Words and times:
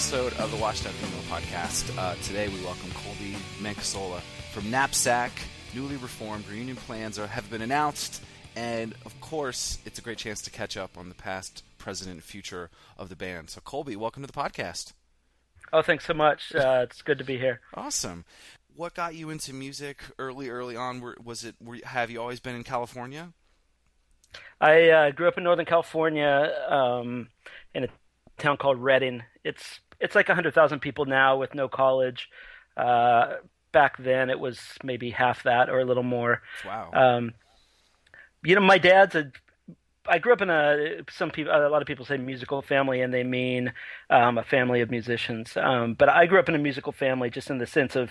Episode 0.00 0.32
of 0.40 0.50
the 0.50 0.56
Washed 0.56 0.86
Up 0.86 0.94
Emo 1.02 1.20
Podcast. 1.28 1.94
Uh, 1.98 2.14
today 2.22 2.48
we 2.48 2.58
welcome 2.64 2.90
Colby 2.92 3.36
Mancasola 3.60 4.22
from 4.50 4.70
Knapsack. 4.70 5.30
Newly 5.74 5.96
reformed 5.96 6.48
reunion 6.48 6.76
plans 6.76 7.18
are, 7.18 7.26
have 7.26 7.50
been 7.50 7.60
announced, 7.60 8.22
and 8.56 8.94
of 9.04 9.20
course, 9.20 9.78
it's 9.84 9.98
a 9.98 10.02
great 10.02 10.16
chance 10.16 10.40
to 10.40 10.50
catch 10.50 10.78
up 10.78 10.96
on 10.96 11.10
the 11.10 11.14
past, 11.14 11.64
present, 11.76 12.10
and 12.10 12.22
future 12.22 12.70
of 12.96 13.10
the 13.10 13.14
band. 13.14 13.50
So, 13.50 13.60
Colby, 13.60 13.94
welcome 13.94 14.22
to 14.22 14.26
the 14.26 14.32
podcast. 14.32 14.94
Oh, 15.70 15.82
thanks 15.82 16.06
so 16.06 16.14
much. 16.14 16.54
Uh, 16.54 16.80
it's 16.84 17.02
good 17.02 17.18
to 17.18 17.24
be 17.24 17.36
here. 17.36 17.60
Awesome. 17.74 18.24
What 18.74 18.94
got 18.94 19.14
you 19.14 19.28
into 19.28 19.52
music 19.52 20.02
early, 20.18 20.48
early 20.48 20.76
on? 20.76 21.02
Was 21.22 21.44
it? 21.44 21.56
Were, 21.62 21.76
have 21.84 22.08
you 22.08 22.22
always 22.22 22.40
been 22.40 22.56
in 22.56 22.64
California? 22.64 23.34
I 24.62 24.88
uh, 24.88 25.10
grew 25.10 25.28
up 25.28 25.36
in 25.36 25.44
Northern 25.44 25.66
California 25.66 26.54
um, 26.70 27.28
in 27.74 27.84
a 27.84 27.88
town 28.38 28.56
called 28.56 28.78
Redding. 28.78 29.24
It's 29.44 29.80
it's 30.00 30.14
like 30.14 30.28
hundred 30.28 30.54
thousand 30.54 30.80
people 30.80 31.04
now 31.04 31.36
with 31.36 31.54
no 31.54 31.68
college. 31.68 32.28
Uh, 32.76 33.34
back 33.72 33.96
then, 33.98 34.30
it 34.30 34.40
was 34.40 34.60
maybe 34.82 35.10
half 35.10 35.42
that 35.44 35.68
or 35.68 35.80
a 35.80 35.84
little 35.84 36.02
more. 36.02 36.42
Wow. 36.66 36.90
Um, 36.92 37.34
you 38.42 38.54
know, 38.54 38.60
my 38.60 38.78
dad's 38.78 39.14
a. 39.14 39.30
I 40.08 40.18
grew 40.18 40.32
up 40.32 40.40
in 40.40 40.50
a 40.50 41.02
some 41.10 41.30
people 41.30 41.52
a 41.52 41.68
lot 41.68 41.82
of 41.82 41.86
people 41.86 42.04
say 42.04 42.16
musical 42.16 42.62
family 42.62 43.02
and 43.02 43.12
they 43.12 43.22
mean 43.22 43.72
um, 44.08 44.38
a 44.38 44.42
family 44.42 44.80
of 44.80 44.90
musicians. 44.90 45.56
Um, 45.56 45.94
but 45.94 46.08
I 46.08 46.26
grew 46.26 46.38
up 46.38 46.48
in 46.48 46.54
a 46.54 46.58
musical 46.58 46.92
family 46.92 47.30
just 47.30 47.50
in 47.50 47.58
the 47.58 47.66
sense 47.66 47.96
of 47.96 48.10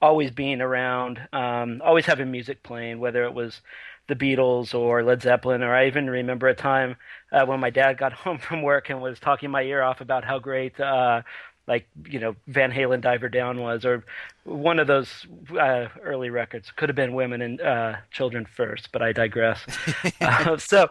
always 0.00 0.30
being 0.30 0.60
around, 0.60 1.20
um, 1.32 1.82
always 1.84 2.06
having 2.06 2.30
music 2.30 2.62
playing, 2.62 2.98
whether 3.00 3.24
it 3.24 3.34
was 3.34 3.60
the 4.08 4.14
Beatles 4.14 4.74
or 4.74 5.02
Led 5.02 5.22
Zeppelin, 5.22 5.62
or 5.62 5.74
I 5.74 5.86
even 5.86 6.08
remember 6.08 6.48
a 6.48 6.54
time 6.54 6.96
uh, 7.32 7.44
when 7.44 7.60
my 7.60 7.70
dad 7.70 7.98
got 7.98 8.12
home 8.24 8.38
from 8.38 8.62
work 8.62 8.90
and 8.90 9.00
was 9.00 9.20
talking 9.20 9.50
my 9.50 9.62
ear 9.62 9.82
off 9.82 10.00
about 10.00 10.24
how 10.24 10.38
great, 10.38 10.78
uh, 10.80 11.22
like 11.66 11.88
you 12.08 12.20
know, 12.20 12.36
Van 12.46 12.70
Halen 12.70 13.00
"Diver 13.00 13.28
Down" 13.28 13.60
was, 13.60 13.84
or 13.84 14.04
one 14.44 14.78
of 14.78 14.86
those 14.86 15.26
uh, 15.58 15.88
early 16.00 16.30
records. 16.30 16.70
Could 16.70 16.88
have 16.88 16.96
been 16.96 17.12
"Women 17.12 17.42
and 17.42 17.60
uh, 17.60 17.96
Children" 18.12 18.46
first, 18.46 18.90
but 18.92 19.02
I 19.02 19.12
digress. 19.12 19.66
uh, 20.20 20.56
so. 20.58 20.88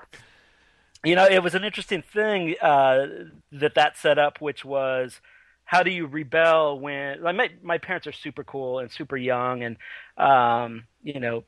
You 1.06 1.16
know, 1.16 1.26
it 1.26 1.44
was 1.44 1.56
an 1.56 1.64
interesting 1.64 2.02
thing 2.02 2.56
uh, 2.62 3.06
that 3.52 3.76
that 3.76 3.98
set 3.98 4.18
up, 4.18 4.42
which 4.42 4.66
was 4.66 5.22
how 5.66 5.84
do 5.84 5.92
you 5.92 6.06
rebel 6.08 6.80
when 6.80 7.22
like 7.22 7.36
my 7.36 7.50
my 7.64 7.78
parents 7.78 8.08
are 8.08 8.12
super 8.12 8.44
cool 8.44 8.80
and 8.80 8.92
super 8.92 9.18
young 9.18 9.64
and 9.64 9.78
um, 10.18 10.86
you 11.04 11.20
know 11.20 11.44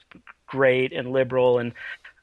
great 0.47 0.93
and 0.93 1.11
liberal 1.11 1.59
and 1.59 1.73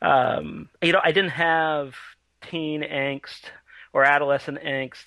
um, 0.03 0.69
you 0.83 0.93
know 0.93 1.01
I 1.03 1.13
didn't 1.13 1.31
have 1.31 1.95
teen 2.41 2.83
angst 2.83 3.45
or 3.93 4.05
adolescent 4.05 4.59
angst 4.63 5.05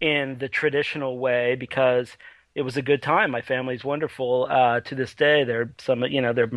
in 0.00 0.38
the 0.38 0.48
traditional 0.48 1.18
way 1.18 1.56
because 1.56 2.16
it 2.54 2.62
was 2.62 2.76
a 2.76 2.82
good 2.82 3.02
time. 3.02 3.30
My 3.30 3.40
family's 3.42 3.84
wonderful 3.84 4.48
uh, 4.50 4.80
to 4.80 4.94
this 4.94 5.14
day. 5.14 5.44
They're 5.44 5.72
some, 5.78 6.02
you 6.04 6.20
know, 6.20 6.32
they're 6.32 6.50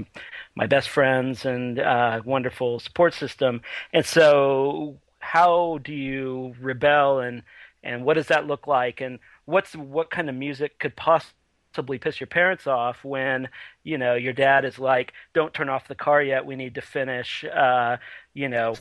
my 0.55 0.65
best 0.65 0.89
friends 0.89 1.45
and 1.45 1.79
uh, 1.79 2.21
wonderful 2.25 2.79
support 2.79 3.13
system. 3.13 3.61
And 3.93 4.03
so, 4.05 4.97
how 5.31 5.79
do 5.81 5.93
you 5.93 6.53
rebel 6.59 7.21
and 7.21 7.43
and 7.83 8.03
what 8.03 8.15
does 8.15 8.27
that 8.27 8.47
look 8.47 8.67
like? 8.67 8.99
And 8.99 9.17
what's 9.45 9.73
what 9.77 10.11
kind 10.11 10.27
of 10.27 10.35
music 10.35 10.77
could 10.77 10.93
possibly 10.97 11.97
piss 11.97 12.19
your 12.19 12.27
parents 12.27 12.67
off 12.67 13.05
when 13.05 13.47
you 13.85 13.97
know 13.97 14.15
your 14.15 14.33
dad 14.33 14.65
is 14.65 14.77
like, 14.77 15.13
"Don't 15.33 15.53
turn 15.53 15.69
off 15.69 15.87
the 15.87 15.95
car 15.95 16.21
yet. 16.21 16.45
We 16.45 16.57
need 16.57 16.75
to 16.75 16.81
finish." 16.81 17.45
Uh, 17.45 17.97
you 18.33 18.49
know. 18.49 18.75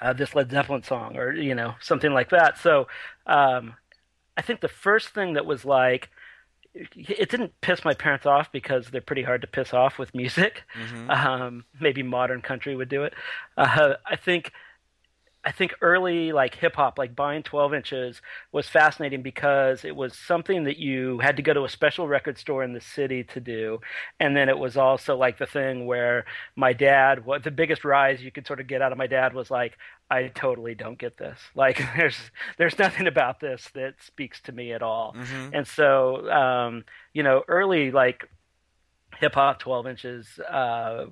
Uh, 0.00 0.14
this 0.14 0.34
Led 0.34 0.50
Zeppelin 0.50 0.82
song, 0.82 1.18
or 1.18 1.32
you 1.32 1.54
know, 1.54 1.74
something 1.80 2.14
like 2.14 2.30
that. 2.30 2.56
So, 2.56 2.86
um, 3.26 3.74
I 4.34 4.40
think 4.40 4.62
the 4.62 4.68
first 4.68 5.10
thing 5.10 5.34
that 5.34 5.44
was 5.44 5.66
like, 5.66 6.08
it 6.72 7.28
didn't 7.28 7.52
piss 7.60 7.84
my 7.84 7.92
parents 7.92 8.24
off 8.24 8.50
because 8.50 8.88
they're 8.88 9.02
pretty 9.02 9.24
hard 9.24 9.42
to 9.42 9.46
piss 9.46 9.74
off 9.74 9.98
with 9.98 10.14
music. 10.14 10.62
Mm-hmm. 10.74 11.10
Um, 11.10 11.64
maybe 11.78 12.02
modern 12.02 12.40
country 12.40 12.74
would 12.74 12.88
do 12.88 13.02
it. 13.02 13.12
Uh, 13.58 13.94
I 14.06 14.16
think 14.16 14.52
I 15.44 15.52
think 15.52 15.72
early 15.80 16.32
like 16.32 16.54
hip 16.56 16.74
hop, 16.76 16.98
like 16.98 17.14
buying 17.16 17.42
12 17.42 17.72
inches, 17.72 18.20
was 18.52 18.68
fascinating 18.68 19.22
because 19.22 19.84
it 19.84 19.94
was 19.96 20.14
something 20.16 20.64
that 20.64 20.78
you 20.78 21.20
had 21.20 21.36
to 21.36 21.42
go 21.42 21.54
to 21.54 21.64
a 21.64 21.68
special 21.68 22.08
record 22.08 22.36
store 22.38 22.62
in 22.64 22.72
the 22.72 22.80
city 22.80 23.22
to 23.24 23.40
do, 23.40 23.80
and 24.20 24.36
then 24.36 24.48
it 24.48 24.58
was 24.58 24.76
also 24.76 25.16
like 25.16 25.38
the 25.38 25.46
thing 25.46 25.86
where 25.86 26.24
my 26.56 26.72
dad, 26.72 27.24
what 27.24 27.44
the 27.44 27.50
biggest 27.52 27.84
rise 27.84 28.22
you 28.22 28.30
could 28.32 28.46
sort 28.46 28.60
of 28.60 28.66
get 28.66 28.82
out 28.82 28.92
of 28.92 28.98
my 28.98 29.06
dad 29.06 29.32
was 29.32 29.50
like, 29.50 29.78
I 30.10 30.28
totally 30.28 30.74
don't 30.74 30.98
get 30.98 31.16
this. 31.16 31.38
Like 31.54 31.80
there's 31.96 32.18
there's 32.58 32.78
nothing 32.78 33.06
about 33.06 33.40
this 33.40 33.68
that 33.74 33.94
speaks 34.04 34.40
to 34.42 34.52
me 34.52 34.72
at 34.72 34.82
all, 34.82 35.14
Mhm. 35.16 35.50
and 35.54 35.66
so 35.66 36.30
um, 36.30 36.84
you 37.14 37.22
know 37.22 37.44
early 37.48 37.90
like 37.92 38.28
hip 39.18 39.34
hop 39.34 39.60
12 39.60 39.86
inches. 39.86 40.38
Uh, 40.40 41.06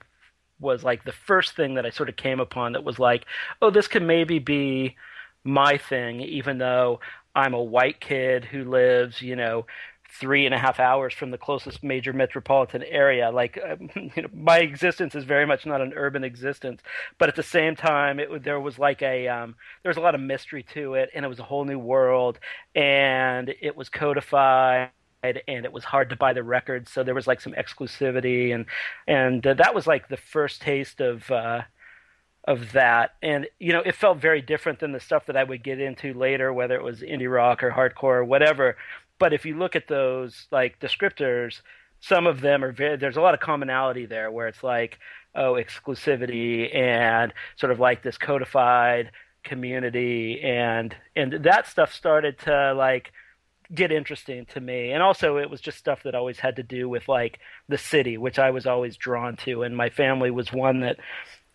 was 0.61 0.85
like 0.85 1.05
the 1.05 1.13
first 1.13 1.55
thing 1.57 1.75
that 1.75 1.87
I 1.87 1.91
sort 1.91 2.09
of 2.09 2.17
came 2.17 2.41
upon 2.41 2.73
that 2.73 2.85
was 2.85 2.99
like, 2.99 3.25
oh, 3.63 3.71
this 3.71 3.89
could 3.89 4.03
maybe 4.03 4.39
be 4.39 4.97
my 5.45 5.79
thing, 5.79 6.21
even 6.21 6.59
though 6.59 7.01
I'm 7.35 7.55
a 7.55 7.63
white 7.63 8.01
kid 8.01 8.45
who 8.45 8.65
lives, 8.65 9.21
you 9.23 9.37
know, 9.37 9.67
three 10.21 10.47
and 10.47 10.55
a 10.55 10.59
half 10.59 10.81
hours 10.81 11.13
from 11.13 11.31
the 11.31 11.39
closest 11.39 11.83
major 11.85 12.13
metropolitan 12.13 12.83
area. 12.85 13.31
Like, 13.31 13.59
um, 13.71 13.91
you 14.17 14.23
know, 14.23 14.29
my 14.33 14.59
existence 14.59 15.15
is 15.15 15.25
very 15.25 15.47
much 15.47 15.67
not 15.67 15.81
an 15.81 15.93
urban 15.95 16.25
existence, 16.25 16.81
but 17.19 17.29
at 17.29 17.37
the 17.37 17.43
same 17.43 17.77
time, 17.77 18.19
it 18.21 18.43
there 18.45 18.61
was 18.61 18.79
like 18.79 19.03
a 19.03 19.29
um, 19.29 19.57
there 19.83 19.91
was 19.91 19.97
a 19.99 20.01
lot 20.01 20.15
of 20.15 20.21
mystery 20.21 20.63
to 20.75 20.95
it, 20.95 21.11
and 21.15 21.25
it 21.25 21.29
was 21.29 21.39
a 21.41 21.45
whole 21.45 21.65
new 21.65 21.79
world, 21.79 22.39
and 22.75 23.55
it 23.61 23.77
was 23.77 23.89
codified 23.89 24.91
and 25.49 25.65
it 25.65 25.73
was 25.73 25.85
hard 25.85 26.11
to 26.11 26.17
buy 26.17 26.33
the 26.33 26.43
records 26.43 26.91
so 26.91 27.03
there 27.03 27.15
was 27.15 27.27
like 27.27 27.41
some 27.41 27.53
exclusivity 27.53 28.55
and 28.55 28.67
and 29.07 29.47
uh, 29.47 29.55
that 29.55 29.75
was 29.75 29.87
like 29.87 30.09
the 30.09 30.17
first 30.17 30.61
taste 30.61 31.01
of 31.01 31.31
uh 31.31 31.63
of 32.47 32.73
that. 32.73 33.15
And 33.23 33.47
you 33.59 33.73
know, 33.73 33.83
it 33.85 33.95
felt 33.95 34.19
very 34.19 34.41
different 34.41 34.79
than 34.81 34.93
the 34.93 35.01
stuff 35.01 35.27
that 35.27 35.37
I 35.37 35.45
would 35.45 35.65
get 35.65 35.81
into 35.81 36.15
later, 36.15 36.53
whether 36.53 36.77
it 36.77 36.83
was 36.83 37.01
indie 37.01 37.33
rock 37.33 37.63
or 37.63 37.71
hardcore 37.71 38.19
or 38.19 38.25
whatever. 38.25 38.77
But 39.19 39.33
if 39.33 39.45
you 39.45 39.57
look 39.57 39.77
at 39.77 39.89
those 39.89 40.47
like 40.51 40.79
descriptors, 40.79 41.61
some 42.01 42.27
of 42.27 42.41
them 42.41 42.63
are 42.63 42.73
very. 42.73 42.97
There's 42.97 43.17
a 43.17 43.21
lot 43.21 43.35
of 43.35 43.41
commonality 43.41 44.07
there, 44.07 44.31
where 44.31 44.49
it's 44.49 44.63
like, 44.63 44.99
oh, 45.35 45.55
exclusivity 45.55 46.75
and 46.75 47.33
sort 47.57 47.73
of 47.73 47.81
like 47.81 48.03
this 48.03 48.19
codified 48.19 49.11
community, 49.43 50.41
and 50.43 50.95
and 51.17 51.33
that 51.45 51.67
stuff 51.67 51.93
started 51.93 52.39
to 52.41 52.75
like 52.75 53.13
get 53.75 53.93
interesting 53.93 54.47
to 54.47 54.61
me. 54.61 54.91
And 54.91 55.03
also, 55.03 55.39
it 55.39 55.51
was 55.51 55.61
just 55.61 55.79
stuff 55.79 56.03
that 56.05 56.15
always 56.15 56.39
had 56.39 56.57
to 56.57 56.63
do 56.63 56.89
with 56.89 57.09
like 57.09 57.39
the 57.69 57.79
city, 57.79 58.17
which 58.19 58.39
I 58.39 58.51
was 58.51 58.67
always 58.67 58.97
drawn 58.97 59.37
to. 59.39 59.63
And 59.63 59.77
my 59.77 59.91
family 59.91 60.31
was 60.31 60.53
one 60.53 60.81
that, 60.81 60.99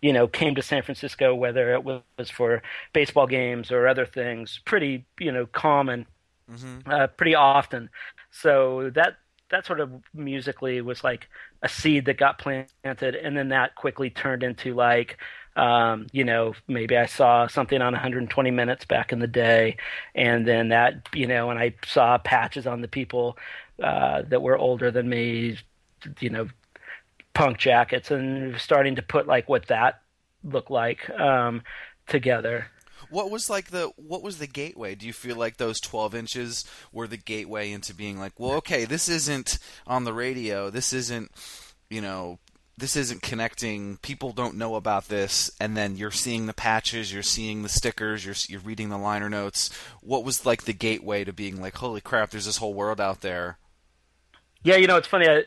you 0.02 0.14
know, 0.14 0.28
came 0.28 0.56
to 0.56 0.62
San 0.62 0.84
Francisco, 0.84 1.34
whether 1.36 1.74
it 1.74 1.84
was 1.84 2.30
for 2.30 2.62
baseball 2.94 3.28
games 3.28 3.72
or 3.72 3.88
other 3.88 4.06
things, 4.06 4.60
pretty, 4.66 5.06
you 5.20 5.32
know, 5.32 5.46
common, 5.46 6.06
mm-hmm. 6.52 6.90
uh, 6.90 7.08
pretty 7.08 7.36
often. 7.36 7.90
So 8.32 8.92
that 8.96 9.18
that 9.50 9.66
sort 9.66 9.80
of 9.82 9.92
musically 10.14 10.82
was 10.82 11.04
like 11.04 11.30
a 11.62 11.70
seed 11.70 12.06
that 12.06 12.18
got 12.18 12.40
planted, 12.40 13.16
and 13.16 13.38
then 13.38 13.50
that 13.50 13.76
quickly 13.76 14.10
turned 14.10 14.44
into 14.44 14.74
like 14.74 15.18
um, 15.56 16.08
you 16.12 16.24
know, 16.24 16.54
maybe 16.68 16.98
I 16.98 17.06
saw 17.06 17.48
something 17.48 17.82
on 17.82 17.94
120 17.94 18.52
minutes 18.52 18.86
back 18.86 19.12
in 19.12 19.20
the 19.20 19.28
day, 19.28 19.78
and 20.16 20.48
then 20.48 20.70
that, 20.70 21.10
you 21.14 21.28
know, 21.28 21.50
and 21.50 21.60
I 21.60 21.76
saw 21.86 22.18
patches 22.18 22.66
on 22.66 22.82
the 22.82 22.88
people 22.88 23.38
uh, 23.82 24.22
that 24.30 24.42
were 24.42 24.58
older 24.58 24.92
than 24.92 25.10
me, 25.10 25.58
you 26.20 26.30
know, 26.30 26.48
punk 27.34 27.58
jackets, 27.58 28.12
and 28.12 28.58
starting 28.60 28.96
to 28.96 29.02
put 29.02 29.28
like 29.28 29.50
what 29.50 29.68
that 29.68 30.02
looked 30.44 30.72
like 30.72 31.10
um, 31.10 31.64
together. 32.08 32.68
What 33.10 33.30
was 33.30 33.50
like 33.50 33.72
the 33.72 33.92
what 33.98 34.24
was 34.24 34.38
the 34.38 34.48
gateway? 34.48 34.96
Do 34.96 35.06
you 35.06 35.12
feel 35.14 35.36
like 35.36 35.58
those 35.58 35.82
12 35.82 36.16
inches 36.16 36.66
were 36.94 37.08
the 37.08 37.18
gateway 37.18 37.72
into 37.72 37.94
being 37.94 38.18
like, 38.18 38.40
well, 38.40 38.54
okay, 38.54 38.86
this 38.86 39.10
isn't 39.10 39.60
on 39.86 40.06
the 40.06 40.14
radio, 40.14 40.70
this 40.70 40.94
isn't 40.94 41.32
you 41.90 42.00
know 42.00 42.40
this 42.82 42.96
isn't 42.96 43.22
connecting. 43.22 43.98
People 43.98 44.32
don't 44.34 44.58
know 44.58 44.74
about 44.74 45.08
this, 45.08 45.52
and 45.60 45.78
then 45.78 45.96
you're 45.96 46.10
seeing 46.10 46.48
the 46.48 46.54
patches, 46.54 47.14
you're 47.14 47.22
seeing 47.22 47.62
the 47.62 47.70
stickers, 47.70 48.26
you're 48.26 48.36
you're 48.48 48.68
reading 48.68 48.90
the 48.90 48.98
liner 48.98 49.30
notes. 49.30 49.70
What 50.02 50.26
was 50.26 50.48
like 50.48 50.64
the 50.64 50.74
gateway 50.74 51.24
to 51.24 51.32
being 51.32 51.62
like, 51.62 51.78
holy 51.78 52.02
crap, 52.02 52.32
there's 52.32 52.48
this 52.48 52.58
whole 52.58 52.74
world 52.74 53.00
out 53.00 53.22
there? 53.22 53.60
Yeah, 54.64 54.76
you 54.76 54.86
know, 54.88 54.98
it's 54.98 55.08
funny. 55.08 55.28
I, 55.28 55.44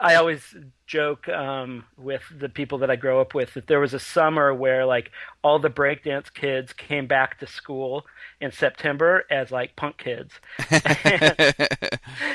I 0.00 0.14
always 0.16 0.54
joke 0.86 1.28
um, 1.28 1.84
with 1.96 2.22
the 2.36 2.48
people 2.50 2.78
that 2.78 2.90
I 2.90 2.96
grow 2.96 3.20
up 3.20 3.32
with 3.32 3.54
that 3.54 3.66
there 3.66 3.80
was 3.80 3.94
a 3.94 3.98
summer 3.98 4.52
where 4.52 4.84
like 4.84 5.10
all 5.42 5.58
the 5.58 5.70
breakdance 5.70 6.32
kids 6.32 6.74
came 6.74 7.06
back 7.06 7.38
to 7.40 7.46
school 7.46 8.04
in 8.40 8.52
September 8.52 9.24
as 9.30 9.50
like 9.50 9.76
punk 9.76 9.96
kids, 9.96 10.34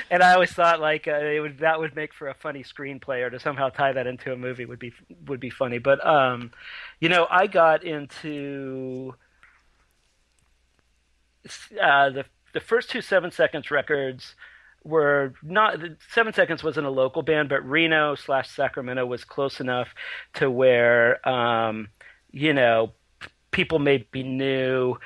and, 0.10 0.24
I 0.24 0.34
always 0.34 0.52
thought 0.52 0.80
like 0.80 1.08
uh, 1.08 1.18
it 1.18 1.40
would 1.42 1.60
that 1.60 1.80
would 1.80 1.96
make 1.96 2.14
for 2.14 2.28
a 2.30 2.34
funny 2.34 2.64
screenplay 2.64 3.22
or 3.24 3.30
to 3.30 3.40
somehow 3.40 3.70
tie 3.70 3.94
that 3.94 4.08
into 4.08 4.34
a 4.34 4.38
movie 4.38 4.66
would 4.66 4.80
be 4.80 4.94
would 5.28 5.40
be 5.40 5.52
funny. 5.52 5.78
But 5.78 6.04
um, 6.06 6.52
you 7.00 7.10
know, 7.10 7.28
I 7.30 7.46
got 7.46 7.84
into 7.84 9.14
uh, 11.82 12.10
the 12.10 12.26
the 12.54 12.60
first 12.60 12.90
two 12.90 13.02
Seven 13.02 13.32
Seconds 13.32 13.70
records 13.70 14.36
were 14.86 15.34
not 15.44 15.80
Seven 16.14 16.32
Seconds 16.32 16.64
wasn't 16.64 16.86
a 16.86 16.92
local 16.92 17.24
band, 17.24 17.50
but 17.50 17.68
Reno 17.68 18.16
slash 18.16 18.50
Sacramento 18.50 19.06
was 19.06 19.26
close 19.26 19.60
enough 19.60 19.90
to 20.36 20.50
where 20.50 21.28
um, 21.28 21.90
you 22.32 22.54
know 22.54 22.94
people 23.52 23.80
maybe 23.80 24.24
knew 24.24 24.98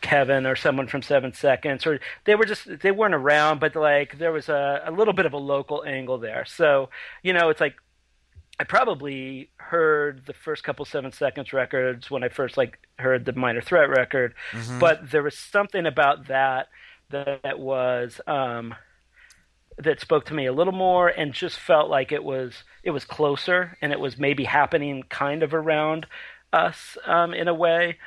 Kevin 0.00 0.46
or 0.46 0.56
someone 0.56 0.88
from 0.88 1.00
Seven 1.00 1.32
Seconds, 1.32 1.86
or 1.86 2.00
they 2.24 2.34
were 2.34 2.44
just 2.44 2.80
they 2.80 2.90
weren't 2.90 3.14
around, 3.14 3.60
but 3.60 3.76
like 3.76 4.18
there 4.18 4.32
was 4.32 4.48
a, 4.48 4.82
a 4.84 4.90
little 4.90 5.14
bit 5.14 5.26
of 5.26 5.32
a 5.32 5.38
local 5.38 5.84
angle 5.86 6.18
there. 6.18 6.44
So 6.44 6.90
you 7.22 7.32
know, 7.32 7.48
it's 7.50 7.60
like 7.60 7.76
I 8.58 8.64
probably 8.64 9.50
heard 9.58 10.22
the 10.26 10.34
first 10.34 10.64
couple 10.64 10.84
Seven 10.84 11.12
Seconds 11.12 11.52
records 11.52 12.10
when 12.10 12.24
I 12.24 12.30
first 12.30 12.56
like 12.56 12.78
heard 12.98 13.24
the 13.24 13.32
Minor 13.32 13.60
Threat 13.60 13.88
record, 13.88 14.34
mm-hmm. 14.50 14.80
but 14.80 15.10
there 15.10 15.22
was 15.22 15.38
something 15.38 15.86
about 15.86 16.26
that 16.26 16.68
that 17.10 17.58
was 17.58 18.20
um, 18.26 18.74
that 19.78 20.00
spoke 20.00 20.24
to 20.26 20.34
me 20.34 20.46
a 20.46 20.52
little 20.52 20.72
more 20.72 21.08
and 21.08 21.32
just 21.32 21.58
felt 21.58 21.90
like 21.90 22.12
it 22.12 22.24
was 22.24 22.64
it 22.82 22.90
was 22.90 23.04
closer 23.04 23.76
and 23.82 23.92
it 23.92 24.00
was 24.00 24.18
maybe 24.18 24.44
happening 24.44 25.02
kind 25.08 25.42
of 25.42 25.54
around 25.54 26.06
us 26.52 26.96
um, 27.06 27.34
in 27.34 27.48
a 27.48 27.54
way. 27.54 27.98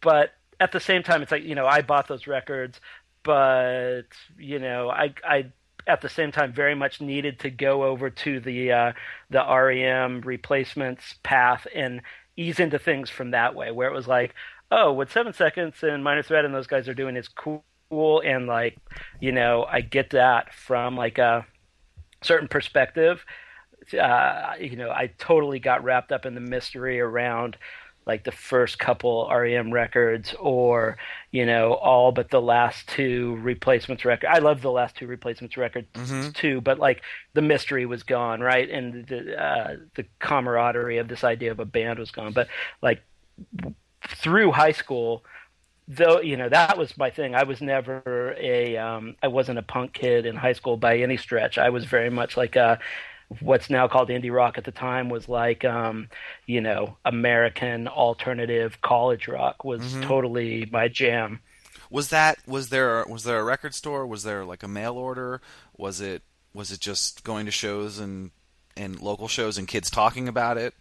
But 0.00 0.30
at 0.60 0.72
the 0.72 0.80
same 0.80 1.02
time 1.02 1.22
it's 1.22 1.32
like 1.32 1.44
you 1.44 1.54
know 1.54 1.66
I 1.66 1.82
bought 1.82 2.08
those 2.08 2.26
records 2.26 2.80
but 3.22 4.04
you 4.38 4.58
know 4.58 4.90
I 4.90 5.14
I 5.24 5.52
at 5.86 6.00
the 6.02 6.08
same 6.08 6.32
time 6.32 6.52
very 6.52 6.74
much 6.74 7.00
needed 7.00 7.40
to 7.40 7.50
go 7.50 7.84
over 7.84 8.10
to 8.10 8.40
the 8.40 8.72
uh, 8.72 8.92
the 9.30 9.44
REM 9.44 10.20
replacements 10.22 11.14
path 11.22 11.66
and 11.74 12.02
ease 12.36 12.60
into 12.60 12.78
things 12.78 13.10
from 13.10 13.32
that 13.32 13.54
way 13.54 13.70
where 13.70 13.88
it 13.88 13.94
was 13.94 14.06
like 14.06 14.34
oh 14.70 14.92
what 14.92 15.10
seven 15.10 15.32
seconds 15.32 15.82
and 15.82 16.04
minor 16.04 16.22
threat 16.22 16.44
and 16.44 16.54
those 16.54 16.66
guys 16.66 16.88
are 16.88 16.94
doing 16.94 17.16
is 17.16 17.28
cool 17.28 17.64
cool 17.90 18.20
and 18.20 18.46
like 18.46 18.76
you 19.20 19.32
know 19.32 19.64
i 19.70 19.80
get 19.80 20.10
that 20.10 20.52
from 20.52 20.96
like 20.96 21.18
a 21.18 21.46
certain 22.22 22.48
perspective. 22.48 23.24
Uh, 23.98 24.52
you 24.60 24.76
know 24.76 24.90
i 24.90 25.10
totally 25.18 25.58
got 25.58 25.82
wrapped 25.82 26.12
up 26.12 26.26
in 26.26 26.34
the 26.34 26.40
mystery 26.40 27.00
around 27.00 27.56
like 28.06 28.24
the 28.24 28.32
first 28.32 28.78
couple 28.78 29.30
rem 29.32 29.72
records 29.72 30.34
or 30.38 30.98
you 31.30 31.46
know 31.46 31.72
all 31.72 32.12
but 32.12 32.28
the 32.28 32.40
last 32.40 32.86
two 32.88 33.38
replacements 33.40 34.04
record 34.04 34.26
i 34.28 34.40
love 34.40 34.60
the 34.60 34.70
last 34.70 34.94
two 34.94 35.06
replacements 35.06 35.56
records 35.56 35.86
mm-hmm. 35.94 36.28
too 36.32 36.60
but 36.60 36.78
like 36.78 37.02
the 37.32 37.42
mystery 37.42 37.86
was 37.86 38.02
gone 38.02 38.40
right? 38.40 38.68
And 38.68 39.06
the 39.06 39.40
uh, 39.40 39.76
the 39.94 40.04
camaraderie 40.18 40.98
of 40.98 41.06
this 41.06 41.22
idea 41.22 41.52
of 41.52 41.60
a 41.60 41.64
band 41.64 42.00
was 42.00 42.10
gone. 42.10 42.32
But 42.32 42.48
like 42.82 43.00
through 44.08 44.50
high 44.50 44.72
school 44.72 45.24
though 45.88 46.20
you 46.20 46.36
know 46.36 46.48
that 46.48 46.76
was 46.76 46.96
my 46.98 47.10
thing. 47.10 47.34
I 47.34 47.44
was 47.44 47.60
never 47.60 48.36
a 48.38 48.76
um 48.76 49.16
i 49.22 49.28
wasn't 49.28 49.58
a 49.58 49.62
punk 49.62 49.94
kid 49.94 50.26
in 50.26 50.36
high 50.36 50.52
school 50.52 50.76
by 50.76 50.98
any 50.98 51.16
stretch. 51.16 51.58
I 51.58 51.70
was 51.70 51.86
very 51.86 52.10
much 52.10 52.36
like 52.36 52.56
a 52.56 52.78
what's 53.40 53.70
now 53.70 53.88
called 53.88 54.10
indie 54.10 54.32
rock 54.32 54.56
at 54.58 54.64
the 54.64 54.72
time 54.72 55.10
was 55.10 55.28
like 55.28 55.62
um 55.62 56.08
you 56.46 56.62
know 56.62 56.96
american 57.04 57.86
alternative 57.86 58.80
college 58.80 59.28
rock 59.28 59.64
was 59.64 59.82
mm-hmm. 59.82 60.02
totally 60.02 60.68
my 60.70 60.88
jam. 60.88 61.40
Was 61.90 62.10
that 62.10 62.38
was 62.46 62.68
there 62.68 63.04
was 63.08 63.24
there 63.24 63.40
a 63.40 63.44
record 63.44 63.74
store? 63.74 64.06
Was 64.06 64.22
there 64.22 64.44
like 64.44 64.62
a 64.62 64.68
mail 64.68 64.94
order? 64.94 65.40
Was 65.76 66.02
it 66.02 66.22
was 66.52 66.70
it 66.70 66.80
just 66.80 67.24
going 67.24 67.46
to 67.46 67.52
shows 67.52 67.98
and 67.98 68.30
and 68.76 69.00
local 69.00 69.26
shows 69.26 69.56
and 69.56 69.66
kids 69.66 69.90
talking 69.90 70.28
about 70.28 70.58
it 70.58 70.74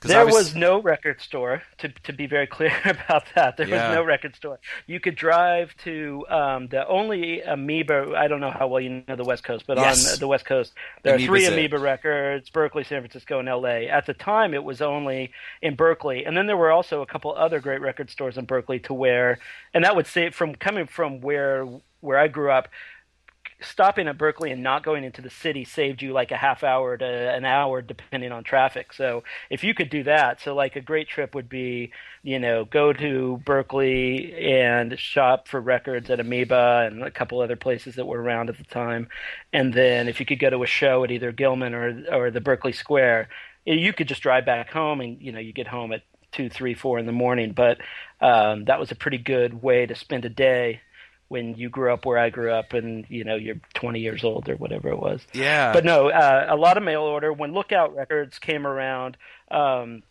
there 0.00 0.24
was... 0.24 0.34
was... 0.34 0.54
no 0.54 0.80
record 0.80 1.20
store. 1.20 1.62
To 1.78 1.88
to 1.88 2.12
be 2.12 2.26
very 2.26 2.46
clear 2.56 2.74
about 2.84 3.24
that, 3.34 3.56
there 3.56 3.68
yeah. 3.68 3.88
was 3.88 3.96
no 3.96 4.04
record 4.04 4.36
store. 4.36 4.58
You 4.86 5.00
could 5.00 5.16
drive 5.16 5.74
to 5.84 6.24
um, 6.28 6.68
the 6.68 6.86
only 6.86 7.42
Amoeba. 7.42 8.14
I 8.16 8.28
don't 8.28 8.40
know 8.40 8.50
how 8.50 8.68
well 8.68 8.80
you 8.80 9.02
know 9.06 9.16
the 9.16 9.24
West 9.24 9.44
Coast, 9.44 9.64
but 9.66 9.78
yes. 9.78 10.14
on 10.14 10.18
the 10.18 10.28
West 10.28 10.44
Coast, 10.44 10.74
there 11.02 11.14
Amoeba's 11.14 11.22
are 11.22 11.26
three 11.26 11.46
Amoeba 11.46 11.76
it. 11.76 11.80
records: 11.80 12.50
Berkeley, 12.50 12.84
San 12.84 13.00
Francisco, 13.00 13.38
and 13.38 13.48
L.A. 13.48 13.88
At 13.88 14.06
the 14.06 14.14
time, 14.14 14.54
it 14.54 14.64
was 14.64 14.82
only 14.82 15.32
in 15.62 15.74
Berkeley, 15.74 16.24
and 16.24 16.36
then 16.36 16.46
there 16.46 16.56
were 16.56 16.70
also 16.70 17.02
a 17.02 17.06
couple 17.06 17.34
other 17.34 17.60
great 17.60 17.80
record 17.80 18.10
stores 18.10 18.36
in 18.36 18.44
Berkeley 18.44 18.78
to 18.80 18.94
where, 18.94 19.38
and 19.74 19.84
that 19.84 19.96
would 19.96 20.06
say 20.06 20.30
from 20.30 20.54
coming 20.54 20.86
from 20.86 21.20
where 21.20 21.66
where 22.00 22.18
I 22.18 22.28
grew 22.28 22.50
up 22.50 22.68
stopping 23.66 24.08
at 24.08 24.18
Berkeley 24.18 24.50
and 24.50 24.62
not 24.62 24.84
going 24.84 25.04
into 25.04 25.20
the 25.20 25.30
city 25.30 25.64
saved 25.64 26.02
you 26.02 26.12
like 26.12 26.30
a 26.30 26.36
half 26.36 26.62
hour 26.62 26.96
to 26.96 27.04
an 27.04 27.44
hour 27.44 27.82
depending 27.82 28.32
on 28.32 28.44
traffic. 28.44 28.92
So 28.92 29.24
if 29.50 29.64
you 29.64 29.74
could 29.74 29.90
do 29.90 30.04
that, 30.04 30.40
so 30.40 30.54
like 30.54 30.76
a 30.76 30.80
great 30.80 31.08
trip 31.08 31.34
would 31.34 31.48
be, 31.48 31.92
you 32.22 32.38
know, 32.38 32.64
go 32.64 32.92
to 32.92 33.40
Berkeley 33.44 34.34
and 34.52 34.98
shop 34.98 35.48
for 35.48 35.60
records 35.60 36.10
at 36.10 36.20
Amoeba 36.20 36.88
and 36.90 37.02
a 37.02 37.10
couple 37.10 37.40
other 37.40 37.56
places 37.56 37.96
that 37.96 38.06
were 38.06 38.20
around 38.20 38.48
at 38.48 38.58
the 38.58 38.64
time. 38.64 39.08
And 39.52 39.74
then 39.74 40.08
if 40.08 40.20
you 40.20 40.26
could 40.26 40.40
go 40.40 40.50
to 40.50 40.62
a 40.62 40.66
show 40.66 41.04
at 41.04 41.10
either 41.10 41.32
Gilman 41.32 41.74
or 41.74 42.04
or 42.10 42.30
the 42.30 42.40
Berkeley 42.40 42.72
Square, 42.72 43.28
you 43.64 43.92
could 43.92 44.08
just 44.08 44.22
drive 44.22 44.46
back 44.46 44.70
home 44.70 45.00
and 45.00 45.20
you 45.20 45.32
know, 45.32 45.40
you 45.40 45.52
get 45.52 45.68
home 45.68 45.92
at 45.92 46.02
two, 46.32 46.48
three, 46.48 46.74
four 46.74 46.98
in 46.98 47.06
the 47.06 47.12
morning. 47.12 47.52
But 47.52 47.78
um, 48.20 48.64
that 48.66 48.78
was 48.78 48.90
a 48.90 48.96
pretty 48.96 49.18
good 49.18 49.62
way 49.62 49.86
to 49.86 49.94
spend 49.94 50.24
a 50.24 50.28
day 50.28 50.80
when 51.28 51.54
you 51.54 51.68
grew 51.68 51.92
up 51.92 52.06
where 52.06 52.18
I 52.18 52.30
grew 52.30 52.52
up 52.52 52.72
and 52.72 53.04
you 53.08 53.24
know 53.24 53.36
you're 53.36 53.60
20 53.74 54.00
years 54.00 54.24
old 54.24 54.48
or 54.48 54.56
whatever 54.56 54.88
it 54.88 54.98
was. 54.98 55.20
Yeah. 55.32 55.72
But 55.72 55.84
no, 55.84 56.10
uh, 56.10 56.46
a 56.48 56.56
lot 56.56 56.76
of 56.76 56.82
mail 56.82 57.02
order. 57.02 57.32
When 57.32 57.52
Lookout 57.52 57.94
Records 57.94 58.38
came 58.38 58.66
around, 58.66 59.16
um, 59.50 60.02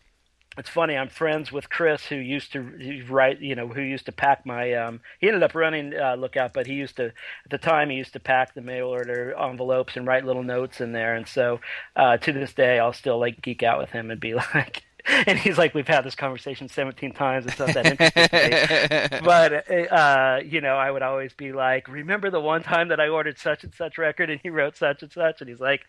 it's 0.58 0.70
funny. 0.70 0.96
I'm 0.96 1.08
friends 1.08 1.52
with 1.52 1.68
Chris, 1.68 2.06
who 2.06 2.16
used 2.16 2.52
to 2.52 3.04
write, 3.08 3.40
you 3.40 3.54
know, 3.54 3.68
who 3.68 3.82
used 3.82 4.06
to 4.06 4.12
pack 4.12 4.46
my. 4.46 4.72
Um, 4.72 5.00
he 5.20 5.28
ended 5.28 5.42
up 5.42 5.54
running 5.54 5.92
uh, 5.94 6.16
Lookout, 6.16 6.54
but 6.54 6.66
he 6.66 6.74
used 6.74 6.96
to, 6.96 7.06
at 7.06 7.50
the 7.50 7.58
time, 7.58 7.90
he 7.90 7.96
used 7.96 8.14
to 8.14 8.20
pack 8.20 8.54
the 8.54 8.62
mail 8.62 8.86
order 8.86 9.34
envelopes 9.38 9.96
and 9.96 10.06
write 10.06 10.24
little 10.24 10.42
notes 10.42 10.80
in 10.80 10.92
there. 10.92 11.14
And 11.14 11.28
so, 11.28 11.60
uh, 11.94 12.16
to 12.18 12.32
this 12.32 12.54
day, 12.54 12.78
I'll 12.78 12.94
still 12.94 13.18
like 13.18 13.42
geek 13.42 13.62
out 13.62 13.78
with 13.78 13.90
him 13.90 14.10
and 14.10 14.18
be 14.18 14.34
like, 14.54 14.85
and 15.26 15.38
he's 15.38 15.58
like, 15.58 15.74
we've 15.74 15.86
had 15.86 16.02
this 16.02 16.14
conversation 16.14 16.68
17 16.68 17.12
times. 17.12 17.46
It's 17.46 17.58
not 17.58 17.74
that 17.74 17.86
interesting. 17.86 19.20
but, 19.24 19.70
uh, 19.92 20.40
you 20.44 20.60
know, 20.60 20.76
I 20.76 20.90
would 20.90 21.02
always 21.02 21.32
be 21.32 21.52
like, 21.52 21.88
remember 21.88 22.30
the 22.30 22.40
one 22.40 22.62
time 22.62 22.88
that 22.88 23.00
I 23.00 23.08
ordered 23.08 23.38
such 23.38 23.64
and 23.64 23.74
such 23.74 23.98
record 23.98 24.30
and 24.30 24.40
he 24.42 24.50
wrote 24.50 24.76
such 24.76 25.02
and 25.02 25.12
such? 25.12 25.40
And 25.40 25.48
he's 25.48 25.60
like, 25.60 25.82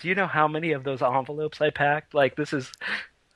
do 0.00 0.08
you 0.08 0.14
know 0.14 0.26
how 0.26 0.48
many 0.48 0.72
of 0.72 0.84
those 0.84 1.02
envelopes 1.02 1.60
I 1.60 1.70
packed? 1.70 2.14
Like, 2.14 2.36
this 2.36 2.52
is, 2.52 2.72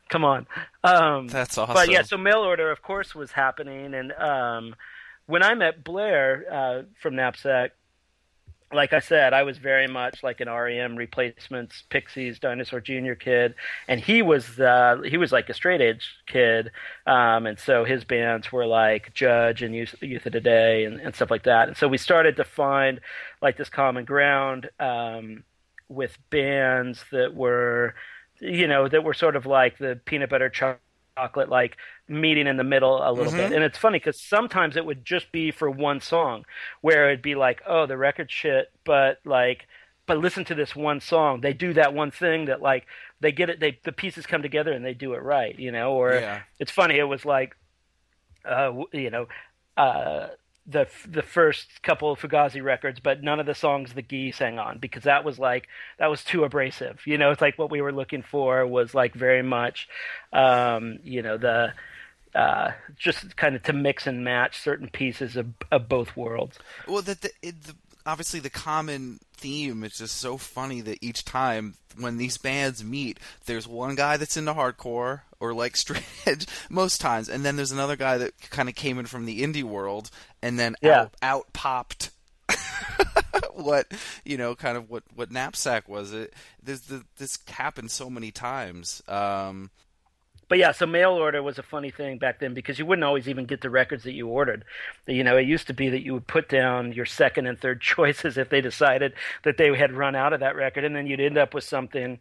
come 0.09 0.25
on. 0.25 0.47
Um, 0.85 1.29
That's 1.29 1.59
awesome. 1.59 1.75
But 1.75 1.91
yeah, 1.91 2.03
so 2.03 2.17
mail 2.17 2.41
order, 2.41 2.71
of 2.71 2.83
course, 2.83 3.15
was 3.15 3.33
happening. 3.33 3.95
And 3.95 4.13
um, 4.13 4.75
when 5.27 5.43
I 5.43 5.55
met 5.55 5.85
Blair 5.85 6.45
uh, 6.51 6.83
from 7.01 7.17
Knapsack, 7.17 7.73
like 8.73 8.93
I 8.93 9.01
said, 9.01 9.33
I 9.33 9.43
was 9.43 9.59
very 9.59 9.89
much 9.89 10.23
like 10.23 10.41
an 10.41 10.49
REM 10.49 10.95
replacements, 10.97 11.83
Pixies, 11.89 12.39
Dinosaur 12.39 12.81
Jr. 12.81 13.15
kid, 13.15 13.55
and 13.89 14.01
he 14.01 14.23
was 14.23 14.61
uh, 14.61 15.01
he 15.05 15.17
was 15.17 15.33
like 15.33 15.49
a 15.49 15.55
straight 15.55 15.81
edge 15.81 16.09
kid, 16.27 16.71
um, 17.07 17.47
and 17.47 17.59
so 17.59 17.85
his 17.85 18.05
bands 18.05 18.53
were 18.53 18.67
like 18.67 19.13
Judge 19.13 19.63
and 19.63 19.75
Youth, 19.75 19.95
Youth 20.01 20.27
of 20.27 20.33
Today 20.33 20.85
and, 20.85 21.01
and 21.01 21.15
stuff 21.15 21.31
like 21.31 21.45
that. 21.45 21.69
And 21.69 21.77
so 21.77 21.89
we 21.89 21.99
started 21.99 22.37
to 22.37 22.45
find 22.45 23.01
like 23.43 23.57
this 23.57 23.69
common 23.69 24.05
ground 24.05 24.71
um, 24.79 25.45
with 25.89 26.17
bands 26.31 27.05
that 27.11 27.35
were, 27.35 27.95
you 28.41 28.69
know, 28.69 28.89
that 28.89 29.03
were 29.05 29.15
sort 29.15 29.35
of 29.37 29.47
like 29.47 29.79
the 29.79 30.01
peanut 30.05 30.31
butter 30.31 30.49
chocolate 30.49 30.81
chocolate 31.21 31.49
like 31.49 31.77
meeting 32.09 32.47
in 32.47 32.57
the 32.57 32.65
middle 32.65 32.97
a 33.07 33.13
little 33.13 33.33
Mhm. 33.33 33.37
bit 33.37 33.53
and 33.53 33.63
it's 33.65 33.77
funny 33.79 33.99
because 33.99 34.19
sometimes 34.21 34.77
it 34.77 34.85
would 34.87 35.05
just 35.05 35.31
be 35.33 35.51
for 35.51 35.71
one 35.71 36.01
song 36.01 36.45
where 36.81 37.09
it'd 37.11 37.23
be 37.23 37.35
like 37.35 37.63
oh 37.67 37.85
the 37.87 37.97
record 37.97 38.31
shit 38.31 38.71
but 38.85 39.21
like 39.25 39.67
but 40.07 40.17
listen 40.19 40.45
to 40.47 40.55
this 40.55 40.75
one 40.75 41.01
song 41.01 41.41
they 41.43 41.53
do 41.53 41.73
that 41.75 41.93
one 41.95 42.11
thing 42.11 42.47
that 42.47 42.63
like 42.63 42.87
they 43.21 43.33
get 43.33 43.51
it 43.51 43.61
they 43.61 43.79
the 43.85 43.93
pieces 43.93 44.27
come 44.27 44.43
together 44.43 44.73
and 44.73 44.85
they 44.85 44.95
do 44.95 45.13
it 45.15 45.23
right 45.23 45.59
you 45.59 45.71
know 45.71 45.93
or 45.93 46.15
Yeah. 46.15 46.41
it's 46.59 46.73
funny 46.73 46.99
it 46.99 47.05
was 47.05 47.25
like 47.25 47.55
uh 48.45 48.73
you 48.93 49.11
know 49.11 49.27
uh 49.77 50.29
the 50.67 50.87
the 51.09 51.23
first 51.23 51.83
couple 51.83 52.13
of 52.13 52.21
Fugazi 52.21 52.63
records, 52.63 53.01
but 53.01 53.23
none 53.23 53.41
of 53.41 53.47
the 53.47 53.55
songs 53.55 53.93
the 53.93 54.03
Gee 54.03 54.33
sang 54.33 54.59
on 54.59 54.79
because 54.79 55.05
that 55.05 55.25
was 55.25 55.39
like 55.39 55.69
that 55.99 56.09
was 56.09 56.23
too 56.23 56.45
abrasive. 56.45 57.01
You 57.07 57.19
know, 57.19 57.31
it's 57.31 57.41
like 57.41 57.59
what 57.59 57.71
we 57.71 57.81
were 57.81 57.93
looking 57.93 58.23
for 58.23 58.67
was 58.67 58.95
like 58.95 59.15
very 59.15 59.43
much, 59.43 59.89
um, 60.33 60.99
you 61.03 61.23
know, 61.23 61.37
the 61.37 61.73
uh, 62.35 62.73
just 62.97 63.37
kind 63.37 63.57
of 63.57 63.63
to 63.65 63.73
mix 63.73 64.07
and 64.07 64.23
match 64.23 64.61
certain 64.61 64.89
pieces 64.89 65.37
of, 65.37 65.49
of 65.71 65.89
both 65.89 66.17
worlds. 66.17 66.59
Well, 66.87 67.03
that 67.03 67.23
the, 67.23 67.31
the 67.43 67.75
obviously 68.07 68.41
the 68.41 68.51
common 68.51 69.21
theme 69.41 69.83
is 69.85 69.99
just 69.99 70.17
so 70.19 70.37
funny 70.37 70.81
that 70.83 70.99
each 71.01 71.25
time 71.25 71.75
when 71.99 72.19
these 72.19 72.39
bands 72.39 72.85
meet, 72.85 73.19
there's 73.47 73.67
one 73.67 73.95
guy 73.95 74.17
that's 74.17 74.37
into 74.37 74.55
hardcore 74.55 75.23
or 75.41 75.55
like 75.55 75.77
straight 75.85 76.05
edge 76.27 76.47
most 76.69 77.01
times, 77.01 77.29
and 77.29 77.45
then 77.45 77.57
there's 77.57 77.73
another 77.73 77.97
guy 77.97 78.19
that 78.19 78.39
kind 78.51 78.69
of 78.69 78.75
came 78.75 78.99
in 78.99 79.07
from 79.07 79.25
the 79.25 79.43
indie 79.43 79.63
world 79.65 80.11
and 80.43 80.59
then 80.59 80.77
Yeah. 80.83 81.01
out, 81.03 81.15
out 81.23 81.53
popped. 81.53 82.11
what 83.55 83.87
you 84.25 84.37
know, 84.37 84.55
kind 84.55 84.77
of 84.77 84.91
what 84.91 85.03
what 85.15 85.31
knapsack 85.31 85.89
was 85.89 86.13
it? 86.13 86.33
There's 86.63 86.83
the, 86.83 87.05
this 87.19 87.39
happened 87.49 87.91
so 87.91 88.11
many 88.11 88.31
times. 88.31 89.03
Um, 89.09 89.71
But 90.51 90.59
yeah, 90.59 90.73
so 90.73 90.85
mail 90.85 91.13
order 91.13 91.45
was 91.45 91.61
a 91.61 91.63
funny 91.63 91.93
thing 91.93 92.19
back 92.19 92.41
then 92.41 92.55
because 92.55 92.77
you 92.77 92.85
wouldn't 92.85 93.05
always 93.05 93.29
even 93.29 93.47
get 93.47 93.61
the 93.61 93.71
records 93.71 94.03
that 94.03 94.15
you 94.15 94.27
ordered. 94.27 94.65
You 95.07 95.23
know, 95.23 95.37
it 95.37 95.47
used 95.47 95.69
to 95.69 95.73
be 95.73 95.91
that 95.91 96.03
you 96.03 96.13
would 96.13 96.27
put 96.27 96.49
down 96.49 96.93
your 96.93 97.07
second 97.07 97.47
and 97.47 97.57
third 97.57 97.81
choices 97.81 98.37
if 98.37 98.49
they 98.49 98.61
decided 98.61 99.13
that 99.45 99.59
they 99.59 99.73
had 99.77 99.93
run 99.93 100.17
out 100.17 100.33
of 100.33 100.41
that 100.41 100.57
record, 100.57 100.83
and 100.83 100.95
then 100.95 101.07
you'd 101.07 101.21
end 101.21 101.39
up 101.39 101.55
with 101.55 101.63
something. 101.63 102.19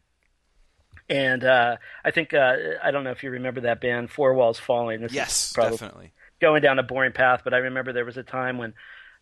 And 1.10 1.44
uh, 1.44 1.78
I 2.06 2.12
think 2.12 2.36
uh, 2.36 2.56
I 2.84 2.92
don't 2.92 3.04
know 3.04 3.10
if 3.10 3.24
you 3.24 3.32
remember 3.32 3.62
that 3.62 3.82
band, 3.82 4.12
Four 4.12 4.36
Walls 4.36 4.60
Falling. 4.60 5.02
This 5.02 5.10
is 5.10 5.16
yes, 5.16 5.52
probably 5.54 5.78
definitely. 5.78 6.12
going 6.40 6.62
down 6.62 6.78
a 6.78 6.84
boring 6.84 7.14
path, 7.14 7.42
but 7.44 7.56
I 7.56 7.58
remember 7.58 7.94
there 7.94 8.06
was 8.06 8.18
a 8.18 8.24
time 8.24 8.60
when 8.60 8.76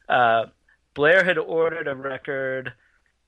uh, 0.10 0.48
Blair 0.96 1.24
had 1.24 1.38
ordered 1.38 1.88
a 1.88 1.96
record, 1.96 2.74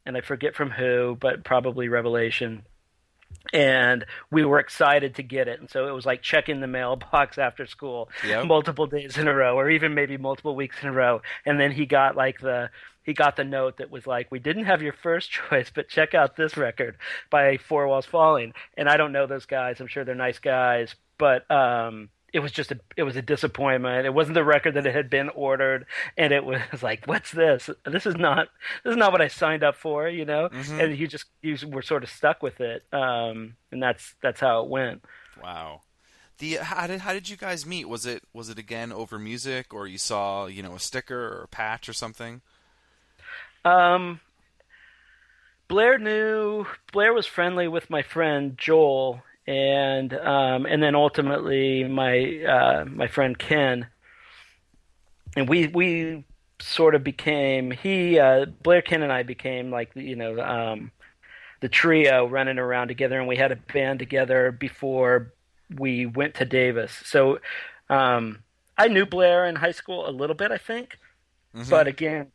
and 0.05 0.17
I 0.17 0.21
forget 0.21 0.55
from 0.55 0.71
who, 0.71 1.17
but 1.17 1.45
probably 1.45 1.87
Revelation. 1.87 2.65
And 3.51 4.05
we 4.29 4.45
were 4.45 4.59
excited 4.59 5.15
to 5.15 5.23
get 5.23 5.47
it, 5.47 5.59
and 5.59 5.69
so 5.69 5.87
it 5.87 5.91
was 5.91 6.05
like 6.05 6.21
checking 6.21 6.59
the 6.59 6.67
mailbox 6.67 7.37
after 7.37 7.65
school, 7.65 8.09
Yep. 8.25 8.45
multiple 8.45 8.85
days 8.85 9.17
in 9.17 9.27
a 9.27 9.33
row, 9.33 9.57
or 9.57 9.69
even 9.69 9.95
maybe 9.95 10.17
multiple 10.17 10.55
weeks 10.55 10.77
in 10.83 10.89
a 10.89 10.91
row. 10.91 11.21
And 11.45 11.59
then 11.59 11.71
he 11.71 11.85
got 11.85 12.15
like 12.15 12.39
the 12.39 12.69
he 13.03 13.13
got 13.13 13.37
the 13.37 13.43
note 13.43 13.77
that 13.77 13.89
was 13.89 14.05
like, 14.05 14.29
"We 14.31 14.37
didn't 14.39 14.65
have 14.65 14.83
your 14.83 14.93
first 14.93 15.31
choice, 15.49 15.71
but 15.73 15.89
check 15.89 16.13
out 16.13 16.35
this 16.35 16.57
record 16.57 16.97
by 17.31 17.57
Four 17.57 17.87
Walls 17.87 18.05
Falling." 18.05 18.53
And 18.77 18.87
I 18.87 18.97
don't 18.97 19.11
know 19.13 19.25
those 19.25 19.45
guys; 19.47 19.79
I'm 19.79 19.87
sure 19.87 20.03
they're 20.03 20.15
nice 20.15 20.39
guys, 20.39 20.93
but 21.17 21.49
um, 21.49 22.09
it 22.33 22.39
was 22.39 22.51
just 22.51 22.71
a 22.71 22.79
it 22.95 23.03
was 23.03 23.15
a 23.15 23.21
disappointment. 23.21 24.05
It 24.05 24.13
wasn't 24.13 24.35
the 24.35 24.43
record 24.43 24.73
that 24.75 24.85
it 24.85 24.93
had 24.95 25.09
been 25.09 25.29
ordered, 25.29 25.85
and 26.17 26.31
it 26.33 26.45
was 26.45 26.61
like, 26.83 27.05
"What's 27.05 27.31
this? 27.31 27.69
This 27.85 28.05
is 28.05 28.15
not 28.15 28.49
this 28.83 28.91
is 28.91 28.97
not 28.97 29.11
what 29.11 29.21
I 29.21 29.27
signed 29.27 29.63
up 29.63 29.75
for," 29.75 30.07
you 30.07 30.25
know. 30.25 30.49
Mhm. 30.49 30.83
And 30.83 30.97
you 30.97 31.07
just 31.07 31.25
you 31.41 31.57
were 31.67 31.81
sort 31.81 32.03
of 32.03 32.09
stuck 32.09 32.41
with 32.43 32.61
it, 32.61 32.83
um, 32.93 33.55
and 33.71 33.81
that's 33.81 34.15
that's 34.21 34.39
how 34.39 34.61
it 34.63 34.69
went. 34.69 35.03
Wow. 35.41 35.81
The 36.37 36.55
how 36.55 36.87
did 36.87 37.01
how 37.01 37.13
did 37.13 37.27
you 37.29 37.35
guys 37.35 37.65
meet? 37.65 37.89
Was 37.89 38.05
it 38.05 38.23
was 38.33 38.49
it 38.49 38.57
again 38.57 38.91
over 38.91 39.19
music, 39.19 39.73
or 39.73 39.87
you 39.87 39.97
saw 39.97 40.45
you 40.45 40.63
know 40.63 40.75
a 40.75 40.79
sticker 40.79 41.19
or 41.27 41.41
a 41.43 41.47
patch 41.47 41.89
or 41.89 41.93
something? 41.93 42.41
Um, 43.65 44.21
Blair 45.67 45.97
knew 45.99 46.65
Blair 46.93 47.13
was 47.13 47.25
friendly 47.25 47.67
with 47.67 47.89
my 47.89 48.01
friend 48.01 48.57
Joel, 48.57 49.21
and 49.49 50.13
um, 50.13 50.67
and 50.67 50.81
then 50.81 50.93
ultimately 50.93 51.83
my 51.83 52.43
uh, 52.47 52.85
my 52.85 53.07
friend 53.07 53.37
Ken, 53.37 53.87
and 55.35 55.49
we 55.49 55.65
we 55.67 56.23
sort 56.59 56.93
of 56.93 57.03
became 57.03 57.71
he 57.71 58.19
uh, 58.19 58.45
Blair 58.61 58.83
Ken 58.83 59.01
and 59.01 59.11
I 59.11 59.23
became 59.23 59.71
like 59.71 59.89
you 59.95 60.15
know 60.15 60.39
um, 60.39 60.91
the 61.61 61.67
trio 61.67 62.27
running 62.27 62.59
around 62.59 62.89
together, 62.89 63.17
and 63.17 63.27
we 63.27 63.37
had 63.37 63.51
a 63.51 63.55
band 63.55 63.97
together 63.97 64.51
before 64.51 65.33
we 65.75 66.05
went 66.05 66.35
to 66.35 66.45
Davis. 66.45 67.01
So 67.03 67.39
um, 67.89 68.43
I 68.77 68.87
knew 68.87 69.07
Blair 69.07 69.45
in 69.45 69.55
high 69.55 69.71
school 69.71 70.07
a 70.07 70.11
little 70.11 70.35
bit, 70.35 70.51
I 70.51 70.57
think, 70.57 70.99
Mhm. 71.55 71.69
but 71.71 71.87
again, 71.87 72.27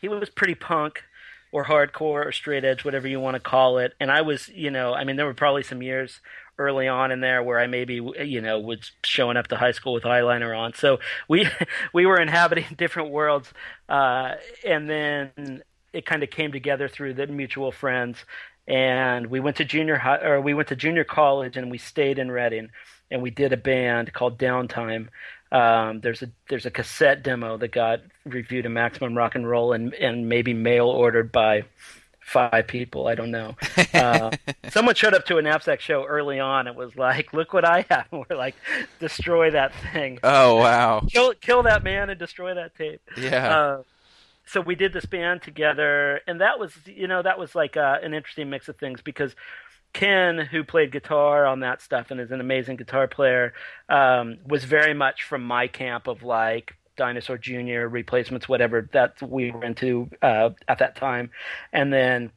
he 0.00 0.08
was 0.08 0.30
pretty 0.30 0.56
punk 0.56 1.04
or 1.54 1.64
hardcore 1.64 2.26
or 2.26 2.32
straight 2.32 2.64
edge, 2.64 2.84
whatever 2.84 3.06
you 3.06 3.20
want 3.20 3.36
to 3.36 3.40
call 3.40 3.78
it. 3.78 3.94
And 4.00 4.10
I 4.10 4.22
was, 4.22 4.48
you 4.48 4.72
know, 4.72 4.92
I 4.92 5.04
mean, 5.04 5.14
there 5.14 5.24
were 5.24 5.34
probably 5.34 5.62
some 5.62 5.82
years 5.82 6.18
early 6.58 6.88
on 6.88 7.12
in 7.12 7.20
there 7.20 7.44
where 7.44 7.60
I 7.60 7.68
maybe, 7.68 7.94
you 7.94 8.40
know, 8.40 8.58
was 8.58 8.90
showing 9.04 9.36
up 9.36 9.46
to 9.46 9.56
high 9.56 9.70
school 9.70 9.92
with 9.92 10.02
eyeliner 10.02 10.58
on. 10.58 10.74
So 10.74 10.98
we 11.28 11.48
we 11.94 12.06
were 12.06 12.20
inhabiting 12.20 12.66
different 12.76 13.10
worlds, 13.10 13.52
uh, 13.88 14.32
and 14.66 14.90
then 14.90 15.62
it 15.92 16.04
kind 16.04 16.24
of 16.24 16.30
came 16.30 16.50
together 16.50 16.88
through 16.88 17.14
the 17.14 17.28
mutual 17.28 17.70
friends. 17.70 18.18
And 18.66 19.28
we 19.28 19.38
went 19.38 19.58
to 19.58 19.64
junior 19.64 19.98
high, 19.98 20.22
or 20.22 20.40
we 20.40 20.54
went 20.54 20.70
to 20.70 20.76
junior 20.76 21.04
college, 21.04 21.56
and 21.56 21.70
we 21.70 21.78
stayed 21.78 22.18
in 22.18 22.32
Redding, 22.32 22.70
and 23.12 23.22
we 23.22 23.30
did 23.30 23.52
a 23.52 23.56
band 23.56 24.12
called 24.12 24.40
Downtime. 24.40 25.06
Um, 25.54 26.00
there's 26.00 26.22
a 26.22 26.30
there's 26.48 26.66
a 26.66 26.70
cassette 26.70 27.22
demo 27.22 27.56
that 27.58 27.70
got 27.70 28.00
reviewed 28.24 28.66
in 28.66 28.72
Maximum 28.72 29.16
Rock 29.16 29.36
and 29.36 29.48
Roll 29.48 29.72
and 29.72 29.94
and 29.94 30.28
maybe 30.28 30.52
mail 30.52 30.86
ordered 30.86 31.30
by 31.30 31.62
five 32.20 32.66
people. 32.66 33.06
I 33.06 33.14
don't 33.14 33.30
know. 33.30 33.56
Uh, 33.94 34.32
someone 34.70 34.96
showed 34.96 35.14
up 35.14 35.24
to 35.24 35.38
a 35.38 35.42
knapsack 35.42 35.80
show 35.80 36.04
early 36.04 36.40
on. 36.40 36.66
It 36.66 36.74
was 36.74 36.96
like, 36.96 37.32
look 37.32 37.52
what 37.52 37.64
I 37.64 37.86
have. 37.90 38.06
And 38.10 38.26
we're 38.30 38.36
like, 38.36 38.56
destroy 38.98 39.52
that 39.52 39.72
thing, 39.92 40.18
Oh 40.24 40.56
wow. 40.56 41.00
kill 41.08 41.32
kill 41.34 41.62
that 41.62 41.84
man, 41.84 42.10
and 42.10 42.18
destroy 42.18 42.54
that 42.54 42.74
tape. 42.76 43.00
Yeah. 43.16 43.56
Uh, 43.56 43.82
so 44.46 44.60
we 44.60 44.74
did 44.74 44.92
this 44.92 45.06
band 45.06 45.42
together, 45.42 46.20
and 46.26 46.40
that 46.40 46.58
was, 46.58 46.72
you 46.86 47.06
know, 47.06 47.22
that 47.22 47.38
was 47.38 47.54
like 47.54 47.76
uh, 47.76 47.98
an 48.02 48.14
interesting 48.14 48.50
mix 48.50 48.68
of 48.68 48.76
things 48.76 49.00
because 49.00 49.34
Ken, 49.94 50.38
who 50.38 50.64
played 50.64 50.92
guitar 50.92 51.46
on 51.46 51.60
that 51.60 51.80
stuff 51.80 52.10
and 52.10 52.20
is 52.20 52.32
an 52.32 52.40
amazing 52.40 52.76
guitar 52.76 53.08
player, 53.08 53.54
um, 53.88 54.38
was 54.46 54.64
very 54.64 54.92
much 54.92 55.22
from 55.22 55.42
my 55.42 55.68
camp 55.68 56.08
of 56.08 56.22
like 56.22 56.74
Dinosaur 56.96 57.38
Jr., 57.38 57.86
replacements, 57.88 58.48
whatever 58.48 58.88
that 58.92 59.22
we 59.22 59.52
were 59.52 59.64
into 59.64 60.10
uh, 60.20 60.50
at 60.68 60.78
that 60.80 60.96
time, 60.96 61.30
and 61.72 61.92
then, 61.92 62.30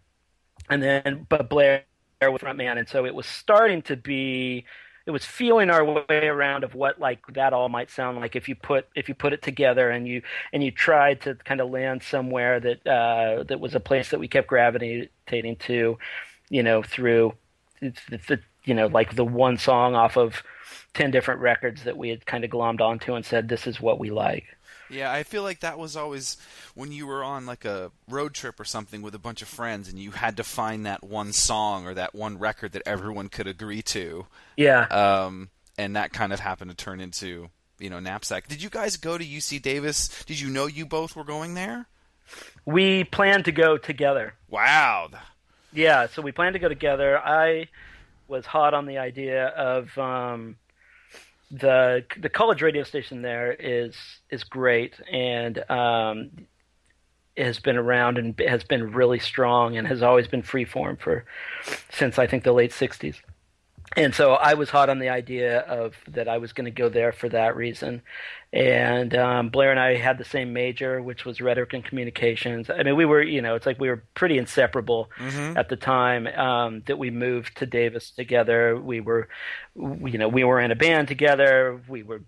and 0.69 0.81
then, 0.81 1.25
but 1.27 1.49
Blair 1.49 1.83
was 2.21 2.41
front 2.41 2.57
man, 2.57 2.77
and 2.77 2.87
so 2.87 3.05
it 3.05 3.13
was 3.13 3.25
starting 3.25 3.81
to 3.83 3.95
be 3.97 4.65
it 5.07 5.11
was 5.11 5.25
feeling 5.25 5.69
our 5.69 5.85
way 5.85 6.27
around 6.27 6.65
of 6.65 6.75
what 6.75 6.99
like 6.99 7.25
that 7.33 7.53
all 7.53 7.69
might 7.69 7.89
sound 7.89 8.19
like 8.19 8.35
if 8.35 8.49
you 8.49 8.55
put 8.55 8.87
if 8.93 9.07
you 9.07 9.15
put 9.15 9.31
it 9.31 9.41
together 9.41 9.89
and 9.89 10.05
you 10.05 10.21
and 10.51 10.61
you 10.61 10.69
tried 10.69 11.21
to 11.21 11.35
kind 11.35 11.61
of 11.61 11.69
land 11.69 12.03
somewhere 12.03 12.59
that 12.59 12.85
uh, 12.85 13.43
that 13.43 13.59
was 13.59 13.73
a 13.73 13.79
place 13.79 14.09
that 14.09 14.19
we 14.19 14.27
kept 14.27 14.47
gravitating 14.47 15.55
to, 15.59 15.97
you 16.49 16.61
know, 16.61 16.83
through 16.83 17.33
the, 17.81 17.93
the 18.09 18.39
you 18.63 18.73
know 18.73 18.87
like 18.87 19.15
the 19.15 19.25
one 19.25 19.57
song 19.57 19.95
off 19.95 20.17
of 20.17 20.43
ten 20.93 21.11
different 21.11 21.41
records 21.41 21.83
that 21.83 21.97
we 21.97 22.09
had 22.09 22.25
kind 22.25 22.43
of 22.43 22.49
glommed 22.49 22.81
onto 22.81 23.13
and 23.13 23.25
said 23.25 23.47
this 23.49 23.67
is 23.67 23.79
what 23.79 23.99
we 23.99 24.09
like. 24.09 24.45
Yeah, 24.89 25.11
I 25.11 25.23
feel 25.23 25.43
like 25.43 25.59
that 25.61 25.77
was 25.77 25.95
always 25.95 26.37
when 26.73 26.91
you 26.91 27.07
were 27.07 27.23
on 27.23 27.45
like 27.45 27.65
a 27.65 27.91
road 28.07 28.33
trip 28.33 28.59
or 28.59 28.65
something 28.65 29.01
with 29.01 29.15
a 29.15 29.19
bunch 29.19 29.41
of 29.41 29.47
friends 29.47 29.89
and 29.89 29.99
you 29.99 30.11
had 30.11 30.37
to 30.37 30.43
find 30.43 30.85
that 30.85 31.03
one 31.03 31.33
song 31.33 31.85
or 31.85 31.93
that 31.93 32.15
one 32.15 32.37
record 32.37 32.71
that 32.73 32.83
everyone 32.85 33.29
could 33.29 33.47
agree 33.47 33.81
to. 33.81 34.27
Yeah. 34.55 34.83
Um, 34.83 35.49
and 35.77 35.95
that 35.95 36.13
kind 36.13 36.33
of 36.33 36.39
happened 36.39 36.71
to 36.71 36.77
turn 36.77 37.01
into, 37.01 37.49
you 37.79 37.89
know, 37.89 37.99
Knapsack. 37.99 38.47
Did 38.47 38.63
you 38.63 38.69
guys 38.69 38.97
go 38.97 39.17
to 39.17 39.25
UC 39.25 39.61
Davis? 39.61 40.23
Did 40.25 40.39
you 40.39 40.49
know 40.49 40.67
you 40.67 40.85
both 40.85 41.15
were 41.15 41.25
going 41.25 41.53
there? 41.53 41.87
We 42.65 43.03
planned 43.03 43.45
to 43.45 43.51
go 43.51 43.77
together. 43.77 44.33
Wow. 44.49 45.09
Yeah, 45.77 46.07
so 46.07 46.23
we 46.23 46.31
planned 46.31 46.53
to 46.53 46.59
go 46.59 46.69
together. 46.69 47.19
I 47.19 47.67
was 48.27 48.47
hot 48.47 48.73
on 48.73 48.87
the 48.87 48.97
idea 48.97 49.49
of 49.49 49.95
um, 49.95 50.55
the 51.51 52.03
the 52.19 52.29
college 52.29 52.63
radio 52.63 52.81
station 52.81 53.21
there 53.21 53.53
is 53.53 53.95
is 54.31 54.43
great 54.43 54.95
and 55.11 55.59
um, 55.69 56.31
has 57.37 57.59
been 57.59 57.77
around 57.77 58.17
and 58.17 58.33
has 58.39 58.63
been 58.63 58.91
really 58.91 59.19
strong 59.19 59.77
and 59.77 59.87
has 59.87 60.01
always 60.01 60.27
been 60.27 60.41
freeform 60.41 60.99
for 60.99 61.25
since 61.91 62.17
I 62.17 62.25
think 62.25 62.43
the 62.43 62.53
late 62.53 62.71
'60s. 62.71 63.17
And 63.95 64.15
so 64.15 64.33
I 64.33 64.55
was 64.55 64.71
hot 64.71 64.89
on 64.89 64.97
the 64.97 65.09
idea 65.09 65.59
of 65.59 65.93
that 66.07 66.27
I 66.27 66.39
was 66.39 66.53
going 66.53 66.65
to 66.65 66.71
go 66.71 66.89
there 66.89 67.11
for 67.11 67.29
that 67.29 67.55
reason. 67.55 68.01
And 68.53 69.13
um, 69.13 69.49
Blair 69.49 69.71
and 69.71 69.79
I 69.79 69.95
had 69.95 70.17
the 70.17 70.23
same 70.23 70.53
major, 70.53 71.01
which 71.01 71.25
was 71.25 71.41
rhetoric 71.41 71.73
and 71.73 71.83
communications. 71.83 72.69
I 72.69 72.81
mean, 72.83 72.95
we 72.95 73.03
were, 73.05 73.21
you 73.21 73.41
know, 73.41 73.55
it's 73.55 73.65
like 73.65 73.79
we 73.79 73.89
were 73.89 74.01
pretty 74.15 74.37
inseparable 74.37 75.09
Mm-hmm. 75.17 75.57
at 75.57 75.67
the 75.69 75.75
time 75.75 76.27
um, 76.27 76.81
that 76.85 76.97
we 76.97 77.11
moved 77.11 77.57
to 77.57 77.65
Davis 77.65 78.09
together. 78.11 78.77
We 78.77 79.01
were, 79.01 79.27
you 79.75 80.17
know, 80.17 80.29
we 80.29 80.43
were 80.45 80.61
in 80.61 80.71
a 80.71 80.75
band 80.75 81.09
together. 81.09 81.79
We 81.89 82.03
were 82.03 82.21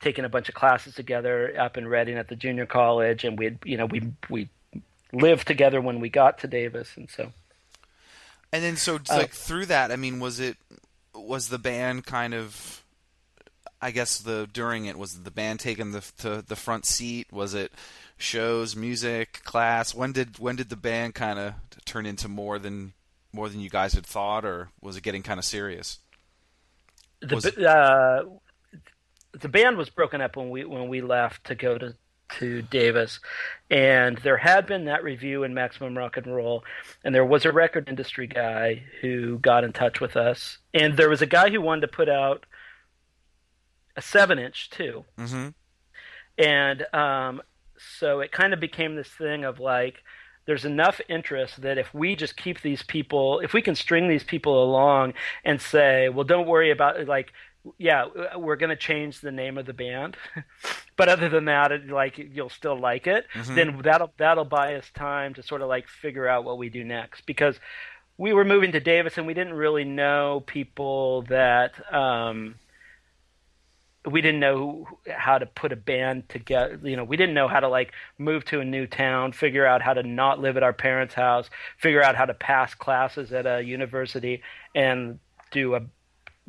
taking 0.00 0.24
a 0.24 0.28
bunch 0.28 0.48
of 0.48 0.54
classes 0.56 0.94
together 0.94 1.54
up 1.58 1.76
in 1.76 1.86
Redding 1.86 2.18
at 2.18 2.28
the 2.28 2.36
junior 2.36 2.66
college, 2.66 3.22
and 3.24 3.38
we, 3.38 3.56
you 3.64 3.76
know, 3.76 3.86
we 3.86 4.02
we 4.28 4.48
lived 5.12 5.46
together 5.46 5.80
when 5.80 6.00
we 6.00 6.08
got 6.08 6.38
to 6.38 6.48
Davis, 6.48 6.96
and 6.96 7.08
so. 7.08 7.32
And 8.52 8.64
then 8.64 8.76
so 8.76 8.96
Uh, 8.96 9.18
like 9.18 9.32
through 9.32 9.66
that, 9.66 9.92
I 9.92 9.96
mean, 9.96 10.18
was 10.18 10.40
it 10.40 10.56
was 11.14 11.48
the 11.48 11.58
band 11.58 12.06
kind 12.06 12.34
of 12.34 12.79
I 13.82 13.90
guess 13.90 14.18
the 14.18 14.48
during 14.52 14.86
it 14.86 14.98
was 14.98 15.22
the 15.22 15.30
band 15.30 15.60
taking 15.60 15.92
the 15.92 16.00
to 16.18 16.42
the 16.46 16.56
front 16.56 16.84
seat? 16.86 17.32
Was 17.32 17.54
it 17.54 17.72
shows, 18.18 18.76
music, 18.76 19.42
class? 19.44 19.94
When 19.94 20.12
did 20.12 20.38
when 20.38 20.56
did 20.56 20.68
the 20.68 20.76
band 20.76 21.14
kind 21.14 21.38
of 21.38 21.54
turn 21.84 22.06
into 22.06 22.28
more 22.28 22.58
than 22.58 22.92
more 23.32 23.48
than 23.48 23.60
you 23.60 23.70
guys 23.70 23.94
had 23.94 24.04
thought, 24.06 24.44
or 24.44 24.70
was 24.80 24.96
it 24.96 25.02
getting 25.02 25.22
kind 25.22 25.38
of 25.38 25.44
serious? 25.44 25.98
the 27.20 27.34
Was- 27.34 27.46
uh, 27.46 28.24
the 29.32 29.48
band 29.48 29.76
was 29.76 29.90
broken 29.90 30.20
up 30.20 30.36
when 30.36 30.50
we 30.50 30.64
when 30.64 30.88
we 30.88 31.00
left 31.00 31.44
to 31.44 31.54
go 31.54 31.78
to 31.78 31.94
to 32.38 32.62
Davis, 32.62 33.18
and 33.70 34.16
there 34.18 34.36
had 34.36 34.66
been 34.66 34.84
that 34.84 35.02
review 35.02 35.42
in 35.42 35.52
Maximum 35.52 35.98
Rock 35.98 36.16
and 36.16 36.32
Roll, 36.32 36.62
and 37.02 37.12
there 37.12 37.24
was 37.24 37.44
a 37.44 37.50
record 37.50 37.88
industry 37.88 38.28
guy 38.28 38.84
who 39.00 39.38
got 39.38 39.64
in 39.64 39.72
touch 39.72 40.00
with 40.00 40.16
us, 40.16 40.58
and 40.72 40.96
there 40.96 41.10
was 41.10 41.22
a 41.22 41.26
guy 41.26 41.50
who 41.50 41.60
wanted 41.60 41.80
to 41.82 41.88
put 41.88 42.08
out 42.08 42.46
a 43.96 44.02
seven 44.02 44.38
inch 44.38 44.70
too, 44.70 45.04
Mm-hmm. 45.18 45.48
and 46.38 46.86
um, 46.94 47.42
so 47.98 48.20
it 48.20 48.32
kind 48.32 48.52
of 48.52 48.60
became 48.60 48.96
this 48.96 49.08
thing 49.08 49.44
of 49.44 49.58
like 49.60 50.02
there's 50.46 50.64
enough 50.64 51.00
interest 51.08 51.62
that 51.62 51.78
if 51.78 51.92
we 51.94 52.16
just 52.16 52.36
keep 52.36 52.60
these 52.62 52.82
people 52.82 53.40
if 53.40 53.52
we 53.52 53.62
can 53.62 53.74
string 53.74 54.08
these 54.08 54.24
people 54.24 54.62
along 54.64 55.12
and 55.44 55.60
say 55.60 56.08
well 56.08 56.24
don't 56.24 56.46
worry 56.46 56.70
about 56.70 57.06
like 57.06 57.32
yeah 57.78 58.06
we're 58.36 58.56
going 58.56 58.70
to 58.70 58.76
change 58.76 59.20
the 59.20 59.30
name 59.32 59.58
of 59.58 59.66
the 59.66 59.72
band. 59.74 60.16
But 60.96 61.08
other 61.08 61.30
than 61.30 61.46
that 61.46 61.72
it, 61.72 61.88
like 61.88 62.18
you'll 62.18 62.50
still 62.50 62.78
like 62.78 63.06
it. 63.06 63.24
Then 63.54 63.80
that'll 63.82 64.12
that'll 64.18 64.44
buy 64.44 64.74
us 64.74 64.90
time 64.94 65.32
to 65.34 65.42
sort 65.42 65.62
of 65.62 65.68
like 65.68 65.88
figure 65.88 66.28
out 66.28 66.44
what 66.44 66.58
we 66.58 66.68
do 66.68 66.84
next. 66.84 67.24
Because 67.24 67.58
we 68.18 68.34
were 68.34 68.44
moving 68.44 68.72
to 68.72 68.80
Davis 68.80 69.16
and 69.16 69.26
we 69.26 69.32
didn't 69.32 69.54
really 69.54 69.84
know 69.84 70.42
people 70.46 71.22
that 71.30 71.72
um 71.90 72.56
we 74.06 74.22
didn't 74.22 74.40
know 74.40 74.86
how 75.08 75.38
to 75.38 75.46
put 75.46 75.72
a 75.72 75.76
band 75.76 76.28
together. 76.28 76.78
You 76.82 76.96
know, 76.96 77.04
we 77.04 77.16
didn't 77.16 77.34
know 77.34 77.48
how 77.48 77.60
to 77.60 77.68
like 77.68 77.92
move 78.18 78.44
to 78.46 78.60
a 78.60 78.64
new 78.64 78.86
town, 78.86 79.32
figure 79.32 79.66
out 79.66 79.82
how 79.82 79.92
to 79.92 80.02
not 80.02 80.40
live 80.40 80.56
at 80.56 80.62
our 80.62 80.72
parents' 80.72 81.14
house, 81.14 81.50
figure 81.76 82.02
out 82.02 82.16
how 82.16 82.24
to 82.24 82.34
pass 82.34 82.74
classes 82.74 83.32
at 83.32 83.46
a 83.46 83.62
university, 83.62 84.42
and 84.74 85.18
do 85.50 85.74
a 85.74 85.82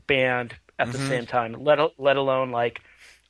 band 0.07 0.55
at 0.79 0.91
the 0.91 0.97
same 0.97 1.25
time. 1.25 1.53
Let 1.63 1.79
let 1.99 2.15
alone 2.15 2.51
like 2.51 2.81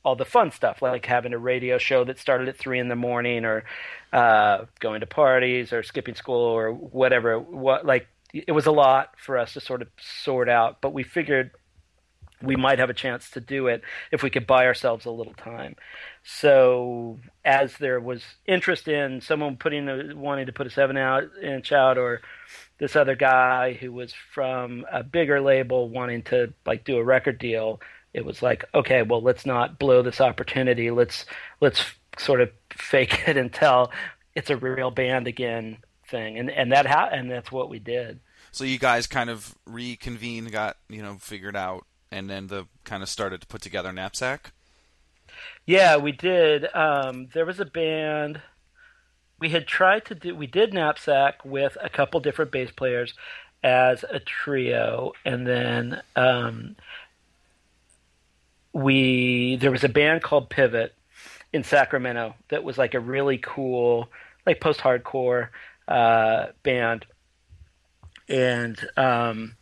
all 0.04 0.16
the 0.16 0.24
fun 0.24 0.50
stuff, 0.52 0.82
like 0.82 1.06
having 1.06 1.32
a 1.32 1.38
radio 1.38 1.78
show 1.78 2.04
that 2.04 2.18
started 2.18 2.48
at 2.48 2.56
three 2.56 2.78
in 2.78 2.88
the 2.88 2.96
morning, 2.96 3.44
or 3.44 3.64
uh, 4.12 4.66
going 4.78 5.00
to 5.00 5.06
parties, 5.06 5.72
or 5.72 5.82
skipping 5.82 6.14
school, 6.14 6.40
or 6.40 6.72
whatever. 6.72 7.40
What 7.40 7.84
like 7.84 8.06
it 8.32 8.52
was 8.52 8.66
a 8.66 8.72
lot 8.72 9.14
for 9.18 9.36
us 9.36 9.54
to 9.54 9.60
sort 9.60 9.82
of 9.82 9.88
sort 9.98 10.48
out, 10.48 10.80
but 10.80 10.92
we 10.92 11.02
figured 11.02 11.50
we 12.42 12.56
might 12.56 12.78
have 12.78 12.90
a 12.90 12.94
chance 12.94 13.30
to 13.30 13.40
do 13.40 13.66
it 13.68 13.82
if 14.10 14.22
we 14.22 14.30
could 14.30 14.46
buy 14.46 14.66
ourselves 14.66 15.04
a 15.04 15.10
little 15.10 15.34
time. 15.34 15.76
So 16.24 17.18
as 17.44 17.76
there 17.78 18.00
was 18.00 18.22
interest 18.46 18.88
in 18.88 19.20
someone 19.20 19.56
putting 19.56 20.18
wanting 20.18 20.46
to 20.46 20.52
put 20.52 20.66
a 20.66 20.70
seven 20.70 20.96
out 20.96 21.24
inch 21.42 21.72
out, 21.72 21.98
or 21.98 22.20
this 22.78 22.96
other 22.96 23.14
guy 23.14 23.74
who 23.74 23.92
was 23.92 24.12
from 24.32 24.84
a 24.90 25.02
bigger 25.02 25.40
label 25.40 25.88
wanting 25.88 26.22
to 26.24 26.52
like 26.66 26.84
do 26.84 26.98
a 26.98 27.04
record 27.04 27.38
deal, 27.38 27.80
it 28.12 28.24
was 28.24 28.42
like, 28.42 28.64
okay, 28.74 29.02
well, 29.02 29.22
let's 29.22 29.46
not 29.46 29.78
blow 29.78 30.02
this 30.02 30.20
opportunity. 30.20 30.90
Let's 30.90 31.24
let's 31.60 31.84
sort 32.18 32.40
of 32.40 32.50
fake 32.70 33.22
it 33.26 33.36
until 33.36 33.90
it's 34.34 34.50
a 34.50 34.56
real 34.56 34.90
band 34.90 35.26
again 35.26 35.78
thing, 36.08 36.38
and 36.38 36.50
and 36.50 36.72
that 36.72 36.86
ha- 36.86 37.10
and 37.12 37.30
that's 37.30 37.50
what 37.50 37.68
we 37.68 37.78
did. 37.78 38.20
So 38.50 38.64
you 38.64 38.78
guys 38.78 39.06
kind 39.06 39.30
of 39.30 39.54
reconvened, 39.66 40.52
got 40.52 40.76
you 40.88 41.02
know 41.02 41.16
figured 41.18 41.56
out, 41.56 41.86
and 42.12 42.30
then 42.30 42.46
the 42.46 42.66
kind 42.84 43.02
of 43.02 43.08
started 43.08 43.40
to 43.40 43.46
put 43.46 43.62
together 43.62 43.92
knapsack. 43.92 44.52
Yeah, 45.66 45.96
we 45.96 46.12
did. 46.12 46.72
Um, 46.74 47.28
there 47.32 47.46
was 47.46 47.58
a 47.58 47.64
band 47.64 48.42
we 49.42 49.48
had 49.48 49.66
tried 49.66 50.04
to 50.04 50.14
do. 50.14 50.36
We 50.36 50.46
did 50.46 50.72
knapsack 50.72 51.44
with 51.44 51.76
a 51.80 51.88
couple 51.88 52.20
different 52.20 52.52
bass 52.52 52.70
players 52.70 53.12
as 53.64 54.04
a 54.08 54.20
trio, 54.20 55.14
and 55.24 55.44
then 55.44 56.00
um, 56.14 56.76
we 58.72 59.56
there 59.56 59.72
was 59.72 59.82
a 59.82 59.88
band 59.88 60.22
called 60.22 60.48
Pivot 60.48 60.94
in 61.52 61.64
Sacramento 61.64 62.36
that 62.50 62.62
was 62.62 62.78
like 62.78 62.94
a 62.94 63.00
really 63.00 63.36
cool, 63.38 64.08
like 64.46 64.60
post-hardcore 64.60 65.48
uh, 65.88 66.46
band, 66.62 67.04
and 68.28 68.78
um, 68.96 69.56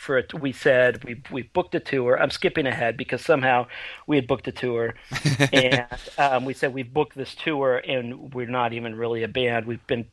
for 0.00 0.16
it, 0.16 0.32
we 0.32 0.50
said 0.50 1.04
we 1.04 1.22
we 1.30 1.42
booked 1.42 1.74
a 1.74 1.80
tour. 1.80 2.20
I'm 2.20 2.30
skipping 2.30 2.66
ahead 2.66 2.96
because 2.96 3.22
somehow 3.22 3.66
we 4.06 4.16
had 4.16 4.26
booked 4.26 4.48
a 4.48 4.52
tour, 4.52 4.94
and 5.52 5.86
um, 6.16 6.46
we 6.46 6.54
said 6.54 6.72
we've 6.72 6.92
booked 6.92 7.14
this 7.14 7.34
tour, 7.34 7.76
and 7.76 8.32
we're 8.32 8.48
not 8.48 8.72
even 8.72 8.94
really 8.94 9.22
a 9.22 9.28
band. 9.28 9.66
We've 9.66 9.86
been 9.86 10.06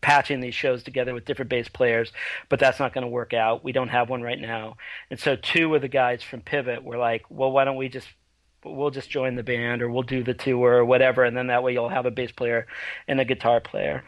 patching 0.00 0.40
these 0.40 0.54
shows 0.54 0.82
together 0.82 1.14
with 1.14 1.24
different 1.24 1.48
bass 1.48 1.68
players, 1.68 2.12
but 2.48 2.58
that's 2.58 2.80
not 2.80 2.92
going 2.92 3.02
to 3.02 3.08
work 3.08 3.32
out. 3.32 3.62
We 3.62 3.70
don't 3.72 3.88
have 3.88 4.10
one 4.10 4.20
right 4.20 4.40
now, 4.40 4.78
and 5.10 5.20
so 5.20 5.36
two 5.36 5.74
of 5.76 5.82
the 5.82 5.88
guys 5.88 6.24
from 6.24 6.40
Pivot 6.40 6.82
were 6.82 6.98
like, 6.98 7.22
"Well, 7.30 7.52
why 7.52 7.64
don't 7.64 7.76
we 7.76 7.88
just 7.88 8.08
we'll 8.64 8.90
just 8.90 9.10
join 9.10 9.36
the 9.36 9.44
band, 9.44 9.80
or 9.80 9.88
we'll 9.88 10.02
do 10.02 10.24
the 10.24 10.34
tour, 10.34 10.72
or 10.72 10.84
whatever, 10.84 11.22
and 11.22 11.36
then 11.36 11.46
that 11.46 11.62
way 11.62 11.72
you'll 11.72 11.88
have 11.88 12.06
a 12.06 12.10
bass 12.10 12.32
player 12.32 12.66
and 13.06 13.20
a 13.20 13.24
guitar 13.24 13.60
player." 13.60 14.02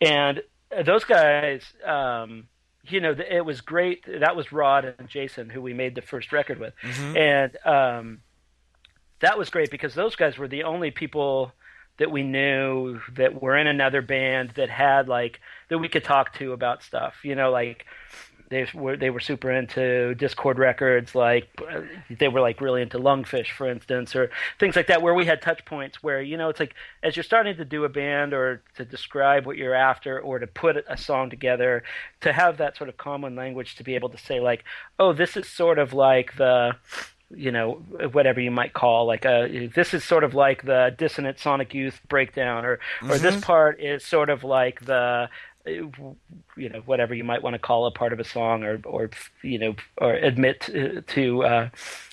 And 0.00 0.42
those 0.84 1.04
guys. 1.04 1.62
Um, 1.86 2.48
you 2.88 3.00
know, 3.00 3.14
it 3.30 3.44
was 3.44 3.60
great. 3.60 4.04
That 4.06 4.36
was 4.36 4.52
Rod 4.52 4.94
and 4.98 5.08
Jason 5.08 5.50
who 5.50 5.60
we 5.60 5.74
made 5.74 5.94
the 5.94 6.02
first 6.02 6.32
record 6.32 6.58
with, 6.58 6.74
and 7.16 7.56
um, 7.66 8.20
that 9.20 9.38
was 9.38 9.50
great 9.50 9.70
because 9.70 9.94
those 9.94 10.16
guys 10.16 10.38
were 10.38 10.48
the 10.48 10.64
only 10.64 10.90
people 10.90 11.52
that 11.98 12.10
we 12.10 12.22
knew 12.22 13.00
that 13.14 13.42
were 13.42 13.56
in 13.56 13.66
another 13.66 14.00
band 14.00 14.50
that 14.50 14.70
had 14.70 15.08
like 15.08 15.40
that 15.68 15.78
we 15.78 15.88
could 15.88 16.04
talk 16.04 16.32
to 16.34 16.52
about 16.52 16.82
stuff. 16.82 17.16
You 17.24 17.34
know, 17.34 17.50
like 17.50 17.86
they 18.50 18.66
were 18.74 18.96
they 18.96 19.10
were 19.10 19.20
super 19.20 19.50
into 19.50 20.14
Dischord 20.16 20.56
records, 20.56 21.14
like 21.14 21.48
they 22.10 22.28
were 22.28 22.40
like 22.40 22.60
really 22.60 22.82
into 22.82 22.98
Lungfish, 22.98 23.50
for 23.50 23.68
instance, 23.68 24.16
or 24.16 24.30
things 24.58 24.76
like 24.76 24.86
that, 24.86 25.02
where 25.02 25.14
we 25.14 25.26
had 25.26 25.42
touch 25.42 25.64
points 25.64 26.02
where 26.02 26.22
you 26.22 26.36
know 26.36 26.48
it's 26.48 26.60
like 26.60 26.74
as 27.02 27.16
you're 27.16 27.24
starting 27.24 27.56
to 27.56 27.64
do 27.64 27.84
a 27.84 27.88
band 27.88 28.32
or 28.32 28.62
to 28.76 28.84
describe 28.84 29.46
what 29.46 29.56
you're 29.56 29.74
after 29.74 30.18
or 30.18 30.38
to 30.38 30.46
put 30.46 30.76
a 30.88 30.96
song 30.96 31.30
together, 31.30 31.82
to 32.20 32.32
have 32.32 32.56
that 32.56 32.76
sort 32.76 32.88
of 32.88 32.96
common 32.96 33.36
language 33.36 33.76
to 33.76 33.84
be 33.84 33.94
able 33.94 34.08
to 34.08 34.18
say 34.18 34.40
like, 34.40 34.64
oh, 34.98 35.12
this 35.12 35.36
is 35.36 35.46
sort 35.46 35.78
of 35.78 35.92
like 35.92 36.36
the 36.36 36.74
you 37.34 37.52
know 37.52 37.72
whatever 38.12 38.40
you 38.40 38.50
might 38.50 38.72
call 38.72 39.06
like 39.06 39.26
a 39.26 39.70
this 39.74 39.92
is 39.92 40.02
sort 40.02 40.24
of 40.24 40.32
like 40.32 40.64
the 40.64 40.94
dissonant 40.96 41.38
sonic 41.38 41.74
youth 41.74 42.00
breakdown 42.08 42.64
or 42.64 42.78
or 43.02 43.18
this 43.18 43.34
mm-hmm. 43.34 43.40
part 43.40 43.80
is 43.80 44.02
sort 44.02 44.30
of 44.30 44.44
like 44.44 44.86
the 44.86 45.28
you 45.66 46.68
know 46.68 46.80
whatever 46.86 47.14
you 47.14 47.24
might 47.24 47.42
want 47.42 47.54
to 47.54 47.58
call 47.58 47.86
a 47.86 47.90
part 47.90 48.12
of 48.12 48.20
a 48.20 48.24
song 48.24 48.64
or 48.64 48.80
or 48.84 49.10
you 49.42 49.58
know 49.58 49.74
or 49.98 50.14
admit 50.14 50.60
to, 50.62 51.02
to 51.02 51.44
uh, 51.44 51.68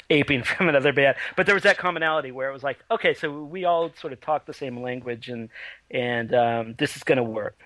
aping 0.10 0.44
from 0.44 0.70
another 0.70 0.94
band. 0.94 1.16
But 1.36 1.46
there 1.46 1.56
was 1.56 1.64
that 1.64 1.78
commonality 1.78 2.32
where 2.32 2.50
it 2.50 2.54
was 2.54 2.64
like, 2.64 2.80
okay, 2.92 3.14
so 3.14 3.44
we 3.44 3.66
all 3.66 3.92
sort 4.00 4.14
of 4.14 4.22
talk 4.22 4.46
the 4.46 4.54
same 4.54 4.82
language, 4.82 5.30
and 5.30 5.50
and 5.92 6.34
um, 6.34 6.76
this 6.78 6.96
is 6.96 7.04
going 7.04 7.18
to 7.18 7.24
work. 7.24 7.60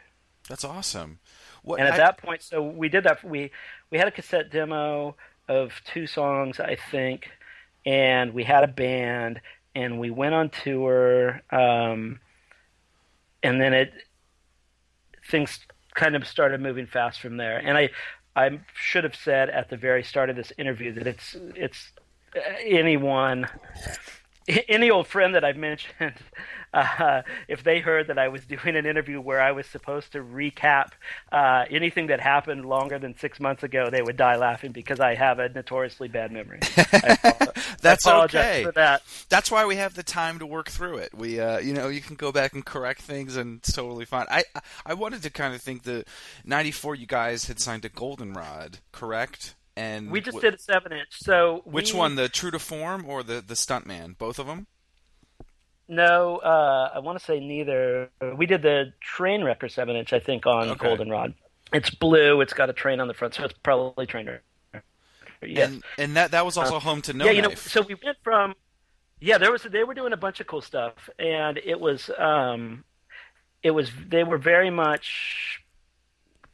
That's 0.48 0.63
awesome. 0.63 1.20
What, 1.63 1.80
and 1.80 1.88
at 1.88 1.96
I- 1.96 1.98
that 1.98 2.18
point, 2.18 2.42
so 2.42 2.62
we 2.63 2.89
did 2.89 3.04
that. 3.06 3.24
We 3.24 3.52
we 3.89 3.98
had 3.98 4.08
a 4.08 4.12
cassette 4.12 4.52
demo 4.52 5.15
of 5.48 5.74
two 5.86 6.06
songs, 6.08 6.60
I 6.60 6.76
think, 6.92 7.32
and 7.86 8.34
we 8.34 8.44
had 8.44 8.63
a 8.63 8.68
band, 8.68 9.42
and 9.76 10.00
we 10.00 10.10
went 10.12 10.36
on 10.36 10.50
tour. 10.50 11.42
Um, 11.52 12.20
and 13.42 13.60
then 13.62 13.74
it 13.74 13.94
things 15.30 15.60
kind 15.96 16.15
of 16.15 16.28
started 16.28 16.62
moving 16.62 16.88
fast 16.88 17.20
from 17.22 17.38
there. 17.38 17.58
And 17.58 17.78
I 17.78 17.89
I 18.36 18.60
should 18.74 19.04
have 19.04 19.15
said 19.15 19.50
at 19.50 19.70
the 19.70 19.78
very 19.78 20.04
start 20.04 20.30
of 20.30 20.36
this 20.36 20.52
interview 20.58 20.94
that 20.94 21.08
it's 21.08 21.36
it's 21.56 21.92
uh, 22.36 22.39
anyone 22.63 23.48
any 24.68 24.90
old 24.90 25.08
friend 25.08 25.36
that 25.36 25.44
I've 25.44 25.58
mentioned, 25.58 26.14
uh, 26.74 27.22
if 27.48 27.64
they 27.64 27.80
heard 27.80 28.08
that 28.08 28.18
I 28.18 28.28
was 28.28 28.46
doing 28.46 28.76
an 28.76 28.86
interview 28.86 29.20
where 29.22 29.42
I 29.42 29.52
was 29.52 29.66
supposed 29.68 30.12
to 30.14 30.20
recap 30.20 30.92
uh, 31.32 31.66
anything 31.70 32.08
that 32.08 32.20
happened 32.20 32.66
longer 32.66 33.00
than 33.00 33.18
six 33.18 33.40
months 33.40 33.64
ago, 33.64 33.90
they 33.90 34.02
would 34.02 34.18
die 34.18 34.36
laughing 34.36 34.72
because 34.72 35.00
I 35.00 35.16
have 35.16 35.40
a 35.40 35.50
notoriously 35.50 36.08
bad 36.08 36.32
memory. 36.32 36.60
I 36.78 37.48
That's 37.82 38.06
I 38.06 38.24
okay. 38.24 38.64
for 38.64 38.72
that. 38.74 39.04
That's 39.30 39.52
why 39.52 39.66
we 39.66 39.76
have 39.76 39.94
the 39.94 40.04
time 40.04 40.40
to 40.40 40.46
work 40.46 40.70
through 40.70 40.98
it. 40.98 41.14
We, 41.14 41.40
uh, 41.40 41.60
you 41.60 41.74
know, 41.74 41.88
you 41.90 42.02
can 42.02 42.16
go 42.16 42.32
back 42.32 42.54
and 42.54 42.66
correct 42.66 43.02
things, 43.02 43.36
and 43.36 43.60
it's 43.60 43.74
totally 43.74 44.06
fine. 44.06 44.26
I, 44.30 44.44
I 44.86 44.94
wanted 44.94 45.24
to 45.24 45.30
kind 45.30 45.54
of 45.54 45.62
think 45.62 45.84
that 45.84 46.08
'94, 46.46 46.96
you 46.96 47.08
guys 47.08 47.46
had 47.46 47.60
signed 47.60 47.86
a 47.86 47.90
Goldenrod, 47.90 48.80
correct? 48.92 49.56
And 49.80 50.12
We 50.12 50.20
just 50.22 50.38
wh- 50.38 50.42
did 50.42 50.54
a 50.56 50.58
seven 50.60 50.92
inch. 50.92 51.08
So 51.12 51.62
Which 51.65 51.94
we- 51.94 52.00
one, 52.00 52.15
the 52.15 52.28
True 52.28 52.52
to 52.52 52.60
Form 52.60 53.06
or 53.08 53.24
the 53.24 53.39
the 53.42 53.54
Stuntman? 53.54 54.18
Both 54.18 54.38
of 54.39 54.48
them. 54.48 54.68
No, 55.88 56.38
uh, 56.38 56.92
I 56.94 57.00
want 57.00 57.18
to 57.18 57.26
say 57.26 57.39
neither. 57.39 58.10
We 58.38 58.46
did 58.46 58.62
the 58.62 58.94
train 59.02 59.44
wrecker 59.44 59.70
seven 59.70 59.96
inch, 59.96 60.13
I 60.13 60.20
think, 60.20 60.46
on 60.46 60.70
Okay. 60.70 60.88
Goldenrod. 60.88 61.34
It's 61.74 61.89
blue. 61.89 62.42
It's 62.42 62.54
got 62.54 62.70
a 62.70 62.74
train 62.74 63.00
on 63.00 63.08
the 63.08 63.13
front, 63.13 63.34
so 63.36 63.44
it's 63.44 63.54
probably 63.63 64.06
train 64.06 64.28
wrecker. 64.28 64.44
Yes. 65.42 65.70
And 65.72 65.84
and 65.98 66.15
that 66.18 66.32
that 66.32 66.46
was 66.46 66.58
also 66.58 66.80
home 66.80 67.02
to 67.04 67.13
No 67.13 67.26
yeah, 67.26 67.32
you 67.32 67.42
know, 67.42 67.50
Knife. 67.50 67.68
so 67.68 67.82
we 67.82 67.96
went 68.04 68.18
from 68.24 68.56
yeah, 69.22 69.38
there 69.38 69.52
was 69.52 69.63
they 69.63 69.84
were 69.84 69.94
doing 69.94 70.13
a 70.13 70.18
bunch 70.18 70.39
of 70.42 70.48
cool 70.48 70.62
stuff, 70.62 71.10
and 71.18 71.58
it 71.58 71.80
was 71.80 72.10
um, 72.18 72.84
it 73.63 73.72
was 73.72 73.89
they 74.08 74.24
were 74.24 74.38
very 74.38 74.70
much 74.70 75.59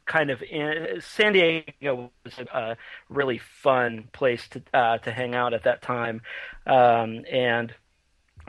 kind 0.06 0.30
of 0.30 0.42
in 0.42 1.00
San 1.00 1.32
Diego 1.32 2.10
was 2.24 2.38
a 2.38 2.76
really 3.08 3.38
fun 3.38 4.08
place 4.12 4.48
to 4.48 4.62
uh, 4.72 4.98
to 4.98 5.12
hang 5.12 5.34
out 5.34 5.52
at 5.54 5.64
that 5.64 5.82
time, 5.82 6.22
um, 6.66 7.24
and 7.30 7.74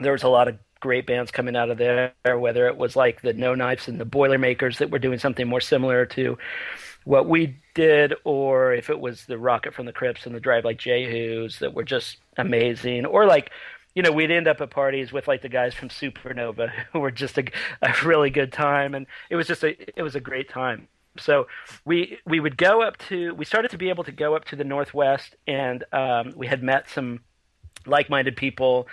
there 0.00 0.12
was 0.12 0.22
a 0.22 0.28
lot 0.28 0.48
of 0.48 0.58
great 0.80 1.06
bands 1.06 1.30
coming 1.30 1.56
out 1.56 1.70
of 1.70 1.78
there. 1.78 2.14
Whether 2.24 2.68
it 2.68 2.76
was 2.76 2.96
like 2.96 3.22
the 3.22 3.32
No 3.32 3.54
Knives 3.54 3.88
and 3.88 4.00
the 4.00 4.04
Boilermakers 4.04 4.78
that 4.78 4.90
were 4.90 4.98
doing 4.98 5.18
something 5.18 5.46
more 5.46 5.60
similar 5.60 6.06
to 6.06 6.38
what 7.04 7.28
we 7.28 7.56
did, 7.74 8.14
or 8.24 8.72
if 8.72 8.90
it 8.90 9.00
was 9.00 9.24
the 9.26 9.38
Rocket 9.38 9.74
from 9.74 9.86
the 9.86 9.92
Crypts 9.92 10.26
and 10.26 10.34
the 10.34 10.40
Drive 10.40 10.64
Like 10.64 10.78
Jehu's 10.78 11.58
that 11.58 11.74
were 11.74 11.84
just 11.84 12.18
amazing, 12.36 13.06
or 13.06 13.26
like 13.26 13.50
you 13.94 14.02
know 14.02 14.12
we'd 14.12 14.30
end 14.30 14.46
up 14.46 14.60
at 14.60 14.70
parties 14.70 15.12
with 15.12 15.26
like 15.26 15.42
the 15.42 15.48
guys 15.48 15.74
from 15.74 15.88
Supernova 15.88 16.70
who 16.92 17.00
were 17.00 17.10
just 17.10 17.38
a, 17.38 17.44
a 17.82 17.92
really 18.04 18.30
good 18.30 18.52
time, 18.52 18.94
and 18.94 19.06
it 19.30 19.36
was 19.36 19.46
just 19.48 19.64
a 19.64 19.98
it 19.98 20.02
was 20.02 20.14
a 20.14 20.20
great 20.20 20.48
time. 20.48 20.88
So 21.18 21.46
we 21.84 22.18
we 22.26 22.40
would 22.40 22.56
go 22.56 22.82
up 22.82 22.98
to 23.08 23.34
we 23.34 23.44
started 23.44 23.70
to 23.72 23.78
be 23.78 23.88
able 23.88 24.04
to 24.04 24.12
go 24.12 24.34
up 24.34 24.44
to 24.46 24.56
the 24.56 24.64
northwest, 24.64 25.36
and 25.46 25.84
um, 25.92 26.32
we 26.36 26.46
had 26.46 26.62
met 26.62 26.88
some 26.88 27.20
like-minded 27.86 28.36
people. 28.36 28.88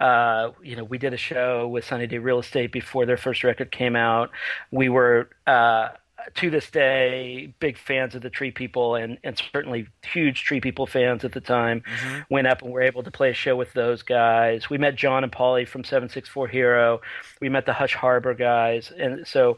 Uh, 0.00 0.52
you 0.62 0.76
know, 0.76 0.84
we 0.84 0.96
did 0.98 1.12
a 1.12 1.16
show 1.16 1.66
with 1.66 1.84
Sunny 1.84 2.06
Day 2.06 2.18
Real 2.18 2.38
Estate 2.38 2.70
before 2.70 3.04
their 3.04 3.16
first 3.16 3.42
record 3.42 3.72
came 3.72 3.96
out. 3.96 4.30
We 4.70 4.88
were 4.88 5.28
uh, 5.46 5.88
to 6.34 6.50
this 6.50 6.70
day 6.70 7.52
big 7.58 7.78
fans 7.78 8.14
of 8.14 8.22
the 8.22 8.30
Tree 8.30 8.50
People, 8.50 8.94
and 8.94 9.18
and 9.24 9.40
certainly 9.52 9.88
huge 10.04 10.44
Tree 10.44 10.60
People 10.60 10.86
fans 10.86 11.24
at 11.24 11.32
the 11.32 11.40
time. 11.40 11.82
Went 12.30 12.46
up 12.46 12.62
and 12.62 12.70
were 12.72 12.82
able 12.82 13.02
to 13.02 13.10
play 13.10 13.30
a 13.30 13.34
show 13.34 13.56
with 13.56 13.72
those 13.72 14.02
guys. 14.02 14.70
We 14.70 14.78
met 14.78 14.96
John 14.96 15.24
and 15.24 15.32
Polly 15.32 15.64
from 15.64 15.84
Seven 15.84 16.08
Six 16.08 16.28
Four 16.28 16.48
Hero. 16.48 17.00
We 17.40 17.48
met 17.48 17.66
the 17.66 17.72
Hush 17.72 17.94
Harbor 17.94 18.34
guys, 18.34 18.92
and 18.96 19.26
so 19.26 19.56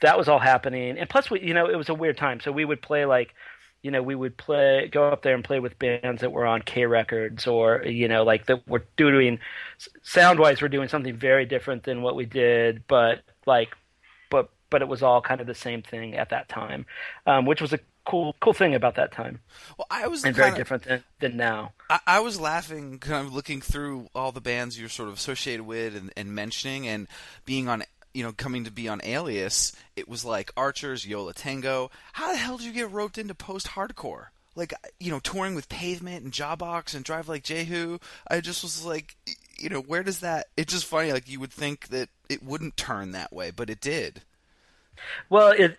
that 0.00 0.18
was 0.18 0.28
all 0.28 0.38
happening. 0.38 0.98
And 0.98 1.08
plus, 1.08 1.30
we 1.30 1.40
you 1.40 1.54
know 1.54 1.68
it 1.68 1.76
was 1.76 1.88
a 1.88 1.94
weird 1.94 2.16
time, 2.18 2.40
so 2.40 2.52
we 2.52 2.64
would 2.64 2.82
play 2.82 3.04
like 3.06 3.34
you 3.82 3.90
know, 3.90 4.02
we 4.02 4.14
would 4.14 4.36
play, 4.36 4.90
go 4.92 5.08
up 5.08 5.22
there 5.22 5.34
and 5.34 5.42
play 5.42 5.58
with 5.58 5.78
bands 5.78 6.20
that 6.20 6.32
were 6.32 6.44
on 6.44 6.60
K 6.60 6.84
Records, 6.84 7.46
or 7.46 7.82
you 7.86 8.08
know, 8.08 8.24
like 8.24 8.44
that 8.44 8.68
were 8.68 8.84
doing, 8.98 9.38
sound 10.02 10.38
wise, 10.38 10.60
we're 10.60 10.68
doing 10.68 10.88
something 10.88 11.16
very 11.16 11.46
different 11.46 11.84
than 11.84 12.02
what 12.02 12.14
we 12.14 12.26
did, 12.26 12.86
but 12.86 13.22
like, 13.46 13.74
but 14.30 14.50
but 14.68 14.82
it 14.82 14.88
was 14.88 15.02
all 15.02 15.22
kind 15.22 15.40
of 15.40 15.46
the 15.46 15.54
same 15.54 15.80
thing 15.80 16.14
at 16.14 16.28
that 16.28 16.46
time, 16.50 16.84
um, 17.26 17.46
which 17.46 17.62
was 17.62 17.72
a 17.72 17.78
cool 18.04 18.36
cool 18.40 18.52
thing 18.52 18.74
about 18.74 18.96
that 18.96 19.12
time, 19.12 19.40
Well, 19.78 19.86
I 19.90 20.08
was 20.08 20.24
and 20.24 20.36
very 20.36 20.48
kinda- 20.48 20.60
different 20.60 20.82
than 20.82 21.04
than 21.20 21.36
now. 21.38 21.72
I, 21.88 22.00
I 22.06 22.20
was 22.20 22.38
laughing, 22.38 22.98
kind 22.98 23.26
of 23.26 23.32
looking 23.32 23.62
through 23.62 24.08
all 24.14 24.30
the 24.30 24.42
bands 24.42 24.78
you're 24.78 24.90
sort 24.90 25.08
of 25.08 25.14
associated 25.14 25.64
with 25.64 25.96
and, 25.96 26.12
and 26.18 26.34
mentioning, 26.34 26.86
and 26.86 27.08
being 27.46 27.66
on, 27.66 27.84
you 28.14 28.22
know, 28.22 28.32
coming 28.32 28.64
to 28.64 28.70
be 28.70 28.88
on 28.88 29.00
Alias. 29.04 29.72
It 29.96 30.08
was 30.08 30.24
like 30.24 30.52
Archers, 30.56 31.06
Yo 31.06 31.24
La 31.24 31.32
Tengo. 31.32 31.90
How 32.12 32.32
the 32.32 32.38
hell 32.38 32.56
did 32.56 32.66
you 32.66 32.72
get 32.72 32.90
roped 32.90 33.18
into 33.18 33.34
post-hardcore? 33.34 34.26
Like, 34.56 34.74
you 34.98 35.10
know, 35.10 35.20
touring 35.20 35.54
with 35.54 35.68
Pavement 35.68 36.24
and 36.24 36.32
Jawbox 36.32 36.94
and 36.94 37.04
Drive 37.04 37.28
Like 37.28 37.44
Jehu. 37.44 37.98
I 38.28 38.40
just 38.40 38.62
was 38.62 38.84
like, 38.84 39.16
you 39.58 39.68
know, 39.68 39.80
where 39.80 40.02
does 40.02 40.20
that? 40.20 40.48
It's 40.56 40.72
just 40.72 40.86
funny. 40.86 41.12
Like, 41.12 41.28
you 41.28 41.38
would 41.38 41.52
think 41.52 41.88
that 41.88 42.08
it 42.28 42.42
wouldn't 42.42 42.76
turn 42.76 43.12
that 43.12 43.32
way, 43.32 43.52
but 43.52 43.70
it 43.70 43.80
did. 43.80 44.22
Well, 45.28 45.52
it 45.56 45.78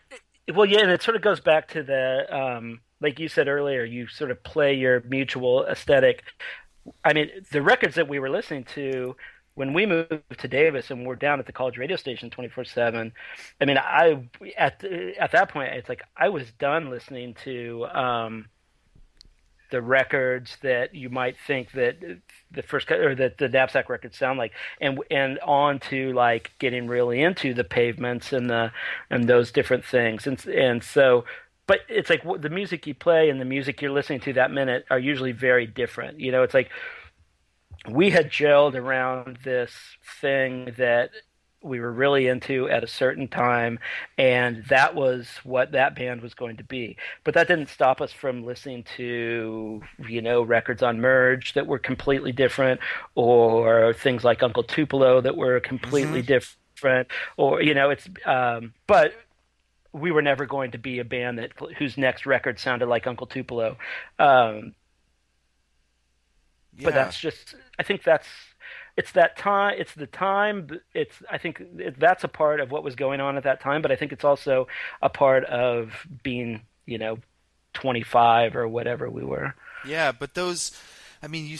well, 0.53 0.65
yeah, 0.65 0.81
and 0.81 0.91
it 0.91 1.01
sort 1.01 1.15
of 1.15 1.21
goes 1.21 1.39
back 1.39 1.69
to 1.69 1.83
the 1.83 2.35
um, 2.35 2.79
like 2.99 3.19
you 3.19 3.27
said 3.27 3.47
earlier. 3.47 3.83
You 3.83 4.07
sort 4.07 4.31
of 4.31 4.43
play 4.43 4.73
your 4.73 5.01
mutual 5.01 5.65
aesthetic. 5.65 6.23
I 7.03 7.13
mean, 7.13 7.29
the 7.51 7.61
records 7.61 7.95
that 7.95 8.07
we 8.07 8.19
were 8.19 8.29
listening 8.29 8.63
to 8.75 9.15
when 9.55 9.73
we 9.73 9.85
moved 9.85 10.21
to 10.37 10.47
Davis 10.47 10.91
and 10.91 11.05
we're 11.05 11.15
down 11.15 11.39
at 11.39 11.45
the 11.45 11.51
college 11.51 11.77
radio 11.77 11.97
station 11.97 12.29
twenty 12.29 12.49
four 12.49 12.63
seven. 12.63 13.11
I 13.59 13.65
mean, 13.65 13.77
I 13.77 14.23
at 14.57 14.83
at 14.83 15.31
that 15.31 15.49
point, 15.49 15.73
it's 15.73 15.89
like 15.89 16.03
I 16.15 16.29
was 16.29 16.51
done 16.53 16.89
listening 16.89 17.35
to. 17.43 17.85
Um, 17.93 18.45
the 19.71 19.81
records 19.81 20.57
that 20.61 20.93
you 20.93 21.09
might 21.09 21.37
think 21.47 21.71
that 21.71 21.95
the 22.51 22.61
first 22.61 22.91
or 22.91 23.15
that 23.15 23.37
the 23.37 23.47
knapsack 23.47 23.89
records 23.89 24.17
sound 24.17 24.37
like 24.37 24.51
and 24.79 24.99
and 25.09 25.39
on 25.39 25.79
to 25.79 26.13
like 26.13 26.51
getting 26.59 26.87
really 26.87 27.21
into 27.21 27.53
the 27.53 27.63
pavements 27.63 28.33
and 28.33 28.49
the 28.49 28.71
and 29.09 29.27
those 29.27 29.51
different 29.51 29.83
things 29.85 30.27
and 30.27 30.45
and 30.47 30.83
so 30.83 31.23
but 31.67 31.79
it's 31.87 32.09
like 32.09 32.21
the 32.41 32.49
music 32.49 32.85
you 32.85 32.93
play 32.93 33.29
and 33.29 33.39
the 33.39 33.45
music 33.45 33.81
you're 33.81 33.91
listening 33.91 34.19
to 34.19 34.33
that 34.33 34.51
minute 34.51 34.85
are 34.89 34.99
usually 34.99 35.31
very 35.31 35.65
different 35.65 36.19
you 36.19 36.33
know 36.33 36.43
it's 36.43 36.53
like 36.53 36.69
we 37.89 38.09
had 38.09 38.29
gelled 38.29 38.75
around 38.75 39.39
this 39.43 39.71
thing 40.21 40.73
that 40.77 41.11
we 41.63 41.79
were 41.79 41.91
really 41.91 42.27
into 42.27 42.67
at 42.69 42.83
a 42.83 42.87
certain 42.87 43.27
time 43.27 43.77
and 44.17 44.63
that 44.65 44.95
was 44.95 45.27
what 45.43 45.73
that 45.73 45.95
band 45.95 46.21
was 46.21 46.33
going 46.33 46.57
to 46.57 46.63
be. 46.63 46.97
But 47.23 47.35
that 47.35 47.47
didn't 47.47 47.69
stop 47.69 48.01
us 48.01 48.11
from 48.11 48.43
listening 48.43 48.83
to 48.97 49.81
you 50.07 50.21
know 50.21 50.41
records 50.41 50.81
on 50.81 50.99
merge 50.99 51.53
that 51.53 51.67
were 51.67 51.79
completely 51.79 52.31
different 52.31 52.81
or 53.15 53.93
things 53.93 54.23
like 54.23 54.41
uncle 54.41 54.63
tupelo 54.63 55.21
that 55.21 55.37
were 55.37 55.59
completely 55.59 56.21
different 56.21 57.07
or 57.37 57.61
you 57.61 57.75
know 57.75 57.91
it's 57.91 58.09
um 58.25 58.73
but 58.87 59.13
we 59.93 60.09
were 60.09 60.21
never 60.21 60.45
going 60.45 60.71
to 60.71 60.77
be 60.77 60.99
a 60.99 61.05
band 61.05 61.37
that 61.37 61.51
whose 61.77 61.97
next 61.97 62.25
record 62.25 62.59
sounded 62.59 62.87
like 62.87 63.05
uncle 63.05 63.27
tupelo. 63.27 63.77
Um 64.17 64.73
Yeah. 66.81 66.87
but 66.87 66.93
that's 66.95 67.19
just 67.19 67.55
i 67.79 67.83
think 67.83 68.03
that's 68.03 68.27
it's 68.97 69.11
that 69.13 69.37
time 69.37 69.75
it's 69.77 69.93
the 69.93 70.07
time 70.07 70.67
it's 70.93 71.15
i 71.31 71.37
think 71.37 71.61
it, 71.77 71.99
that's 71.99 72.23
a 72.23 72.27
part 72.27 72.59
of 72.59 72.71
what 72.71 72.83
was 72.83 72.95
going 72.95 73.21
on 73.21 73.37
at 73.37 73.43
that 73.43 73.61
time 73.61 73.81
but 73.81 73.91
i 73.91 73.95
think 73.95 74.11
it's 74.11 74.23
also 74.25 74.67
a 75.01 75.09
part 75.09 75.45
of 75.45 76.05
being 76.23 76.61
you 76.85 76.97
know 76.97 77.17
25 77.73 78.55
or 78.55 78.67
whatever 78.67 79.09
we 79.09 79.23
were 79.23 79.55
Yeah, 79.85 80.11
but 80.11 80.33
those, 80.33 80.71
I 81.23 81.27
mean, 81.27 81.47
you, 81.47 81.57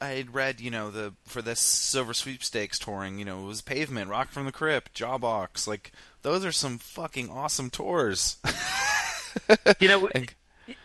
I 0.00 0.10
had 0.10 0.32
read, 0.34 0.60
you 0.60 0.70
know, 0.70 0.90
the 0.90 1.14
for 1.24 1.42
this 1.42 1.58
Silver 1.60 2.14
Sweepstakes 2.14 2.78
touring, 2.78 3.18
you 3.18 3.24
know, 3.24 3.42
it 3.42 3.46
was 3.46 3.60
Pavement, 3.60 4.08
Rocket 4.08 4.32
from 4.32 4.44
the 4.46 4.52
Crypt, 4.52 4.94
Jawbox, 4.96 5.66
like 5.66 5.90
those 6.22 6.44
are 6.44 6.52
some 6.52 6.78
fucking 6.78 7.28
awesome 7.28 7.70
tours. 7.70 8.36
you 9.80 9.88
know 9.88 10.06
And- 10.14 10.32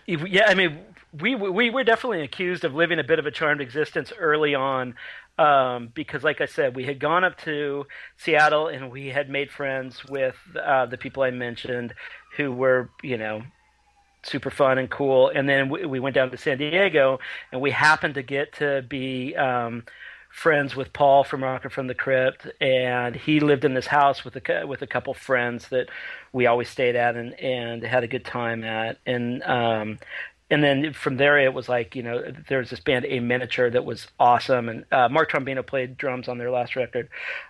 yeah 0.07 0.45
i 0.47 0.53
mean 0.53 0.79
we 1.19 1.35
we 1.35 1.69
were 1.69 1.83
definitely 1.83 2.21
accused 2.21 2.63
of 2.63 2.73
living 2.73 2.99
a 2.99 3.03
bit 3.03 3.19
of 3.19 3.25
a 3.25 3.31
charmed 3.31 3.61
existence 3.61 4.11
early 4.17 4.55
on 4.55 4.95
um, 5.37 5.89
because 5.93 6.23
like 6.23 6.41
i 6.41 6.45
said 6.45 6.75
we 6.75 6.85
had 6.85 6.99
gone 6.99 7.23
up 7.23 7.37
to 7.37 7.85
seattle 8.17 8.67
and 8.67 8.91
we 8.91 9.07
had 9.07 9.29
made 9.29 9.51
friends 9.51 10.03
with 10.05 10.35
uh, 10.63 10.85
the 10.85 10.97
people 10.97 11.23
i 11.23 11.31
mentioned 11.31 11.93
who 12.37 12.51
were 12.51 12.89
you 13.01 13.17
know 13.17 13.41
super 14.23 14.49
fun 14.49 14.77
and 14.77 14.89
cool. 14.89 15.29
And 15.29 15.47
then 15.47 15.69
we, 15.69 15.85
we 15.85 15.99
went 15.99 16.15
down 16.15 16.31
to 16.31 16.37
San 16.37 16.57
Diego, 16.57 17.19
and 17.51 17.61
we 17.61 17.71
happened 17.71 18.15
to 18.15 18.23
get 18.23 18.53
to 18.53 18.81
be 18.87 19.35
um, 19.35 19.83
friends 20.33 20.75
with 20.75 20.91
Paul 20.93 21.23
from 21.23 21.43
Rocket 21.43 21.71
from 21.71 21.85
the 21.85 21.93
Crypt, 21.93 22.47
and 22.59 23.15
he 23.15 23.39
lived 23.39 23.63
in 23.63 23.75
this 23.75 23.85
house 23.85 24.25
with 24.25 24.35
a 24.35 24.65
with 24.65 24.81
a 24.81 24.87
couple 24.87 25.13
friends 25.13 25.67
that 25.69 25.89
we 26.33 26.47
always 26.47 26.67
stayed 26.67 26.95
at 26.95 27.15
and 27.15 27.39
and 27.39 27.83
had 27.83 28.03
a 28.03 28.07
good 28.07 28.25
time 28.25 28.63
at. 28.63 28.97
And 29.05 29.43
um, 29.43 29.99
and 30.49 30.63
then 30.63 30.91
from 30.91 31.17
there 31.17 31.37
it 31.37 31.53
was 31.53 31.69
like 31.69 31.95
you 31.95 32.01
know 32.01 32.33
there 32.49 32.57
was 32.57 32.71
this 32.71 32.79
band 32.79 33.05
a 33.05 33.19
miniature 33.19 33.69
that 33.69 33.85
was 33.85 34.07
awesome. 34.19 34.69
And 34.69 34.85
uh, 34.91 35.07
mark 35.07 35.31
trombino 35.31 35.65
played 35.65 35.97
drums 35.97 36.27
on 36.27 36.39
their 36.39 36.49
last 36.49 36.75
record. 36.75 37.09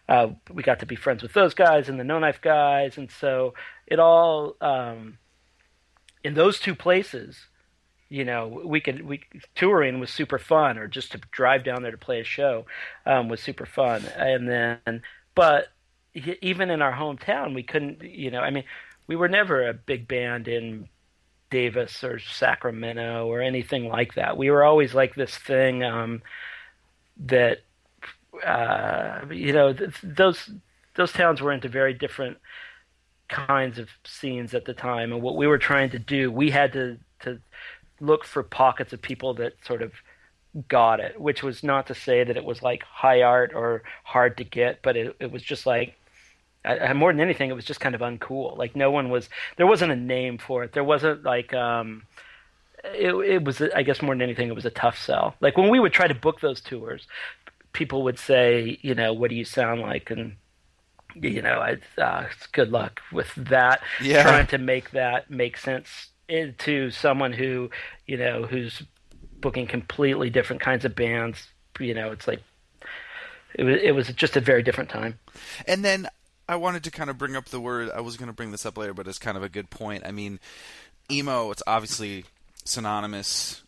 Uh, 0.10 0.32
we 0.52 0.62
got 0.62 0.82
to 0.82 0.86
be 0.86 0.98
friends 0.98 1.24
with 1.24 1.32
those 1.32 1.54
guys 1.54 1.88
and 1.88 1.98
the 1.98 2.04
no 2.04 2.19
knife 2.19 2.41
guys. 2.41 2.98
And 2.98 3.10
so 3.10 3.54
it 3.88 3.98
all 3.98 4.58
um, 4.60 5.19
in 6.22 6.34
those 6.34 6.60
two 6.60 6.76
places 6.76 7.48
you 8.13 8.23
know 8.23 8.62
we 8.63 8.80
could 8.80 9.06
we 9.06 9.21
touring 9.56 9.99
was 9.99 10.12
super 10.12 10.38
fun 10.38 10.78
or 10.78 10.88
just 10.88 11.12
to 11.12 11.17
drive 11.32 11.63
down 11.63 11.82
there 11.82 11.91
to 11.91 11.97
play 11.97 12.19
a 12.19 12.23
show 12.23 12.65
um, 13.06 13.28
was 13.28 13.41
super 13.41 13.65
fun 13.65 14.06
and 14.15 14.47
then 14.47 15.02
but 15.34 15.69
even 16.41 16.69
in 16.69 16.82
our 16.82 16.93
hometown 16.93 17.56
we 17.56 17.63
couldn't 17.63 18.04
you 18.04 18.30
know 18.30 18.41
i 18.41 18.52
mean 18.52 18.63
we 19.08 19.15
were 19.15 19.28
never 19.28 19.67
a 19.67 19.73
big 19.73 20.08
band 20.08 20.47
in 20.47 20.88
Davis 21.49 22.04
or 22.04 22.17
Sacramento 22.19 23.28
or 23.28 23.41
anything 23.41 23.88
like 23.88 24.15
that. 24.15 24.38
We 24.38 24.49
were 24.49 24.63
always 24.63 24.95
like 24.95 25.13
this 25.13 25.38
thing 25.38 25.84
um, 25.84 26.23
that 27.26 27.60
uh, 28.43 29.19
you 29.30 29.54
know 29.54 29.73
th- 29.73 30.02
those 30.02 30.49
those 30.95 31.12
towns 31.12 31.41
were 31.41 31.52
into 31.52 31.69
very 31.69 31.93
different 31.93 32.38
kinds 33.28 33.78
of 33.78 33.89
scenes 34.04 34.56
at 34.56 34.65
the 34.65 34.73
time, 34.73 35.13
and 35.13 35.21
what 35.21 35.36
we 35.36 35.45
were 35.45 35.60
trying 35.60 35.91
to 35.91 35.99
do, 35.99 36.32
we 36.32 36.49
had 36.49 36.73
to 36.73 36.97
to 37.19 37.39
look 38.04 38.26
for 38.26 38.44
pockets 38.44 38.94
of 38.94 39.02
people 39.02 39.34
that 39.36 39.54
sort 39.66 39.82
of 39.82 39.94
got 40.68 41.00
it, 41.00 41.20
which 41.20 41.42
was 41.42 41.63
not 41.63 41.88
to 41.88 41.96
say 41.96 42.24
that 42.24 42.38
it 42.38 42.44
was 42.44 42.62
like 42.62 42.84
high 42.84 43.22
art 43.22 43.54
or 43.56 43.84
hard 44.04 44.38
to 44.38 44.44
get, 44.44 44.82
but 44.84 44.96
it, 44.96 45.16
it 45.20 45.32
was 45.32 45.42
just 45.42 45.66
like 45.66 45.96
I, 46.66 46.94
more 46.94 47.12
than 47.12 47.20
anything, 47.20 47.50
it 47.50 47.56
was 47.56 47.66
just 47.66 47.80
kind 47.80 47.96
of 47.96 48.02
uncool. 48.02 48.58
Like 48.58 48.76
no 48.76 48.92
one 48.92 49.10
was, 49.10 49.30
there 49.58 49.68
wasn't 49.68 49.92
a 49.92 49.96
name 49.96 50.38
for 50.38 50.63
it. 50.63 50.74
There 50.74 50.84
wasn't 50.84 51.24
like, 51.24 51.54
um, 51.54 52.04
it, 52.84 53.13
it 53.13 53.44
was, 53.44 53.62
I 53.62 53.84
guess 53.84 54.02
more 54.02 54.13
than 54.13 54.22
anything, 54.22 54.48
it 54.48 54.56
was 54.56 54.66
a 54.66 54.70
tough 54.70 54.98
sell. 54.98 55.36
Like 55.42 55.58
when 55.58 55.70
we 55.70 55.80
would 55.80 55.94
try 55.94 56.08
to 56.08 56.16
book 56.16 56.39
those 56.39 56.62
tours, 56.62 57.08
people 57.74 58.04
would 58.04 58.20
say, 58.20 58.78
you 58.82 58.96
know, 58.96 59.13
what 59.13 59.30
do 59.30 59.36
you 59.36 59.46
sound 59.46 59.82
like? 59.82 60.12
And, 60.12 60.36
you 61.16 61.42
know, 61.42 61.60
I, 61.60 62.02
uh, 62.02 62.28
good 62.52 62.72
luck 62.72 63.02
with 63.12 63.34
that. 63.36 63.82
Yeah. 64.02 64.24
Trying 64.24 64.48
to 64.48 64.58
make 64.58 64.92
that 64.92 65.30
make 65.30 65.58
sense 65.58 66.10
to 66.30 66.92
someone 66.92 67.34
who, 67.34 67.70
you 68.08 68.18
know, 68.18 68.44
who's 68.44 68.84
booking 69.40 69.68
completely 69.68 70.30
different 70.30 70.62
kinds 70.62 70.86
of 70.86 70.96
bands. 70.96 71.48
You 71.80 71.94
know, 71.94 72.12
it's 72.12 72.28
like, 72.28 72.42
it 73.56 73.64
was, 73.64 73.80
it 73.82 73.92
was 73.92 74.08
just 74.10 74.38
a 74.38 74.42
very 74.42 74.64
different 74.64 74.90
time. 74.90 75.20
And 75.68 75.84
then 75.84 76.08
I 76.48 76.56
wanted 76.56 76.84
to 76.86 76.92
kind 76.92 77.10
of 77.10 77.18
bring 77.18 77.36
up 77.36 77.46
the 77.46 77.60
word. 77.60 77.90
I 77.90 78.02
was 78.02 78.18
going 78.18 78.28
to 78.28 78.34
bring 78.34 78.52
this 78.52 78.66
up 78.66 78.78
later, 78.78 78.94
but 78.94 79.08
it's 79.08 79.20
kind 79.20 79.38
of 79.38 79.44
a 79.44 79.50
good 79.50 79.70
point. 79.70 80.04
I 80.06 80.12
mean, 80.12 80.40
emo. 81.12 81.52
It's 81.52 81.64
obviously 81.68 82.26
synonymous 82.66 83.64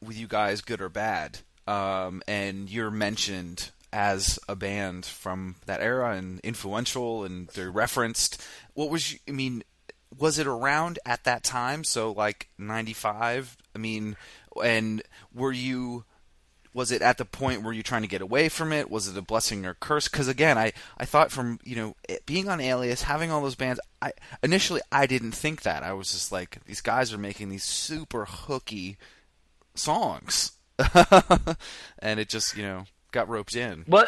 with 0.00 0.18
you 0.18 0.26
guys, 0.26 0.60
good 0.60 0.80
or 0.80 0.88
bad. 0.88 1.38
Um, 1.66 2.22
and 2.26 2.70
you're 2.70 2.90
mentioned 2.90 3.70
as 3.92 4.38
a 4.48 4.56
band 4.56 5.04
from 5.04 5.56
that 5.66 5.80
era 5.80 6.12
and 6.12 6.40
influential, 6.40 7.24
and 7.24 7.48
they're 7.48 7.70
referenced. 7.70 8.42
What 8.74 8.90
was 8.90 9.16
I 9.28 9.32
mean? 9.32 9.64
Was 10.16 10.38
it 10.38 10.46
around 10.46 10.98
at 11.04 11.24
that 11.24 11.42
time? 11.42 11.84
So 11.84 12.12
like 12.12 12.48
'95. 12.58 13.56
I 13.74 13.78
mean, 13.78 14.16
and 14.62 15.02
were 15.32 15.52
you? 15.52 16.04
was 16.78 16.92
it 16.92 17.02
at 17.02 17.18
the 17.18 17.24
point 17.24 17.62
where 17.62 17.72
you're 17.72 17.82
trying 17.82 18.02
to 18.02 18.08
get 18.08 18.20
away 18.22 18.48
from 18.48 18.72
it? 18.72 18.88
Was 18.88 19.08
it 19.08 19.16
a 19.16 19.22
blessing 19.22 19.66
or 19.66 19.70
a 19.70 19.74
curse? 19.74 20.06
Because 20.06 20.28
again, 20.28 20.56
I, 20.56 20.72
I 20.96 21.04
thought 21.04 21.32
from 21.32 21.58
you 21.64 21.74
know 21.74 21.96
being 22.24 22.48
on 22.48 22.60
Alias, 22.60 23.02
having 23.02 23.32
all 23.32 23.42
those 23.42 23.56
bands, 23.56 23.80
I 24.00 24.12
initially 24.44 24.80
I 24.92 25.06
didn't 25.06 25.32
think 25.32 25.62
that. 25.62 25.82
I 25.82 25.92
was 25.92 26.12
just 26.12 26.30
like 26.30 26.64
these 26.66 26.80
guys 26.80 27.12
are 27.12 27.18
making 27.18 27.48
these 27.48 27.64
super 27.64 28.26
hooky 28.26 28.96
songs, 29.74 30.52
and 31.98 32.20
it 32.20 32.28
just 32.28 32.56
you 32.56 32.62
know 32.62 32.84
got 33.10 33.28
roped 33.28 33.56
in. 33.56 33.84
Well, 33.88 34.06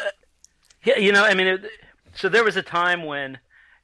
yeah, 0.85 0.97
you 0.97 1.11
know, 1.11 1.25
I 1.25 1.33
mean, 1.33 1.47
it, 1.47 1.65
so 2.15 2.29
there 2.29 2.43
was 2.43 2.55
a 2.55 2.63
time 2.63 3.03
when 3.03 3.39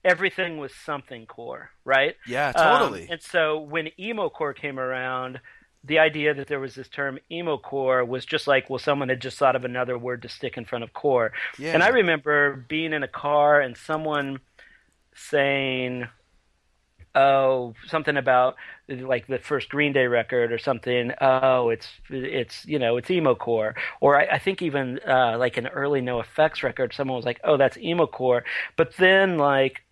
everything 0.08 0.58
was 0.58 0.72
something 0.74 1.26
core, 1.26 1.72
right? 1.84 2.15
Yeah, 2.26 2.52
totally. 2.54 3.04
Um, 3.04 3.08
and 3.12 3.22
so 3.22 3.60
when 3.60 3.89
emo 4.00 4.30
core 4.30 4.54
came 4.54 4.80
around 4.80 5.39
the 5.84 6.00
idea 6.00 6.34
that 6.34 6.48
there 6.48 6.60
was 6.60 6.76
this 6.76 6.89
term 6.89 7.20
emo 7.32 7.58
core 7.58 8.04
was 8.04 8.26
just 8.26 8.48
like, 8.48 8.70
well, 8.70 8.80
someone 8.80 9.10
had 9.10 9.22
just 9.22 9.38
thought 9.38 9.56
of 9.56 9.63
another 9.63 9.98
word 9.98 10.22
to 10.22 10.30
stick 10.30 10.58
in 10.58 10.65
front 10.65 10.84
of 10.84 10.93
core. 10.93 11.32
Yeah. 11.58 11.74
And 11.74 11.84
I 11.84 11.89
remember 11.89 12.65
being 12.67 12.93
in 12.93 13.04
a 13.04 13.08
car 13.08 13.62
and 13.62 13.78
someone 13.78 14.39
saying, 15.15 16.08
oh, 17.15 17.74
something 17.88 18.17
about 18.17 18.56
like 18.88 19.28
the 19.28 19.39
first 19.39 19.70
Green 19.70 19.93
Day 19.93 20.08
record 20.08 20.52
or 20.52 20.58
something. 20.58 21.12
Oh, 21.22 21.70
it's 21.70 21.88
it's 22.10 22.65
you 22.65 22.80
know 22.80 22.98
it's 22.98 23.10
emo 23.10 23.36
core. 23.36 23.76
Or 24.02 24.20
I, 24.20 24.36
I 24.36 24.39
think 24.39 24.62
even 24.62 25.00
uh, 25.08 25.38
like 25.38 25.58
an 25.58 25.67
early 25.67 26.02
NOFX 26.02 26.63
record, 26.63 26.93
someone 26.93 27.15
was 27.15 27.26
like, 27.26 27.39
oh, 27.43 27.58
that's 27.58 27.78
emo 27.78 28.08
core. 28.08 28.43
But 28.76 28.96
then 28.98 29.38
like 29.38 29.84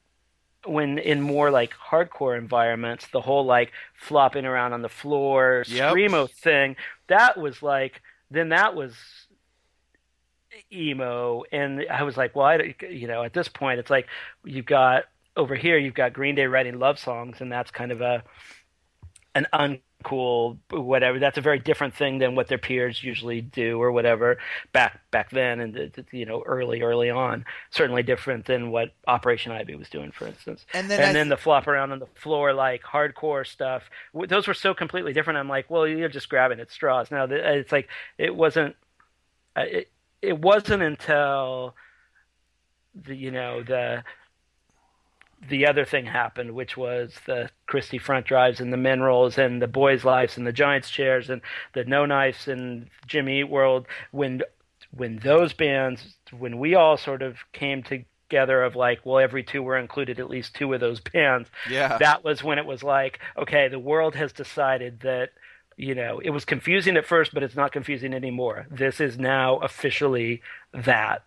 when 0.66 0.98
in 1.00 1.22
more 1.22 1.52
like 1.52 1.74
hardcore 1.74 2.38
environments, 2.38 3.08
the 3.08 3.22
whole 3.22 3.46
like 3.46 3.72
flopping 3.94 4.46
around 4.46 4.74
on 4.74 4.82
the 4.82 4.90
floor, 4.90 5.64
Yep. 5.68 5.94
screamo 5.94 6.30
thing, 6.30 6.76
that 7.08 7.38
was 7.38 7.62
like 7.62 8.02
then 8.32 8.50
that 8.50 8.76
was 8.76 8.94
emo, 10.72 11.44
and 11.52 11.86
I 11.90 12.04
was 12.04 12.18
like, 12.18 12.36
well, 12.36 12.46
I 12.46 12.76
you 12.90 13.08
know 13.08 13.24
at 13.24 13.34
this 13.34 13.48
point 13.48 13.80
it's 13.80 13.90
like 13.90 14.08
you've 14.44 14.66
got 14.66 15.06
over 15.38 15.56
here 15.56 15.78
you've 15.78 15.94
got 15.94 16.14
Green 16.14 16.36
Day 16.36 16.46
writing 16.46 16.80
love 16.80 17.00
songs, 17.00 17.38
and 17.42 17.52
that's 17.52 17.72
kind 17.72 17.92
of 17.92 18.02
a 18.02 18.24
an 19.36 19.46
uncool 19.54 20.58
whatever. 20.72 21.20
That's 21.20 21.38
a 21.38 21.42
very 21.42 21.60
different 21.60 21.96
thing 21.96 22.20
than 22.20 22.36
what 22.36 22.48
their 22.48 22.58
peers 22.58 23.04
usually 23.04 23.42
do 23.42 23.82
or 23.82 23.92
whatever 23.92 24.38
back 24.72 25.00
back 25.12 25.30
then 25.32 25.60
and 25.60 26.06
you 26.12 26.26
know 26.26 26.42
early 26.46 26.82
early 26.82 27.10
on. 27.10 27.46
Certainly 27.72 28.04
different 28.04 28.46
than 28.46 28.72
what 28.72 28.94
Operation 29.08 29.52
Ivy 29.52 29.76
was 29.76 29.90
doing, 29.90 30.12
for 30.12 30.28
instance. 30.28 30.66
And 30.74 30.90
then 30.90 31.00
I 31.02 31.14
then 31.14 31.14
th- 31.28 31.30
the 31.30 31.38
flop 31.38 31.68
around 31.68 31.92
on 31.92 32.00
the 32.00 32.08
floor 32.16 32.54
like 32.54 32.84
hardcore 32.84 33.46
stuff. 33.46 33.84
w- 34.14 34.28
Those 34.28 34.48
were 34.48 34.54
so 34.54 34.74
completely 34.74 35.14
different. 35.14 35.38
I'm 35.40 35.50
like, 35.50 35.70
well, 35.70 35.88
you're 35.88 36.10
just 36.10 36.30
grabbing 36.30 36.60
at 36.60 36.72
straws. 36.72 37.12
Now 37.12 37.26
it's 37.30 37.72
like 37.72 37.90
it 38.18 38.36
wasn't. 38.36 38.76
uh, 39.56 39.62
It, 39.68 39.92
it 40.22 40.40
wasn't 40.40 40.82
until 40.82 41.76
the 42.96 43.16
you 43.16 43.32
know 43.32 43.62
the 43.64 44.04
the 45.50 45.68
other 45.68 45.86
thing 45.86 46.06
happened, 46.06 46.52
which 46.52 46.76
was 46.78 47.14
the 47.26 47.50
Christie 47.68 47.98
front 47.98 48.26
drives 48.26 48.60
and 48.60 48.72
the 48.72 48.78
Minerals 48.78 49.38
and 49.38 49.62
the 49.62 49.68
boys' 49.68 50.04
lives 50.04 50.38
and 50.38 50.48
the 50.48 50.52
Giants 50.54 50.90
chairs 50.90 51.30
and 51.30 51.42
the 51.74 51.84
no 51.84 52.06
knives 52.06 52.48
and 52.48 52.90
Jimmy 53.08 53.42
Eat 53.42 53.50
World. 53.50 53.86
When 54.12 54.42
when 54.92 55.18
those 55.18 55.54
bands, 55.54 56.16
when 56.38 56.58
we 56.58 56.74
all 56.76 56.98
sort 56.98 57.22
of 57.22 57.38
came 57.52 57.84
together 57.84 58.64
of 58.64 58.76
like, 58.76 59.06
well, 59.06 59.20
every 59.20 59.44
two 59.44 59.62
were 59.62 59.78
included 59.78 60.20
at 60.20 60.30
least 60.30 60.56
two 60.56 60.74
of 60.74 60.80
those 60.80 61.00
bands. 61.14 61.50
Yeah. 61.70 61.98
that 61.98 62.24
was 62.24 62.44
when 62.44 62.58
it 62.58 62.66
was 62.66 62.82
like, 62.82 63.20
okay, 63.38 63.68
the 63.68 63.80
world 63.80 64.16
has 64.16 64.32
decided 64.34 65.02
that. 65.02 65.30
You 65.78 65.94
know, 65.94 66.22
it 66.24 66.30
was 66.30 66.46
confusing 66.46 66.96
at 66.96 67.06
first, 67.06 67.34
but 67.34 67.44
it's 67.44 67.58
not 67.58 67.74
confusing 67.74 68.14
anymore. 68.14 68.66
This 68.72 69.02
is 69.02 69.20
now 69.20 69.58
officially 69.58 70.42
that. 70.72 71.26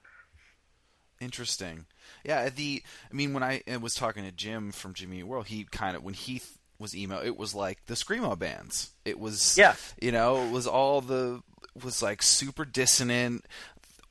Interesting. 1.20 1.84
Yeah, 2.24 2.48
the 2.48 2.82
I 3.10 3.14
mean 3.14 3.32
when 3.32 3.42
I 3.42 3.62
was 3.80 3.94
talking 3.94 4.24
to 4.24 4.32
Jim 4.32 4.72
from 4.72 4.94
Jimmy 4.94 5.22
World, 5.22 5.46
he 5.46 5.64
kind 5.64 5.96
of 5.96 6.02
when 6.02 6.14
he 6.14 6.38
th- 6.40 6.50
was 6.78 6.96
emo, 6.96 7.20
it 7.22 7.36
was 7.36 7.54
like 7.54 7.84
the 7.86 7.94
screamo 7.94 8.38
bands. 8.38 8.90
It 9.04 9.18
was 9.18 9.56
Yeah. 9.58 9.74
you 10.00 10.12
know, 10.12 10.44
it 10.46 10.50
was 10.52 10.66
all 10.66 11.00
the 11.00 11.42
was 11.82 12.02
like 12.02 12.22
super 12.22 12.64
dissonant. 12.64 13.44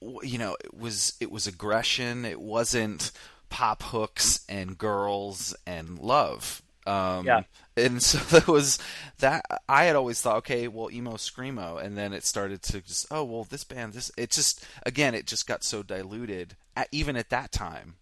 You 0.01 0.37
know, 0.37 0.55
it 0.63 0.73
was 0.77 1.13
it 1.19 1.31
was 1.31 1.47
aggression. 1.47 2.25
It 2.25 2.39
wasn't 2.41 3.11
pop 3.49 3.81
hooks 3.83 4.43
and 4.49 4.77
girls 4.77 5.55
and 5.65 5.97
love. 5.99 6.61
Um, 6.85 7.25
Yeah. 7.25 7.41
And 7.75 8.01
so 8.09 8.17
that 8.37 8.47
was 8.47 8.79
that. 9.19 9.45
I 9.69 9.85
had 9.85 9.95
always 9.95 10.19
thought, 10.21 10.37
okay, 10.37 10.67
well, 10.67 10.89
emo 10.91 11.13
screamo, 11.13 11.81
and 11.83 11.97
then 11.97 12.11
it 12.13 12.25
started 12.25 12.61
to 12.63 12.81
just, 12.81 13.05
oh, 13.11 13.23
well, 13.23 13.43
this 13.43 13.63
band, 13.63 13.93
this. 13.93 14.11
It 14.17 14.31
just 14.31 14.65
again, 14.85 15.13
it 15.15 15.25
just 15.27 15.47
got 15.47 15.63
so 15.63 15.83
diluted, 15.83 16.55
at, 16.77 16.87
even 16.93 17.17
at 17.17 17.29
that 17.31 17.51
time. 17.51 17.95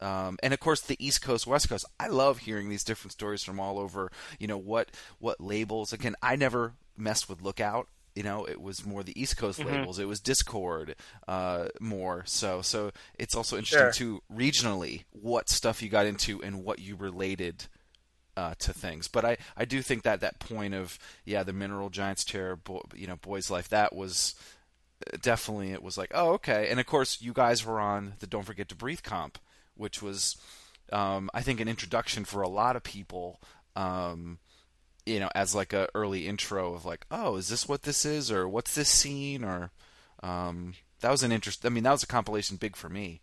Um, 0.00 0.38
and 0.44 0.54
of 0.54 0.60
course, 0.60 0.80
the 0.80 1.04
East 1.04 1.22
Coast, 1.22 1.44
West 1.48 1.68
Coast. 1.68 1.84
I 1.98 2.06
love 2.06 2.38
hearing 2.38 2.68
these 2.68 2.84
different 2.84 3.10
stories 3.10 3.42
from 3.42 3.58
all 3.58 3.80
over. 3.80 4.12
You 4.38 4.46
know 4.46 4.58
what 4.58 4.90
what 5.18 5.40
labels? 5.40 5.92
Again, 5.92 6.14
I 6.22 6.36
never 6.36 6.74
messed 6.96 7.28
with 7.28 7.42
Lookout. 7.42 7.88
You 8.14 8.22
know, 8.24 8.44
it 8.44 8.60
was 8.60 8.84
more 8.86 9.02
the 9.02 9.20
East 9.20 9.36
Coast 9.36 9.64
labels. 9.64 9.98
It 9.98 10.06
was 10.08 10.20
Dischord 10.20 10.94
uh, 11.28 11.68
more. 11.80 12.24
So, 12.26 12.62
so 12.62 12.90
it's 13.16 13.34
also 13.36 13.56
interesting 13.56 13.92
Sure. 13.92 13.92
too 13.92 14.22
regionally 14.32 15.04
what 15.12 15.48
stuff 15.48 15.82
you 15.82 15.88
got 15.88 16.06
into 16.06 16.42
and 16.42 16.64
what 16.64 16.80
you 16.80 16.96
related 16.96 17.66
uh, 18.36 18.54
to 18.60 18.72
things. 18.72 19.06
But 19.08 19.24
I, 19.24 19.36
I 19.56 19.64
do 19.64 19.82
think 19.82 20.02
that 20.02 20.20
that 20.20 20.38
point 20.40 20.74
of 20.74 20.98
yeah 21.24 21.42
the 21.44 21.52
Mineral 21.52 21.90
Giants 21.90 22.24
chair, 22.24 22.56
bo- 22.56 22.86
you 22.94 23.06
know, 23.06 23.16
Boys 23.16 23.50
Life 23.50 23.68
that 23.68 23.94
was 23.94 24.34
definitely 25.20 25.72
it 25.72 25.82
was 25.82 25.96
like 25.96 26.10
oh 26.14 26.32
okay. 26.34 26.68
And 26.70 26.80
of 26.80 26.86
course 26.86 27.20
you 27.20 27.32
guys 27.32 27.64
were 27.64 27.80
on 27.80 28.14
the 28.20 28.26
Don't 28.26 28.44
Forget 28.44 28.68
to 28.68 28.74
Breathe 28.74 29.02
comp, 29.02 29.38
which 29.74 30.02
was 30.02 30.36
um, 30.92 31.30
I 31.34 31.42
think 31.42 31.60
an 31.60 31.68
introduction 31.68 32.24
for 32.24 32.42
a 32.42 32.48
lot 32.48 32.76
of 32.76 32.82
people. 32.82 33.40
Um, 33.76 34.38
you 35.06 35.20
know, 35.20 35.30
as 35.34 35.54
like 35.54 35.72
a 35.72 35.88
early 35.94 36.26
intro 36.26 36.74
of 36.74 36.84
like, 36.84 37.06
oh, 37.10 37.36
is 37.36 37.48
this 37.48 37.66
what 37.66 37.82
this 37.82 38.04
is, 38.04 38.30
or 38.30 38.46
what's 38.46 38.74
this 38.74 38.88
scene, 38.90 39.42
or 39.42 39.70
um, 40.22 40.74
that 41.00 41.10
was 41.10 41.22
an 41.22 41.32
interest. 41.32 41.64
I 41.64 41.70
mean, 41.70 41.84
that 41.84 41.92
was 41.92 42.02
a 42.02 42.06
compilation 42.06 42.56
big 42.56 42.76
for 42.76 42.88
me. 42.88 43.22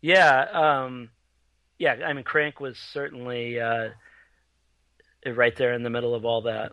Yeah, 0.00 0.46
um, 0.52 1.10
yeah. 1.78 1.96
I 2.06 2.12
mean, 2.12 2.24
Crank 2.24 2.60
was 2.60 2.78
certainly 2.78 3.60
uh, 3.60 3.88
right 5.26 5.56
there 5.56 5.74
in 5.74 5.82
the 5.82 5.90
middle 5.90 6.14
of 6.14 6.24
all 6.24 6.42
that. 6.42 6.72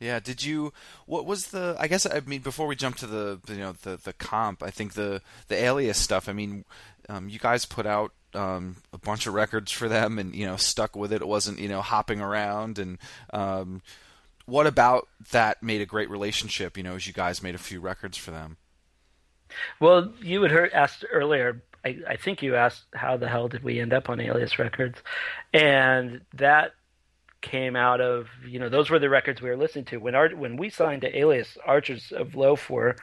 Yeah. 0.00 0.20
Did 0.20 0.44
you? 0.44 0.72
What 1.06 1.26
was 1.26 1.48
the? 1.48 1.76
I 1.78 1.88
guess 1.88 2.06
I 2.06 2.20
mean 2.20 2.42
before 2.42 2.66
we 2.66 2.76
jump 2.76 2.96
to 2.96 3.06
the 3.06 3.40
you 3.48 3.56
know 3.56 3.72
the 3.82 3.96
the 3.96 4.12
comp, 4.12 4.62
I 4.62 4.70
think 4.70 4.94
the 4.94 5.22
the 5.48 5.56
Alias 5.56 5.98
stuff. 5.98 6.28
I 6.28 6.32
mean, 6.32 6.64
um, 7.08 7.28
you 7.28 7.38
guys 7.38 7.64
put 7.64 7.86
out 7.86 8.12
um, 8.34 8.76
a 8.92 8.98
bunch 8.98 9.26
of 9.26 9.34
records 9.34 9.72
for 9.72 9.88
them, 9.88 10.18
and 10.18 10.34
you 10.34 10.46
know 10.46 10.56
stuck 10.56 10.94
with 10.94 11.12
it. 11.12 11.22
It 11.22 11.28
wasn't 11.28 11.58
you 11.58 11.68
know 11.68 11.80
hopping 11.80 12.20
around. 12.20 12.78
And 12.78 12.98
um, 13.32 13.82
what 14.44 14.66
about 14.66 15.08
that 15.32 15.62
made 15.62 15.80
a 15.80 15.86
great 15.86 16.10
relationship? 16.10 16.76
You 16.76 16.82
know, 16.82 16.94
as 16.94 17.06
you 17.06 17.12
guys 17.12 17.42
made 17.42 17.54
a 17.54 17.58
few 17.58 17.80
records 17.80 18.16
for 18.16 18.30
them. 18.30 18.58
Well, 19.80 20.12
you 20.20 20.42
had 20.42 20.50
heard 20.50 20.72
asked 20.72 21.04
earlier. 21.10 21.62
I, 21.84 21.98
I 22.08 22.16
think 22.16 22.42
you 22.42 22.56
asked 22.56 22.84
how 22.94 23.16
the 23.16 23.28
hell 23.28 23.48
did 23.48 23.62
we 23.62 23.80
end 23.80 23.92
up 23.92 24.08
on 24.08 24.20
Alias 24.20 24.58
Records, 24.58 24.98
and 25.52 26.20
that 26.34 26.74
came 27.42 27.76
out 27.76 28.00
of 28.00 28.28
you 28.48 28.58
know 28.58 28.68
those 28.68 28.90
were 28.90 28.98
the 28.98 29.08
records 29.08 29.40
we 29.40 29.48
were 29.48 29.56
listening 29.56 29.84
to 29.84 29.98
when 29.98 30.14
our 30.14 30.30
when 30.30 30.56
we 30.56 30.70
signed 30.70 31.02
to 31.02 31.18
Alias 31.18 31.56
Archers 31.64 32.12
of 32.12 32.34
Loaf 32.34 32.68
were 32.70 32.96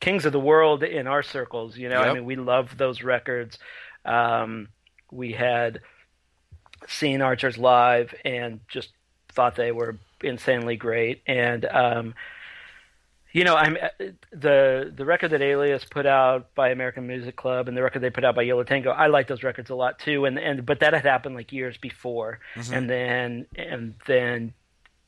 kings 0.00 0.26
of 0.26 0.32
the 0.32 0.40
world 0.40 0.82
in 0.82 1.06
our 1.06 1.22
circles. 1.22 1.76
You 1.76 1.88
know, 1.88 2.00
yep. 2.00 2.08
I 2.08 2.14
mean, 2.14 2.24
we 2.24 2.36
loved 2.36 2.76
those 2.76 3.02
records. 3.02 3.58
Um, 4.04 4.68
we 5.10 5.32
had 5.32 5.80
seen 6.88 7.22
Archers 7.22 7.56
live 7.56 8.14
and 8.24 8.60
just 8.68 8.90
thought 9.32 9.56
they 9.56 9.72
were 9.72 9.98
insanely 10.22 10.76
great. 10.76 11.22
And 11.26 11.64
um, 11.64 12.14
you 13.34 13.42
know, 13.42 13.56
I'm 13.56 13.76
the 14.30 14.92
the 14.96 15.04
record 15.04 15.32
that 15.32 15.42
Alias 15.42 15.84
put 15.84 16.06
out 16.06 16.54
by 16.54 16.70
American 16.70 17.08
Music 17.08 17.34
Club 17.34 17.66
and 17.66 17.76
the 17.76 17.82
record 17.82 17.98
they 17.98 18.08
put 18.08 18.24
out 18.24 18.36
by 18.36 18.42
Yo 18.42 18.56
La 18.56 18.62
Tengo. 18.62 18.90
I 18.90 19.08
like 19.08 19.26
those 19.26 19.42
records 19.42 19.70
a 19.70 19.74
lot 19.74 19.98
too. 19.98 20.24
And 20.24 20.38
and 20.38 20.64
but 20.64 20.78
that 20.80 20.94
had 20.94 21.04
happened 21.04 21.34
like 21.34 21.52
years 21.52 21.76
before, 21.76 22.38
mm-hmm. 22.54 22.72
and 22.72 22.88
then 22.88 23.46
and 23.56 23.94
then 24.06 24.54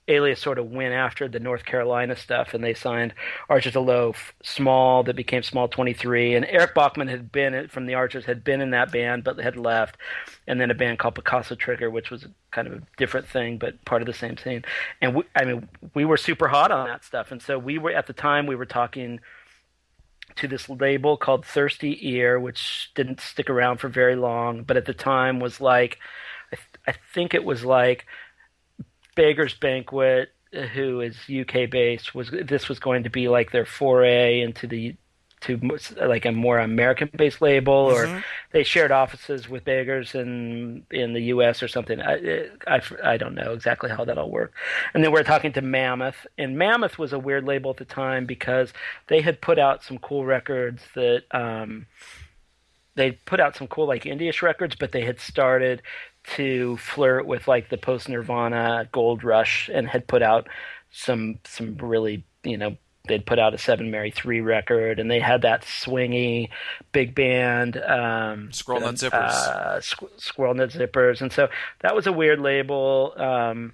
Alias 0.08 0.40
sort 0.40 0.58
of 0.58 0.70
went 0.70 0.94
after 0.94 1.28
the 1.28 1.40
North 1.40 1.64
Carolina 1.64 2.14
stuff, 2.14 2.54
and 2.54 2.62
they 2.62 2.74
signed 2.74 3.12
Archers 3.48 3.74
of 3.74 3.84
Loaf, 3.84 4.34
Small, 4.42 5.02
that 5.02 5.16
became 5.16 5.42
Small 5.42 5.68
23, 5.68 6.34
and 6.34 6.46
Eric 6.46 6.74
Bachmann 6.74 7.08
had 7.08 7.32
been 7.32 7.68
from 7.68 7.86
the 7.86 7.94
Archers, 7.94 8.24
had 8.24 8.44
been 8.44 8.60
in 8.60 8.70
that 8.70 8.92
band, 8.92 9.24
but 9.24 9.38
had 9.38 9.56
left, 9.56 9.96
and 10.46 10.60
then 10.60 10.70
a 10.70 10.74
band 10.74 10.98
called 10.98 11.16
Picasso 11.16 11.54
Trigger, 11.56 11.90
which 11.90 12.10
was 12.10 12.26
kind 12.52 12.68
of 12.68 12.74
a 12.74 12.82
different 12.96 13.26
thing, 13.26 13.58
but 13.58 13.84
part 13.84 14.02
of 14.02 14.06
the 14.06 14.14
same 14.14 14.36
scene. 14.36 14.64
And 15.00 15.16
we, 15.16 15.24
I 15.34 15.44
mean, 15.44 15.68
we 15.94 16.04
were 16.04 16.16
super 16.16 16.48
hot 16.48 16.70
on 16.70 16.86
that 16.86 17.04
stuff, 17.04 17.32
and 17.32 17.42
so 17.42 17.58
we 17.58 17.78
were 17.78 17.90
at 17.90 18.06
the 18.06 18.12
time 18.12 18.46
we 18.46 18.56
were 18.56 18.66
talking 18.66 19.20
to 20.36 20.46
this 20.46 20.68
label 20.68 21.16
called 21.16 21.44
Thirsty 21.44 21.98
Ear, 22.10 22.38
which 22.38 22.90
didn't 22.94 23.20
stick 23.20 23.48
around 23.50 23.78
for 23.78 23.88
very 23.88 24.16
long, 24.16 24.62
but 24.62 24.76
at 24.76 24.84
the 24.84 24.94
time 24.94 25.40
was 25.40 25.60
like, 25.60 25.98
I, 26.52 26.56
th- 26.56 26.68
I 26.86 26.94
think 27.14 27.34
it 27.34 27.44
was 27.44 27.64
like 27.64 28.06
Beggars 29.16 29.55
Banquet, 29.55 30.33
who 30.72 31.00
is 31.00 31.16
UK 31.29 31.68
based, 31.68 32.14
was 32.14 32.31
this 32.31 32.68
was 32.68 32.79
going 32.79 33.02
to 33.02 33.11
be 33.11 33.29
like 33.29 33.50
their 33.50 33.66
foray 33.66 34.40
into 34.40 34.68
the 34.68 34.94
to 35.42 35.61
like 36.00 36.24
a 36.24 36.33
more 36.33 36.59
American 36.59 37.11
based 37.14 37.42
label, 37.42 37.88
mm-hmm. 37.88 38.16
or 38.16 38.24
they 38.52 38.62
shared 38.62 38.90
offices 38.90 39.48
with 39.48 39.64
Beggars 39.64 40.14
in 40.14 40.85
in 40.90 41.12
the 41.12 41.22
U.S. 41.24 41.62
or 41.62 41.68
something. 41.68 42.00
I, 42.00 42.48
I, 42.66 42.81
I 43.02 43.16
don't 43.16 43.35
know 43.35 43.52
exactly 43.52 43.90
how 43.90 44.05
that 44.05 44.18
all 44.18 44.31
worked. 44.31 44.55
And 44.94 45.05
then 45.05 45.12
we're 45.12 45.24
talking 45.24 45.52
to 45.55 45.62
Mammoth, 45.62 46.26
and 46.38 46.57
Mammoth 46.57 46.98
was 46.98 47.12
a 47.12 47.18
weird 47.18 47.44
label 47.44 47.70
at 47.70 47.76
the 47.76 47.85
time 47.85 48.26
because 48.26 48.72
they 49.09 49.20
had 49.20 49.40
put 49.40 49.59
out 49.59 49.83
some 49.83 49.98
cool 49.98 50.24
records 50.24 50.83
that. 50.94 51.24
Um, 51.33 51.87
they 52.94 53.12
put 53.12 53.40
out 53.40 53.55
some 53.55 53.66
cool 53.66 53.87
like 53.87 54.05
indie-ish 54.05 54.40
records, 54.40 54.74
but 54.74 54.92
they 54.92 55.05
had 55.05 55.20
started 55.20 55.83
to 56.34 56.76
flirt 56.78 57.26
with 57.26 57.46
like 57.46 57.68
the 57.68 57.76
post 57.76 58.08
Nirvana 58.08 58.88
gold 58.92 59.24
rush 59.24 59.70
and 59.72 59.88
had 59.88 60.06
put 60.06 60.22
out 60.22 60.48
some 60.90 61.38
some 61.44 61.76
really 61.76 62.24
you 62.42 62.56
know 62.56 62.76
they'd 63.06 63.24
put 63.24 63.38
out 63.38 63.54
a 63.54 63.58
Seven 63.58 63.90
Mary 63.90 64.10
Three 64.10 64.40
record 64.40 64.98
and 64.98 65.10
they 65.10 65.20
had 65.20 65.42
that 65.42 65.62
swingy 65.62 66.48
big 66.92 67.14
band 67.14 67.76
um, 67.76 68.52
Squirrel 68.52 68.80
Nut 68.80 68.96
Zippers. 68.96 69.12
Uh, 69.12 69.78
Squ- 69.80 70.20
Squirrel 70.20 70.54
Nut 70.54 70.70
Zippers 70.70 71.20
and 71.20 71.32
so 71.32 71.48
that 71.80 71.94
was 71.94 72.06
a 72.06 72.12
weird 72.12 72.40
label 72.40 73.14
um, 73.16 73.72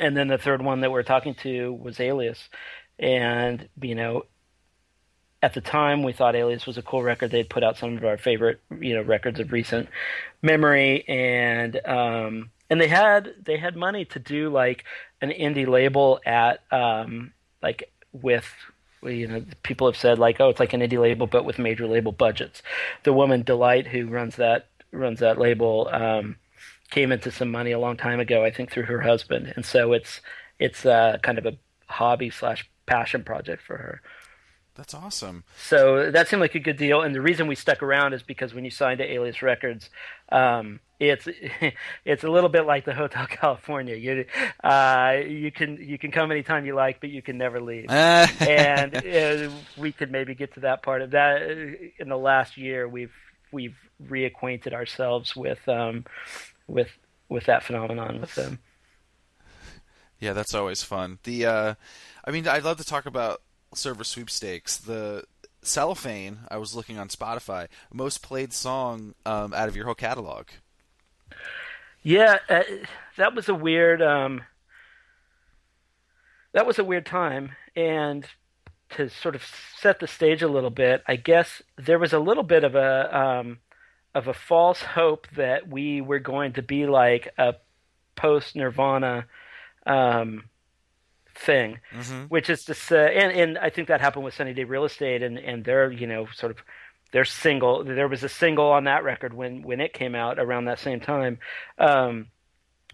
and 0.00 0.16
then 0.16 0.28
the 0.28 0.38
third 0.38 0.62
one 0.62 0.80
that 0.80 0.90
we're 0.90 1.02
talking 1.02 1.34
to 1.36 1.72
was 1.72 2.00
Alias 2.00 2.48
and 2.98 3.68
you 3.80 3.94
know 3.94 4.24
at 5.42 5.54
the 5.54 5.60
time 5.60 6.02
we 6.02 6.12
thought 6.12 6.36
Alias 6.36 6.66
was 6.66 6.78
a 6.78 6.82
cool 6.82 7.02
record. 7.02 7.30
They'd 7.30 7.50
put 7.50 7.64
out 7.64 7.76
some 7.76 7.96
of 7.96 8.04
our 8.04 8.16
favorite, 8.16 8.60
you 8.80 8.94
know, 8.94 9.02
records 9.02 9.40
of 9.40 9.50
recent 9.52 9.88
memory, 10.40 11.06
and 11.08 11.84
um, 11.84 12.50
and 12.70 12.80
they 12.80 12.88
had 12.88 13.34
they 13.44 13.56
had 13.56 13.76
money 13.76 14.04
to 14.06 14.18
do 14.18 14.48
like 14.48 14.84
an 15.20 15.30
indie 15.30 15.66
label 15.66 16.20
at 16.24 16.60
um, 16.70 17.32
like 17.62 17.90
with 18.12 18.46
you 19.02 19.26
know 19.26 19.44
people 19.64 19.88
have 19.88 19.96
said 19.96 20.16
like 20.16 20.40
oh 20.40 20.48
it's 20.48 20.60
like 20.60 20.72
an 20.72 20.80
indie 20.80 21.00
label 21.00 21.26
but 21.26 21.44
with 21.44 21.58
major 21.58 21.86
label 21.86 22.12
budgets. 22.12 22.62
The 23.02 23.12
woman 23.12 23.42
Delight 23.42 23.88
who 23.88 24.06
runs 24.06 24.36
that 24.36 24.68
runs 24.92 25.18
that 25.20 25.38
label 25.38 25.88
um, 25.92 26.36
came 26.90 27.10
into 27.10 27.32
some 27.32 27.50
money 27.50 27.72
a 27.72 27.80
long 27.80 27.96
time 27.96 28.20
ago, 28.20 28.44
I 28.44 28.52
think 28.52 28.70
through 28.70 28.84
her 28.84 29.00
husband, 29.00 29.52
and 29.56 29.64
so 29.64 29.92
it's 29.92 30.20
it's 30.60 30.86
uh, 30.86 31.18
kind 31.22 31.38
of 31.38 31.46
a 31.46 31.58
hobby 31.88 32.30
slash 32.30 32.68
passion 32.86 33.24
project 33.24 33.62
for 33.62 33.76
her. 33.76 34.02
That's 34.74 34.94
awesome. 34.94 35.44
So 35.68 36.10
that 36.10 36.28
seemed 36.28 36.40
like 36.40 36.54
a 36.54 36.58
good 36.58 36.78
deal, 36.78 37.02
and 37.02 37.14
the 37.14 37.20
reason 37.20 37.46
we 37.46 37.54
stuck 37.54 37.82
around 37.82 38.14
is 38.14 38.22
because 38.22 38.54
when 38.54 38.64
you 38.64 38.70
signed 38.70 38.98
to 38.98 39.04
Alias 39.04 39.42
Records, 39.42 39.90
um, 40.30 40.80
it's 40.98 41.28
it's 42.04 42.24
a 42.24 42.30
little 42.30 42.48
bit 42.48 42.64
like 42.64 42.86
the 42.86 42.94
Hotel 42.94 43.26
California. 43.30 43.96
You 43.96 44.24
uh, 44.64 45.16
you 45.26 45.52
can 45.52 45.76
you 45.76 45.98
can 45.98 46.10
come 46.10 46.30
anytime 46.30 46.64
you 46.64 46.74
like, 46.74 47.00
but 47.00 47.10
you 47.10 47.20
can 47.20 47.36
never 47.36 47.60
leave. 47.60 47.90
and 47.90 48.96
uh, 48.96 49.50
we 49.76 49.92
could 49.92 50.10
maybe 50.10 50.34
get 50.34 50.54
to 50.54 50.60
that 50.60 50.82
part 50.82 51.02
of 51.02 51.10
that 51.10 51.42
in 51.98 52.08
the 52.08 52.18
last 52.18 52.56
year. 52.56 52.88
We've 52.88 53.12
we've 53.50 53.76
reacquainted 54.02 54.72
ourselves 54.72 55.36
with 55.36 55.68
um, 55.68 56.06
with 56.66 56.88
with 57.28 57.44
that 57.44 57.62
phenomenon 57.62 58.22
with 58.22 58.34
them. 58.34 58.58
Yeah, 60.18 60.32
that's 60.32 60.54
always 60.54 60.82
fun. 60.82 61.18
The 61.24 61.46
uh, 61.46 61.74
I 62.24 62.30
mean, 62.30 62.48
I'd 62.48 62.64
love 62.64 62.78
to 62.78 62.84
talk 62.84 63.04
about 63.06 63.42
Silver 63.74 64.04
Sweepstakes. 64.04 64.76
The 64.76 65.24
cellophane. 65.62 66.40
I 66.48 66.58
was 66.58 66.74
looking 66.74 66.98
on 66.98 67.08
Spotify. 67.08 67.68
Most 67.92 68.22
played 68.22 68.52
song 68.52 69.14
um, 69.24 69.54
out 69.54 69.68
of 69.68 69.76
your 69.76 69.86
whole 69.86 69.94
catalog. 69.94 70.46
Yeah, 72.02 72.38
uh, 72.48 72.62
that 73.16 73.34
was 73.34 73.48
a 73.48 73.54
weird. 73.54 74.02
Um, 74.02 74.42
that 76.52 76.66
was 76.66 76.78
a 76.78 76.84
weird 76.84 77.06
time, 77.06 77.52
and 77.76 78.26
to 78.90 79.08
sort 79.08 79.34
of 79.34 79.44
set 79.78 80.00
the 80.00 80.06
stage 80.06 80.42
a 80.42 80.48
little 80.48 80.70
bit, 80.70 81.02
I 81.06 81.16
guess 81.16 81.62
there 81.78 81.98
was 81.98 82.12
a 82.12 82.18
little 82.18 82.42
bit 82.42 82.64
of 82.64 82.74
a 82.74 83.16
um, 83.16 83.58
of 84.14 84.28
a 84.28 84.34
false 84.34 84.82
hope 84.82 85.26
that 85.36 85.68
we 85.68 86.00
were 86.00 86.18
going 86.18 86.54
to 86.54 86.62
be 86.62 86.86
like 86.86 87.32
a 87.38 87.54
post 88.16 88.56
Nirvana 88.56 89.26
um, 89.86 90.44
thing, 91.34 91.80
mm-hmm. 91.94 92.24
which 92.24 92.50
is 92.50 92.64
to 92.66 92.74
say, 92.74 93.16
and, 93.16 93.32
and 93.32 93.58
I 93.58 93.70
think 93.70 93.88
that 93.88 94.00
happened 94.00 94.24
with 94.24 94.34
Sunny 94.34 94.54
Day 94.54 94.64
Real 94.64 94.84
Estate, 94.84 95.22
and 95.22 95.38
and 95.38 95.64
their 95.64 95.90
you 95.90 96.06
know 96.06 96.26
sort 96.34 96.52
of 96.52 96.58
their 97.12 97.24
single. 97.24 97.84
There 97.84 98.08
was 98.08 98.22
a 98.22 98.28
single 98.28 98.70
on 98.70 98.84
that 98.84 99.04
record 99.04 99.34
when 99.34 99.62
when 99.62 99.80
it 99.80 99.92
came 99.92 100.14
out 100.14 100.38
around 100.38 100.66
that 100.66 100.78
same 100.78 101.00
time. 101.00 101.38
Um, 101.78 102.28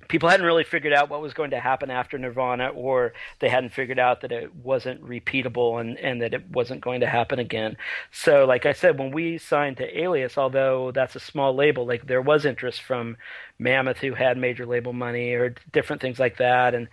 people 0.06 0.28
hadn't 0.28 0.46
really 0.46 0.64
figured 0.64 0.92
out 0.92 1.10
what 1.10 1.20
was 1.20 1.34
going 1.34 1.50
to 1.50 1.60
happen 1.60 1.90
after 1.90 2.18
Nirvana, 2.18 2.68
or 2.68 3.12
they 3.40 3.48
hadn't 3.48 3.72
figured 3.72 3.98
out 3.98 4.22
that 4.22 4.32
it 4.32 4.54
wasn't 4.54 5.02
repeatable 5.02 5.80
and, 5.80 5.98
and 5.98 6.22
that 6.22 6.34
it 6.34 6.48
wasn't 6.50 6.80
going 6.80 7.00
to 7.00 7.06
happen 7.06 7.38
again. 7.38 7.76
So, 8.10 8.44
like 8.44 8.66
I 8.66 8.72
said, 8.72 8.98
when 8.98 9.10
we 9.10 9.38
signed 9.38 9.76
to 9.78 10.00
Alias, 10.00 10.38
although 10.38 10.92
that's 10.92 11.16
a 11.16 11.20
small 11.20 11.54
label, 11.54 11.86
like 11.86 12.06
there 12.06 12.22
was 12.22 12.44
interest 12.44 12.82
from 12.82 13.16
Mammoth, 13.58 13.98
who 13.98 14.14
had 14.14 14.38
major 14.38 14.66
label 14.66 14.92
money, 14.92 15.32
or 15.32 15.54
different 15.72 16.00
things 16.00 16.18
like 16.18 16.38
that, 16.38 16.74
and 16.74 16.88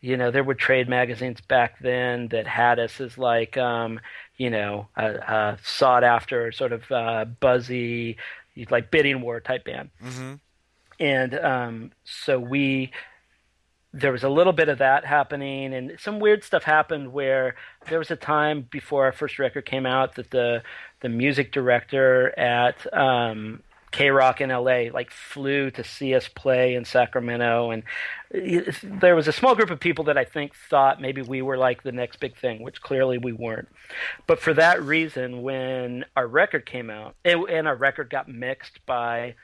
you 0.00 0.16
know, 0.16 0.30
there 0.30 0.44
were 0.44 0.54
trade 0.54 0.88
magazines 0.88 1.40
back 1.40 1.78
then 1.80 2.28
that 2.28 2.46
had 2.46 2.78
us 2.78 3.00
as 3.00 3.18
like, 3.18 3.56
um, 3.56 4.00
you 4.36 4.50
know, 4.50 4.86
a, 4.96 5.06
a 5.06 5.58
sought 5.62 6.04
after 6.04 6.52
sort 6.52 6.72
of 6.72 6.90
uh, 6.92 7.24
buzzy, 7.24 8.16
like 8.70 8.90
bidding 8.90 9.20
war 9.20 9.40
type 9.40 9.64
band. 9.64 9.90
Mm-hmm. 10.02 10.34
and 11.00 11.34
um, 11.38 11.90
so 12.04 12.38
we 12.38 12.92
there 13.94 14.12
was 14.12 14.22
a 14.22 14.28
little 14.28 14.52
bit 14.52 14.68
of 14.68 14.78
that 14.78 15.04
happening 15.04 15.72
and 15.72 15.98
some 15.98 16.20
weird 16.20 16.44
stuff 16.44 16.62
happened 16.62 17.10
where 17.12 17.54
there 17.88 17.98
was 17.98 18.10
a 18.10 18.16
time 18.16 18.66
before 18.70 19.06
our 19.06 19.12
first 19.12 19.38
record 19.38 19.64
came 19.64 19.86
out 19.86 20.14
that 20.16 20.30
the 20.30 20.62
the 21.00 21.08
music 21.08 21.52
director 21.52 22.38
at 22.38 22.92
um, 22.92 23.62
KROQ 23.92 24.40
in 24.40 24.50
LA 24.50 24.92
like 24.92 25.10
flew 25.10 25.70
to 25.72 25.84
see 25.84 26.14
us 26.14 26.28
play 26.28 26.74
in 26.74 26.84
Sacramento 26.84 27.70
and 27.70 27.82
there 28.82 29.16
was 29.16 29.28
a 29.28 29.32
small 29.32 29.54
group 29.54 29.70
of 29.70 29.80
people 29.80 30.04
that 30.04 30.18
I 30.18 30.24
think 30.24 30.54
thought 30.68 31.00
maybe 31.00 31.22
we 31.22 31.42
were 31.42 31.56
like 31.56 31.82
the 31.82 31.92
next 31.92 32.20
big 32.20 32.36
thing 32.36 32.62
which 32.62 32.82
clearly 32.82 33.18
we 33.18 33.32
weren't. 33.32 33.68
But 34.26 34.40
for 34.40 34.52
that 34.54 34.82
reason 34.82 35.42
when 35.42 36.04
our 36.16 36.26
record 36.26 36.66
came 36.66 36.90
out 36.90 37.16
and 37.24 37.68
our 37.68 37.76
record 37.76 38.10
got 38.10 38.28
mixed 38.28 38.84
by 38.86 39.34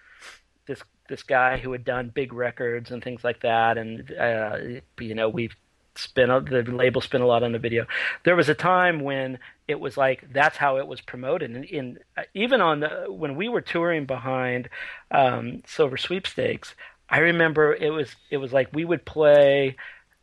this 0.67 0.83
this 1.09 1.23
guy 1.23 1.59
who 1.59 1.73
had 1.73 1.85
done 1.85 2.11
big 2.15 2.33
records 2.33 2.91
and 2.91 3.03
things 3.03 3.25
like 3.25 3.41
that, 3.41 3.77
and 3.77 4.11
uh, 4.13 4.57
you 5.01 5.15
know 5.15 5.29
we've 5.29 5.55
spent 5.97 6.51
the 6.51 6.63
label 6.63 7.01
spin 7.01 7.23
a 7.23 7.27
lot 7.27 7.43
on 7.43 7.53
the 7.53 7.59
video. 7.59 7.87
There 8.25 8.37
was 8.37 8.49
a 8.49 8.55
time 8.55 9.01
when 9.01 9.39
it 9.69 9.81
was 9.81 9.97
like 9.97 10.33
that's 10.33 10.57
how 10.57 10.79
it 10.79 10.87
was 10.87 11.01
promoted, 11.01 11.51
and 11.51 11.65
in 11.65 11.99
even 12.35 12.61
on 12.61 12.81
the, 12.81 13.07
when 13.09 13.37
we 13.37 13.49
were 13.49 13.61
touring 13.61 14.07
behind 14.07 14.69
um, 15.11 15.63
Silver 15.67 15.97
Sweepstakes, 15.97 16.75
I 17.09 17.19
remember 17.19 17.75
it 17.75 17.91
was 17.91 18.17
it 18.31 18.39
was 18.39 18.53
like 18.53 18.69
we 18.73 18.85
would 18.85 19.05
play 19.05 19.77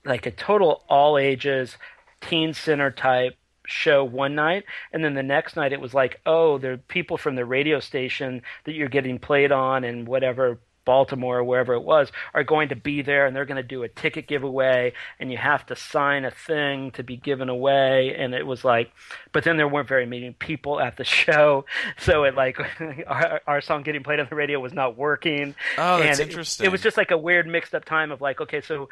like 0.06 0.26
a 0.26 0.32
total 0.32 0.84
all 0.90 1.18
ages 1.18 1.78
teen 2.22 2.54
center 2.54 2.92
type 2.92 3.36
show 3.66 4.04
one 4.04 4.36
night 4.36 4.64
and 4.92 5.04
then 5.04 5.14
the 5.14 5.24
next 5.24 5.56
night 5.56 5.72
it 5.72 5.80
was 5.80 5.94
like 5.94 6.20
oh 6.26 6.58
there 6.58 6.74
are 6.74 6.78
people 6.78 7.18
from 7.18 7.36
the 7.36 7.46
radio 7.46 7.80
station 7.80 8.42
that 8.66 8.74
you're 8.74 8.90
getting 8.90 9.20
played 9.20 9.52
on 9.52 9.84
and 9.84 10.08
whatever 10.08 10.60
Baltimore 10.86 11.40
or 11.40 11.44
wherever 11.44 11.74
it 11.74 11.82
was 11.82 12.12
are 12.34 12.44
going 12.44 12.70
to 12.70 12.76
be 12.76 13.02
there 13.02 13.26
and 13.26 13.36
they're 13.36 13.46
going 13.46 13.58
to 13.58 13.64
do 13.64 13.84
a 13.84 13.88
ticket 13.88 14.28
giveaway 14.28 14.94
and 15.20 15.32
you 15.32 15.38
have 15.38 15.66
to 15.68 15.76
sign 15.76 16.26
a 16.26 16.32
thing 16.32 16.92
to 16.92 17.04
be 17.04 17.18
given 17.18 17.50
away 17.50 18.16
and 18.18 18.34
it 18.34 18.46
was 18.46 18.64
like 18.64 18.92
but 19.32 19.44
then 19.44 19.58
there 19.58 19.68
weren't 19.68 19.88
very 19.88 20.06
many 20.06 20.32
people 20.32 20.80
at 20.80 20.98
the 20.98 21.04
show 21.22 21.66
so 21.98 22.24
it 22.24 22.36
like 22.36 22.60
our, 23.08 23.42
our 23.48 23.62
song 23.62 23.84
getting 23.84 24.04
played 24.04 24.20
on 24.20 24.28
the 24.30 24.36
radio 24.36 24.60
was 24.60 24.74
not 24.74 24.98
working. 24.98 25.56
Oh 25.78 26.00
that's 26.00 26.20
and 26.20 26.30
interesting 26.30 26.66
it, 26.66 26.70
it 26.70 26.72
was 26.72 26.82
just 26.82 26.98
like 26.98 27.12
a 27.12 27.18
weird 27.18 27.48
mixed 27.48 27.76
up 27.76 27.86
time 27.86 28.12
of 28.12 28.22
like 28.22 28.42
okay 28.42 28.62
so 28.62 28.90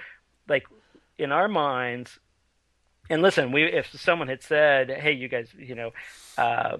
like 0.48 0.66
in 1.18 1.32
our 1.32 1.48
minds 1.48 2.20
and 3.10 3.22
listen 3.22 3.52
we 3.52 3.64
if 3.64 3.92
someone 4.00 4.28
had 4.28 4.42
said 4.42 4.90
hey 4.90 5.12
you 5.12 5.28
guys 5.28 5.50
you 5.58 5.76
know 5.76 5.92
uh, 6.38 6.78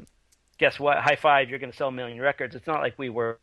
guess 0.60 0.80
what? 0.80 0.98
High 0.98 1.16
five 1.16 1.50
you're 1.50 1.60
going 1.60 1.72
to 1.72 1.78
sell 1.78 1.88
a 1.88 1.92
million 1.92 2.20
records. 2.20 2.56
It's 2.56 2.68
not 2.68 2.82
like 2.82 3.00
we 3.00 3.10
were 3.10 3.40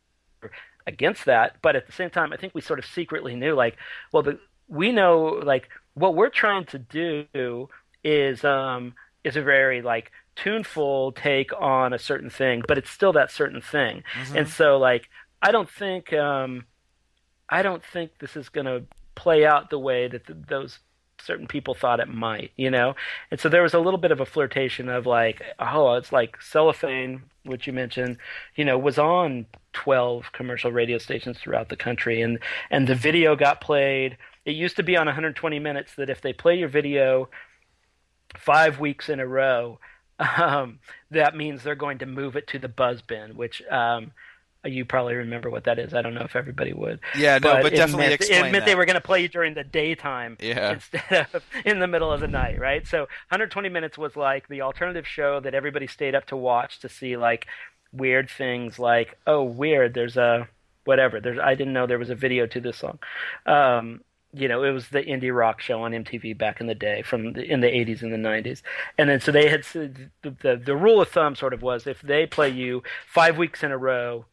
against 0.87 1.25
that, 1.25 1.57
but 1.61 1.75
at 1.75 1.85
the 1.85 1.91
same 1.91 2.09
time, 2.09 2.33
I 2.33 2.37
think 2.37 2.55
we 2.55 2.61
sort 2.61 2.79
of 2.79 2.85
secretly 2.85 3.35
knew, 3.35 3.53
like, 3.53 3.77
well, 4.11 4.23
the, 4.23 4.39
we 4.67 4.91
know, 4.91 5.41
like, 5.43 5.69
what 5.93 6.15
we're 6.15 6.29
trying 6.29 6.65
to 6.65 6.79
do 6.79 7.69
is 8.03 8.43
um, 8.43 8.93
is 9.23 9.35
a 9.35 9.41
very 9.41 9.81
like 9.81 10.11
tuneful 10.35 11.11
take 11.11 11.51
on 11.59 11.91
a 11.91 11.99
certain 11.99 12.29
thing, 12.29 12.63
but 12.67 12.77
it's 12.77 12.89
still 12.89 13.13
that 13.13 13.31
certain 13.31 13.61
thing, 13.61 14.03
mm-hmm. 14.13 14.37
and 14.37 14.47
so 14.47 14.77
like, 14.77 15.09
I 15.41 15.51
don't 15.51 15.69
think 15.69 16.13
um, 16.13 16.65
I 17.49 17.61
don't 17.61 17.83
think 17.83 18.11
this 18.19 18.35
is 18.35 18.49
going 18.49 18.65
to 18.65 18.83
play 19.15 19.45
out 19.45 19.69
the 19.69 19.79
way 19.79 20.07
that 20.07 20.25
the, 20.27 20.33
those 20.33 20.79
certain 21.21 21.47
people 21.47 21.73
thought 21.73 21.99
it 21.99 22.07
might, 22.07 22.51
you 22.55 22.69
know? 22.69 22.95
And 23.31 23.39
so 23.39 23.49
there 23.49 23.63
was 23.63 23.73
a 23.73 23.79
little 23.79 23.99
bit 23.99 24.11
of 24.11 24.19
a 24.19 24.25
flirtation 24.25 24.89
of 24.89 25.05
like, 25.05 25.41
oh, 25.59 25.93
it's 25.93 26.11
like 26.11 26.41
cellophane, 26.41 27.23
which 27.43 27.67
you 27.67 27.73
mentioned, 27.73 28.17
you 28.55 28.65
know, 28.65 28.77
was 28.77 28.97
on 28.97 29.45
12 29.73 30.31
commercial 30.31 30.71
radio 30.71 30.97
stations 30.97 31.37
throughout 31.37 31.69
the 31.69 31.75
country. 31.75 32.21
And, 32.21 32.39
and 32.69 32.87
the 32.87 32.95
video 32.95 33.35
got 33.35 33.61
played. 33.61 34.17
It 34.45 34.55
used 34.55 34.75
to 34.77 34.83
be 34.83 34.97
on 34.97 35.05
120 35.07 35.59
minutes 35.59 35.95
that 35.95 36.09
if 36.09 36.21
they 36.21 36.33
play 36.33 36.57
your 36.57 36.69
video 36.69 37.29
five 38.35 38.79
weeks 38.79 39.09
in 39.09 39.19
a 39.19 39.27
row, 39.27 39.79
um, 40.37 40.79
that 41.11 41.35
means 41.35 41.63
they're 41.63 41.75
going 41.75 41.99
to 41.99 42.05
move 42.05 42.35
it 42.35 42.47
to 42.47 42.59
the 42.59 42.69
buzz 42.69 43.01
bin, 43.01 43.35
which, 43.35 43.61
um, 43.69 44.11
you 44.67 44.85
probably 44.85 45.15
remember 45.15 45.49
what 45.49 45.63
that 45.65 45.79
is. 45.79 45.93
I 45.93 46.01
don't 46.01 46.13
know 46.13 46.21
if 46.21 46.35
everybody 46.35 46.73
would. 46.73 46.99
Yeah, 47.15 47.39
no, 47.39 47.53
but, 47.53 47.63
but 47.63 47.71
definitely 47.73 48.05
meant, 48.05 48.13
explain. 48.13 48.39
It 48.39 48.41
meant 48.43 48.53
that. 48.53 48.65
they 48.65 48.75
were 48.75 48.85
going 48.85 48.95
to 48.95 49.01
play 49.01 49.21
you 49.21 49.27
during 49.27 49.53
the 49.53 49.63
daytime 49.63 50.37
yeah. 50.39 50.73
instead 50.73 51.27
of 51.33 51.43
in 51.65 51.79
the 51.79 51.87
middle 51.87 52.11
of 52.11 52.19
the 52.19 52.27
night, 52.27 52.59
right? 52.59 52.85
So 52.85 52.99
120 52.99 53.69
minutes 53.69 53.97
was 53.97 54.15
like 54.15 54.47
the 54.47 54.61
alternative 54.61 55.07
show 55.07 55.39
that 55.39 55.53
everybody 55.53 55.87
stayed 55.87 56.15
up 56.15 56.25
to 56.27 56.37
watch 56.37 56.79
to 56.79 56.89
see 56.89 57.17
like 57.17 57.47
weird 57.91 58.29
things 58.29 58.79
like, 58.79 59.17
oh, 59.25 59.43
weird, 59.43 59.93
there's 59.93 60.17
a 60.17 60.47
whatever. 60.85 61.19
There's 61.19 61.39
I 61.39 61.55
didn't 61.55 61.73
know 61.73 61.87
there 61.87 61.99
was 61.99 62.09
a 62.09 62.15
video 62.15 62.47
to 62.47 62.61
this 62.61 62.77
song. 62.77 62.99
Um, 63.45 64.01
you 64.33 64.47
know, 64.47 64.63
it 64.63 64.71
was 64.71 64.89
the 64.89 65.01
indie 65.01 65.35
rock 65.35 65.61
show 65.61 65.81
on 65.83 65.91
MTV 65.91 66.37
back 66.37 66.59
in 66.59 66.67
the 66.67 66.75
day, 66.75 67.01
from 67.01 67.33
the, 67.33 67.43
in 67.43 67.61
the 67.61 67.67
80s 67.67 68.01
and 68.01 68.11
the 68.11 68.17
90s. 68.17 68.61
And 68.97 69.09
then 69.09 69.21
so 69.21 69.31
they 69.31 69.47
had 69.49 69.63
the, 69.63 70.09
the 70.21 70.57
the 70.57 70.75
rule 70.75 71.01
of 71.01 71.09
thumb 71.09 71.35
sort 71.35 71.53
of 71.53 71.61
was 71.61 71.87
if 71.87 72.01
they 72.01 72.25
play 72.25 72.49
you 72.49 72.83
five 73.05 73.37
weeks 73.37 73.63
in 73.63 73.71
a 73.71 73.77
row 73.77 74.25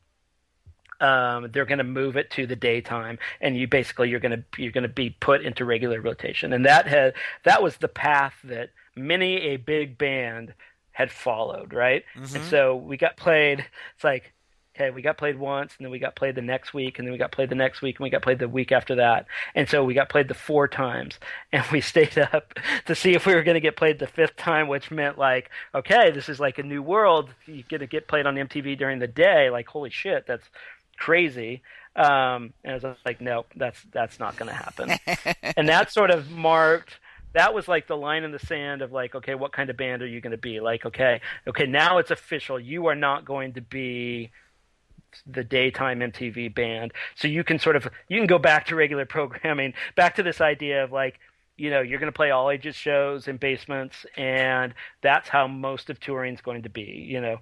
um, 1.04 1.50
they're 1.52 1.66
going 1.66 1.78
to 1.78 1.84
move 1.84 2.16
it 2.16 2.30
to 2.30 2.46
the 2.46 2.56
daytime, 2.56 3.18
and 3.40 3.56
you 3.56 3.68
basically 3.68 4.08
you're 4.08 4.20
going 4.20 4.42
to 4.42 4.62
you're 4.62 4.72
going 4.72 4.82
to 4.82 4.88
be 4.88 5.10
put 5.10 5.42
into 5.42 5.64
regular 5.64 6.00
rotation, 6.00 6.52
and 6.52 6.64
that 6.64 6.86
had 6.86 7.12
that 7.44 7.62
was 7.62 7.76
the 7.76 7.88
path 7.88 8.34
that 8.44 8.70
many 8.96 9.36
a 9.42 9.56
big 9.56 9.98
band 9.98 10.54
had 10.92 11.10
followed, 11.10 11.74
right? 11.74 12.04
Mm-hmm. 12.16 12.36
And 12.36 12.44
so 12.46 12.76
we 12.76 12.96
got 12.96 13.16
played. 13.16 13.66
It's 13.94 14.04
like 14.04 14.32
okay, 14.74 14.90
we 14.90 15.02
got 15.02 15.16
played 15.16 15.38
once, 15.38 15.74
and 15.78 15.84
then 15.84 15.90
we 15.92 15.98
got 15.98 16.16
played 16.16 16.34
the 16.34 16.42
next 16.42 16.74
week, 16.74 16.98
and 16.98 17.06
then 17.06 17.12
we 17.12 17.18
got 17.18 17.30
played 17.30 17.48
the 17.48 17.54
next 17.54 17.80
week, 17.80 17.98
and 17.98 18.04
we 18.04 18.10
got 18.10 18.22
played 18.22 18.40
the 18.40 18.48
week 18.48 18.72
after 18.72 18.96
that. 18.96 19.26
And 19.54 19.68
so 19.68 19.84
we 19.84 19.94
got 19.94 20.08
played 20.08 20.28
the 20.28 20.34
four 20.34 20.66
times, 20.66 21.18
and 21.52 21.64
we 21.70 21.80
stayed 21.80 22.18
up 22.18 22.54
to 22.86 22.94
see 22.94 23.14
if 23.14 23.26
we 23.26 23.34
were 23.34 23.42
going 23.42 23.54
to 23.54 23.60
get 23.60 23.76
played 23.76 23.98
the 23.98 24.06
fifth 24.06 24.36
time, 24.36 24.68
which 24.68 24.90
meant 24.90 25.18
like, 25.18 25.50
okay, 25.74 26.10
this 26.10 26.28
is 26.28 26.40
like 26.40 26.58
a 26.58 26.62
new 26.62 26.82
world. 26.82 27.30
You're 27.46 27.64
going 27.68 27.80
to 27.80 27.86
get 27.86 28.08
played 28.08 28.26
on 28.26 28.34
MTV 28.34 28.76
during 28.78 28.98
the 28.98 29.06
day. 29.06 29.50
Like, 29.50 29.68
holy 29.68 29.90
shit, 29.90 30.26
that's 30.26 30.48
crazy. 30.94 31.62
Um, 31.96 32.52
and 32.64 32.84
I 32.84 32.88
was 32.88 32.96
like, 33.06 33.20
no, 33.20 33.46
that's 33.54 33.80
that's 33.92 34.18
not 34.18 34.36
going 34.36 34.48
to 34.48 34.54
happen. 34.54 34.92
and 35.56 35.68
that 35.68 35.92
sort 35.92 36.10
of 36.10 36.30
marked. 36.30 36.98
That 37.34 37.52
was 37.52 37.66
like 37.66 37.88
the 37.88 37.96
line 37.96 38.22
in 38.22 38.30
the 38.30 38.38
sand 38.38 38.80
of 38.80 38.92
like, 38.92 39.16
okay, 39.16 39.34
what 39.34 39.52
kind 39.52 39.68
of 39.68 39.76
band 39.76 40.02
are 40.02 40.06
you 40.06 40.20
going 40.20 40.30
to 40.30 40.38
be? 40.38 40.60
Like, 40.60 40.86
okay, 40.86 41.20
okay, 41.48 41.66
now 41.66 41.98
it's 41.98 42.12
official. 42.12 42.60
You 42.60 42.86
are 42.86 42.94
not 42.94 43.24
going 43.24 43.54
to 43.54 43.60
be 43.60 44.30
the 45.26 45.44
daytime 45.44 46.00
MTV 46.00 46.54
band. 46.54 46.92
So 47.14 47.28
you 47.28 47.44
can 47.44 47.58
sort 47.58 47.76
of 47.76 47.88
you 48.08 48.18
can 48.18 48.26
go 48.26 48.38
back 48.38 48.66
to 48.66 48.76
regular 48.76 49.04
programming, 49.06 49.74
back 49.96 50.16
to 50.16 50.22
this 50.22 50.40
idea 50.40 50.84
of 50.84 50.92
like, 50.92 51.18
you 51.56 51.70
know, 51.70 51.80
you're 51.80 52.00
going 52.00 52.12
to 52.12 52.16
play 52.16 52.30
all 52.30 52.50
ages 52.50 52.74
shows 52.74 53.28
in 53.28 53.36
basements, 53.36 54.06
and 54.16 54.74
that's 55.02 55.28
how 55.28 55.46
most 55.46 55.90
of 55.90 56.00
touring 56.00 56.34
is 56.34 56.40
going 56.40 56.62
to 56.62 56.70
be. 56.70 57.06
You 57.08 57.20
know. 57.20 57.38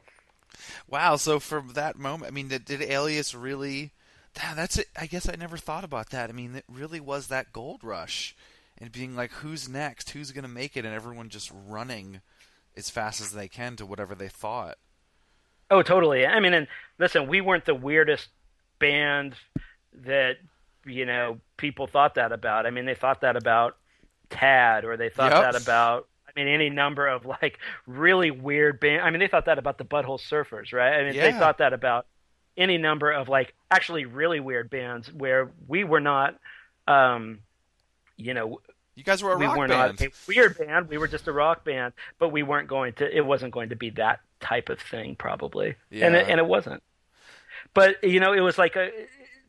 Wow. 0.89 1.17
So 1.17 1.41
from 1.41 1.73
that 1.75 1.99
moment, 1.99 2.31
I 2.31 2.35
mean, 2.35 2.49
did, 2.49 2.65
did 2.65 2.83
Alias 2.83 3.35
really? 3.35 3.93
That's 4.35 4.79
it. 4.79 4.89
I 4.99 5.07
guess 5.07 5.29
I 5.29 5.37
never 5.37 5.57
thought 5.57 5.85
about 5.85 6.11
that. 6.11 6.31
I 6.31 6.33
mean, 6.33 6.55
it 6.55 6.65
really 6.69 7.01
was 7.01 7.27
that 7.27 7.53
gold 7.53 7.85
rush, 7.85 8.35
and 8.79 8.91
being 8.91 9.15
like, 9.15 9.31
who's 9.31 9.69
next? 9.69 10.11
Who's 10.11 10.33
going 10.33 10.43
to 10.43 10.49
make 10.49 10.77
it? 10.77 10.85
And 10.85 10.95
everyone 10.95 11.29
just 11.29 11.53
running 11.69 12.23
as 12.77 12.89
fast 12.89 13.21
as 13.21 13.33
they 13.33 13.49
can 13.49 13.77
to 13.77 13.87
whatever 13.87 14.15
they 14.15 14.29
thought. 14.29 14.79
Oh, 15.71 15.83
totally. 15.83 16.27
I 16.27 16.41
mean, 16.41 16.55
and 16.55 16.67
listen, 16.99 17.29
we 17.29 17.41
weren't 17.41 17.65
the 17.65 17.75
weirdest 17.75 18.29
band 18.79 19.35
that 20.05 20.37
you 20.85 21.07
know 21.07 21.39
people 21.57 21.87
thought 21.87 22.15
that 22.15 22.33
about. 22.33 22.67
I 22.67 22.71
mean, 22.71 22.85
they 22.85 22.95
thought 22.95 23.21
that 23.21 23.37
about 23.37 23.77
Tad, 24.31 24.85
or 24.85 24.97
they 24.97 25.09
thought 25.11 25.33
yep. 25.33 25.53
that 25.53 25.63
about 25.63 26.09
I 26.35 26.41
mean, 26.41 26.49
any 26.49 26.71
number 26.71 27.07
of 27.07 27.27
like 27.27 27.59
really 27.87 28.31
weird 28.31 28.81
band. 28.81 29.03
I 29.03 29.11
mean, 29.11 29.21
they 29.21 29.29
thought 29.29 29.47
that 29.47 29.59
about 29.59 29.79
the 29.79 29.85
Butthole 29.85 30.21
Surfers, 30.21 30.73
right? 30.73 30.95
I 30.95 31.05
mean, 31.05 31.15
yeah. 31.15 31.31
they 31.31 31.39
thought 31.39 31.59
that 31.59 31.73
about 31.73 32.07
any 32.57 32.79
number 32.79 33.11
of 33.11 33.29
like 33.29 33.55
actually 33.71 34.05
really 34.05 34.41
weird 34.41 34.71
bands 34.71 35.13
where 35.13 35.51
we 35.67 35.85
were 35.85 36.01
not, 36.01 36.39
um, 36.87 37.41
you 38.17 38.35
know, 38.35 38.61
you 38.95 39.05
guys 39.05 39.23
were 39.23 39.33
a 39.33 39.39
we 39.39 39.47
rock 39.47 39.57
were 39.57 39.69
band. 39.69 39.99
not 40.01 40.07
a 40.07 40.11
weird 40.29 40.59
band. 40.59 40.89
We 40.89 40.99
were 40.99 41.09
just 41.09 41.27
a 41.27 41.33
rock 41.33 41.65
band, 41.65 41.95
but 42.19 42.29
we 42.29 42.43
weren't 42.43 42.69
going 42.69 42.93
to. 42.95 43.17
It 43.17 43.25
wasn't 43.25 43.53
going 43.53 43.71
to 43.71 43.77
be 43.77 43.91
that 43.91 44.21
type 44.41 44.69
of 44.69 44.81
thing, 44.81 45.17
probably, 45.17 45.77
yeah. 45.91 46.07
and 46.07 46.15
it, 46.15 46.29
and 46.29 46.39
it 46.39 46.47
wasn't. 46.47 46.83
But 47.73 48.05
you 48.05 48.21
know, 48.21 48.35
it 48.35 48.41
was 48.41 48.59
like 48.59 48.77
a 48.77 48.91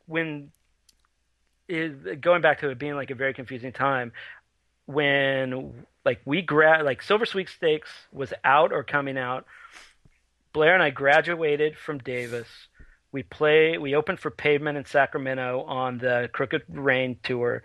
when 0.06 0.52
it, 1.68 2.22
going 2.22 2.42
back 2.42 2.62
to 2.62 2.70
it 2.70 2.80
being 2.80 2.96
like 2.96 3.12
a 3.12 3.16
very 3.16 3.34
confusing 3.34 3.74
time 3.74 4.14
when 4.86 5.86
like 6.06 6.22
we 6.26 6.42
grad 6.42 6.86
like 6.86 7.02
Silver 7.02 7.26
Sweepstakes 7.26 7.90
was 8.12 8.34
out 8.44 8.72
or 8.74 8.84
coming 8.84 9.18
out. 9.18 9.46
Blair 10.54 10.74
and 10.74 10.84
I 10.84 10.90
graduated 10.92 11.78
from 11.78 12.00
Davis. 12.00 12.48
We 13.12 13.24
play 13.24 13.78
we 13.78 13.96
opened 13.96 14.20
for 14.20 14.32
Pavement 14.32 14.78
in 14.78 14.86
Sacramento 14.86 15.64
on 15.64 15.98
the 16.00 16.30
Crooked 16.34 16.64
Rain 16.70 17.18
tour. 17.24 17.64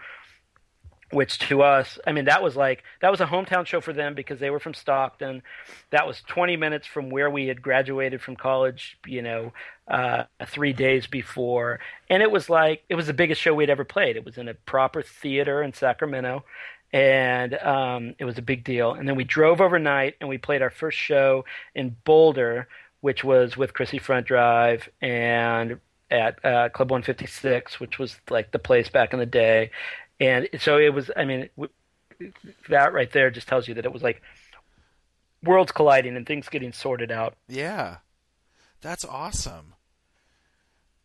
which 1.11 1.39
to 1.39 1.63
us, 1.63 1.99
I 2.07 2.13
mean, 2.13 2.27
that 2.27 2.43
was 2.43 2.55
like 2.55 2.85
that 3.01 3.11
was 3.11 3.21
a 3.23 3.27
hometown 3.27 3.65
show 3.67 3.81
for 3.81 3.95
them 3.95 4.15
because 4.15 4.41
they 4.41 4.51
were 4.51 4.61
from 4.61 4.75
Stockton. 4.75 5.43
That 5.91 6.07
was 6.07 6.21
20 6.29 6.57
minutes 6.57 6.87
from 6.87 7.09
where 7.11 7.31
we 7.31 7.47
had 7.49 7.63
graduated 7.63 8.21
from 8.21 8.37
college, 8.37 8.99
you 9.07 9.23
know, 9.23 9.53
uh, 9.89 10.25
three 10.47 10.75
days 10.75 11.07
before, 11.07 11.81
and 12.11 12.23
it 12.23 12.31
was 12.31 12.51
like 12.51 12.83
it 12.91 12.95
was 12.95 13.07
the 13.07 13.15
biggest 13.15 13.41
show 13.41 13.55
we'd 13.55 13.71
ever 13.71 13.85
played. 13.85 14.17
It 14.17 14.25
was 14.25 14.37
in 14.37 14.49
a 14.49 14.55
proper 14.55 15.01
theater 15.03 15.63
in 15.63 15.73
Sacramento, 15.73 16.45
and 16.93 17.55
um, 17.55 18.15
it 18.19 18.25
was 18.25 18.39
a 18.39 18.43
big 18.43 18.65
deal. 18.65 18.93
And 18.95 19.09
then 19.09 19.17
we 19.17 19.25
drove 19.25 19.61
overnight 19.61 20.15
and 20.21 20.29
we 20.29 20.39
played 20.39 20.63
our 20.63 20.71
first 20.71 20.99
show 20.99 21.45
in 21.75 21.97
Boulder, 22.05 22.69
which 23.01 23.23
was 23.25 23.57
with 23.57 23.75
Christie 23.75 23.99
Front 23.99 24.27
Drive 24.27 24.89
and 25.01 25.81
at 26.11 26.43
uh, 26.45 26.71
Club 26.71 26.91
156, 26.91 27.79
which 27.79 27.99
was 27.99 28.17
like 28.31 28.51
the 28.51 28.59
place 28.59 28.89
back 28.89 29.13
in 29.13 29.19
the 29.19 29.27
day 29.27 29.71
and 30.21 30.49
so 30.59 30.79
it 30.79 30.93
was. 30.93 31.11
I 31.17 31.25
mean, 31.25 31.49
that 32.69 32.93
right 32.93 33.11
there 33.11 33.31
just 33.31 33.49
tells 33.49 33.69
you 33.69 33.75
that 33.75 33.85
it 33.85 33.93
was 33.93 34.03
like 34.03 34.23
worlds 35.45 35.73
colliding 35.73 36.17
and 36.17 36.27
things 36.27 36.49
getting 36.49 36.73
sorted 36.73 37.11
out. 37.11 37.35
Yeah, 37.49 37.99
that's 38.81 39.05
awesome. 39.05 39.75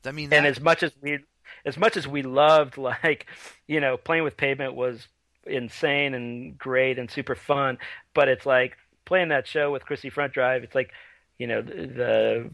I 0.05 0.11
mean, 0.11 0.29
that... 0.29 0.37
and 0.37 0.47
as 0.47 0.59
much 0.59 0.83
as 0.83 0.91
we, 1.01 1.19
as 1.65 1.77
much 1.77 1.95
as 1.95 2.07
we 2.07 2.23
loved, 2.23 2.77
like, 2.77 3.27
you 3.67 3.79
know, 3.79 3.97
playing 3.97 4.23
with 4.23 4.37
pavement 4.37 4.73
was 4.73 5.07
insane 5.45 6.13
and 6.13 6.57
great 6.57 6.99
and 6.99 7.09
super 7.09 7.35
fun, 7.35 7.77
but 8.13 8.27
it's 8.27 8.45
like 8.45 8.77
playing 9.05 9.29
that 9.29 9.47
show 9.47 9.71
with 9.71 9.85
Christie 9.85 10.09
Front 10.09 10.33
Drive. 10.33 10.63
It's 10.63 10.75
like, 10.75 10.91
you 11.37 11.47
know, 11.47 11.61
the 11.61 12.49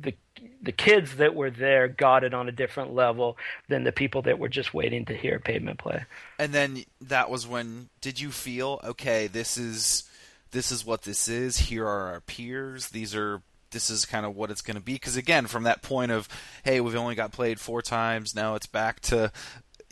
the 0.00 0.14
the 0.60 0.72
kids 0.72 1.16
that 1.16 1.34
were 1.34 1.50
there 1.50 1.88
got 1.88 2.24
it 2.24 2.34
on 2.34 2.48
a 2.48 2.52
different 2.52 2.94
level 2.94 3.36
than 3.68 3.84
the 3.84 3.92
people 3.92 4.22
that 4.22 4.38
were 4.38 4.48
just 4.48 4.74
waiting 4.74 5.04
to 5.04 5.16
hear 5.16 5.38
pavement 5.38 5.78
play. 5.78 6.04
And 6.38 6.52
then 6.52 6.84
that 7.00 7.30
was 7.30 7.46
when 7.46 7.88
did 8.00 8.20
you 8.20 8.30
feel 8.30 8.80
okay? 8.84 9.26
This 9.26 9.56
is 9.56 10.04
this 10.50 10.70
is 10.70 10.84
what 10.84 11.02
this 11.02 11.28
is. 11.28 11.56
Here 11.58 11.86
are 11.86 12.12
our 12.12 12.20
peers. 12.20 12.88
These 12.90 13.14
are 13.14 13.42
this 13.70 13.88
is 13.88 14.04
kind 14.04 14.26
of 14.26 14.36
what 14.36 14.50
it's 14.50 14.62
going 14.62 14.76
to 14.76 14.82
be. 14.82 14.94
Because 14.94 15.16
again, 15.16 15.46
from 15.46 15.64
that 15.64 15.82
point 15.82 16.12
of 16.12 16.28
hey, 16.64 16.80
we've 16.80 16.94
only 16.94 17.14
got 17.14 17.32
played 17.32 17.58
four 17.58 17.82
times. 17.82 18.34
Now 18.34 18.54
it's 18.54 18.66
back 18.66 19.00
to 19.00 19.32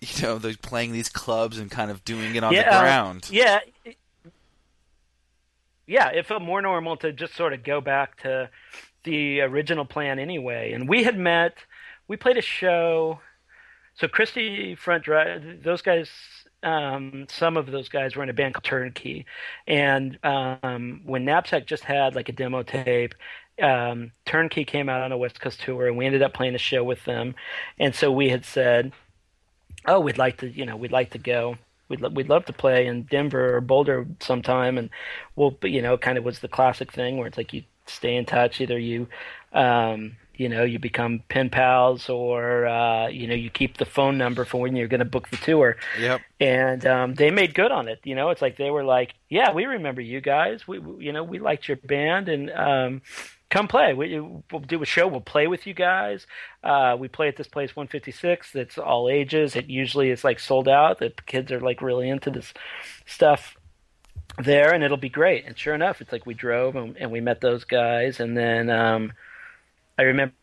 you 0.00 0.22
know 0.22 0.38
they're 0.38 0.54
playing 0.60 0.92
these 0.92 1.08
clubs 1.08 1.58
and 1.58 1.70
kind 1.70 1.90
of 1.90 2.04
doing 2.04 2.34
it 2.34 2.44
on 2.44 2.52
yeah, 2.52 2.64
the 2.64 2.80
ground. 2.80 3.24
Uh, 3.24 3.32
yeah. 3.32 3.58
Yeah, 5.86 6.08
it 6.10 6.26
felt 6.26 6.42
more 6.42 6.62
normal 6.62 6.96
to 6.98 7.12
just 7.12 7.34
sort 7.34 7.52
of 7.52 7.64
go 7.64 7.80
back 7.80 8.22
to 8.22 8.48
the 9.02 9.40
original 9.40 9.84
plan 9.84 10.20
anyway. 10.20 10.72
And 10.72 10.88
we 10.88 11.02
had 11.02 11.18
met, 11.18 11.54
we 12.06 12.16
played 12.16 12.36
a 12.36 12.42
show. 12.42 13.18
So 13.94 14.06
Christie 14.06 14.76
Front 14.76 15.02
Drive, 15.02 15.64
those 15.64 15.82
guys, 15.82 16.08
um, 16.62 17.26
some 17.28 17.56
of 17.56 17.66
those 17.66 17.88
guys 17.88 18.14
were 18.14 18.22
in 18.22 18.28
a 18.28 18.32
band 18.32 18.54
called 18.54 18.64
Turnkey. 18.64 19.26
And 19.66 20.16
um, 20.24 21.00
when 21.04 21.24
Knapsack 21.24 21.66
just 21.66 21.82
had 21.82 22.14
like 22.14 22.28
a 22.28 22.32
demo 22.32 22.62
tape, 22.62 23.14
um, 23.60 24.12
Turnkey 24.24 24.64
came 24.64 24.88
out 24.88 25.02
on 25.02 25.12
a 25.12 25.18
West 25.18 25.40
Coast 25.40 25.60
tour, 25.60 25.88
and 25.88 25.96
we 25.96 26.06
ended 26.06 26.22
up 26.22 26.34
playing 26.34 26.54
a 26.54 26.58
show 26.58 26.84
with 26.84 27.04
them. 27.04 27.34
And 27.78 27.94
so 27.94 28.12
we 28.12 28.28
had 28.28 28.44
said, 28.44 28.92
"Oh, 29.86 30.00
we'd 30.00 30.18
like 30.18 30.38
to, 30.38 30.48
you 30.48 30.66
know, 30.66 30.76
we'd 30.76 30.92
like 30.92 31.10
to 31.10 31.18
go." 31.18 31.56
We'd, 31.88 32.00
we'd 32.14 32.28
love 32.28 32.44
to 32.44 32.52
play 32.52 32.86
in 32.86 33.02
Denver 33.02 33.56
or 33.56 33.60
Boulder 33.60 34.06
sometime, 34.20 34.78
and 34.78 34.90
we'll, 35.34 35.58
you 35.64 35.82
know, 35.82 35.98
kind 35.98 36.16
of 36.18 36.24
was 36.24 36.38
the 36.38 36.46
classic 36.46 36.92
thing 36.92 37.16
where 37.16 37.26
it's 37.26 37.36
like 37.36 37.52
you 37.52 37.64
stay 37.86 38.14
in 38.14 38.24
touch. 38.24 38.60
Either 38.60 38.78
you, 38.78 39.08
um, 39.52 40.16
you 40.36 40.48
know, 40.48 40.62
you 40.62 40.78
become 40.78 41.22
pen 41.28 41.50
pals, 41.50 42.08
or 42.08 42.66
uh, 42.66 43.08
you 43.08 43.26
know, 43.26 43.34
you 43.34 43.50
keep 43.50 43.76
the 43.76 43.84
phone 43.84 44.16
number 44.16 44.44
for 44.44 44.60
when 44.60 44.76
you're 44.76 44.88
going 44.88 45.00
to 45.00 45.04
book 45.04 45.28
the 45.30 45.36
tour. 45.36 45.76
Yep. 45.98 46.20
And 46.38 46.86
um, 46.86 47.14
they 47.14 47.30
made 47.30 47.54
good 47.54 47.72
on 47.72 47.88
it. 47.88 48.00
You 48.04 48.14
know, 48.14 48.30
it's 48.30 48.40
like 48.40 48.56
they 48.56 48.70
were 48.70 48.84
like, 48.84 49.14
"Yeah, 49.28 49.52
we 49.52 49.66
remember 49.66 50.00
you 50.00 50.20
guys. 50.20 50.66
We, 50.66 50.78
we 50.78 51.06
you 51.06 51.12
know, 51.12 51.24
we 51.24 51.40
liked 51.40 51.68
your 51.68 51.76
band, 51.76 52.28
and 52.28 52.50
um, 52.52 53.02
come 53.50 53.68
play. 53.68 53.92
We, 53.92 54.18
will 54.18 54.60
do 54.60 54.82
a 54.82 54.86
show. 54.86 55.06
We'll 55.06 55.20
play 55.20 55.46
with 55.46 55.66
you 55.66 55.74
guys. 55.74 56.26
Uh, 56.62 56.96
we 56.98 57.08
play 57.08 57.28
at 57.28 57.36
this 57.36 57.48
place 57.48 57.76
156. 57.76 58.52
That's 58.52 58.78
all 58.78 59.08
ages. 59.08 59.56
It 59.56 59.68
usually 59.68 60.10
is 60.10 60.24
like 60.24 60.38
sold 60.38 60.68
out. 60.68 60.98
The 60.98 61.12
kids 61.26 61.52
are 61.52 61.60
like 61.60 61.82
really 61.82 62.08
into 62.08 62.30
this 62.30 62.54
stuff 63.06 63.56
there 64.38 64.72
and 64.72 64.84
it'll 64.84 64.96
be 64.96 65.08
great. 65.08 65.44
And 65.46 65.58
sure 65.58 65.74
enough, 65.74 66.00
it's 66.00 66.12
like 66.12 66.26
we 66.26 66.34
drove 66.34 66.76
and, 66.76 66.96
and 66.96 67.10
we 67.10 67.20
met 67.20 67.40
those 67.40 67.64
guys. 67.64 68.20
And 68.20 68.36
then 68.36 68.70
um, 68.70 69.12
I 69.98 70.02
remember 70.02 70.34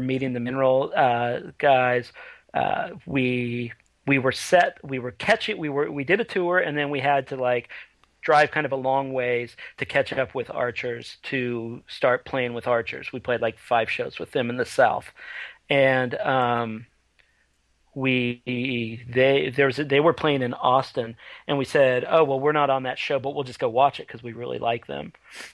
meeting 0.00 0.32
the 0.32 0.40
mineral 0.40 0.92
uh, 0.96 1.40
guys. 1.58 2.12
Uh, 2.54 2.90
we 3.04 3.72
we 4.06 4.18
were 4.18 4.32
set. 4.32 4.78
We 4.84 5.00
were 5.00 5.10
catching. 5.10 5.58
We 5.58 5.68
were 5.68 5.90
we 5.90 6.04
did 6.04 6.20
a 6.20 6.24
tour 6.24 6.58
and 6.58 6.78
then 6.78 6.90
we 6.90 7.00
had 7.00 7.26
to 7.28 7.36
like 7.36 7.68
drive 8.26 8.50
kind 8.50 8.66
of 8.66 8.72
a 8.72 8.76
long 8.76 9.12
ways 9.12 9.56
to 9.78 9.86
catch 9.86 10.12
up 10.12 10.34
with 10.34 10.50
archers 10.50 11.18
to 11.22 11.80
start 11.86 12.24
playing 12.24 12.54
with 12.54 12.66
archers. 12.66 13.12
We 13.12 13.20
played 13.20 13.40
like 13.40 13.56
five 13.56 13.88
shows 13.88 14.18
with 14.18 14.32
them 14.32 14.50
in 14.50 14.56
the 14.56 14.64
south, 14.66 15.12
and 15.70 16.12
um, 16.16 16.86
we 17.94 19.00
they 19.08 19.54
there 19.56 19.66
was 19.66 19.78
a, 19.78 19.84
they 19.84 20.00
were 20.00 20.12
playing 20.12 20.42
in 20.42 20.54
Austin 20.54 21.16
and 21.46 21.56
we 21.56 21.64
said 21.64 22.04
oh 22.06 22.24
well 22.24 22.38
we're 22.38 22.52
not 22.52 22.68
on 22.68 22.82
that 22.82 22.98
show 22.98 23.18
but 23.18 23.34
we'll 23.34 23.42
just 23.42 23.58
go 23.58 23.70
watch 23.70 24.00
it 24.00 24.06
because 24.06 24.22
we 24.22 24.32
really 24.34 24.58
like 24.58 24.86
them. 24.86 25.12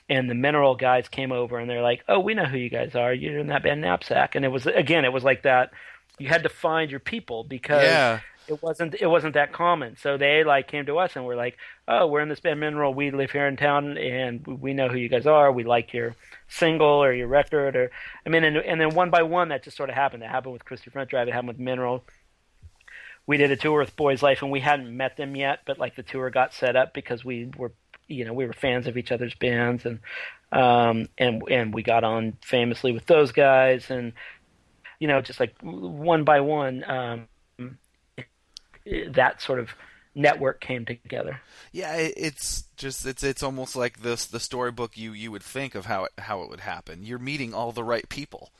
And 0.09 0.29
the 0.29 0.35
mineral 0.35 0.75
guys 0.75 1.07
came 1.07 1.31
over 1.31 1.57
and 1.57 1.69
they're 1.69 1.81
like 1.81 2.03
oh 2.09 2.19
we 2.19 2.33
know 2.33 2.43
who 2.43 2.57
you 2.57 2.69
guys 2.69 2.95
are. 2.95 3.13
You're 3.13 3.39
in 3.39 3.47
that 3.47 3.63
band 3.63 3.81
knapsack. 3.81 4.35
And 4.35 4.43
it 4.43 4.49
was 4.49 4.65
again 4.65 5.05
it 5.05 5.13
was 5.13 5.23
like 5.23 5.43
that. 5.43 5.71
You 6.19 6.27
had 6.27 6.43
to 6.43 6.49
find 6.49 6.91
your 6.91 6.99
people 6.99 7.45
because 7.45 7.83
yeah. 7.83 8.19
It 8.47 8.61
wasn't 8.61 8.95
it 8.99 9.07
wasn't 9.07 9.35
that 9.35 9.53
common. 9.53 9.97
So 9.97 10.17
they 10.17 10.43
like 10.43 10.67
came 10.67 10.85
to 10.87 10.97
us 10.97 11.15
and 11.15 11.25
we're 11.25 11.35
like 11.35 11.57
oh 11.87 12.07
we're 12.07 12.21
in 12.21 12.29
this 12.29 12.39
band 12.39 12.59
mineral. 12.59 12.93
We 12.93 13.11
live 13.11 13.31
here 13.31 13.47
in 13.47 13.57
town 13.57 13.97
and 13.97 14.45
we 14.45 14.73
know 14.73 14.89
who 14.89 14.97
you 14.97 15.09
guys 15.09 15.25
are. 15.25 15.51
We 15.51 15.63
like 15.63 15.93
your 15.93 16.15
single 16.47 16.87
or 16.87 17.13
your 17.13 17.27
record 17.27 17.75
or 17.75 17.91
I 18.25 18.29
mean 18.29 18.43
and, 18.43 18.57
and 18.57 18.81
then 18.81 18.89
one 18.89 19.09
by 19.09 19.23
one 19.23 19.49
that 19.49 19.63
just 19.63 19.77
sort 19.77 19.89
of 19.89 19.95
happened. 19.95 20.23
It 20.23 20.29
happened 20.29 20.53
with 20.53 20.65
Christie 20.65 20.89
Front 20.89 21.09
Drive 21.09 21.27
it 21.27 21.33
happened 21.33 21.49
with 21.49 21.59
Mineral. 21.59 22.03
We 23.25 23.37
did 23.37 23.51
a 23.51 23.55
tour 23.55 23.79
with 23.79 23.95
Boys 23.95 24.21
Life, 24.21 24.41
and 24.41 24.51
we 24.51 24.59
hadn't 24.59 24.95
met 24.95 25.15
them 25.15 25.35
yet, 25.35 25.59
but 25.65 25.79
like 25.79 25.95
the 25.95 26.03
tour 26.03 26.29
got 26.29 26.53
set 26.53 26.75
up 26.75 26.93
because 26.93 27.23
we 27.23 27.49
were, 27.57 27.71
you 28.07 28.25
know, 28.25 28.33
we 28.33 28.45
were 28.45 28.53
fans 28.53 28.85
of 28.85 28.97
each 28.97 29.11
other's 29.11 29.33
bands, 29.33 29.85
and 29.85 29.99
um, 30.51 31.07
and 31.17 31.41
and 31.49 31.73
we 31.73 31.83
got 31.83 32.03
on 32.03 32.37
famously 32.41 32.91
with 32.91 33.05
those 33.05 33.31
guys, 33.31 33.89
and 33.89 34.11
you 34.99 35.07
know, 35.07 35.21
just 35.21 35.39
like 35.39 35.55
one 35.61 36.25
by 36.25 36.41
one, 36.41 36.83
um, 36.83 37.27
that 38.85 39.41
sort 39.41 39.59
of 39.59 39.69
network 40.15 40.61
came 40.61 40.85
together. 40.85 41.41
Yeah, 41.71 41.95
it's 41.95 42.65
just 42.77 43.05
it's 43.05 43.23
it's 43.23 43.43
almost 43.43 43.75
like 43.75 44.01
this 44.01 44.25
the 44.25 44.39
storybook 44.39 44.97
you 44.97 45.13
you 45.13 45.31
would 45.31 45.43
think 45.43 45.75
of 45.75 45.85
how 45.85 46.05
it 46.05 46.11
how 46.19 46.43
it 46.43 46.49
would 46.49 46.61
happen. 46.61 47.03
You're 47.03 47.19
meeting 47.19 47.53
all 47.53 47.71
the 47.71 47.83
right 47.83 48.07
people. 48.09 48.51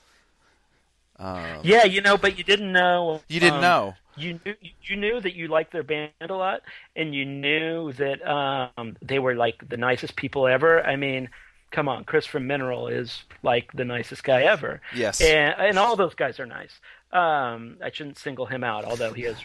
Um, 1.19 1.59
yeah, 1.63 1.85
you 1.85 2.01
know, 2.01 2.17
but 2.17 2.37
you 2.37 2.43
didn't 2.43 2.71
know. 2.71 3.21
You 3.27 3.39
didn't 3.39 3.55
um, 3.55 3.61
know. 3.61 3.93
You 4.15 4.39
knew 4.45 4.55
you 4.83 4.95
knew 4.95 5.19
that 5.21 5.35
you 5.35 5.47
liked 5.47 5.71
their 5.71 5.83
band 5.83 6.11
a 6.21 6.33
lot, 6.33 6.61
and 6.95 7.13
you 7.13 7.25
knew 7.25 7.93
that 7.93 8.27
um, 8.27 8.97
they 9.01 9.19
were 9.19 9.35
like 9.35 9.67
the 9.67 9.77
nicest 9.77 10.15
people 10.15 10.47
ever. 10.47 10.83
I 10.83 10.95
mean, 10.95 11.29
come 11.71 11.87
on, 11.87 12.03
Chris 12.03 12.25
from 12.25 12.47
Mineral 12.47 12.87
is 12.87 13.23
like 13.43 13.71
the 13.73 13.85
nicest 13.85 14.23
guy 14.23 14.43
ever. 14.43 14.81
Yes, 14.93 15.21
and, 15.21 15.55
and 15.57 15.79
all 15.79 15.95
those 15.95 16.15
guys 16.15 16.39
are 16.39 16.45
nice. 16.45 16.79
Um, 17.13 17.77
I 17.83 17.91
shouldn't 17.91 18.17
single 18.17 18.47
him 18.47 18.63
out, 18.63 18.85
although 18.85 19.13
he 19.13 19.23
is 19.23 19.37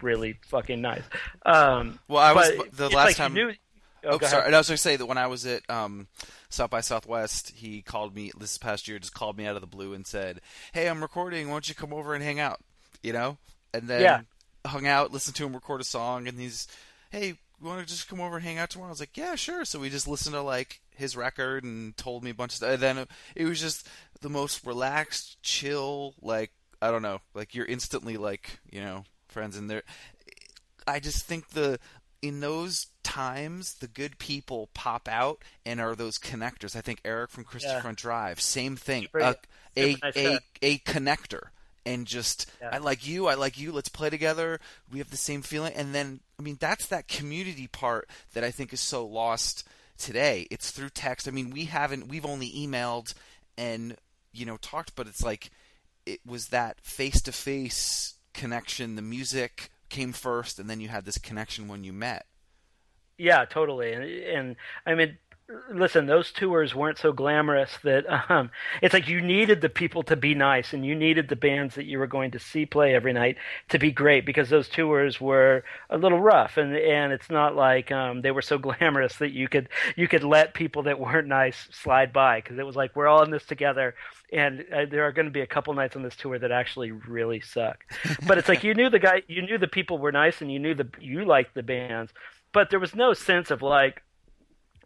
really 0.00 0.38
fucking 0.48 0.80
nice. 0.80 1.04
Um, 1.46 2.00
well, 2.08 2.18
I 2.18 2.32
was 2.32 2.50
the 2.72 2.88
last 2.88 3.06
like 3.06 3.16
time. 3.16 3.32
Knew... 3.32 3.52
Oh, 4.04 4.18
oh 4.20 4.26
sorry. 4.26 4.52
I 4.52 4.58
was 4.58 4.68
going 4.68 4.76
to 4.76 4.82
say 4.82 4.96
that 4.96 5.06
when 5.06 5.18
I 5.18 5.28
was 5.28 5.46
at 5.46 5.68
um, 5.70 6.08
South 6.48 6.70
by 6.70 6.80
Southwest, 6.80 7.52
he 7.54 7.80
called 7.80 8.14
me 8.14 8.32
this 8.36 8.58
past 8.58 8.88
year, 8.88 8.98
just 8.98 9.14
called 9.14 9.38
me 9.38 9.46
out 9.46 9.54
of 9.54 9.60
the 9.60 9.68
blue 9.68 9.94
and 9.94 10.04
said, 10.04 10.40
"Hey, 10.72 10.88
I'm 10.88 11.00
recording. 11.00 11.46
Why 11.46 11.54
don't 11.54 11.68
you 11.68 11.76
come 11.76 11.92
over 11.92 12.12
and 12.12 12.24
hang 12.24 12.40
out?" 12.40 12.60
You 13.04 13.12
know, 13.12 13.38
and 13.72 13.88
then 13.88 14.00
yeah. 14.00 14.20
hung 14.66 14.88
out, 14.88 15.12
listened 15.12 15.36
to 15.36 15.46
him 15.46 15.54
record 15.54 15.80
a 15.80 15.84
song, 15.84 16.26
and 16.26 16.40
he's, 16.40 16.66
"Hey, 17.10 17.28
you 17.28 17.36
want 17.68 17.80
to 17.80 17.86
just 17.86 18.08
come 18.08 18.20
over 18.20 18.36
and 18.36 18.44
hang 18.44 18.58
out 18.58 18.70
tomorrow?" 18.70 18.88
I 18.88 18.90
was 18.90 19.00
like, 19.00 19.16
"Yeah, 19.16 19.36
sure." 19.36 19.64
So 19.64 19.78
we 19.78 19.90
just 19.90 20.08
listened 20.08 20.34
to 20.34 20.42
like 20.42 20.80
his 20.96 21.16
record 21.16 21.62
and 21.62 21.96
told 21.96 22.24
me 22.24 22.30
a 22.30 22.34
bunch 22.34 22.52
of 22.52 22.56
stuff. 22.56 22.70
And 22.70 22.82
then 22.82 23.06
it 23.36 23.44
was 23.44 23.60
just 23.60 23.88
the 24.20 24.28
most 24.28 24.66
relaxed, 24.66 25.40
chill, 25.42 26.14
like 26.20 26.50
I 26.82 26.90
don't 26.90 27.02
know, 27.02 27.20
like 27.32 27.54
you're 27.54 27.64
instantly 27.64 28.16
like 28.16 28.58
you 28.70 28.80
know 28.80 29.04
friends 29.28 29.56
and 29.56 29.70
there. 29.70 29.84
I 30.86 30.98
just 30.98 31.24
think 31.24 31.50
the 31.50 31.78
in 32.20 32.40
those 32.40 32.88
times 33.04 33.74
the 33.74 33.86
good 33.86 34.18
people 34.18 34.68
pop 34.74 35.08
out 35.08 35.42
and 35.64 35.80
are 35.80 35.94
those 35.94 36.18
connectors. 36.18 36.74
I 36.76 36.80
think 36.80 37.00
Eric 37.04 37.30
from 37.30 37.44
Christopher 37.44 37.76
Yeah. 37.76 37.80
Front 37.82 37.98
Drive, 37.98 38.40
same 38.40 38.76
thing, 38.76 39.06
a 39.14 39.36
a, 39.76 39.96
nice 40.02 40.16
a, 40.16 40.38
a 40.60 40.78
connector, 40.78 41.48
and 41.86 42.04
just 42.04 42.50
Yeah. 42.60 42.70
I 42.72 42.78
like 42.78 43.06
you, 43.06 43.28
I 43.28 43.34
like 43.34 43.58
you. 43.58 43.70
Let's 43.72 43.88
play 43.88 44.10
together. 44.10 44.58
We 44.90 44.98
have 44.98 45.10
the 45.10 45.16
same 45.16 45.42
feeling, 45.42 45.74
and 45.74 45.94
then 45.94 46.20
I 46.38 46.42
mean 46.42 46.56
that's 46.60 46.86
that 46.86 47.06
community 47.06 47.68
part 47.68 48.08
that 48.34 48.42
I 48.42 48.50
think 48.50 48.72
is 48.72 48.80
so 48.80 49.06
lost 49.06 49.64
today. 49.98 50.48
It's 50.50 50.72
through 50.72 50.90
text. 50.90 51.28
I 51.28 51.30
mean 51.30 51.50
we 51.50 51.66
haven't 51.66 52.08
we've 52.08 52.26
only 52.26 52.50
emailed 52.50 53.14
and 53.56 53.96
you 54.32 54.46
know 54.46 54.56
talked, 54.56 54.96
but 54.96 55.06
it's 55.06 55.22
like 55.22 55.50
it 56.06 56.20
was 56.26 56.48
that 56.48 56.80
face 56.82 57.20
to 57.22 57.32
face 57.32 58.14
connection, 58.34 58.96
the 58.96 59.02
music 59.02 59.70
came 59.88 60.12
first, 60.12 60.58
and 60.58 60.68
then 60.68 60.80
you 60.80 60.88
had 60.88 61.04
this 61.04 61.18
connection 61.18 61.68
when 61.68 61.84
you 61.84 61.92
met. 61.92 62.26
Yeah, 63.18 63.44
totally. 63.44 63.92
And, 63.92 64.04
and 64.04 64.56
I 64.86 64.94
mean, 64.94 65.18
listen, 65.70 66.06
those 66.06 66.32
tours 66.32 66.74
weren't 66.74 66.98
so 66.98 67.12
glamorous 67.12 67.70
that 67.84 68.04
um, 68.30 68.50
it's 68.80 68.94
like 68.94 69.08
you 69.08 69.20
needed 69.20 69.60
the 69.60 69.68
people 69.68 70.02
to 70.04 70.16
be 70.16 70.34
nice 70.34 70.72
and 70.72 70.84
you 70.84 70.94
needed 70.94 71.28
the 71.28 71.36
bands 71.36 71.74
that 71.74 71.84
you 71.84 71.98
were 71.98 72.06
going 72.06 72.30
to 72.30 72.38
see 72.38 72.66
play 72.66 72.94
every 72.94 73.12
night 73.12 73.36
to 73.68 73.78
be 73.78 73.90
great 73.90 74.24
because 74.24 74.48
those 74.48 74.68
tours 74.68 75.20
were 75.20 75.64
a 75.90 75.98
little 75.98 76.20
rough 76.20 76.56
and 76.56 76.76
and 76.76 77.12
it's 77.12 77.30
not 77.30 77.54
like 77.54 77.90
um, 77.90 78.22
they 78.22 78.30
were 78.30 78.42
so 78.42 78.58
glamorous 78.58 79.16
that 79.16 79.32
you 79.32 79.48
could 79.48 79.68
you 79.96 80.08
could 80.08 80.24
let 80.24 80.54
people 80.54 80.84
that 80.84 81.00
weren't 81.00 81.28
nice 81.28 81.68
slide 81.70 82.12
by 82.12 82.40
because 82.40 82.58
it 82.58 82.66
was 82.66 82.76
like 82.76 82.94
we're 82.96 83.08
all 83.08 83.22
in 83.22 83.30
this 83.30 83.44
together 83.44 83.94
and 84.32 84.64
uh, 84.72 84.86
there 84.90 85.04
are 85.06 85.12
going 85.12 85.26
to 85.26 85.32
be 85.32 85.42
a 85.42 85.46
couple 85.46 85.74
nights 85.74 85.94
on 85.94 86.02
this 86.02 86.16
tour 86.16 86.38
that 86.38 86.50
actually 86.50 86.90
really 86.90 87.40
suck 87.40 87.84
but 88.26 88.38
it's 88.38 88.48
like 88.48 88.64
you 88.64 88.74
knew 88.74 88.90
the 88.90 88.98
guy 88.98 89.22
you 89.28 89.42
knew 89.42 89.58
the 89.58 89.68
people 89.68 89.98
were 89.98 90.12
nice 90.12 90.40
and 90.40 90.50
you 90.52 90.58
knew 90.58 90.74
the 90.74 90.88
you 90.98 91.24
liked 91.24 91.54
the 91.54 91.62
bands 91.62 92.12
but 92.52 92.70
there 92.70 92.80
was 92.80 92.94
no 92.94 93.12
sense 93.12 93.50
of 93.50 93.62
like 93.62 94.02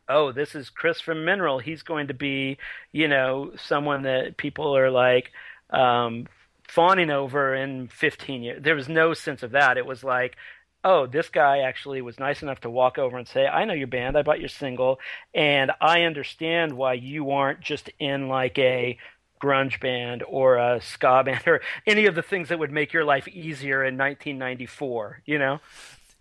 oh, 0.08 0.32
this 0.32 0.54
is 0.54 0.70
Chris 0.70 1.00
from 1.00 1.24
Mineral. 1.24 1.58
He's 1.58 1.82
going 1.82 2.08
to 2.08 2.14
be, 2.14 2.58
you 2.92 3.08
know, 3.08 3.52
someone 3.56 4.02
that 4.02 4.36
people 4.36 4.76
are 4.76 4.90
like 4.90 5.32
um, 5.70 6.26
fawning 6.68 7.10
over 7.10 7.54
in 7.54 7.88
15 7.88 8.42
years. 8.42 8.62
There 8.62 8.74
was 8.74 8.88
no 8.88 9.14
sense 9.14 9.42
of 9.42 9.52
that. 9.52 9.78
It 9.78 9.86
was 9.86 10.04
like, 10.04 10.36
oh, 10.84 11.06
this 11.06 11.28
guy 11.28 11.60
actually 11.60 12.00
was 12.00 12.18
nice 12.18 12.42
enough 12.42 12.60
to 12.60 12.70
walk 12.70 12.98
over 12.98 13.18
and 13.18 13.26
say, 13.26 13.46
I 13.46 13.64
know 13.64 13.74
your 13.74 13.88
band. 13.88 14.16
I 14.16 14.22
bought 14.22 14.40
your 14.40 14.48
single. 14.48 15.00
And 15.34 15.72
I 15.80 16.02
understand 16.02 16.74
why 16.74 16.94
you 16.94 17.32
aren't 17.32 17.60
just 17.60 17.90
in 17.98 18.28
like 18.28 18.58
a 18.58 18.98
grunge 19.40 19.80
band 19.80 20.22
or 20.28 20.56
a 20.56 20.80
ska 20.80 21.22
band 21.26 21.42
or 21.46 21.60
any 21.86 22.06
of 22.06 22.14
the 22.14 22.22
things 22.22 22.48
that 22.48 22.58
would 22.58 22.72
make 22.72 22.92
your 22.92 23.04
life 23.04 23.28
easier 23.28 23.84
in 23.84 23.96
1994, 23.96 25.22
you 25.26 25.38
know? 25.38 25.60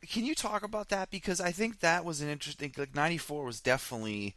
can 0.05 0.25
you 0.25 0.35
talk 0.35 0.63
about 0.63 0.89
that 0.89 1.09
because 1.09 1.41
I 1.41 1.51
think 1.51 1.79
that 1.79 2.05
was 2.05 2.21
an 2.21 2.29
interesting 2.29 2.73
like 2.77 2.95
94 2.95 3.43
was 3.43 3.59
definitely 3.59 4.35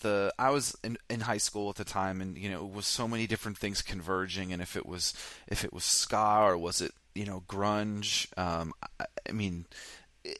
the 0.00 0.32
I 0.38 0.50
was 0.50 0.76
in, 0.82 0.98
in 1.08 1.20
high 1.20 1.38
school 1.38 1.70
at 1.70 1.76
the 1.76 1.84
time 1.84 2.20
and 2.20 2.36
you 2.36 2.50
know 2.50 2.64
it 2.64 2.72
was 2.72 2.86
so 2.86 3.06
many 3.06 3.26
different 3.26 3.58
things 3.58 3.82
converging 3.82 4.52
and 4.52 4.60
if 4.60 4.76
it 4.76 4.86
was 4.86 5.14
if 5.46 5.64
it 5.64 5.72
was 5.72 5.84
ska 5.84 6.40
or 6.42 6.58
was 6.58 6.80
it 6.80 6.92
you 7.14 7.24
know 7.24 7.42
grunge 7.48 8.26
um 8.38 8.72
I, 9.00 9.06
I 9.28 9.32
mean 9.32 9.66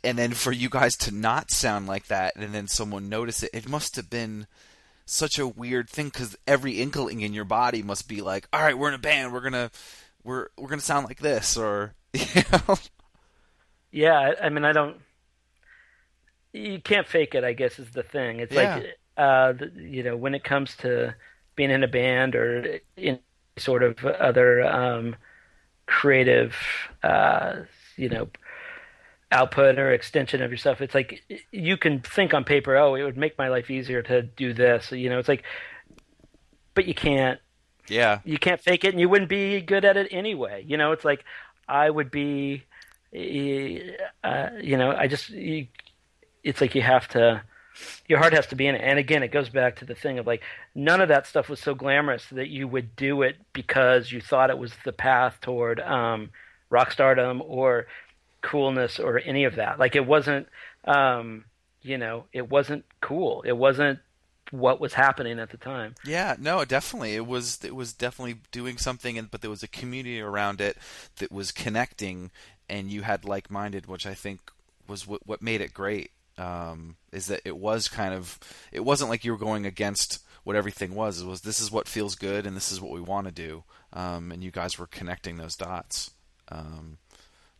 and 0.02 0.18
then 0.18 0.32
for 0.32 0.50
you 0.50 0.68
guys 0.68 0.96
to 0.96 1.14
not 1.14 1.50
sound 1.50 1.86
like 1.86 2.06
that 2.06 2.34
and 2.36 2.52
then 2.52 2.66
someone 2.68 3.08
notice 3.08 3.42
it 3.42 3.50
it 3.52 3.68
must 3.68 3.96
have 3.96 4.10
been 4.10 4.46
such 5.06 5.38
a 5.38 5.46
weird 5.46 5.88
thing 5.90 6.10
cuz 6.10 6.36
every 6.46 6.80
inkling 6.80 7.20
in 7.20 7.34
your 7.34 7.44
body 7.44 7.82
must 7.82 8.08
be 8.08 8.22
like 8.22 8.48
all 8.52 8.62
right 8.62 8.78
we're 8.78 8.88
in 8.88 8.94
a 8.94 8.98
band 8.98 9.32
we're 9.32 9.40
to 9.52 9.70
we're 10.24 10.48
we're 10.56 10.68
to 10.80 10.80
sound 10.80 11.06
like 11.06 11.20
this 11.20 11.56
or 11.56 11.94
you 12.14 12.42
know 12.52 12.76
yeah, 13.92 14.34
I 14.42 14.48
mean, 14.48 14.64
I 14.64 14.72
don't. 14.72 15.00
You 16.52 16.80
can't 16.80 17.06
fake 17.06 17.34
it. 17.34 17.44
I 17.44 17.52
guess 17.52 17.78
is 17.78 17.90
the 17.90 18.02
thing. 18.02 18.40
It's 18.40 18.54
Yeah. 18.54 18.56
like, 18.56 18.84
uh, 19.16 19.54
you 19.74 20.02
know, 20.02 20.16
when 20.16 20.34
it 20.34 20.44
comes 20.44 20.76
to 20.78 21.14
being 21.56 21.70
in 21.70 21.82
a 21.82 21.88
band 21.88 22.34
or 22.36 22.78
in 22.96 23.18
sort 23.58 23.82
of 23.82 24.04
other 24.04 24.64
um, 24.64 25.16
creative, 25.86 26.56
uh, 27.02 27.62
you 27.96 28.08
know, 28.08 28.28
output 29.34 29.78
or 29.78 29.92
extension 29.92 30.42
of 30.42 30.50
yourself, 30.50 30.80
it's 30.80 30.94
like 30.94 31.22
you 31.50 31.76
can 31.76 32.00
think 32.00 32.32
on 32.32 32.44
paper, 32.44 32.76
oh, 32.76 32.94
it 32.94 33.02
would 33.02 33.16
make 33.16 33.36
my 33.36 33.48
life 33.48 33.70
easier 33.70 34.02
to 34.02 34.22
do 34.22 34.54
this. 34.54 34.92
You 34.92 35.10
know, 35.10 35.18
it's 35.18 35.28
like, 35.28 35.44
but 36.74 36.86
you 36.86 36.94
can't. 36.94 37.40
Yeah. 37.88 38.20
You 38.24 38.38
can't 38.38 38.60
fake 38.60 38.84
it 38.84 38.92
and 38.94 39.00
you 39.00 39.08
wouldn't 39.08 39.28
be 39.28 39.60
good 39.60 39.84
at 39.84 39.96
it 39.96 40.08
anyway 40.10 40.64
you 40.66 40.76
know? 40.76 40.92
It's 40.92 41.04
like 41.04 41.24
i 41.68 41.88
would 41.88 42.10
be 42.10 42.64
uh, 43.14 44.48
you 44.60 44.76
know 44.76 44.90
i 44.90 45.06
just 45.06 45.30
you, 45.30 45.66
it's 46.42 46.60
like 46.60 46.74
you 46.74 46.82
have 46.82 47.08
to 47.08 47.42
your 48.06 48.20
heart 48.20 48.32
has 48.32 48.46
to 48.46 48.54
be 48.54 48.66
in 48.68 48.74
it. 48.76 48.82
And 48.82 48.98
again 48.98 49.22
it 49.22 49.28
goes 49.28 49.48
back 49.48 49.76
to 49.76 49.84
the 49.84 49.94
thing 49.94 50.18
of 50.18 50.26
like 50.26 50.42
none 50.74 51.00
of 51.00 51.08
that 51.08 51.26
stuff 51.26 51.48
was 51.48 51.60
so 51.60 51.74
glamorous 51.74 52.26
that 52.32 52.48
you 52.48 52.68
would 52.68 52.94
do 52.96 53.22
it 53.22 53.36
because 53.52 54.12
you 54.12 54.20
thought 54.20 54.50
it 54.50 54.58
was 54.58 54.72
the 54.84 54.92
path 54.92 55.38
toward 55.40 55.80
um 55.80 56.30
rock 56.70 56.92
stardom 56.92 57.42
or 57.44 57.86
coolness 58.50 59.00
or 59.00 59.18
any 59.24 59.44
of 59.44 59.56
that 59.56 59.78
like 59.78 59.96
it 59.96 60.06
wasn't 60.06 60.46
um 60.84 61.44
you 61.82 61.96
know 61.98 62.24
it 62.32 62.50
wasn't 62.50 62.84
cool 63.00 63.42
it 63.42 63.56
wasn't 63.56 63.98
what 64.50 64.78
was 64.80 64.92
happening 64.92 65.38
at 65.40 65.50
the 65.50 65.56
time 65.56 65.94
Yeah, 66.04 66.36
no, 66.38 66.64
definitely. 66.64 67.14
It 67.16 67.26
was 67.26 67.64
it 67.64 67.74
was 67.74 67.92
definitely 67.92 68.36
doing 68.52 68.76
something, 68.78 69.18
and 69.18 69.30
but 69.30 69.40
there 69.40 69.50
was 69.50 69.62
a 69.62 69.68
community 69.68 70.20
around 70.20 70.60
it 70.60 70.76
that 71.16 71.32
was 71.32 71.50
connecting, 71.50 72.30
and 72.68 72.90
you 72.90 73.02
had 73.02 73.24
like 73.24 73.50
minded, 73.50 73.86
which 73.86 74.06
I 74.06 74.14
think 74.14 74.40
was 74.86 75.06
what 75.06 75.26
what 75.26 75.42
made 75.42 75.60
it 75.60 75.72
great. 75.74 76.10
Um, 76.36 76.96
is 77.10 77.26
that 77.28 77.40
it 77.44 77.56
was 77.56 77.88
kind 77.88 78.12
of 78.14 78.38
it 78.70 78.84
wasn't 78.84 79.10
like 79.10 79.24
you 79.24 79.32
were 79.32 79.38
going 79.38 79.66
against 79.66 80.20
what 80.44 80.56
everything 80.56 80.94
was. 80.94 81.20
It 81.22 81.26
was 81.26 81.40
this 81.40 81.60
is 81.60 81.72
what 81.72 81.88
feels 81.88 82.14
good, 82.14 82.46
and 82.46 82.54
this 82.54 82.70
is 82.70 82.80
what 82.80 82.92
we 82.92 83.00
want 83.00 83.26
to 83.26 83.32
do. 83.32 83.64
Um, 83.92 84.30
and 84.30 84.44
you 84.44 84.50
guys 84.50 84.78
were 84.78 84.86
connecting 84.86 85.36
those 85.38 85.56
dots. 85.56 86.10
Um, 86.48 86.98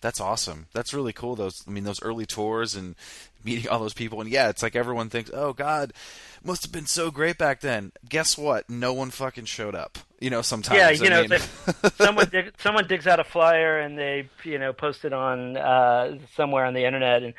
that's 0.04 0.20
awesome. 0.20 0.66
That's 0.74 0.92
really 0.92 1.14
cool. 1.14 1.34
Those, 1.34 1.64
I 1.66 1.70
mean, 1.70 1.84
those 1.84 2.02
early 2.02 2.26
tours 2.26 2.74
and 2.74 2.94
meeting 3.42 3.70
all 3.70 3.78
those 3.78 3.94
people. 3.94 4.20
And 4.20 4.28
yeah, 4.28 4.50
it's 4.50 4.62
like 4.62 4.76
everyone 4.76 5.08
thinks, 5.08 5.30
oh 5.32 5.54
God, 5.54 5.94
must 6.44 6.62
have 6.62 6.72
been 6.72 6.84
so 6.84 7.10
great 7.10 7.38
back 7.38 7.62
then. 7.62 7.90
Guess 8.06 8.36
what? 8.36 8.68
No 8.68 8.92
one 8.92 9.08
fucking 9.08 9.46
showed 9.46 9.74
up. 9.74 9.96
You 10.20 10.28
know, 10.28 10.42
sometimes. 10.42 10.76
Yeah, 10.78 10.90
you 10.90 11.06
I 11.06 11.22
know, 11.22 11.28
mean- 11.28 11.40
someone 11.96 12.28
dig, 12.28 12.52
someone 12.58 12.86
digs 12.86 13.06
out 13.06 13.18
a 13.18 13.24
flyer 13.24 13.78
and 13.80 13.96
they 13.98 14.28
you 14.44 14.58
know 14.58 14.74
post 14.74 15.06
it 15.06 15.14
on 15.14 15.56
uh, 15.56 16.18
somewhere 16.36 16.66
on 16.66 16.74
the 16.74 16.84
internet, 16.84 17.22
and 17.22 17.32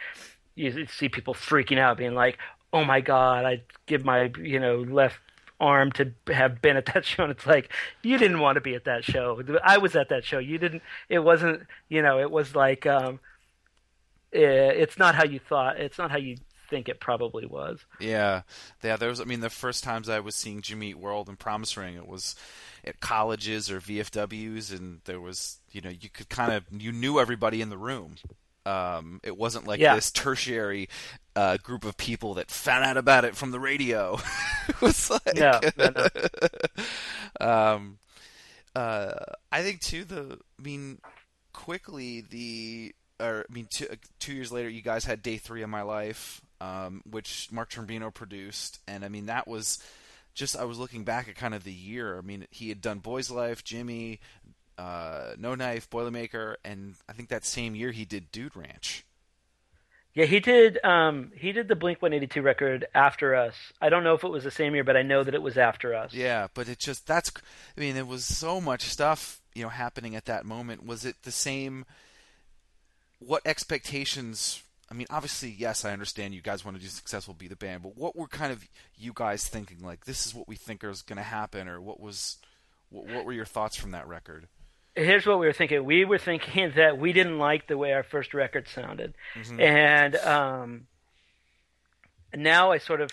you 0.55 0.88
see 0.88 1.07
people 1.07 1.36
freaking 1.36 1.78
out, 1.78 1.97
being 1.97 2.16
like, 2.16 2.39
"Oh 2.74 2.84
my 2.84 2.99
god, 3.01 3.45
I 3.45 3.61
give 3.86 4.03
my 4.03 4.32
you 4.41 4.59
know 4.59 4.78
left 4.78 5.20
arm 5.60 5.91
to 5.93 6.12
have 6.28 6.62
been 6.62 6.78
at 6.78 6.88
that 6.88 7.06
show." 7.06 7.24
And 7.24 7.32
it's 7.32 7.45
like 7.47 7.72
you 8.01 8.18
didn't 8.18 8.39
want 8.39 8.56
to 8.56 8.62
be 8.62 8.76
at 8.76 8.86
that 8.86 9.03
show. 9.03 9.41
I 9.64 9.78
was 9.78 9.95
at 9.95 10.10
that 10.10 10.24
show. 10.26 10.39
You 10.39 10.58
didn't. 10.58 10.84
It 11.10 11.20
wasn't. 11.20 11.64
You 11.89 12.01
know, 12.01 12.20
it 12.20 12.32
was 12.32 12.56
like 12.56 12.86
um, 12.86 13.20
eh, 14.34 14.39
it's 14.39 14.97
not 14.97 15.16
how 15.16 15.26
you 15.26 15.39
thought. 15.39 15.78
It's 15.80 15.97
not 15.97 16.12
how 16.12 16.18
you 16.18 16.38
think 16.70 16.89
it 16.89 16.99
probably 16.99 17.45
was. 17.45 17.80
Yeah, 17.99 18.41
yeah. 18.84 18.95
There 18.97 19.10
was. 19.10 19.22
I 19.22 19.26
mean, 19.26 19.41
the 19.41 19.49
first 19.49 19.84
times 19.84 20.10
I 20.10 20.20
was 20.20 20.36
seeing 20.36 20.62
Jimmy 20.62 20.89
Eat 20.89 20.99
World 20.99 21.30
and 21.30 21.38
Promise 21.38 21.78
Ring, 21.78 21.95
it 21.95 22.08
was 22.08 22.36
at 22.84 22.99
colleges 22.99 23.70
or 23.72 23.80
VFWs, 23.80 24.76
and 24.76 25.01
there 25.06 25.20
was, 25.20 25.60
you 25.72 25.82
know, 25.82 25.89
you 25.89 26.10
could 26.10 26.30
kind 26.30 26.53
of 26.53 26.64
you 26.72 26.91
knew 26.91 27.20
everybody 27.20 27.62
in 27.62 27.70
the 27.70 27.78
room. 27.78 28.16
Um, 28.66 29.20
it 29.24 29.38
wasn't 29.38 29.68
like 29.68 29.80
Yeah. 29.80 29.93
this 29.95 30.12
tertiary 30.12 30.89
uh, 31.36 31.57
group 31.57 31.83
of 31.86 31.97
people 31.97 32.36
that 32.36 32.49
found 32.49 32.86
out 32.86 32.97
about 32.97 33.25
it 33.25 33.36
from 33.36 33.51
the 33.51 33.59
radio. 33.59 34.17
it 34.69 34.81
was 34.81 35.09
like, 35.09 35.36
No, 35.36 35.59
no, 35.77 35.89
no. 37.39 37.45
um, 37.45 37.97
uh, 38.75 39.13
I 39.51 39.61
think 39.61 39.81
too. 39.81 40.03
The 40.03 40.39
I 40.59 40.61
mean, 40.61 40.99
quickly 41.53 42.21
the 42.21 42.93
or 43.19 43.45
I 43.49 43.53
mean, 43.53 43.67
two, 43.69 43.88
two 44.19 44.33
years 44.33 44.51
later, 44.51 44.69
you 44.69 44.81
guys 44.81 45.05
had 45.05 45.21
Day 45.21 45.38
Three 45.38 45.61
of 45.61 45.69
My 45.69 45.81
Life, 45.83 46.41
um, 46.59 47.01
which 47.09 47.49
Mark 47.51 47.69
Trombino 47.69 48.13
produced, 48.13 48.79
and 48.88 49.05
I 49.05 49.09
mean 49.09 49.27
that 49.27 49.47
was 49.47 49.79
just. 50.33 50.57
I 50.57 50.65
was 50.65 50.77
looking 50.77 51.03
back 51.03 51.27
at 51.29 51.36
kind 51.36 51.53
of 51.53 51.63
the 51.63 51.71
year. 51.73 52.17
I 52.17 52.21
mean, 52.21 52.45
he 52.51 52.69
had 52.69 52.81
done 52.81 52.99
Boys 52.99 53.31
Life, 53.31 53.63
Jimmy, 53.63 54.19
uh, 54.77 55.31
No 55.38 55.55
Knife, 55.55 55.89
Boilermaker, 55.89 56.55
and 56.65 56.95
I 57.07 57.13
think 57.13 57.29
that 57.29 57.45
same 57.45 57.75
year 57.75 57.91
he 57.91 58.03
did 58.05 58.31
Dude 58.31 58.55
Ranch. 58.55 59.05
Yeah, 60.16 60.26
he 60.26 60.39
did. 60.39 60.84
Um, 60.84 61.34
he 61.36 61.51
did 61.51 61.68
the 61.68 61.76
Blink 61.76 62.01
One 62.01 62.13
Eighty 62.13 62.26
Two 62.26 62.41
record 62.41 62.88
after 62.95 63.36
us. 63.36 63.53
I 63.82 63.89
don't 63.89 64.05
know 64.05 64.13
if 64.13 64.24
it 64.24 64.30
was 64.30 64.45
the 64.45 64.51
same 64.51 64.74
year, 64.74 64.86
but 64.86 64.95
I 64.95 65.01
know 65.01 65.26
that 65.26 65.36
it 65.36 65.41
was 65.41 65.57
after 65.57 65.93
us. 65.93 66.13
Yeah, 66.13 66.47
but 66.53 66.70
it 66.70 66.80
just 66.80 67.05
that's. 67.05 67.32
I 67.78 67.80
mean, 67.82 67.95
there 67.95 68.05
was 68.05 68.26
so 68.26 68.61
much 68.61 68.84
stuff 68.84 69.41
you 69.53 69.63
know 69.63 69.70
happening 69.70 70.16
at 70.16 70.26
that 70.26 70.45
moment. 70.45 70.86
Was 70.86 71.03
it 71.03 71.18
the 71.24 71.32
same? 71.32 71.86
What 73.20 73.41
expectations? 73.45 74.63
I 74.89 74.93
mean, 74.93 75.07
obviously, 75.09 75.49
yes, 75.49 75.84
I 75.84 75.91
understand 75.91 76.34
you 76.34 76.41
guys 76.41 76.63
want 76.63 76.78
to 76.78 76.84
do 76.84 76.89
successful, 76.89 77.34
be 77.34 77.47
the 77.47 77.55
band, 77.55 77.84
but 77.84 77.97
what 77.97 78.16
were 78.16 78.28
kind 78.28 78.53
of 78.53 78.63
you 78.97 79.11
guys 79.13 79.47
thinking? 79.47 79.80
Like, 79.84 80.05
this 80.05 80.26
is 80.26 80.34
what 80.34 80.47
we 80.47 80.55
think 80.55 80.84
is 80.84 81.01
going 81.01 81.18
to 81.18 81.24
happen, 81.24 81.68
or 81.68 81.82
what 81.82 81.99
was? 81.99 82.38
What, 82.89 83.07
what 83.07 83.26
were 83.26 83.34
your 83.34 83.45
thoughts 83.45 83.76
from 83.76 83.91
that 83.91 84.07
record? 84.07 84.47
Here's 84.96 85.26
what 85.26 85.39
we 85.39 85.46
were 85.46 85.54
thinking. 85.54 85.84
We 85.84 86.06
were 86.06 86.18
thinking 86.18 86.72
that 86.76 86.98
we 86.98 87.12
didn't 87.14 87.38
like 87.38 87.68
the 87.68 87.78
way 87.78 87.91
our 87.93 88.04
first 88.04 88.34
record 88.34 88.68
sounded, 88.68 89.14
and 89.60 90.16
um, 90.18 90.88
now 92.34 92.72
I 92.72 92.78
sort 92.78 93.02
of. 93.02 93.12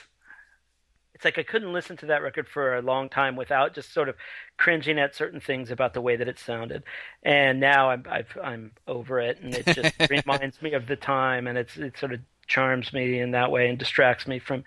It's 1.14 1.24
like 1.24 1.38
I 1.38 1.44
couldn't 1.44 1.72
listen 1.72 1.96
to 1.98 2.06
that 2.06 2.22
record 2.22 2.48
for 2.48 2.74
a 2.76 2.82
long 2.82 3.08
time 3.08 3.36
without 3.36 3.74
just 3.74 3.92
sort 3.92 4.08
of 4.08 4.16
cringing 4.56 4.98
at 4.98 5.14
certain 5.14 5.38
things 5.40 5.70
about 5.70 5.94
the 5.94 6.00
way 6.00 6.16
that 6.16 6.26
it 6.26 6.38
sounded. 6.38 6.82
And 7.22 7.60
now 7.60 7.90
I'm 7.90 8.04
I've, 8.10 8.36
I'm 8.42 8.72
over 8.88 9.20
it, 9.20 9.40
and 9.40 9.54
it 9.54 9.66
just 9.66 9.94
reminds 10.10 10.60
me 10.62 10.72
of 10.72 10.86
the 10.86 10.96
time, 10.96 11.46
and 11.46 11.56
it's 11.58 11.76
it 11.76 11.96
sort 11.98 12.12
of 12.12 12.20
charms 12.46 12.92
me 12.92 13.20
in 13.20 13.32
that 13.32 13.50
way 13.50 13.68
and 13.68 13.78
distracts 13.78 14.26
me 14.26 14.38
from 14.38 14.64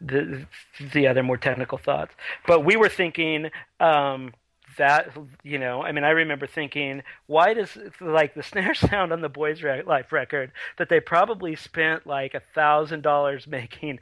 the 0.00 0.46
the 0.92 1.06
other 1.06 1.22
more 1.22 1.38
technical 1.38 1.78
thoughts. 1.78 2.14
But 2.46 2.64
we 2.64 2.76
were 2.76 2.88
thinking 2.90 3.50
um, 3.80 4.34
that 4.76 5.10
you 5.42 5.58
know 5.58 5.82
i 5.82 5.92
mean 5.92 6.04
i 6.04 6.10
remember 6.10 6.46
thinking 6.46 7.02
why 7.26 7.54
does 7.54 7.76
like 8.00 8.34
the 8.34 8.42
snare 8.50 8.74
sound 8.74 9.12
on 9.12 9.20
the 9.20 9.28
boys 9.28 9.62
life 9.86 10.12
record 10.12 10.52
that 10.78 10.88
they 10.88 11.00
probably 11.00 11.56
spent 11.56 12.06
like 12.06 12.34
a 12.34 12.42
thousand 12.54 13.02
dollars 13.02 13.46
making 13.46 13.98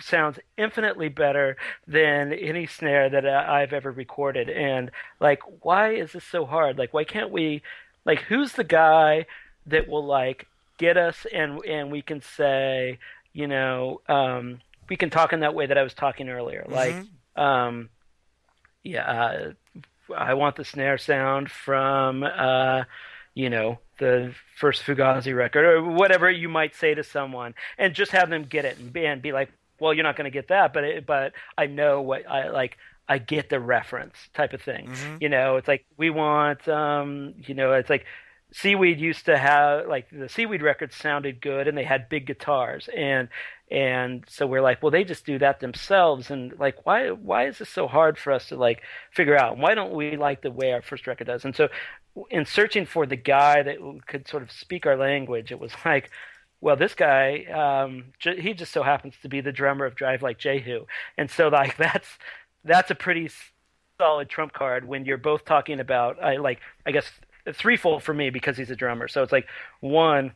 sounds 0.00 0.38
infinitely 0.56 1.08
better 1.08 1.56
than 1.86 2.32
any 2.32 2.66
snare 2.66 3.08
that 3.08 3.26
i've 3.26 3.72
ever 3.72 3.90
recorded? 3.90 4.48
And 4.48 4.90
like 5.18 5.40
why 5.64 5.92
is 5.94 6.12
this 6.12 6.24
so 6.24 6.44
hard? 6.44 6.78
Like 6.78 6.92
why 6.92 7.04
can't 7.04 7.30
we 7.30 7.62
like 8.04 8.20
who's 8.22 8.52
the 8.52 8.64
guy 8.64 9.26
that 9.66 9.88
will 9.88 10.04
like 10.04 10.46
get 10.78 10.96
us 10.96 11.26
and 11.32 11.64
and 11.64 11.90
we 11.90 12.02
can 12.02 12.22
say 12.22 12.98
you 13.32 13.46
know 13.46 14.00
um 14.08 14.60
we 14.88 14.96
can 14.96 15.10
talk 15.10 15.32
in 15.32 15.40
that 15.40 15.54
way 15.54 15.66
that 15.66 15.78
i 15.78 15.82
was 15.82 15.94
talking 15.94 16.28
earlier? 16.28 16.64
Mm-hmm. 16.68 16.74
like 16.74 17.06
um 17.36 17.88
yeah, 18.82 19.02
uh, 19.02 19.52
I 20.16 20.34
want 20.34 20.56
the 20.56 20.64
snare 20.64 20.98
sound 20.98 21.50
from, 21.50 22.22
uh, 22.22 22.84
you 23.34 23.50
know, 23.50 23.78
the 23.98 24.34
first 24.56 24.82
Fugazi 24.82 25.36
record 25.36 25.64
or 25.64 25.82
whatever 25.82 26.30
you 26.30 26.48
might 26.48 26.74
say 26.74 26.94
to 26.94 27.04
someone, 27.04 27.54
and 27.78 27.94
just 27.94 28.12
have 28.12 28.30
them 28.30 28.44
get 28.44 28.64
it 28.64 28.78
and 28.78 28.92
be, 28.92 29.06
and 29.06 29.22
be 29.22 29.32
like, 29.32 29.50
well, 29.78 29.94
you're 29.94 30.04
not 30.04 30.16
going 30.16 30.24
to 30.24 30.30
get 30.30 30.48
that, 30.48 30.72
but 30.72 30.84
it, 30.84 31.06
but 31.06 31.32
I 31.56 31.66
know 31.66 32.02
what 32.02 32.28
I 32.28 32.50
like. 32.50 32.76
I 33.08 33.18
get 33.18 33.48
the 33.48 33.58
reference 33.58 34.14
type 34.34 34.52
of 34.52 34.62
thing. 34.62 34.88
Mm-hmm. 34.88 35.16
You 35.20 35.28
know, 35.30 35.56
it's 35.56 35.66
like 35.66 35.84
we 35.96 36.10
want, 36.10 36.68
um, 36.68 37.34
you 37.38 37.54
know, 37.54 37.72
it's 37.72 37.90
like 37.90 38.06
Seaweed 38.52 39.00
used 39.00 39.26
to 39.26 39.36
have 39.36 39.86
like 39.88 40.08
the 40.10 40.28
Seaweed 40.28 40.62
records 40.62 40.94
sounded 40.94 41.40
good 41.40 41.66
and 41.66 41.76
they 41.76 41.84
had 41.84 42.08
big 42.08 42.26
guitars 42.26 42.88
and 42.94 43.28
and 43.70 44.24
so 44.28 44.46
we're 44.46 44.62
like 44.62 44.82
well 44.82 44.90
they 44.90 45.04
just 45.04 45.26
do 45.26 45.38
that 45.38 45.60
themselves. 45.60 46.30
And 46.30 46.58
like 46.58 46.84
why 46.86 47.10
why 47.10 47.46
is 47.46 47.58
this 47.58 47.68
so 47.68 47.86
hard 47.86 48.18
for 48.18 48.32
us 48.32 48.48
to 48.48 48.56
like 48.56 48.82
figure 49.12 49.36
out? 49.36 49.58
Why 49.58 49.74
don't 49.74 49.92
we 49.94 50.16
like 50.16 50.42
the 50.42 50.50
way 50.50 50.72
our 50.72 50.82
first 50.82 51.06
record 51.06 51.26
does? 51.26 51.44
And 51.44 51.54
so 51.54 51.68
in 52.30 52.44
searching 52.44 52.86
for 52.86 53.06
the 53.06 53.16
guy 53.16 53.62
that 53.62 53.76
could 54.06 54.26
sort 54.28 54.42
of 54.42 54.50
speak 54.50 54.84
our 54.84 54.96
language 54.96 55.52
it 55.52 55.60
was 55.60 55.72
like 55.84 56.10
well 56.60 56.76
this 56.76 56.94
guy 56.94 57.44
um 57.44 58.12
he 58.20 58.52
just 58.52 58.72
so 58.72 58.82
happens 58.82 59.14
to 59.22 59.28
be 59.28 59.40
the 59.40 59.52
drummer 59.52 59.86
of 59.86 59.94
Drive 59.94 60.22
Like 60.22 60.38
Jehu. 60.38 60.86
And 61.18 61.30
so 61.30 61.48
like 61.48 61.76
that's 61.78 62.08
that's 62.64 62.90
a 62.90 62.94
pretty 62.94 63.30
solid 63.98 64.28
trump 64.28 64.52
card 64.52 64.86
when 64.86 65.04
you're 65.04 65.18
both 65.18 65.44
talking 65.44 65.80
about 65.80 66.22
I 66.22 66.36
like 66.36 66.60
I 66.86 66.90
guess 66.92 67.10
threefold 67.52 68.02
for 68.02 68.14
me 68.14 68.30
because 68.30 68.56
he's 68.56 68.70
a 68.70 68.76
drummer. 68.76 69.08
So 69.08 69.22
it's 69.22 69.32
like 69.32 69.46
one, 69.80 70.32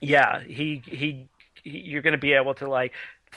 yeah, 0.00 0.40
he, 0.42 0.82
he 0.84 1.28
you're 1.64 2.02
going 2.02 2.12
to 2.12 2.18
be 2.18 2.32
able 2.32 2.54
to 2.54 2.68
like 2.68 2.92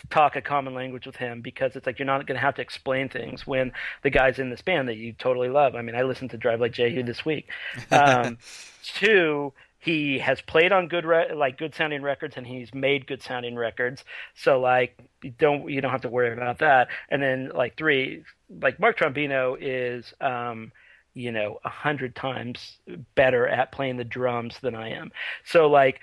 talk 0.09 0.36
a 0.36 0.41
common 0.41 0.74
language 0.74 1.05
with 1.05 1.15
him 1.15 1.41
because 1.41 1.76
it's 1.76 1.86
like 1.86 1.99
you're 1.99 2.05
not 2.05 2.26
going 2.26 2.36
to 2.36 2.41
have 2.41 2.55
to 2.55 2.61
explain 2.61 3.09
things 3.09 3.45
when 3.45 3.71
the 4.01 4.09
guy's 4.09 4.39
in 4.39 4.49
this 4.49 4.61
band 4.61 4.88
that 4.88 4.97
you 4.97 5.13
totally 5.13 5.49
love. 5.49 5.76
I 5.76 5.82
mean, 5.82 5.95
I 5.95 6.03
listened 6.03 6.32
to 6.32 6.38
Drive 6.38 6.59
Like 6.59 6.74
Jehu 6.74 7.03
this 7.03 7.26
week. 7.26 7.49
Um, 7.91 8.38
two, 8.84 9.53
he 9.84 10.19
has 10.19 10.41
played 10.41 10.71
on 10.71 10.88
good 10.88 11.05
re- 11.05 11.34
like 11.34 11.57
good 11.57 11.76
sounding 11.76 12.01
records 12.01 12.36
and 12.38 12.47
he's 12.47 12.74
made 12.74 13.05
good 13.05 13.21
sounding 13.21 13.55
records. 13.55 14.03
So 14.34 14.59
like 14.59 14.97
you 15.21 15.32
don't 15.32 15.69
you 15.69 15.82
don't 15.82 15.91
have 15.91 16.01
to 16.01 16.09
worry 16.09 16.32
about 16.32 16.59
that. 16.59 16.88
And 17.09 17.21
then 17.21 17.51
like 17.53 17.78
three, 17.78 18.24
like 18.61 18.80
Mark 18.80 18.97
Trombino 18.97 19.57
is 19.59 20.13
um, 20.21 20.71
you 21.13 21.32
know 21.32 21.59
a 21.65 21.69
hundred 21.69 22.15
times 22.15 22.78
better 23.15 23.45
at 23.45 23.71
playing 23.74 23.97
the 23.97 24.05
drums 24.05 24.57
than 24.61 24.74
I 24.74 24.91
am. 24.91 25.11
So 25.45 25.67
like 25.67 25.99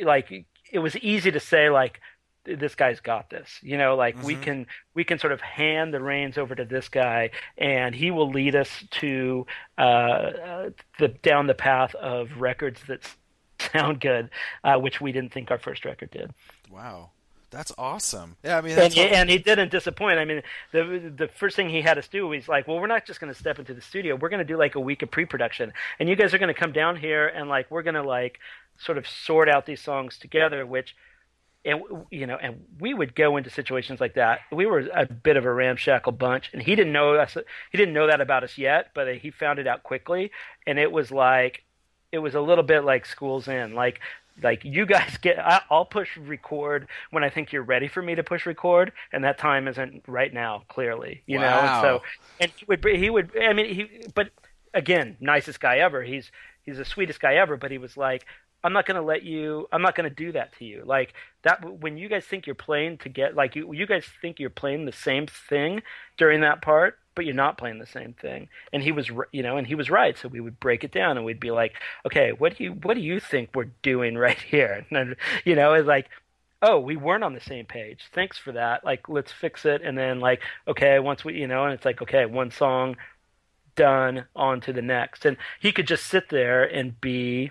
like 0.00 0.46
it 0.72 0.80
was 0.80 0.96
easy 0.96 1.30
to 1.30 1.38
say 1.38 1.70
like 1.70 2.00
this 2.44 2.74
guy's 2.74 2.98
got 2.98 3.30
this 3.30 3.60
you 3.62 3.78
know 3.78 3.94
like 3.94 4.16
mm-hmm. 4.16 4.26
we 4.26 4.34
can 4.34 4.66
we 4.94 5.04
can 5.04 5.18
sort 5.18 5.32
of 5.32 5.40
hand 5.40 5.94
the 5.94 6.00
reins 6.00 6.36
over 6.36 6.54
to 6.54 6.64
this 6.64 6.88
guy 6.88 7.30
and 7.56 7.94
he 7.94 8.10
will 8.10 8.28
lead 8.28 8.56
us 8.56 8.84
to 8.90 9.46
uh, 9.78 10.70
the 10.98 11.08
down 11.22 11.46
the 11.46 11.54
path 11.54 11.94
of 11.94 12.40
records 12.40 12.80
that 12.88 13.00
sound 13.72 14.00
good 14.00 14.28
uh, 14.64 14.76
which 14.76 15.00
we 15.00 15.12
didn't 15.12 15.32
think 15.32 15.50
our 15.52 15.58
first 15.58 15.84
record 15.84 16.10
did 16.10 16.32
wow 16.68 17.10
that's 17.52 17.70
awesome. 17.76 18.36
Yeah, 18.42 18.56
I 18.56 18.60
mean, 18.62 18.78
and, 18.78 18.92
he, 18.92 19.00
and, 19.02 19.30
he, 19.30 19.38
didn't 19.38 19.70
disappoint. 19.70 20.18
I 20.18 20.24
mean, 20.24 20.42
the 20.72 21.12
the 21.14 21.28
first 21.28 21.54
thing 21.54 21.68
he 21.68 21.82
had 21.82 21.98
us 21.98 22.08
do, 22.08 22.26
was 22.26 22.48
like, 22.48 22.66
"Well, 22.66 22.80
we're 22.80 22.86
not 22.86 23.06
just 23.06 23.20
going 23.20 23.32
to 23.32 23.38
step 23.38 23.58
into 23.58 23.74
the 23.74 23.82
studio. 23.82 24.16
We're 24.16 24.30
going 24.30 24.38
to 24.38 24.44
do 24.44 24.56
like 24.56 24.74
a 24.74 24.80
week 24.80 25.02
of 25.02 25.10
pre-production, 25.10 25.72
and 26.00 26.08
you 26.08 26.16
guys 26.16 26.32
are 26.32 26.38
going 26.38 26.52
to 26.52 26.58
come 26.58 26.72
down 26.72 26.96
here 26.96 27.28
and 27.28 27.48
like 27.48 27.70
we're 27.70 27.82
going 27.82 27.94
to 27.94 28.02
like 28.02 28.40
sort 28.78 28.96
of 28.96 29.06
sort 29.06 29.48
out 29.48 29.66
these 29.66 29.82
songs 29.82 30.16
together." 30.18 30.64
Which, 30.64 30.96
and 31.64 31.82
you 32.10 32.26
know, 32.26 32.36
and 32.40 32.64
we 32.80 32.94
would 32.94 33.14
go 33.14 33.36
into 33.36 33.50
situations 33.50 34.00
like 34.00 34.14
that. 34.14 34.40
We 34.50 34.64
were 34.64 34.88
a 34.92 35.04
bit 35.04 35.36
of 35.36 35.44
a 35.44 35.52
ramshackle 35.52 36.12
bunch, 36.12 36.50
and 36.54 36.62
he 36.62 36.74
didn't 36.74 36.94
know 36.94 37.14
us. 37.16 37.36
He 37.70 37.78
didn't 37.78 37.94
know 37.94 38.06
that 38.06 38.22
about 38.22 38.44
us 38.44 38.56
yet, 38.56 38.92
but 38.94 39.14
he 39.16 39.30
found 39.30 39.58
it 39.58 39.66
out 39.66 39.82
quickly, 39.82 40.30
and 40.66 40.78
it 40.78 40.90
was 40.90 41.12
like 41.12 41.64
it 42.12 42.18
was 42.18 42.34
a 42.34 42.40
little 42.40 42.64
bit 42.64 42.84
like 42.84 43.06
schools 43.06 43.48
in 43.48 43.74
like 43.74 44.00
like 44.42 44.64
you 44.64 44.86
guys 44.86 45.16
get 45.18 45.38
i'll 45.70 45.84
push 45.84 46.16
record 46.16 46.86
when 47.10 47.24
i 47.24 47.28
think 47.28 47.52
you're 47.52 47.62
ready 47.62 47.88
for 47.88 48.02
me 48.02 48.14
to 48.14 48.22
push 48.22 48.46
record 48.46 48.92
and 49.12 49.24
that 49.24 49.38
time 49.38 49.68
isn't 49.68 50.02
right 50.06 50.32
now 50.32 50.62
clearly 50.68 51.22
you 51.26 51.38
wow. 51.38 51.42
know? 51.42 51.68
And 51.68 51.82
so 51.82 52.02
and 52.40 52.52
he 52.56 52.64
would 52.66 52.84
he 52.84 53.10
would 53.10 53.30
i 53.42 53.52
mean 53.52 53.74
he 53.74 54.06
but 54.14 54.30
again 54.74 55.16
nicest 55.20 55.60
guy 55.60 55.78
ever. 55.78 56.02
He's 56.02 56.30
he's 56.62 56.76
the 56.76 56.84
sweetest 56.84 57.20
guy 57.20 57.34
ever 57.34 57.56
but 57.56 57.70
he 57.70 57.78
was 57.78 57.96
like 57.96 58.26
i'm 58.64 58.72
not 58.72 58.86
going 58.86 58.94
to 58.94 59.02
let 59.02 59.22
you 59.22 59.66
i'm 59.72 59.82
not 59.82 59.94
going 59.94 60.08
to 60.08 60.14
do 60.14 60.32
that 60.32 60.56
to 60.58 60.64
you. 60.64 60.82
Like 60.84 61.14
that 61.42 61.64
when 61.80 61.96
you 61.96 62.08
guys 62.08 62.24
think 62.24 62.46
you're 62.46 62.54
playing 62.54 62.98
to 62.98 63.08
get 63.08 63.34
like 63.34 63.56
you 63.56 63.72
you 63.72 63.86
guys 63.86 64.04
think 64.20 64.38
you're 64.38 64.50
playing 64.50 64.84
the 64.84 64.92
same 64.92 65.26
thing 65.26 65.82
during 66.16 66.40
that 66.42 66.62
part 66.62 66.98
but 67.14 67.24
you're 67.24 67.34
not 67.34 67.58
playing 67.58 67.78
the 67.78 67.86
same 67.86 68.14
thing. 68.14 68.48
And 68.72 68.82
he 68.82 68.92
was, 68.92 69.10
you 69.32 69.42
know, 69.42 69.56
and 69.56 69.66
he 69.66 69.74
was 69.74 69.90
right. 69.90 70.16
So 70.16 70.28
we 70.28 70.40
would 70.40 70.58
break 70.60 70.84
it 70.84 70.92
down 70.92 71.16
and 71.16 71.26
we'd 71.26 71.40
be 71.40 71.50
like, 71.50 71.74
okay, 72.06 72.32
what 72.32 72.56
do 72.56 72.64
you, 72.64 72.72
what 72.72 72.94
do 72.94 73.00
you 73.00 73.20
think 73.20 73.50
we're 73.54 73.70
doing 73.82 74.16
right 74.18 74.38
here? 74.38 74.86
And, 74.90 75.16
you 75.44 75.54
know, 75.54 75.74
it's 75.74 75.86
like, 75.86 76.08
oh, 76.62 76.78
we 76.78 76.96
weren't 76.96 77.24
on 77.24 77.34
the 77.34 77.40
same 77.40 77.66
page. 77.66 78.04
Thanks 78.12 78.38
for 78.38 78.52
that. 78.52 78.84
Like, 78.84 79.08
let's 79.08 79.32
fix 79.32 79.64
it. 79.64 79.82
And 79.82 79.98
then 79.98 80.20
like, 80.20 80.40
okay, 80.68 80.98
once 81.00 81.24
we, 81.24 81.34
you 81.34 81.48
know, 81.48 81.64
and 81.64 81.74
it's 81.74 81.84
like, 81.84 82.00
okay, 82.02 82.24
one 82.24 82.50
song 82.50 82.96
done 83.74 84.26
on 84.36 84.60
to 84.62 84.72
the 84.72 84.82
next. 84.82 85.24
And 85.24 85.36
he 85.60 85.72
could 85.72 85.86
just 85.86 86.06
sit 86.06 86.28
there 86.28 86.62
and 86.62 87.00
be 87.00 87.50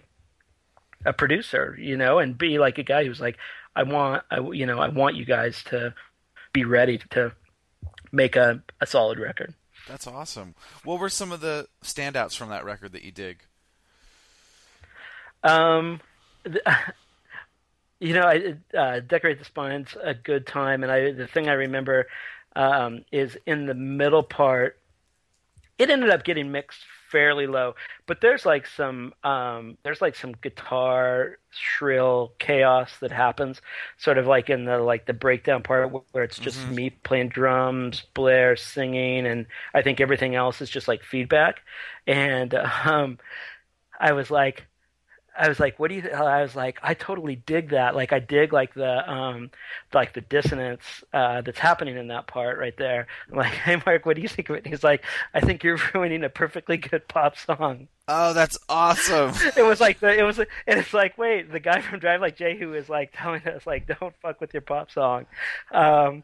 a 1.06 1.14
producer, 1.14 1.78
you 1.80 1.98
know, 1.98 2.20
and 2.20 2.38
be 2.38 2.58
like 2.58 2.78
a 2.78 2.84
guy 2.84 3.04
who's 3.04 3.20
like, 3.20 3.38
I 3.76 3.84
want, 3.84 4.24
I, 4.32 4.40
you 4.40 4.66
know, 4.66 4.80
I 4.80 4.90
want 4.90 5.16
you 5.16 5.26
guys 5.26 5.64
to 5.66 5.94
be 6.54 6.66
ready 6.66 7.00
to 7.12 7.34
make 8.12 8.36
a, 8.36 8.62
a 8.80 8.86
solid 8.86 9.20
record. 9.20 9.54
That's 9.88 10.08
awesome. 10.08 10.56
What 10.84 11.00
were 11.00 11.10
some 11.10 11.32
of 11.32 11.42
the 11.42 11.68
standouts 11.84 12.36
from 12.36 12.50
that 12.50 12.66
record 12.66 12.92
that 12.94 13.04
you 13.04 13.12
dig? 13.12 13.40
Um, 15.44 16.02
the, 16.44 16.62
you 18.00 18.14
know, 18.14 18.22
I 18.22 18.56
uh, 18.78 19.00
decorate 19.00 19.40
the 19.40 19.46
spine's 19.46 19.96
a 20.02 20.14
good 20.14 20.46
time, 20.46 20.84
and 20.84 20.92
I 20.92 21.12
the 21.12 21.28
thing 21.28 21.50
I 21.50 21.54
remember 21.54 22.08
um, 22.56 23.06
is 23.12 23.38
in 23.46 23.66
the 23.66 23.74
middle 23.74 24.24
part. 24.24 24.78
It 25.78 25.90
ended 25.90 26.12
up 26.12 26.24
getting 26.24 26.52
mixed 26.52 26.82
fairly 27.12 27.46
low, 27.46 27.76
but 28.08 28.22
there's 28.22 28.46
like 28.46 28.66
some 28.66 29.14
um, 29.24 29.78
there's 29.84 30.02
like 30.02 30.16
some 30.16 30.34
guitar 30.42 31.38
shrill 31.52 32.34
chaos 32.40 32.92
that 33.02 33.12
happens, 33.12 33.62
sort 33.98 34.18
of 34.18 34.26
like 34.26 34.50
in 34.50 34.66
the 34.66 34.80
like 34.80 35.06
the 35.06 35.14
breakdown 35.14 35.62
part 35.62 35.92
where 36.12 36.24
it's 36.24 36.40
just 36.40 36.60
mm-hmm. 36.60 36.76
me 36.76 36.90
playing 36.90 37.30
drums, 37.30 38.04
Blair 38.14 38.56
singing, 38.56 39.28
and 39.28 39.46
I 39.74 39.82
think 39.82 40.00
everything 40.00 40.36
else 40.36 40.62
is 40.62 40.70
just 40.70 40.88
like 40.88 41.04
feedback. 41.04 41.60
And 42.08 42.54
um, 42.86 43.20
I 44.00 44.14
was 44.14 44.32
like, 44.32 44.66
I 45.42 45.50
was 45.50 45.60
like, 45.60 45.80
what 45.80 45.90
do 45.90 45.96
you? 45.96 46.04
Th-? 46.04 46.14
I 46.14 46.44
was 46.44 46.56
like, 46.56 46.78
I 46.84 46.94
totally 46.94 47.36
dig 47.36 47.72
that. 47.72 47.96
Like, 47.96 48.14
I 48.14 48.20
dig 48.20 48.54
like 48.54 48.76
the 48.76 49.12
um, 49.12 49.50
like 49.92 50.14
the 50.14 50.22
dissonance 50.22 51.04
uh, 51.14 51.42
that's 51.42 51.58
happening 51.58 51.98
in 51.98 52.10
that 52.10 52.28
part 52.28 52.60
right 52.60 52.78
there. 52.78 53.08
I'm 53.32 53.40
like, 53.40 53.48
hey, 53.66 53.82
Mark, 53.84 54.06
what 54.06 54.16
do 54.16 54.22
you 54.22 54.28
think 54.28 54.52
of 54.52 54.58
it? 54.58 54.68
he's 54.68 54.84
like, 54.84 55.04
I 55.34 55.40
think 55.40 55.64
you're 55.64 55.80
ruining 55.96 56.24
a 56.24 56.30
perfectly 56.30 56.78
good 56.78 57.08
pop 57.08 57.36
song. 57.40 57.88
Oh, 58.08 58.34
that's 58.34 58.60
awesome. 58.70 59.34
it 59.58 59.64
was 59.64 59.82
like 59.82 60.00
the, 60.00 60.16
it 60.16 60.22
was, 60.22 60.38
and 60.38 60.48
it's 60.68 60.94
like, 60.94 61.18
wait, 61.18 61.52
the 61.52 61.60
guy 61.60 61.82
from 61.82 62.00
Drive 62.00 62.22
Like 62.22 62.36
Jehu 62.36 62.76
is 62.76 62.88
like 62.88 63.12
telling 63.12 63.42
us 63.48 63.66
like, 63.66 63.88
don't 63.88 64.14
fuck 64.22 64.40
with 64.42 64.54
your 64.54 64.62
pop 64.62 64.92
song. 64.92 65.26
Um, 65.72 66.24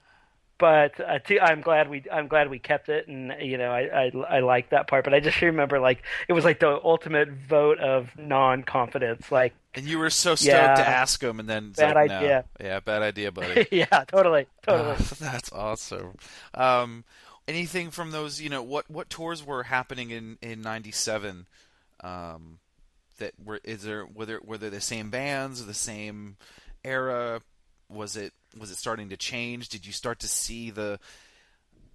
but 0.57 0.99
uh, 0.99 1.19
i 1.29 1.39
I'm 1.41 1.61
glad 1.61 1.89
we 1.89 2.03
I'm 2.11 2.27
glad 2.27 2.49
we 2.49 2.59
kept 2.59 2.89
it, 2.89 3.07
and 3.07 3.33
you 3.41 3.57
know 3.57 3.71
I, 3.71 4.05
I 4.05 4.37
I 4.37 4.39
like 4.39 4.69
that 4.69 4.87
part. 4.87 5.03
But 5.03 5.13
I 5.13 5.19
just 5.19 5.41
remember 5.41 5.79
like 5.79 6.03
it 6.27 6.33
was 6.33 6.45
like 6.45 6.59
the 6.59 6.79
ultimate 6.83 7.29
vote 7.29 7.79
of 7.79 8.09
non 8.17 8.63
confidence. 8.63 9.31
Like, 9.31 9.53
and 9.75 9.85
you 9.85 9.99
were 9.99 10.09
so 10.09 10.35
stoked 10.35 10.47
yeah, 10.47 10.75
to 10.75 10.87
ask 10.87 11.21
him, 11.21 11.39
and 11.39 11.47
then 11.47 11.71
bad 11.71 11.95
like, 11.95 12.11
idea. 12.11 12.45
No. 12.59 12.65
Yeah, 12.65 12.79
bad 12.79 13.01
idea, 13.01 13.31
buddy. 13.31 13.67
yeah, 13.71 14.03
totally, 14.07 14.47
totally. 14.65 14.95
Uh, 14.95 15.15
that's 15.19 15.51
awesome. 15.51 16.15
Um, 16.53 17.03
anything 17.47 17.91
from 17.91 18.11
those? 18.11 18.41
You 18.41 18.49
know, 18.49 18.63
what 18.63 18.89
what 18.89 19.09
tours 19.09 19.45
were 19.45 19.63
happening 19.63 20.11
in 20.11 20.37
in 20.41 20.61
'97? 20.61 21.45
Um, 22.01 22.59
that 23.19 23.33
were 23.43 23.59
is 23.63 23.83
there 23.83 24.05
were 24.05 24.25
there 24.25 24.41
were 24.43 24.57
there 24.57 24.69
the 24.69 24.81
same 24.81 25.09
bands, 25.09 25.65
the 25.65 25.73
same 25.73 26.37
era? 26.83 27.41
Was 27.89 28.17
it 28.17 28.33
was 28.59 28.71
it 28.71 28.77
starting 28.77 29.09
to 29.09 29.17
change? 29.17 29.69
Did 29.69 29.85
you 29.85 29.93
start 29.93 30.19
to 30.19 30.27
see 30.27 30.69
the 30.69 30.99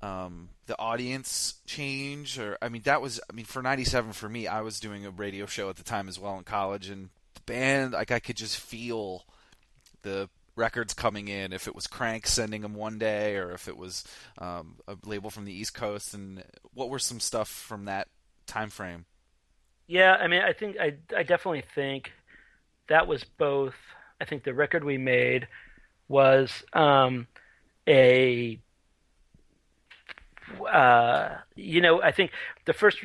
um, 0.00 0.48
the 0.66 0.78
audience 0.78 1.54
change, 1.66 2.38
or 2.38 2.58
I 2.60 2.68
mean, 2.68 2.82
that 2.82 3.00
was 3.00 3.20
I 3.30 3.32
mean 3.32 3.44
for 3.44 3.62
'97 3.62 4.12
for 4.12 4.28
me, 4.28 4.46
I 4.46 4.60
was 4.62 4.80
doing 4.80 5.06
a 5.06 5.10
radio 5.10 5.46
show 5.46 5.70
at 5.70 5.76
the 5.76 5.84
time 5.84 6.08
as 6.08 6.18
well 6.18 6.36
in 6.38 6.44
college, 6.44 6.88
and 6.88 7.10
the 7.34 7.40
band 7.42 7.92
like 7.92 8.10
I 8.10 8.18
could 8.18 8.36
just 8.36 8.58
feel 8.58 9.24
the 10.02 10.28
records 10.54 10.92
coming 10.92 11.28
in 11.28 11.52
if 11.52 11.66
it 11.66 11.74
was 11.74 11.86
crank 11.86 12.26
sending 12.26 12.60
them 12.60 12.74
one 12.74 12.98
day 12.98 13.36
or 13.36 13.52
if 13.52 13.68
it 13.68 13.76
was 13.76 14.04
um, 14.36 14.76
a 14.86 14.96
label 15.06 15.30
from 15.30 15.46
the 15.46 15.52
east 15.52 15.72
coast 15.72 16.12
and 16.12 16.44
what 16.74 16.90
were 16.90 16.98
some 16.98 17.18
stuff 17.20 17.48
from 17.48 17.86
that 17.86 18.06
time 18.46 18.68
frame 18.68 19.06
Yeah, 19.86 20.14
I 20.14 20.26
mean, 20.26 20.42
I 20.42 20.52
think 20.52 20.76
I 20.78 20.94
I 21.16 21.22
definitely 21.22 21.64
think 21.74 22.12
that 22.88 23.06
was 23.06 23.24
both. 23.24 23.74
I 24.20 24.24
think 24.24 24.44
the 24.44 24.54
record 24.54 24.84
we 24.84 24.98
made 24.98 25.48
was 26.12 26.62
um, 26.74 27.26
a 27.88 28.60
uh, 30.70 31.36
you 31.56 31.80
know 31.80 32.02
I 32.02 32.12
think 32.12 32.30
the 32.66 32.74
first 32.74 32.98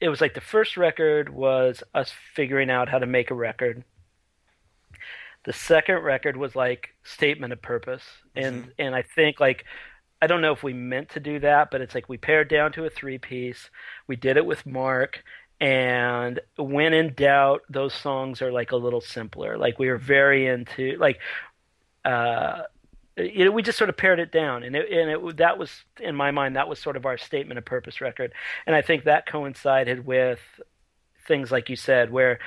it 0.00 0.08
was 0.08 0.20
like 0.20 0.34
the 0.34 0.40
first 0.40 0.76
record 0.76 1.28
was 1.28 1.82
us 1.94 2.12
figuring 2.34 2.68
out 2.68 2.88
how 2.88 2.98
to 2.98 3.06
make 3.06 3.30
a 3.30 3.34
record. 3.34 3.84
The 5.44 5.52
second 5.52 5.98
record 6.02 6.36
was 6.36 6.56
like 6.56 6.90
statement 7.04 7.52
of 7.52 7.62
purpose, 7.62 8.04
and 8.34 8.72
and 8.78 8.94
I 8.94 9.02
think 9.02 9.38
like 9.38 9.64
I 10.20 10.26
don't 10.26 10.42
know 10.42 10.52
if 10.52 10.64
we 10.64 10.72
meant 10.72 11.10
to 11.10 11.20
do 11.20 11.38
that, 11.40 11.70
but 11.70 11.80
it's 11.80 11.94
like 11.94 12.08
we 12.08 12.18
pared 12.18 12.48
down 12.48 12.72
to 12.72 12.84
a 12.84 12.90
three 12.90 13.18
piece. 13.18 13.70
We 14.08 14.16
did 14.16 14.36
it 14.36 14.46
with 14.46 14.66
Mark, 14.66 15.22
and 15.62 16.40
when 16.56 16.92
in 16.92 17.14
doubt, 17.14 17.62
those 17.70 17.94
songs 17.94 18.42
are 18.42 18.50
like 18.50 18.72
a 18.72 18.76
little 18.76 19.00
simpler. 19.00 19.56
Like 19.56 19.78
we 19.78 19.88
were 19.88 19.96
very 19.96 20.48
into 20.48 20.96
like, 20.98 21.20
uh, 22.04 22.62
you 23.16 23.44
know, 23.44 23.50
we 23.50 23.62
just 23.62 23.78
sort 23.78 23.90
of 23.90 23.96
pared 23.96 24.20
it 24.20 24.32
down, 24.32 24.62
and 24.62 24.74
it 24.74 24.90
and 24.90 25.10
it 25.10 25.36
that 25.36 25.58
was 25.58 25.84
in 26.00 26.16
my 26.16 26.30
mind 26.30 26.56
that 26.56 26.68
was 26.68 26.78
sort 26.78 26.96
of 26.96 27.06
our 27.06 27.18
statement 27.18 27.58
of 27.58 27.64
purpose 27.64 28.00
record, 28.00 28.32
and 28.66 28.74
I 28.74 28.82
think 28.82 29.04
that 29.04 29.26
coincided 29.26 30.06
with 30.06 30.40
things 31.26 31.52
like 31.52 31.68
you 31.70 31.76
said 31.76 32.10
where 32.10 32.40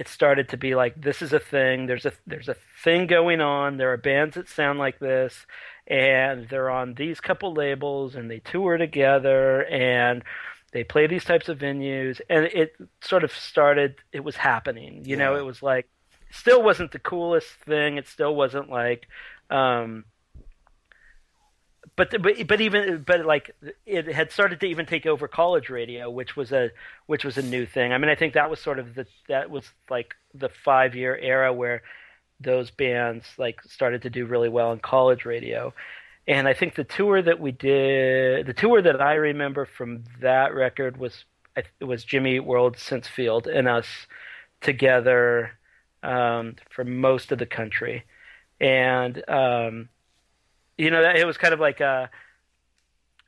it 0.00 0.08
started 0.08 0.48
to 0.48 0.56
be 0.56 0.74
like 0.74 0.98
this 0.98 1.20
is 1.20 1.34
a 1.34 1.38
thing. 1.38 1.86
There's 1.86 2.06
a 2.06 2.12
there's 2.26 2.48
a 2.48 2.56
thing 2.82 3.06
going 3.06 3.42
on. 3.42 3.76
There 3.76 3.92
are 3.92 3.98
bands 3.98 4.34
that 4.36 4.48
sound 4.48 4.78
like 4.78 4.98
this 4.98 5.46
and 5.86 6.48
they're 6.48 6.70
on 6.70 6.94
these 6.94 7.20
couple 7.20 7.52
labels 7.52 8.14
and 8.14 8.30
they 8.30 8.38
tour 8.38 8.78
together 8.78 9.64
and 9.66 10.24
they 10.72 10.84
play 10.84 11.06
these 11.06 11.24
types 11.24 11.50
of 11.50 11.58
venues. 11.58 12.18
And 12.30 12.46
it 12.46 12.76
sort 13.02 13.24
of 13.24 13.32
started 13.32 13.96
it 14.10 14.24
was 14.24 14.36
happening. 14.36 15.02
You 15.04 15.16
know 15.16 15.36
it 15.36 15.44
was 15.44 15.62
like 15.62 15.86
still 16.30 16.62
wasn't 16.62 16.92
the 16.92 16.98
coolest 16.98 17.48
thing 17.66 17.96
it 17.96 18.06
still 18.06 18.34
wasn't 18.34 18.68
like 18.70 19.06
um 19.50 20.04
but 21.96 22.22
but 22.22 22.46
but 22.46 22.60
even 22.60 23.02
but 23.06 23.26
like 23.26 23.54
it 23.84 24.06
had 24.06 24.32
started 24.32 24.60
to 24.60 24.66
even 24.66 24.86
take 24.86 25.06
over 25.06 25.28
college 25.28 25.68
radio, 25.68 26.10
which 26.10 26.36
was 26.36 26.52
a 26.52 26.70
which 27.06 27.24
was 27.24 27.36
a 27.36 27.42
new 27.42 27.66
thing. 27.66 27.92
I 27.92 27.98
mean, 27.98 28.08
I 28.08 28.14
think 28.14 28.34
that 28.34 28.48
was 28.48 28.60
sort 28.60 28.78
of 28.78 28.94
the 28.94 29.06
that 29.28 29.50
was 29.50 29.64
like 29.90 30.14
the 30.34 30.48
five 30.48 30.94
year 30.94 31.16
era 31.16 31.52
where 31.52 31.82
those 32.40 32.70
bands 32.70 33.26
like 33.36 33.62
started 33.62 34.02
to 34.02 34.10
do 34.10 34.24
really 34.24 34.48
well 34.48 34.72
in 34.72 34.78
college 34.78 35.24
radio. 35.24 35.74
And 36.26 36.48
I 36.48 36.54
think 36.54 36.74
the 36.74 36.84
tour 36.84 37.20
that 37.20 37.40
we 37.40 37.52
did, 37.52 38.46
the 38.46 38.54
tour 38.54 38.80
that 38.80 39.00
I 39.00 39.14
remember 39.14 39.66
from 39.66 40.04
that 40.20 40.54
record 40.54 40.96
was 40.96 41.24
it 41.56 41.84
was 41.84 42.04
Jimmy 42.04 42.40
World, 42.40 42.78
Sense 42.78 43.08
Field, 43.08 43.46
and 43.46 43.68
us 43.68 44.06
together 44.60 45.52
um, 46.02 46.56
for 46.70 46.84
most 46.84 47.32
of 47.32 47.38
the 47.38 47.46
country. 47.46 48.04
And 48.60 49.22
um, 49.28 49.88
you 50.76 50.90
know, 50.90 51.02
that 51.02 51.16
it 51.16 51.26
was 51.26 51.36
kind 51.36 51.54
of 51.54 51.60
like 51.60 51.80
a 51.80 52.10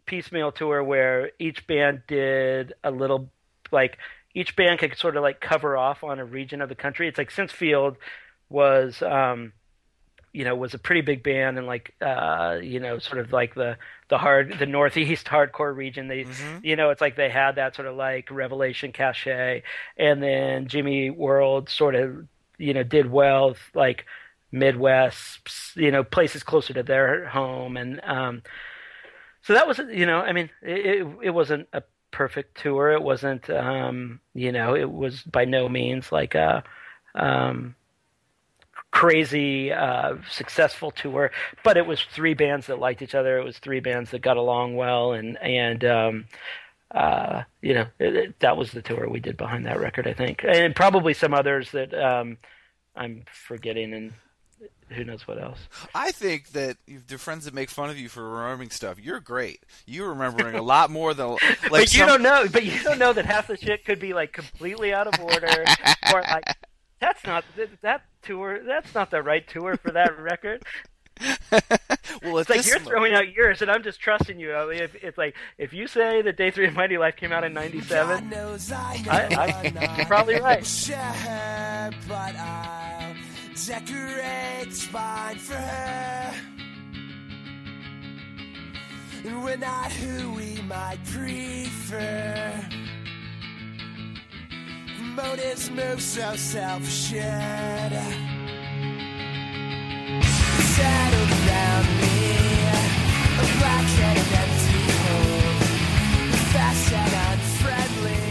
piecemeal 0.06 0.52
tour 0.52 0.82
where 0.82 1.30
each 1.38 1.66
band 1.66 2.02
did 2.06 2.74
a 2.82 2.90
little, 2.90 3.30
like 3.70 3.98
each 4.34 4.56
band 4.56 4.78
could 4.78 4.96
sort 4.96 5.16
of 5.16 5.22
like 5.22 5.40
cover 5.40 5.76
off 5.76 6.02
on 6.02 6.18
a 6.18 6.24
region 6.24 6.62
of 6.62 6.68
the 6.68 6.74
country. 6.74 7.08
It's 7.08 7.18
like 7.18 7.30
Sense 7.30 7.52
Field 7.52 7.96
was, 8.48 9.02
um, 9.02 9.52
you 10.32 10.44
know, 10.44 10.56
was 10.56 10.72
a 10.72 10.78
pretty 10.78 11.02
big 11.02 11.22
band 11.22 11.58
and 11.58 11.66
like, 11.66 11.94
uh, 12.00 12.58
you 12.62 12.80
know, 12.80 12.98
sort 12.98 13.18
of 13.18 13.32
like 13.32 13.54
the 13.54 13.76
the 14.08 14.16
hard, 14.16 14.58
the 14.58 14.66
northeast 14.66 15.26
hardcore 15.26 15.76
region. 15.76 16.08
They, 16.08 16.24
you 16.62 16.74
know, 16.76 16.88
it's 16.88 17.02
like 17.02 17.16
they 17.16 17.28
had 17.28 17.56
that 17.56 17.74
sort 17.76 17.86
of 17.86 17.96
like 17.96 18.30
Revelation 18.30 18.92
cachet, 18.92 19.62
and 19.98 20.22
then 20.22 20.68
Jimmy 20.68 21.10
World 21.10 21.68
sort 21.68 21.94
of, 21.94 22.26
you 22.62 22.74
know, 22.74 22.82
did 22.82 23.10
well 23.10 23.56
like 23.74 24.06
Midwest, 24.52 25.40
you 25.74 25.90
know, 25.90 26.04
places 26.04 26.42
closer 26.42 26.74
to 26.74 26.82
their 26.82 27.26
home, 27.28 27.76
and 27.76 28.00
um, 28.04 28.42
so 29.42 29.54
that 29.54 29.66
was, 29.66 29.78
you 29.90 30.06
know, 30.06 30.20
I 30.20 30.32
mean, 30.32 30.50
it 30.62 31.06
it, 31.22 31.30
wasn't 31.30 31.68
a 31.72 31.82
perfect 32.10 32.60
tour. 32.60 32.92
It 32.92 33.02
wasn't, 33.02 33.50
um, 33.50 34.20
you 34.34 34.52
know, 34.52 34.76
it 34.76 34.90
was 34.90 35.22
by 35.22 35.44
no 35.44 35.68
means 35.68 36.12
like 36.12 36.34
a 36.34 36.62
um, 37.14 37.74
crazy 38.92 39.72
uh, 39.72 40.16
successful 40.30 40.90
tour, 40.90 41.32
but 41.64 41.76
it 41.76 41.86
was 41.86 42.02
three 42.02 42.34
bands 42.34 42.66
that 42.66 42.78
liked 42.78 43.02
each 43.02 43.14
other. 43.14 43.38
It 43.38 43.44
was 43.44 43.58
three 43.58 43.80
bands 43.80 44.10
that 44.10 44.20
got 44.22 44.36
along 44.36 44.76
well, 44.76 45.12
and 45.12 45.36
and 45.42 45.84
um, 45.84 46.26
uh, 46.94 47.42
you 47.60 47.74
know, 47.74 47.86
it, 47.98 48.16
it- 48.16 48.40
that 48.40 48.56
was 48.56 48.70
the 48.72 48.82
tour 48.82 49.08
we 49.08 49.20
did 49.20 49.36
behind 49.36 49.66
that 49.66 49.80
record, 49.80 50.06
I 50.06 50.12
think, 50.14 50.44
and 50.46 50.74
probably 50.74 51.14
some 51.14 51.32
others 51.34 51.70
that 51.72 51.92
um, 51.94 52.38
I'm 52.94 53.24
forgetting, 53.32 53.92
and 53.94 54.12
who 54.90 55.04
knows 55.04 55.26
what 55.26 55.42
else. 55.42 55.58
I 55.94 56.12
think 56.12 56.50
that 56.50 56.76
the 57.06 57.16
friends 57.18 57.46
that 57.46 57.54
make 57.54 57.70
fun 57.70 57.88
of 57.88 57.98
you 57.98 58.08
for 58.10 58.28
remembering 58.28 58.68
stuff, 58.70 58.98
you're 59.00 59.20
great. 59.20 59.60
You're 59.86 60.10
remembering 60.10 60.54
a 60.54 60.62
lot 60.62 60.90
more 60.90 61.14
than 61.14 61.28
like 61.40 61.40
but 61.70 61.80
you 61.94 62.00
some- 62.00 62.08
don't 62.08 62.22
know. 62.22 62.46
But 62.52 62.64
you 62.64 62.78
don't 62.82 62.98
know 62.98 63.12
that 63.14 63.24
half 63.24 63.46
the 63.46 63.56
shit 63.56 63.84
could 63.86 63.98
be 63.98 64.12
like 64.12 64.32
completely 64.32 64.92
out 64.92 65.06
of 65.06 65.18
order, 65.18 65.64
or 66.12 66.20
like 66.20 66.44
that's 67.00 67.24
not 67.24 67.44
that 67.80 68.02
tour. 68.22 68.60
That's 68.64 68.94
not 68.94 69.10
the 69.10 69.22
right 69.22 69.46
tour 69.48 69.76
for 69.78 69.92
that 69.92 70.18
record. 70.20 70.62
Well, 72.22 72.38
It's 72.38 72.50
like 72.50 72.66
you're 72.66 72.78
throwing 72.78 73.14
out 73.14 73.32
yours, 73.32 73.62
and 73.62 73.70
I'm 73.70 73.82
just 73.82 74.00
trusting 74.00 74.38
you. 74.38 74.54
I 74.54 74.66
mean, 74.66 74.82
if, 74.82 74.94
it's 75.02 75.18
like 75.18 75.34
if 75.58 75.72
you 75.72 75.86
say 75.86 76.22
that 76.22 76.36
Day 76.36 76.50
Three 76.50 76.66
of 76.66 76.74
Mighty 76.74 76.98
Life 76.98 77.16
came 77.16 77.32
out 77.32 77.44
in 77.44 77.52
'97, 77.52 78.32
I, 78.34 79.02
I, 79.08 79.96
you're 79.96 80.06
probably 80.06 80.40
right. 80.40 80.66
Share, 80.66 81.90
but 82.08 82.36
I'll 82.36 83.14
decorate 83.66 84.72
spine 84.72 85.38
for 85.38 85.54
her. 85.54 86.34
And 89.24 89.44
we're 89.44 89.56
not 89.56 89.92
who 89.92 90.32
we 90.32 90.60
might 90.62 90.98
prefer. 91.04 92.52
Motives 95.14 95.70
move 95.70 96.02
so 96.02 96.34
self-assured. 96.34 97.92
Settled 100.82 101.30
around 101.30 101.86
me, 102.02 102.18
a 103.38 103.44
black 103.58 103.86
and 104.08 104.18
an 104.18 104.28
empty 104.42 104.82
hole. 105.02 105.54
Fast 106.52 106.92
and 106.92 107.14
unfriendly. 107.30 108.22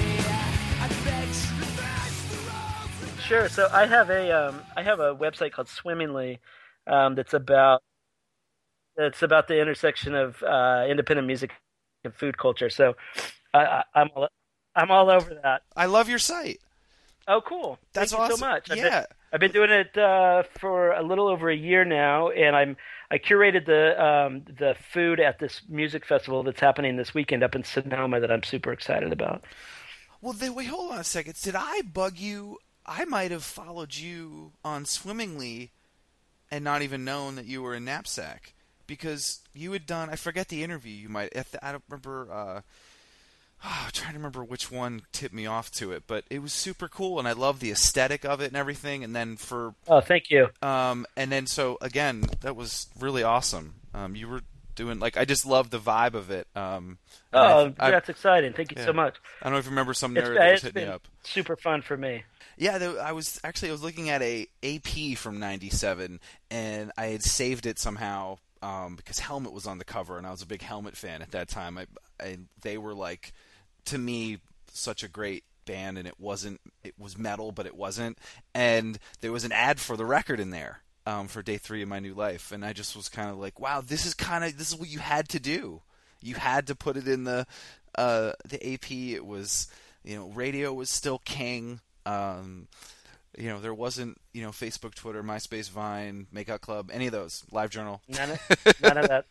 I 0.82 0.88
beg 1.06 1.28
to 1.32 1.48
reverse 1.64 2.18
the 2.30 2.38
roles. 2.50 3.24
Sure. 3.24 3.48
So 3.50 3.68
I 3.72 3.86
have 3.86 4.10
a 4.10 4.32
um, 4.32 4.62
I 4.76 4.84
have 4.84 5.00
a 5.00 5.16
website 5.16 5.54
called 5.54 5.70
Swimmingly 5.70 6.40
um, 6.88 7.16
that's 7.16 7.34
about 7.34 7.82
it's 8.98 9.24
about 9.24 9.48
the 9.48 9.60
intersection 9.62 10.14
of 10.14 10.44
uh, 10.44 10.86
independent 10.90 11.26
music 11.28 11.52
and 12.04 12.14
food 12.14 12.38
culture. 12.38 12.70
So 12.70 12.96
I, 13.54 13.60
I, 13.66 13.84
I'm 13.96 14.10
all, 14.16 14.28
I'm 14.76 14.92
all 14.92 15.10
over 15.10 15.34
that. 15.44 15.62
I 15.76 15.86
love 15.86 16.10
your 16.10 16.20
site. 16.20 16.60
Oh, 17.28 17.40
cool! 17.40 17.80
That's 17.94 18.12
Thank 18.12 18.20
you 18.20 18.26
awesome. 18.26 18.38
so 18.40 18.46
much. 18.46 18.72
I've 18.72 18.78
Yeah. 18.78 19.00
been, 19.02 19.06
I've 19.34 19.40
been 19.40 19.52
doing 19.52 19.72
it 19.72 19.98
uh, 19.98 20.44
for 20.60 20.92
a 20.92 21.02
little 21.02 21.28
over 21.28 21.50
a 21.50 21.56
year 21.56 21.86
now, 21.86 22.30
and 22.30 22.56
I'm 22.56 22.78
I 23.10 23.18
curated 23.18 23.66
the 23.66 24.04
um, 24.04 24.44
the 24.58 24.76
food 24.92 25.20
at 25.20 25.40
this 25.40 25.62
music 25.70 26.06
festival 26.06 26.44
that's 26.44 26.60
happening 26.60 26.98
this 26.98 27.14
weekend 27.14 27.44
up 27.44 27.56
in 27.56 27.64
Sonoma 27.64 28.20
that 28.20 28.32
I'm 28.32 28.44
super 28.44 28.74
excited 28.74 29.14
about. 29.14 29.44
Well, 30.22 30.34
then 30.34 30.54
wait, 30.54 30.68
hold 30.68 30.92
on 30.92 31.00
a 31.00 31.04
second. 31.04 31.36
Did 31.42 31.56
I 31.56 31.82
bug 31.82 32.18
you? 32.18 32.60
I 32.86 33.06
might 33.06 33.32
have 33.32 33.44
followed 33.44 33.96
you 33.96 34.52
on 34.66 34.86
Swimmingly 34.86 35.72
and 36.50 36.64
not 36.64 36.82
even 36.82 37.06
known 37.06 37.36
that 37.36 37.46
you 37.46 37.62
were 37.62 37.76
in 37.76 37.86
Knapsack 37.86 38.54
because 38.86 39.40
you 39.54 39.72
had 39.72 39.86
done. 39.86 40.10
I 40.10 40.16
forget 40.18 40.50
the 40.50 40.64
interview. 40.64 40.94
You 40.94 41.10
might. 41.10 41.32
I 41.62 41.72
don't 41.72 41.84
remember. 41.88 42.28
Uh, 42.32 42.62
oh, 43.64 43.82
I'm 43.86 43.92
trying 43.92 44.14
to 44.14 44.18
remember 44.20 44.44
which 44.44 44.72
one 44.72 45.04
tipped 45.12 45.34
me 45.34 45.46
off 45.46 45.72
to 45.74 45.92
it, 45.92 46.04
but 46.08 46.24
it 46.30 46.40
was 46.42 46.54
super 46.54 46.88
cool, 46.88 47.20
and 47.20 47.28
I 47.28 47.34
love 47.34 47.60
the 47.60 47.72
aesthetic 47.72 48.24
of 48.26 48.42
it 48.42 48.48
and 48.48 48.56
everything. 48.58 49.04
And 49.04 49.16
then 49.16 49.36
for 49.38 49.76
Oh, 49.88 50.02
thank 50.02 50.30
you. 50.30 50.50
um, 50.62 51.06
and 51.16 51.32
then 51.32 51.48
so 51.48 51.78
again, 51.82 52.26
that 52.42 52.56
was 52.56 52.88
really 53.00 53.24
awesome. 53.24 53.76
Um, 53.94 54.16
you 54.16 54.28
were 54.28 54.42
doing 54.76 55.00
like 55.00 55.18
I 55.18 55.26
just 55.26 55.46
love 55.46 55.70
the 55.70 55.80
vibe 55.80 56.14
of 56.14 56.32
it. 56.32 56.48
Um, 56.56 56.98
Oh, 57.34 57.74
I, 57.80 57.88
I, 57.88 57.92
that's 57.92 58.10
exciting. 58.10 58.54
Thank 58.54 58.72
you 58.72 58.78
yeah. 58.80 58.86
so 58.86 58.94
much. 58.94 59.16
I 59.42 59.46
don't 59.46 59.54
know 59.54 59.60
if 59.60 59.66
you 59.66 59.72
remember 59.72 59.94
some 59.94 60.14
narrative 60.14 60.36
that 60.38 60.52
was 60.52 60.62
hitting 60.64 60.84
me 60.86 60.90
up. 60.90 61.08
super 61.24 61.56
fun 61.56 61.82
for 61.82 61.96
me. 61.98 62.24
Yeah, 62.58 62.94
I 63.02 63.12
was 63.14 63.40
actually 63.44 63.70
I 63.70 63.72
was 63.72 63.82
looking 63.84 64.10
at 64.10 64.22
a 64.22 64.48
AP 64.64 65.18
from 65.18 65.40
'97, 65.40 66.20
and 66.52 66.92
I 66.98 67.06
had 67.08 67.24
saved 67.24 67.66
it 67.66 67.80
somehow 67.80 68.38
um, 68.62 68.96
because 68.96 69.20
Helmet 69.20 69.52
was 69.54 69.66
on 69.66 69.78
the 69.80 69.86
cover, 69.86 70.18
and 70.18 70.28
I 70.28 70.32
was 70.32 70.42
a 70.42 70.46
big 70.46 70.62
Helmet 70.62 70.96
fan 70.96 71.22
at 71.22 71.32
that 71.32 71.48
time. 71.48 71.78
I, 71.78 71.88
I 72.20 72.38
they 72.62 72.78
were 72.78 72.94
like, 72.94 73.32
to 73.86 73.98
me, 73.98 74.40
such 74.72 75.04
a 75.04 75.08
great 75.08 75.44
band, 75.66 75.98
and 75.98 76.08
it 76.08 76.20
wasn't. 76.20 76.62
It 76.84 76.96
was 76.98 77.18
metal, 77.18 77.52
but 77.52 77.66
it 77.66 77.76
wasn't. 77.76 78.18
And 78.54 79.00
there 79.22 79.32
was 79.32 79.44
an 79.44 79.52
ad 79.52 79.80
for 79.80 79.98
the 79.98 80.06
record 80.06 80.40
in 80.40 80.50
there 80.50 80.82
um, 81.06 81.28
for 81.28 81.42
day 81.42 81.58
three 81.58 81.82
of 81.82 81.90
my 81.90 82.00
new 82.00 82.14
life, 82.14 82.52
and 82.52 82.64
I 82.64 82.74
just 82.74 82.96
was 82.96 83.10
kind 83.10 83.30
of 83.30 83.38
like, 83.38 83.60
wow, 83.60 83.82
this 83.82 84.06
is 84.06 84.14
kind 84.14 84.44
of 84.44 84.58
this 84.58 84.70
is 84.70 84.76
what 84.76 84.90
you 84.90 85.00
had 85.00 85.30
to 85.30 85.40
do. 85.40 85.82
You 86.22 86.36
had 86.36 86.68
to 86.68 86.76
put 86.76 86.98
it 86.98 87.08
in 87.08 87.24
the 87.24 87.48
uh, 87.96 88.34
the 88.48 88.74
AP. 88.74 88.92
It 88.92 89.26
was 89.26 89.68
you 90.04 90.16
know 90.16 90.28
radio 90.28 90.74
was 90.74 90.90
still 90.90 91.20
king. 91.20 91.80
Um, 92.06 92.68
you 93.38 93.48
know 93.48 93.60
there 93.60 93.74
wasn't 93.74 94.20
you 94.34 94.44
know 94.44 94.52
Facebook, 94.52 94.94
Twitter, 94.94 95.24
MySpace, 95.24 95.70
Vine, 95.70 96.28
Makeout 96.34 96.62
Club, 96.62 96.90
any 96.94 97.08
of 97.08 97.12
those. 97.12 97.44
Live 97.52 97.72
Journal. 97.72 98.02
None 98.08 98.32
of, 98.32 98.76
none 98.82 98.98
of 98.98 99.08
that. 99.08 99.26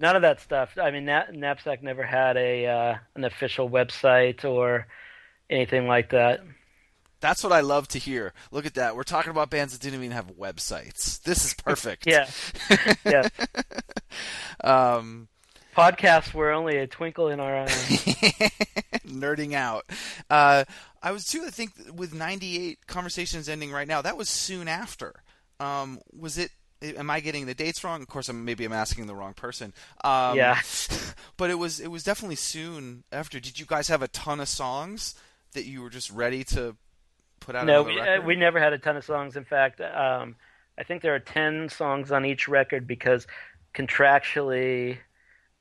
None 0.00 0.16
of 0.16 0.22
that 0.22 0.40
stuff. 0.40 0.70
I 0.80 0.90
mean, 0.90 1.06
Nap- 1.06 1.32
Knapsack 1.32 1.82
never 1.82 2.04
had 2.04 2.36
a 2.36 2.66
uh, 2.66 2.94
an 3.14 3.24
official 3.24 3.68
website 3.68 4.44
or 4.44 4.86
anything 5.50 5.86
like 5.86 6.10
that. 6.10 6.40
That's 7.20 7.42
what 7.42 7.52
I 7.52 7.60
love 7.60 7.88
to 7.88 7.98
hear. 7.98 8.32
Look 8.52 8.64
at 8.64 8.74
that. 8.74 8.94
We're 8.94 9.02
talking 9.02 9.30
about 9.30 9.50
bands 9.50 9.72
that 9.72 9.82
didn't 9.82 9.98
even 9.98 10.12
have 10.12 10.28
websites. 10.36 11.20
This 11.22 11.44
is 11.44 11.54
perfect. 11.54 12.06
Yeah, 12.06 12.28
yeah. 13.04 13.28
um, 14.64 15.28
Podcasts 15.76 16.32
were 16.32 16.52
only 16.52 16.76
a 16.76 16.86
twinkle 16.86 17.28
in 17.28 17.40
our 17.40 17.58
eye. 17.58 17.66
nerding 19.06 19.54
out. 19.54 19.84
Uh, 20.30 20.64
I 21.02 21.12
was 21.12 21.24
too. 21.24 21.44
I 21.46 21.50
think 21.50 21.72
with 21.94 22.14
'98 22.14 22.86
conversations 22.86 23.48
ending 23.48 23.72
right 23.72 23.86
now, 23.88 24.02
that 24.02 24.16
was 24.16 24.28
soon 24.28 24.68
after. 24.68 25.22
Um, 25.60 26.00
was 26.12 26.38
it? 26.38 26.50
Am 26.80 27.10
I 27.10 27.20
getting 27.20 27.46
the 27.46 27.54
dates 27.54 27.82
wrong? 27.82 28.02
Of 28.02 28.08
course, 28.08 28.28
I'm 28.28 28.44
maybe 28.44 28.64
I'm 28.64 28.72
asking 28.72 29.06
the 29.06 29.14
wrong 29.14 29.34
person. 29.34 29.74
Um, 30.04 30.36
Yeah. 30.36 30.60
but 31.36 31.50
it 31.50 31.56
was 31.56 31.80
it 31.80 31.88
was 31.88 32.04
definitely 32.04 32.36
soon 32.36 33.04
after. 33.10 33.40
Did 33.40 33.58
you 33.58 33.66
guys 33.66 33.88
have 33.88 34.02
a 34.02 34.08
ton 34.08 34.38
of 34.40 34.48
songs 34.48 35.14
that 35.54 35.64
you 35.64 35.82
were 35.82 35.90
just 35.90 36.10
ready 36.10 36.44
to 36.44 36.76
put 37.40 37.56
out? 37.56 37.66
no, 37.66 37.82
we, 37.82 37.98
uh, 37.98 38.20
we 38.22 38.36
never 38.36 38.60
had 38.60 38.72
a 38.72 38.78
ton 38.78 38.96
of 38.96 39.04
songs. 39.04 39.36
In 39.36 39.44
fact, 39.44 39.80
um, 39.80 40.36
I 40.78 40.84
think 40.84 41.02
there 41.02 41.14
are 41.14 41.20
ten 41.20 41.68
songs 41.68 42.12
on 42.12 42.24
each 42.24 42.46
record 42.46 42.86
because 42.86 43.26
contractually, 43.74 44.98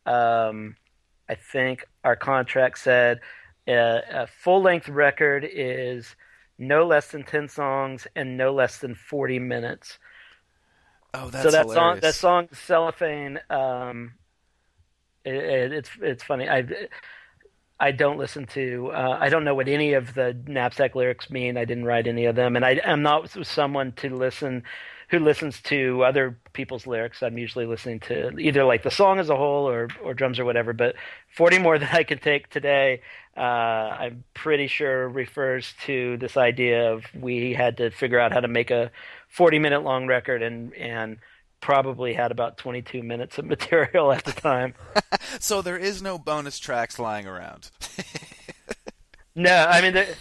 um, 0.05 0.75
I 1.27 1.33
think 1.35 1.85
our 2.03 2.15
contract 2.15 2.77
said 2.77 3.21
uh, 3.67 4.01
a 4.11 4.27
full 4.27 4.61
length 4.61 4.87
record 4.87 5.47
is 5.51 6.15
no 6.59 6.85
less 6.85 7.09
than 7.09 7.23
ten 7.23 7.49
songs 7.49 8.05
and 8.15 8.37
no 8.37 8.53
less 8.53 8.77
than 8.77 8.93
forty 8.93 9.39
minutes. 9.39 9.97
Oh, 11.13 11.29
that's 11.29 11.43
so 11.43 11.51
that 11.51 11.69
song, 11.69 11.99
that 12.01 12.15
song, 12.15 12.47
cellophane. 12.53 13.39
Um, 13.49 14.13
it, 15.23 15.35
it, 15.35 15.73
it's 15.73 15.89
it's 16.01 16.23
funny. 16.23 16.49
I 16.49 16.65
I 17.79 17.91
don't 17.91 18.17
listen 18.17 18.45
to. 18.47 18.91
Uh, 18.93 19.17
I 19.19 19.29
don't 19.29 19.43
know 19.43 19.55
what 19.55 19.67
any 19.67 19.93
of 19.93 20.13
the 20.13 20.37
knapsack 20.47 20.95
lyrics 20.95 21.29
mean. 21.29 21.57
I 21.57 21.65
didn't 21.65 21.85
write 21.85 22.07
any 22.07 22.25
of 22.25 22.35
them, 22.35 22.55
and 22.55 22.65
I 22.65 22.79
am 22.83 23.03
not 23.03 23.29
someone 23.45 23.91
to 23.93 24.15
listen 24.15 24.63
who 25.09 25.19
listens 25.19 25.61
to 25.61 26.03
other 26.03 26.37
people's 26.51 26.85
lyrics. 26.85 27.23
I'm 27.23 27.37
usually 27.37 27.65
listening 27.65 28.01
to 28.01 28.37
either 28.37 28.65
like 28.65 28.83
the 28.83 28.91
song 28.91 29.19
as 29.19 29.29
a 29.29 29.37
whole 29.37 29.69
or 29.69 29.87
or 30.03 30.13
drums 30.13 30.39
or 30.39 30.45
whatever. 30.45 30.73
But 30.73 30.95
40 31.35 31.59
more 31.59 31.77
than 31.79 31.89
I 31.91 32.03
can 32.03 32.19
take 32.19 32.49
today. 32.49 33.01
Uh, 33.35 33.39
I'm 33.39 34.23
pretty 34.33 34.67
sure 34.67 35.07
refers 35.07 35.73
to 35.85 36.17
this 36.17 36.35
idea 36.35 36.93
of 36.93 37.05
we 37.13 37.53
had 37.53 37.77
to 37.77 37.91
figure 37.91 38.19
out 38.19 38.33
how 38.33 38.39
to 38.39 38.47
make 38.47 38.71
a 38.71 38.91
40 39.27 39.59
minute 39.59 39.83
long 39.83 40.07
record 40.07 40.41
and 40.41 40.73
and 40.73 41.17
probably 41.59 42.13
had 42.13 42.31
about 42.31 42.57
22 42.57 43.01
minutes 43.01 43.37
of 43.37 43.45
material 43.55 44.11
at 44.11 44.23
the 44.23 44.33
time. 44.33 44.73
So 45.39 45.61
there 45.61 45.77
is 45.77 46.01
no 46.01 46.17
bonus 46.17 46.57
tracks 46.57 46.97
lying 46.97 47.27
around. 47.27 47.69
No, 49.37 49.53
I 49.53 49.81
mean, 49.81 49.93
the, 49.93 50.15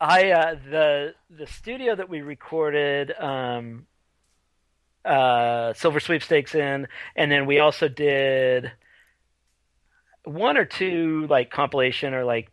I 0.00 0.30
uh, 0.30 0.54
the 0.70 1.14
the 1.28 1.48
studio 1.48 1.96
that 1.96 2.08
we 2.08 2.20
recorded 2.20 3.12
um, 3.18 3.84
uh, 5.04 5.72
Silver 5.72 5.98
Sweepstakes 5.98 6.54
in, 6.54 6.86
and 7.16 7.32
then 7.32 7.46
we 7.46 7.58
also 7.58 7.88
did 7.88 8.70
one 10.22 10.56
or 10.56 10.64
two 10.64 11.26
like 11.28 11.50
compilation 11.50 12.14
or 12.14 12.24
like 12.24 12.48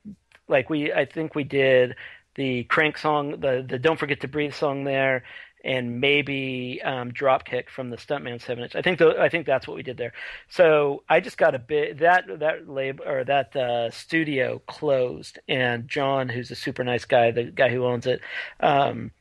like 0.47 0.71
we 0.71 0.91
I 0.91 1.05
think 1.05 1.36
we 1.36 1.43
did 1.43 1.95
the 2.38 2.63
Crank 2.65 2.97
song, 2.97 3.39
the 3.41 3.65
the 3.67 3.77
Don't 3.77 3.99
Forget 3.99 4.21
to 4.21 4.27
Breathe 4.27 4.53
song 4.53 4.85
there, 4.85 5.23
and 5.63 5.99
maybe 5.99 6.81
um, 6.83 7.11
Dropkick 7.11 7.69
from 7.69 7.89
the 7.89 7.97
Stuntman 7.97 8.41
Seven 8.41 8.63
Inch. 8.63 8.75
I 8.75 8.81
think 8.81 8.99
the, 8.99 9.19
I 9.19 9.27
think 9.27 9.45
that's 9.45 9.67
what 9.67 9.75
we 9.75 9.83
did 9.83 9.97
there. 9.97 10.13
So 10.47 11.03
I 11.09 11.19
just 11.19 11.38
got 11.38 11.55
a 11.55 11.59
bit 11.59 11.99
that 11.99 12.25
that 12.39 12.69
lab 12.69 13.01
or 13.05 13.23
that 13.25 13.55
uh, 13.55 13.91
studio 13.91 14.61
closed, 14.67 15.39
and 15.49 15.88
John, 15.88 16.29
who's 16.29 16.51
a 16.51 16.55
super 16.55 16.83
nice 16.83 17.05
guy, 17.05 17.31
the 17.31 17.45
guy 17.45 17.69
who 17.69 17.85
owns 17.85 18.05
it, 18.07 18.21
um, 18.59 19.11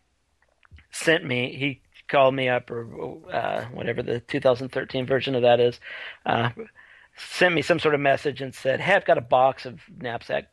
sent 0.92 1.24
me. 1.24 1.56
He 1.56 1.80
called 2.08 2.34
me 2.34 2.48
up 2.48 2.70
or 2.70 3.18
uh, 3.32 3.64
whatever 3.72 4.02
the 4.02 4.20
2013 4.20 5.06
version 5.06 5.34
of 5.34 5.42
that 5.42 5.58
is. 5.58 5.80
Uh, 6.24 6.50
sent 7.16 7.54
me 7.54 7.62
some 7.62 7.80
sort 7.80 7.94
of 7.94 8.00
message 8.00 8.42
and 8.42 8.54
said, 8.54 8.78
"Hey, 8.80 8.94
I've 8.94 9.06
got 9.06 9.18
a 9.18 9.22
box 9.22 9.64
of 9.64 9.80
knapsack 9.98 10.50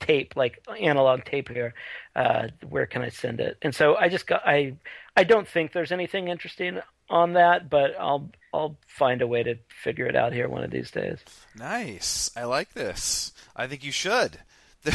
tape, 0.00 0.34
like 0.36 0.62
analog 0.80 1.24
tape 1.24 1.48
here. 1.48 1.74
Uh, 2.14 2.48
where 2.68 2.86
can 2.86 3.02
I 3.02 3.08
send 3.08 3.40
it?" 3.40 3.58
And 3.62 3.74
so 3.74 3.96
I 3.96 4.08
just 4.08 4.26
got 4.26 4.42
I 4.46 4.74
I 5.16 5.24
don't 5.24 5.48
think 5.48 5.72
there's 5.72 5.92
anything 5.92 6.28
interesting 6.28 6.80
on 7.08 7.34
that, 7.34 7.70
but 7.70 7.94
I'll 7.98 8.30
I'll 8.52 8.76
find 8.86 9.22
a 9.22 9.26
way 9.26 9.42
to 9.42 9.56
figure 9.68 10.06
it 10.06 10.16
out 10.16 10.32
here 10.32 10.48
one 10.48 10.64
of 10.64 10.70
these 10.70 10.90
days. 10.90 11.18
Nice. 11.54 12.30
I 12.36 12.44
like 12.44 12.72
this. 12.72 13.32
I 13.54 13.66
think 13.66 13.84
you 13.84 13.92
should. 13.92 14.38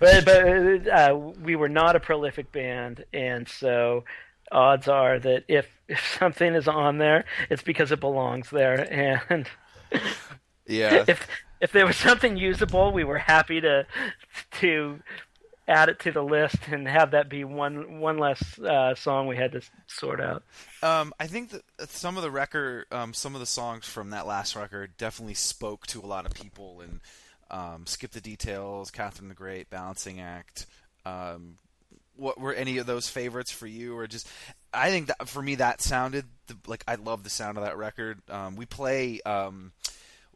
But, 0.00 0.24
but 0.24 0.88
uh, 0.88 1.16
we 1.42 1.56
were 1.56 1.68
not 1.68 1.96
a 1.96 2.00
prolific 2.00 2.52
band, 2.52 3.04
and 3.12 3.48
so 3.48 4.04
odds 4.50 4.88
are 4.88 5.18
that 5.18 5.44
if 5.48 5.66
if 5.88 6.16
something 6.18 6.54
is 6.54 6.68
on 6.68 6.98
there, 6.98 7.24
it's 7.50 7.62
because 7.62 7.92
it 7.92 8.00
belongs 8.00 8.50
there, 8.50 8.86
and 8.92 9.46
yeah. 10.66 11.04
if 11.08 11.26
if 11.64 11.72
there 11.72 11.86
was 11.86 11.96
something 12.08 12.36
usable, 12.36 12.92
we 12.92 13.02
were 13.02 13.18
happy 13.18 13.60
to 13.60 13.86
to 14.60 15.00
add 15.66 15.88
it 15.88 15.98
to 15.98 16.12
the 16.12 16.22
list 16.22 16.58
and 16.70 16.86
have 16.86 17.12
that 17.12 17.30
be 17.30 17.42
one 17.42 17.98
one 17.98 18.18
less 18.18 18.58
uh, 18.58 18.94
song 18.94 19.26
we 19.26 19.36
had 19.36 19.52
to 19.52 19.62
sort 19.86 20.20
out. 20.20 20.44
Um, 20.82 21.12
I 21.18 21.26
think 21.26 21.50
that 21.50 21.62
some 21.88 22.16
of 22.16 22.22
the 22.22 22.30
record, 22.30 22.84
um, 22.92 23.14
some 23.14 23.34
of 23.34 23.40
the 23.40 23.46
songs 23.46 23.86
from 23.86 24.10
that 24.10 24.26
last 24.26 24.54
record 24.54 24.96
definitely 24.98 25.34
spoke 25.34 25.86
to 25.88 26.00
a 26.00 26.06
lot 26.06 26.26
of 26.26 26.34
people. 26.34 26.82
And 26.82 27.00
um, 27.50 27.86
skip 27.86 28.10
the 28.10 28.20
details, 28.20 28.90
Catherine 28.90 29.28
the 29.28 29.34
Great, 29.34 29.70
Balancing 29.70 30.20
Act. 30.20 30.66
Um, 31.06 31.58
what 32.16 32.38
were 32.38 32.54
any 32.54 32.78
of 32.78 32.86
those 32.86 33.08
favorites 33.08 33.50
for 33.50 33.66
you, 33.66 33.96
or 33.96 34.06
just? 34.06 34.28
I 34.72 34.90
think 34.90 35.06
that 35.06 35.28
for 35.28 35.42
me 35.42 35.56
that 35.56 35.80
sounded 35.80 36.26
the, 36.46 36.56
like 36.66 36.84
I 36.86 36.96
love 36.96 37.24
the 37.24 37.30
sound 37.30 37.56
of 37.56 37.64
that 37.64 37.78
record. 37.78 38.20
Um, 38.28 38.54
we 38.54 38.66
play. 38.66 39.20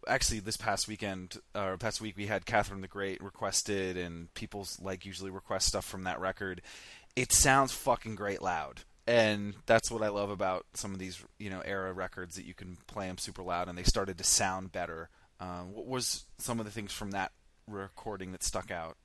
Actually, 0.08 0.40
this 0.40 0.56
past 0.56 0.88
weekend 0.88 1.38
or 1.54 1.76
past 1.76 2.00
week, 2.00 2.16
we 2.16 2.26
had 2.26 2.46
Catherine 2.46 2.80
the 2.80 2.88
Great 2.88 3.22
requested, 3.22 3.96
and 3.96 4.32
people's 4.34 4.80
like 4.80 5.04
usually 5.04 5.30
request 5.30 5.68
stuff 5.68 5.84
from 5.84 6.04
that 6.04 6.18
record. 6.20 6.62
It 7.14 7.32
sounds 7.32 7.72
fucking 7.72 8.14
great 8.14 8.42
loud 8.42 8.82
and 9.08 9.54
that's 9.64 9.90
what 9.90 10.02
I 10.02 10.08
love 10.08 10.28
about 10.28 10.66
some 10.74 10.92
of 10.92 10.98
these 10.98 11.24
you 11.38 11.48
know 11.48 11.60
era 11.64 11.92
records 11.92 12.36
that 12.36 12.44
you 12.44 12.52
can 12.54 12.76
play 12.86 13.06
them 13.06 13.16
super 13.16 13.42
loud 13.42 13.68
and 13.68 13.76
they 13.76 13.82
started 13.82 14.18
to 14.18 14.24
sound 14.24 14.70
better. 14.70 15.08
Um, 15.40 15.72
what 15.72 15.86
was 15.86 16.26
some 16.36 16.60
of 16.60 16.66
the 16.66 16.72
things 16.72 16.92
from 16.92 17.12
that 17.12 17.32
recording 17.66 18.32
that 18.32 18.42
stuck 18.42 18.70
out? 18.70 18.96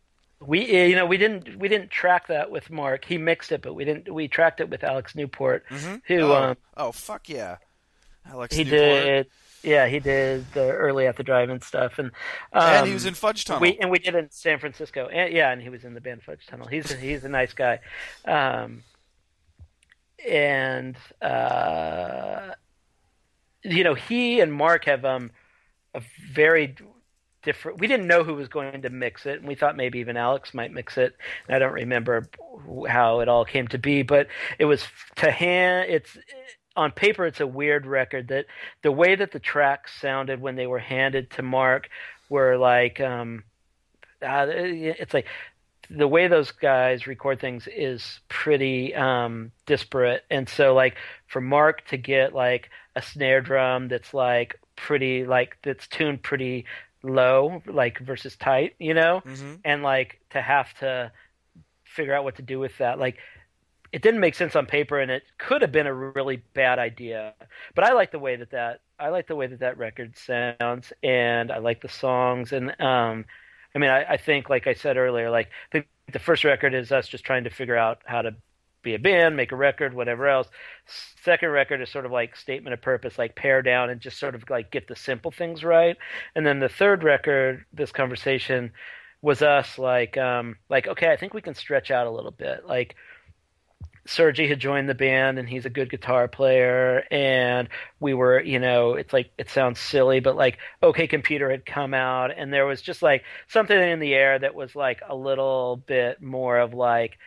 We 0.42 0.90
you 0.90 0.96
know 0.96 1.06
we 1.06 1.18
didn't 1.18 1.58
we 1.58 1.70
didn't 1.70 1.90
track 1.90 2.28
that 2.28 2.52
with 2.52 2.70
Mark. 2.70 3.06
He 3.06 3.18
mixed 3.18 3.54
it, 3.54 3.62
but 3.62 3.76
we 3.76 3.86
didn't 3.86 4.14
we 4.14 4.28
tracked 4.28 4.60
it 4.60 4.70
with 4.70 4.84
Alex 4.84 5.16
Newport, 5.16 5.64
who 6.06 6.22
oh, 6.22 6.36
um, 6.36 6.58
oh 6.76 6.92
fuck 6.92 7.30
yeah, 7.30 7.58
Alex 8.30 8.54
he 8.54 8.66
Newport. 8.66 9.04
did 9.04 9.28
yeah 9.64 9.88
he 9.88 10.00
did 10.00 10.46
the 10.54 10.72
early 10.72 11.08
at 11.08 11.16
the 11.16 11.24
drive-in 11.24 11.62
stuff 11.62 11.98
and 12.00 12.12
um, 12.52 12.64
and 12.64 12.88
he 12.88 12.94
was 12.94 13.06
in 13.06 13.14
Fudge 13.14 13.46
Tunnel. 13.46 13.62
We 13.62 13.78
and 13.80 13.90
we 13.90 14.00
did 14.00 14.16
it 14.16 14.18
in 14.18 14.32
San 14.32 14.60
Francisco. 14.60 15.08
And, 15.08 15.34
yeah, 15.34 15.52
and 15.52 15.62
he 15.62 15.70
was 15.70 15.84
in 15.84 15.94
the 15.94 16.02
band 16.02 16.24
Fudge 16.24 16.46
Tunnel. 16.46 16.68
He's 16.68 16.92
a, 16.92 16.96
he's 16.96 17.24
a 17.24 17.30
nice 17.30 17.54
guy. 17.54 17.80
Um, 18.26 18.84
and 20.28 20.96
uh, 21.22 22.52
you 23.64 23.84
know, 23.84 23.94
he 23.94 24.40
and 24.40 24.54
Mark 24.54 24.86
have 24.86 25.06
um 25.06 25.32
a 25.94 26.02
very 26.32 26.76
different. 27.44 27.80
We 27.80 27.88
didn't 27.88 28.08
know 28.08 28.24
who 28.24 28.36
was 28.36 28.48
going 28.48 28.82
to 28.82 28.90
mix 28.90 29.26
it, 29.26 29.40
and 29.40 29.48
we 29.48 29.56
thought 29.56 29.76
maybe 29.76 30.00
even 30.00 30.18
Alex 30.18 30.54
might 30.54 30.72
mix 30.72 30.98
it. 30.98 31.16
And 31.48 31.56
I 31.56 31.60
don't 31.60 31.74
remember 31.74 32.28
how 32.88 33.20
it 33.20 33.28
all 33.28 33.46
came 33.46 33.68
to 33.70 33.78
be, 33.78 34.02
but 34.04 34.28
it 34.60 34.66
was 34.66 34.86
to 35.18 35.32
hand. 35.32 35.90
It's 35.90 36.18
on 36.76 36.92
paper, 36.92 37.26
it's 37.26 37.40
a 37.40 37.48
weird 37.48 37.86
record. 37.86 38.30
That 38.30 38.46
the 38.82 38.92
way 38.92 39.16
that 39.16 39.32
the 39.32 39.40
tracks 39.40 39.92
sounded 40.00 40.42
when 40.42 40.56
they 40.56 40.68
were 40.68 40.80
handed 40.80 41.32
to 41.32 41.42
Mark 41.44 41.90
were 42.30 42.58
like, 42.58 43.00
um, 43.00 43.44
uh, 44.22 44.48
it's 44.50 45.14
like 45.14 45.28
the 45.90 46.08
way 46.08 46.28
those 46.28 46.52
guys 46.52 47.06
record 47.08 47.40
things 47.40 47.68
is 47.68 48.20
pretty 48.30 48.96
um, 48.96 49.52
disparate, 49.66 50.24
and 50.32 50.48
so 50.50 50.74
like 50.74 50.96
for 51.28 51.42
Mark 51.42 51.86
to 51.88 51.98
get 51.98 52.34
like 52.34 52.70
a 52.96 53.02
snare 53.02 53.42
drum 53.42 53.88
that's 53.90 54.14
like 54.14 54.60
pretty 54.76 55.26
like 55.26 55.58
that's 55.64 55.88
tuned 55.88 56.24
pretty 56.24 56.66
low 57.04 57.62
like 57.68 58.00
versus 58.00 58.36
tight 58.38 58.76
you 58.80 58.94
know 58.94 59.22
Mhm. 59.26 59.60
and 59.66 59.84
like 59.84 60.20
to 60.30 60.42
have 60.42 60.74
to 60.80 61.12
figure 61.84 62.16
out 62.16 62.24
what 62.24 62.38
to 62.38 62.42
do 62.42 62.60
with 62.60 62.78
that 62.78 62.98
like 62.98 63.18
it 63.94 64.02
didn't 64.02 64.20
make 64.20 64.34
sense 64.34 64.56
on 64.56 64.66
paper 64.66 65.00
and 65.00 65.12
it 65.12 65.22
could 65.38 65.62
have 65.62 65.72
been 65.72 65.86
a 65.86 65.94
really 65.94 66.38
bad 66.54 66.80
idea. 66.80 67.36
But 67.76 67.86
i 67.86 67.94
like 67.94 68.12
the 68.12 68.20
way 68.20 68.36
that 68.36 68.50
that 68.52 68.82
i 69.00 69.10
like 69.10 69.28
the 69.28 69.36
way 69.36 69.48
that 69.48 69.60
that 69.60 69.78
record 69.78 70.18
sounds 70.18 70.92
and 71.04 71.52
i 71.52 71.60
like 71.60 71.82
the 71.82 71.90
songs. 71.90 72.52
And 72.52 72.72
um 72.82 73.26
i 73.76 73.80
mean 73.80 73.92
i, 73.92 74.04
I 74.04 74.18
think 74.18 74.50
like 74.50 74.68
i 74.68 74.74
said 74.74 74.98
earlier 74.98 75.30
like 75.30 75.50
the, 75.72 75.86
the 76.12 76.20
first 76.20 76.44
record 76.44 76.74
is 76.74 76.92
us 76.92 77.08
just 77.08 77.24
trying 77.24 77.44
to 77.46 77.52
figure 77.52 77.78
out 77.78 78.02
how 78.06 78.24
to 78.24 78.36
be 78.82 78.96
a 78.96 79.00
band 79.00 79.38
make 79.38 79.52
a 79.54 79.56
record 79.56 79.94
whatever 79.94 80.28
else. 80.28 80.50
Second 81.24 81.50
record 81.52 81.80
is 81.82 81.90
sort 81.90 82.06
of 82.06 82.12
like 82.12 82.36
statement 82.36 82.74
of 82.74 82.82
purpose 82.82 83.18
like 83.20 83.36
pare 83.36 83.62
down 83.62 83.92
and 83.92 84.02
just 84.02 84.20
sort 84.20 84.34
of 84.36 84.44
like 84.50 84.72
get 84.72 84.88
the 84.88 84.96
simple 84.96 85.32
things 85.32 85.64
right. 85.64 85.98
And 86.36 86.46
then 86.46 86.60
the 86.60 86.68
third 86.68 87.04
record 87.04 87.64
this 87.72 87.92
conversation 87.92 88.72
was 89.22 89.42
us 89.42 89.78
like 89.78 90.18
um 90.18 90.56
like 90.70 90.86
okay 90.88 91.10
i 91.10 91.16
think 91.16 91.34
we 91.34 91.42
can 91.42 91.54
stretch 91.56 91.92
out 91.92 92.08
a 92.08 92.12
little 92.12 92.32
bit. 92.32 92.66
Like 92.66 92.96
Sergie 94.08 94.50
had 94.50 94.60
joined 94.60 94.90
the 94.90 94.96
band 94.96 95.40
and 95.40 95.48
he's 95.48 95.66
a 95.66 95.70
good 95.70 95.90
guitar 95.90 96.28
player 96.28 97.04
and 97.10 97.70
we 98.02 98.14
were 98.14 98.42
you 98.42 98.60
know 98.60 98.94
it's 98.96 99.14
like 99.14 99.32
it 99.38 99.50
sounds 99.50 99.80
silly 99.80 100.20
but 100.20 100.36
like 100.36 100.58
okay 100.82 101.08
computer 101.08 101.50
had 101.50 101.66
come 101.66 101.94
out 101.94 102.30
and 102.36 102.52
there 102.52 102.66
was 102.66 102.82
just 102.82 103.02
like 103.02 103.24
something 103.48 103.80
in 103.80 104.00
the 104.00 104.14
air 104.14 104.38
that 104.38 104.56
was 104.56 104.76
like 104.76 105.02
a 105.08 105.16
little 105.16 105.78
bit 105.78 106.22
more 106.22 106.60
of 106.60 106.74
like 106.74 107.18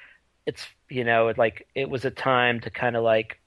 it's 0.45 0.67
you 0.91 1.03
know 1.03 1.33
like 1.39 1.67
it 1.75 1.89
was 1.89 2.05
a 2.05 2.11
time 2.11 2.61
to 2.61 2.71
kind 2.71 2.95
of 2.95 3.03
like 3.03 3.39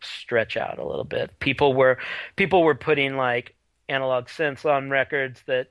stretch 0.00 0.56
out 0.56 0.78
a 0.78 0.86
little 0.86 1.04
bit. 1.04 1.38
People 1.40 1.74
were 1.74 1.98
people 2.36 2.62
were 2.62 2.74
putting 2.74 3.16
like 3.16 3.54
analog 3.88 4.26
synths 4.26 4.64
on 4.64 4.90
records 4.90 5.42
that 5.46 5.68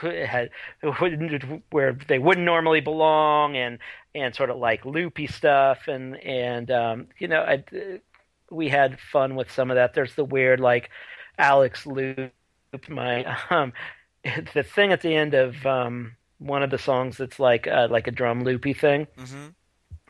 had 0.00 0.50
where 1.70 1.92
they 2.08 2.18
wouldn't 2.18 2.46
normally 2.46 2.80
belong 2.80 3.56
and 3.56 3.78
and 4.14 4.34
sort 4.34 4.50
of 4.50 4.58
like 4.58 4.84
loopy 4.84 5.26
stuff 5.26 5.88
and 5.88 6.16
and 6.18 6.70
um 6.70 7.06
you 7.18 7.28
know 7.28 7.40
I, 7.40 7.64
we 8.50 8.68
had 8.68 8.98
fun 9.00 9.34
with 9.34 9.50
some 9.50 9.70
of 9.70 9.76
that 9.76 9.94
there's 9.94 10.14
the 10.14 10.24
weird 10.24 10.60
like 10.60 10.90
alex 11.38 11.86
loop 11.86 12.32
my 12.88 13.24
um 13.50 13.72
the 14.54 14.62
thing 14.62 14.92
at 14.92 15.00
the 15.00 15.14
end 15.14 15.34
of 15.34 15.64
um 15.66 16.16
one 16.38 16.62
of 16.62 16.70
the 16.70 16.78
songs 16.78 17.16
that's 17.18 17.38
like 17.38 17.66
uh, 17.66 17.88
like 17.90 18.06
a 18.06 18.12
drum 18.12 18.44
loopy 18.44 18.72
thing 18.74 19.06
Mm-hmm. 19.18 19.48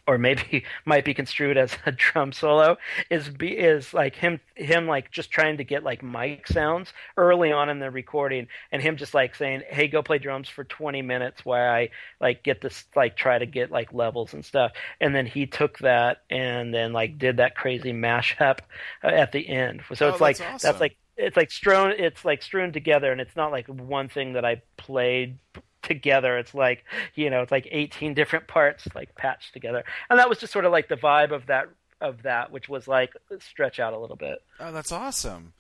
Or 0.07 0.19
maybe 0.19 0.65
might 0.85 1.05
be 1.05 1.15
construed 1.15 1.57
as 1.57 1.77
a 1.87 1.93
drum 1.93 2.33
solo 2.33 2.77
is 3.11 3.29
be 3.29 3.49
is 3.57 3.95
like 3.95 4.15
him 4.17 4.41
him 4.55 4.87
like 4.87 5.11
just 5.11 5.31
trying 5.31 5.57
to 5.57 5.65
get 5.65 5.83
like 5.83 6.03
mic 6.03 6.47
sounds 6.47 6.93
early 7.17 7.53
on 7.53 7.69
in 7.69 7.79
the 7.79 7.91
recording 7.91 8.47
and 8.71 8.83
him 8.83 8.97
just 8.97 9.15
like 9.15 9.35
saying 9.35 9.63
hey 9.69 9.89
go 9.89 10.03
play 10.03 10.19
drums 10.19 10.49
for 10.49 10.65
20 10.65 11.03
minutes 11.03 11.45
while 11.45 11.73
i 11.73 11.89
like 12.21 12.43
get 12.43 12.61
this 12.61 12.85
like 12.97 13.17
try 13.17 13.39
to 13.39 13.47
get 13.47 13.71
like 13.71 13.93
levels 13.93 14.35
and 14.35 14.45
stuff. 14.45 14.73
And 15.01 15.15
then 15.15 15.27
he 15.27 15.47
took 15.47 15.79
that 15.79 16.23
and 16.31 16.73
then 16.73 16.93
like 16.93 17.19
did 17.19 17.39
that 17.39 17.55
crazy 17.57 17.93
mashup 17.93 18.61
uh, 19.05 19.09
at 19.09 19.33
the 19.33 19.49
end. 19.49 19.83
So 19.95 20.07
Oh, 20.07 20.11
it's 20.11 20.21
like 20.21 20.39
that's 20.39 20.63
that's 20.63 20.81
like 20.81 20.97
it's 21.17 21.37
like 21.37 21.51
strewn 21.51 21.93
it's 21.99 22.25
like 22.25 22.43
strewn 22.43 22.73
together 22.73 23.13
and 23.13 23.21
it's 23.21 23.37
not 23.37 23.53
like 23.53 23.67
one 23.69 24.09
thing 24.09 24.33
that 24.33 24.47
i 24.47 24.63
played 24.79 25.39
together 25.83 26.39
it's 26.39 26.55
like 26.55 26.85
you 27.15 27.29
know 27.29 27.43
it's 27.43 27.53
like 27.53 27.67
18 27.71 28.15
different 28.15 28.47
parts 28.47 28.87
like 28.95 29.15
patched 29.15 29.53
together 29.53 29.85
and 30.09 30.19
that 30.19 30.29
was 30.29 30.39
just 30.39 30.53
sort 30.53 30.65
of 30.65 30.73
like 30.73 30.89
the 30.89 30.97
vibe 30.97 31.33
of 31.33 31.47
that 31.47 31.67
of 32.01 32.23
that 32.23 32.51
which 32.51 32.69
was 32.69 32.87
like 32.89 33.13
stretch 33.41 33.79
out 33.81 33.93
a 33.93 33.99
little 33.99 34.17
bit 34.17 34.43
Oh, 34.61 34.73
that's 34.73 34.93
awesome. 34.93 35.53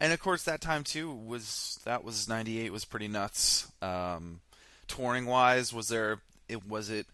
And 0.00 0.12
of 0.12 0.20
course, 0.20 0.44
that 0.44 0.60
time 0.60 0.84
too 0.84 1.12
was 1.12 1.80
that 1.84 2.04
was 2.04 2.28
'98 2.28 2.70
was 2.70 2.84
pretty 2.84 3.08
nuts. 3.08 3.66
Um, 3.82 4.40
touring 4.86 5.26
wise, 5.26 5.72
was 5.72 5.88
there? 5.88 6.20
It 6.48 6.66
was 6.68 6.88
it. 6.88 7.06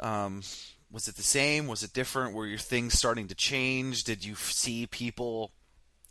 Um, 0.00 0.42
was 0.90 1.06
it 1.06 1.16
the 1.16 1.22
same? 1.22 1.68
Was 1.68 1.82
it 1.84 1.92
different? 1.92 2.34
Were 2.34 2.46
your 2.46 2.58
things 2.58 2.98
starting 2.98 3.28
to 3.28 3.34
change? 3.36 4.02
Did 4.04 4.24
you 4.24 4.34
see 4.34 4.86
people? 4.86 5.52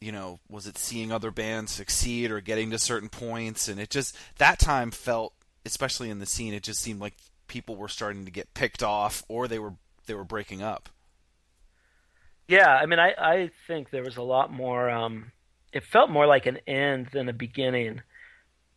You 0.06 0.12
know, 0.12 0.40
was 0.48 0.68
it 0.68 0.78
seeing 0.78 1.12
other 1.12 1.32
bands 1.32 1.72
succeed 1.72 2.30
or 2.30 2.40
getting 2.40 2.70
to 2.70 2.78
certain 2.78 3.10
points? 3.10 3.68
And 3.68 3.80
it 3.80 3.90
just 3.90 4.16
that 4.38 4.60
time 4.60 4.92
felt, 4.92 5.34
especially 5.66 6.12
in 6.12 6.20
the 6.20 6.28
scene, 6.28 6.54
it 6.54 6.62
just 6.62 6.80
seemed 6.80 7.02
like 7.02 7.16
people 7.48 7.76
were 7.76 7.88
starting 7.88 8.26
to 8.26 8.32
get 8.32 8.54
picked 8.54 8.84
off 8.84 9.24
or 9.28 9.48
they 9.48 9.58
were 9.58 9.74
they 10.06 10.14
were 10.14 10.24
breaking 10.24 10.62
up. 10.62 10.90
yeah 12.48 12.76
i 12.76 12.86
mean 12.86 13.00
i 13.00 13.14
i 13.18 13.50
think 13.68 13.90
there 13.90 14.04
was 14.04 14.18
a 14.18 14.22
lot 14.22 14.52
more 14.52 14.90
um 14.90 15.32
it 15.74 15.84
felt 15.84 16.10
more 16.12 16.28
like 16.28 16.46
an 16.46 16.60
end 16.68 17.08
than 17.12 17.28
a 17.28 17.34
beginning 17.34 18.02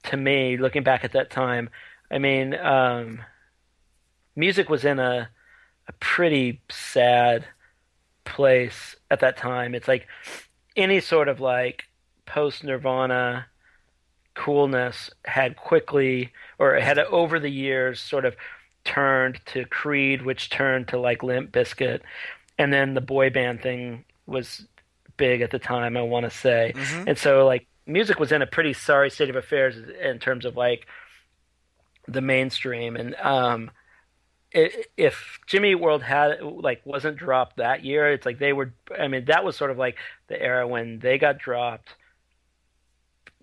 to 0.05 0.17
me 0.17 0.57
looking 0.57 0.83
back 0.83 1.05
at 1.05 1.13
that 1.13 1.31
time 1.31 1.69
i 2.11 2.19
mean 2.19 2.55
um 2.55 3.21
music 4.35 4.71
was 4.71 4.85
in 4.85 4.99
a 4.99 5.29
a 5.87 5.93
pretty 6.01 6.61
sad 6.71 7.45
place 8.25 8.97
at 9.11 9.21
that 9.21 9.37
time 9.37 9.75
it's 9.75 9.89
like 9.89 10.07
any 10.79 11.01
sort 11.01 11.29
of 11.29 11.41
like 11.41 11.85
post 12.25 12.65
nirvana 12.65 13.47
coolness 14.35 15.11
had 15.25 15.57
quickly 15.57 16.33
or 16.59 16.75
had 16.77 16.99
over 16.99 17.39
the 17.39 17.51
years 17.51 18.01
sort 18.01 18.25
of 18.25 18.37
turned 18.85 19.41
to 19.45 19.65
creed 19.67 20.23
which 20.23 20.49
turned 20.49 20.89
to 20.89 20.99
like 20.99 21.23
limp 21.23 21.53
bizkit 21.53 22.01
and 22.59 22.73
then 22.73 22.95
the 22.95 23.01
boy 23.01 23.29
band 23.29 23.61
thing 23.61 24.05
was 24.27 24.67
big 25.17 25.43
at 25.43 25.51
the 25.51 25.59
time 25.59 25.97
i 25.97 26.03
want 26.03 26.25
to 26.25 26.31
say 26.31 26.73
and 27.07 27.19
so 27.19 27.45
like 27.45 27.67
music 27.87 28.21
was 28.21 28.31
in 28.31 28.43
a 28.43 28.47
pretty 28.47 28.73
sorry 28.73 29.11
state 29.11 29.31
of 29.31 29.37
affairs 29.37 29.77
in 30.01 30.19
terms 30.19 30.45
of 30.45 30.57
like 30.57 30.87
the 32.09 32.21
mainstream. 32.21 32.97
And 32.97 33.15
um 33.17 33.71
if 34.53 35.39
Jimmy 35.47 35.75
World 35.75 36.03
had 36.03 36.43
like 36.43 36.81
wasn't 36.85 37.19
dropped 37.19 37.57
that 37.59 37.85
year, 37.85 38.13
it's 38.13 38.25
like 38.25 38.39
they 38.39 38.53
were. 38.53 38.73
I 38.99 39.09
mean, 39.09 39.27
that 39.27 39.45
was 39.45 39.57
sort 39.57 39.71
of 39.71 39.79
like 39.79 39.97
the 40.29 40.41
era 40.41 40.67
when 40.67 40.99
they 41.01 41.19
got 41.19 41.39
dropped. 41.39 41.91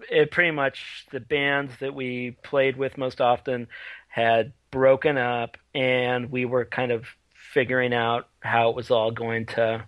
It 0.10 0.32
pretty 0.32 0.52
much 0.52 1.06
the 1.12 1.20
bands 1.20 1.74
that 1.80 1.94
we 1.94 2.38
played 2.44 2.76
with 2.76 2.98
most 2.98 3.22
often 3.22 3.68
had 4.08 4.54
broken 4.72 5.18
up, 5.18 5.58
and 5.74 6.32
we 6.32 6.46
were 6.46 6.66
kind 6.66 6.92
of 6.92 7.06
figuring 7.34 7.94
out 7.94 8.28
how 8.42 8.70
it 8.70 8.76
was 8.76 8.92
all 8.92 9.12
going 9.12 9.46
to, 9.46 9.88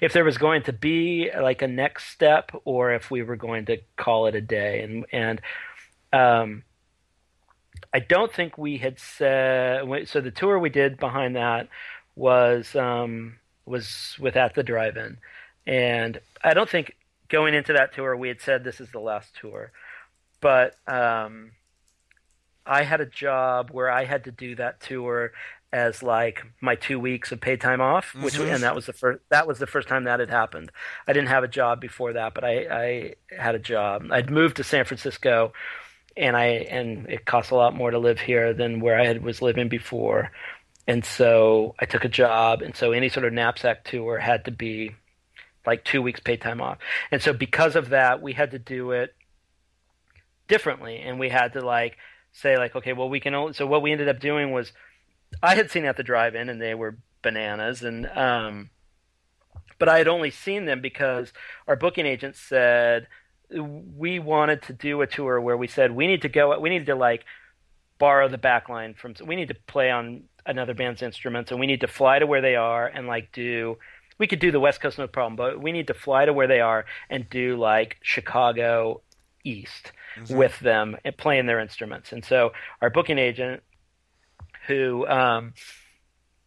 if 0.00 0.12
there 0.12 0.24
was 0.24 0.38
going 0.38 0.62
to 0.62 0.72
be 0.72 1.30
like 1.38 1.60
a 1.60 1.68
next 1.68 2.10
step, 2.10 2.52
or 2.64 2.92
if 2.92 3.10
we 3.10 3.22
were 3.22 3.36
going 3.36 3.66
to 3.66 3.78
call 3.96 4.26
it 4.26 4.34
a 4.34 4.40
day, 4.40 4.80
and 4.82 5.06
and 5.12 5.40
um, 6.12 6.62
I 7.92 8.00
don't 8.00 8.32
think 8.32 8.58
we 8.58 8.78
had 8.78 8.98
said 8.98 9.82
so. 10.08 10.20
The 10.20 10.30
tour 10.30 10.58
we 10.58 10.70
did 10.70 10.98
behind 10.98 11.36
that 11.36 11.68
was 12.14 12.74
um, 12.76 13.38
was 13.64 14.16
with 14.18 14.36
at 14.36 14.54
the 14.54 14.62
drive-in, 14.62 15.18
and 15.66 16.20
I 16.42 16.54
don't 16.54 16.68
think 16.68 16.96
going 17.28 17.54
into 17.54 17.72
that 17.72 17.94
tour 17.94 18.16
we 18.16 18.28
had 18.28 18.40
said 18.40 18.64
this 18.64 18.80
is 18.80 18.90
the 18.90 19.00
last 19.00 19.34
tour, 19.40 19.72
but 20.40 20.76
um, 20.86 21.52
I 22.64 22.82
had 22.82 23.00
a 23.00 23.06
job 23.06 23.70
where 23.70 23.90
I 23.90 24.04
had 24.04 24.24
to 24.24 24.30
do 24.30 24.54
that 24.56 24.80
tour 24.80 25.32
as 25.72 26.02
like 26.02 26.42
my 26.60 26.74
two 26.74 26.98
weeks 26.98 27.32
of 27.32 27.40
paid 27.40 27.60
time 27.60 27.80
off, 27.80 28.14
which 28.14 28.34
Mhm. 28.34 28.54
and 28.54 28.62
that 28.62 28.74
was 28.74 28.86
the 28.86 28.92
first 28.92 29.20
that 29.30 29.46
was 29.46 29.58
the 29.58 29.66
first 29.66 29.88
time 29.88 30.04
that 30.04 30.20
had 30.20 30.30
happened. 30.30 30.70
I 31.06 31.12
didn't 31.12 31.28
have 31.28 31.44
a 31.44 31.48
job 31.48 31.80
before 31.80 32.12
that, 32.14 32.34
but 32.34 32.44
I, 32.44 32.66
I 32.70 33.14
had 33.36 33.54
a 33.54 33.58
job. 33.58 34.06
I'd 34.10 34.30
moved 34.30 34.56
to 34.56 34.64
San 34.64 34.84
Francisco 34.84 35.52
and 36.16 36.36
I 36.36 36.46
and 36.46 37.08
it 37.08 37.26
costs 37.26 37.50
a 37.50 37.56
lot 37.56 37.74
more 37.74 37.90
to 37.90 37.98
live 37.98 38.20
here 38.20 38.52
than 38.54 38.80
where 38.80 38.98
I 38.98 39.06
had, 39.06 39.22
was 39.22 39.42
living 39.42 39.68
before. 39.68 40.30
And 40.88 41.04
so 41.04 41.74
I 41.78 41.84
took 41.84 42.04
a 42.04 42.08
job, 42.08 42.62
and 42.62 42.76
so 42.76 42.92
any 42.92 43.08
sort 43.08 43.26
of 43.26 43.32
knapsack 43.32 43.84
tour 43.84 44.18
had 44.18 44.44
to 44.44 44.50
be 44.50 44.94
like 45.66 45.84
two 45.84 46.00
weeks 46.00 46.20
paid 46.20 46.40
time 46.40 46.60
off. 46.60 46.78
And 47.10 47.20
so 47.20 47.32
because 47.32 47.74
of 47.74 47.88
that, 47.90 48.22
we 48.22 48.32
had 48.32 48.52
to 48.52 48.58
do 48.58 48.92
it 48.92 49.14
differently, 50.48 50.98
and 50.98 51.18
we 51.18 51.28
had 51.28 51.52
to 51.54 51.60
like 51.60 51.96
say 52.32 52.56
like, 52.56 52.76
okay, 52.76 52.92
well 52.92 53.08
we 53.08 53.20
can 53.20 53.34
only. 53.34 53.52
So 53.52 53.66
what 53.66 53.82
we 53.82 53.92
ended 53.92 54.08
up 54.08 54.20
doing 54.20 54.52
was, 54.52 54.72
I 55.42 55.56
had 55.56 55.70
seen 55.70 55.84
at 55.84 55.96
the 55.96 56.02
drive-in, 56.02 56.48
and 56.48 56.60
they 56.60 56.74
were 56.74 56.98
bananas, 57.22 57.82
and 57.82 58.06
um, 58.06 58.70
but 59.78 59.88
I 59.88 59.98
had 59.98 60.08
only 60.08 60.30
seen 60.30 60.64
them 60.64 60.80
because 60.80 61.32
our 61.66 61.76
booking 61.76 62.06
agent 62.06 62.36
said 62.36 63.08
we 63.50 64.18
wanted 64.18 64.62
to 64.62 64.72
do 64.72 65.00
a 65.02 65.06
tour 65.06 65.40
where 65.40 65.56
we 65.56 65.66
said 65.66 65.92
we 65.92 66.06
need 66.06 66.22
to 66.22 66.28
go 66.28 66.58
we 66.58 66.70
need 66.70 66.86
to 66.86 66.94
like 66.94 67.24
borrow 67.98 68.28
the 68.28 68.38
back 68.38 68.68
line 68.68 68.94
from 68.94 69.14
we 69.24 69.36
need 69.36 69.48
to 69.48 69.54
play 69.66 69.90
on 69.90 70.24
another 70.44 70.74
band's 70.74 71.02
instruments 71.02 71.50
and 71.50 71.60
we 71.60 71.66
need 71.66 71.80
to 71.80 71.88
fly 71.88 72.18
to 72.18 72.26
where 72.26 72.40
they 72.40 72.56
are 72.56 72.86
and 72.86 73.06
like 73.06 73.30
do 73.32 73.76
we 74.18 74.26
could 74.26 74.38
do 74.38 74.50
the 74.50 74.60
west 74.60 74.80
coast 74.80 74.98
no 74.98 75.06
problem 75.06 75.36
but 75.36 75.60
we 75.60 75.72
need 75.72 75.86
to 75.86 75.94
fly 75.94 76.24
to 76.24 76.32
where 76.32 76.48
they 76.48 76.60
are 76.60 76.84
and 77.08 77.30
do 77.30 77.56
like 77.56 77.96
chicago 78.02 79.00
east 79.46 79.92
with 80.30 80.58
them 80.60 80.96
and 81.04 81.16
playing 81.16 81.46
their 81.46 81.60
instruments. 81.60 82.12
And 82.12 82.24
so 82.24 82.52
our 82.80 82.90
booking 82.90 83.18
agent 83.18 83.62
who 84.66 85.06
um, 85.06 85.54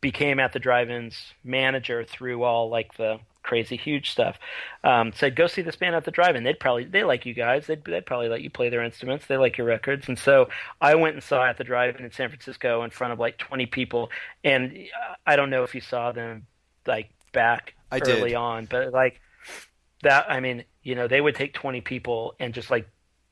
became 0.01 0.39
at 0.39 0.53
the 0.53 0.59
drive-ins 0.59 1.33
manager 1.43 2.03
through 2.03 2.43
all 2.43 2.69
like 2.69 2.95
the 2.97 3.19
crazy 3.43 3.77
huge 3.77 4.11
stuff. 4.11 4.37
Um, 4.83 5.11
said 5.13 5.35
go 5.35 5.47
see 5.47 5.61
this 5.61 5.75
band 5.75 5.95
at 5.95 6.05
the 6.05 6.11
drive-in. 6.11 6.43
They'd 6.43 6.59
probably 6.59 6.85
they 6.85 7.03
like 7.03 7.25
you 7.25 7.33
guys. 7.33 7.67
They'd, 7.67 7.83
they'd 7.83 8.05
probably 8.05 8.29
let 8.29 8.41
you 8.41 8.49
play 8.49 8.69
their 8.69 8.83
instruments. 8.83 9.25
They 9.25 9.37
like 9.37 9.57
your 9.57 9.67
records. 9.67 10.07
And 10.07 10.17
so 10.17 10.49
i 10.81 10.95
went 10.95 11.15
and 11.15 11.23
saw 11.23 11.45
at 11.45 11.57
the 11.57 11.63
drive-in 11.63 12.03
in 12.03 12.11
san 12.11 12.29
francisco 12.29 12.83
in 12.83 12.89
front 12.89 13.13
of 13.13 13.19
like 13.19 13.37
20 13.37 13.65
people. 13.67 14.09
And 14.43 14.77
i 15.25 15.35
don't 15.35 15.49
know 15.49 15.63
if 15.63 15.75
you 15.75 15.81
saw 15.81 16.11
them 16.11 16.47
like 16.85 17.09
back 17.31 17.75
I 17.91 17.99
did. 17.99 18.17
early 18.17 18.35
on 18.35 18.65
but 18.65 18.91
like 18.91 19.21
that 20.03 20.29
i 20.29 20.39
mean 20.39 20.63
you 20.83 20.95
know 20.95 21.07
they 21.07 21.21
would 21.21 21.35
take 21.35 21.53
20 21.53 21.81
people 21.81 22.35
and 22.39 22.53
just 22.53 22.71
like 22.71 22.89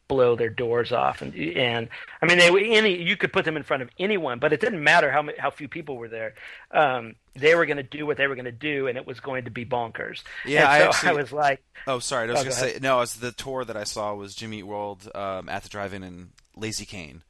blow 0.08 0.36
their 0.38 0.50
doors 0.50 0.92
off 0.94 1.22
and 1.22 1.36
and 1.36 1.90
I 2.22 2.26
mean 2.28 2.38
they 2.38 2.50
any 2.78 3.02
you 3.04 3.18
could 3.18 3.34
put 3.34 3.44
them 3.44 3.58
in 3.58 3.64
front 3.64 3.84
of 3.84 3.90
anyone 4.00 4.40
but 4.40 4.54
it 4.54 4.62
didn't 4.62 4.82
matter 4.84 5.12
how 5.12 5.28
how 5.38 5.50
few 5.50 5.68
people 5.68 5.98
were 5.98 6.08
there 6.08 6.34
um, 6.72 7.16
they 7.36 7.56
were 7.56 7.66
going 7.66 7.78
to 7.78 7.84
do 7.84 8.06
what 8.06 8.16
they 8.18 8.26
were 8.28 8.36
going 8.36 8.46
to 8.46 8.52
do 8.52 8.88
and 8.88 8.98
it 8.98 9.06
was 9.06 9.20
going 9.20 9.44
to 9.46 9.52
be 9.52 9.66
bonkers 9.66 10.24
Yeah, 10.46 10.60
and 10.62 10.68
I 10.70 10.80
so 10.80 10.86
actually- 10.90 11.10
I 11.10 11.14
was 11.14 11.32
like 11.34 11.64
Oh, 11.86 12.00
sorry. 12.00 12.30
I 12.30 12.32
was 12.34 12.42
Oh, 12.42 12.44
going 12.44 12.54
to 12.56 12.60
say 12.60 12.80
no. 12.82 12.98
It 12.98 13.00
was 13.02 13.16
the 13.16 13.32
tour 13.32 13.64
that 13.66 13.78
I 13.78 13.84
saw 13.86 14.14
was 14.14 14.34
Jimmy 14.36 14.60
Eat 14.60 14.64
World 14.64 15.10
um, 15.16 15.48
at 15.48 15.64
the 15.64 15.70
drive-in 15.70 16.04
in 16.04 16.30
Lazy 16.56 16.86
Cane. 16.86 17.24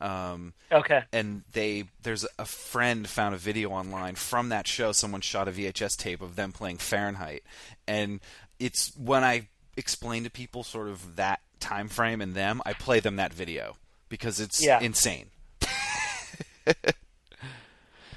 Um, 0.00 0.52
okay 0.72 1.04
and 1.12 1.42
they 1.52 1.84
there's 2.02 2.26
a 2.38 2.44
friend 2.44 3.08
found 3.08 3.34
a 3.34 3.38
video 3.38 3.70
online 3.70 4.16
from 4.16 4.48
that 4.50 4.66
show. 4.66 4.90
Someone 4.92 5.20
shot 5.20 5.46
a 5.48 5.52
VHS 5.52 5.96
tape 5.96 6.20
of 6.20 6.34
them 6.36 6.50
playing 6.52 6.78
Fahrenheit, 6.78 7.42
and 7.86 8.20
it's 8.58 8.92
when 8.96 9.22
I 9.24 9.48
explain 9.76 10.24
to 10.24 10.30
people 10.30 10.62
sort 10.64 10.88
of 10.88 11.16
that 11.16 11.40
time 11.64 11.88
frame 11.88 12.20
and 12.20 12.34
them, 12.34 12.60
I 12.66 12.72
play 12.74 13.00
them 13.00 13.16
that 13.16 13.32
video 13.34 13.76
because 14.08 14.38
it's 14.40 14.64
Yeah. 14.64 14.80
insane. 14.80 15.30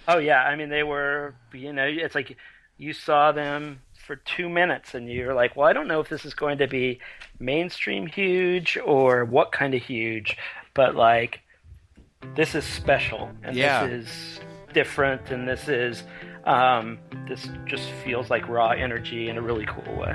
oh 0.08 0.18
yeah 0.20 0.44
I 0.44 0.56
mean 0.56 0.70
they 0.70 0.84
were 0.84 1.36
you 1.54 1.74
know 1.74 1.86
it's 1.86 2.16
like 2.16 2.38
you 2.78 2.94
saw 2.94 3.32
them 3.32 3.82
for 4.06 4.16
two 4.16 4.48
minutes 4.48 4.94
and 4.94 5.10
you're 5.12 5.34
like 5.34 5.56
well 5.56 5.68
I 5.68 5.74
don't 5.74 5.88
know 5.88 6.00
if 6.00 6.10
this 6.10 6.26
is 6.26 6.34
going 6.34 6.60
to 6.60 6.68
be 6.68 7.00
mainstream 7.40 8.08
huge 8.08 8.78
or 8.86 9.26
what 9.26 9.52
kind 9.52 9.74
of 9.74 9.82
huge 9.82 10.38
but 10.74 10.96
like 10.96 11.42
this 12.36 12.56
is 12.56 12.64
special 12.64 13.30
and 13.44 13.56
Yeah. 13.56 13.86
this 13.88 14.08
is 14.08 14.40
different 14.74 15.30
and 15.32 15.48
this 15.48 15.68
is 15.68 16.04
um, 16.46 16.98
this 17.28 17.50
just 17.66 17.90
feels 18.06 18.30
like 18.30 18.48
raw 18.48 18.70
energy 18.70 19.28
in 19.28 19.38
a 19.38 19.42
really 19.42 19.66
cool 19.66 19.96
way 19.98 20.14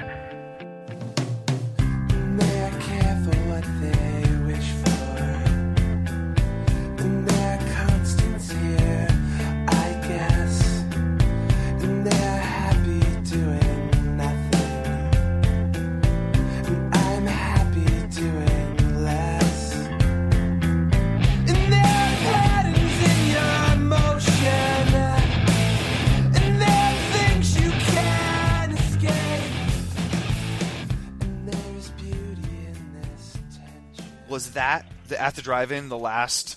Was 34.33 34.53
that 34.53 34.87
the, 35.09 35.21
at 35.21 35.35
the 35.35 35.43
drive-in 35.43 35.91
the 35.91 35.99
last 35.99 36.57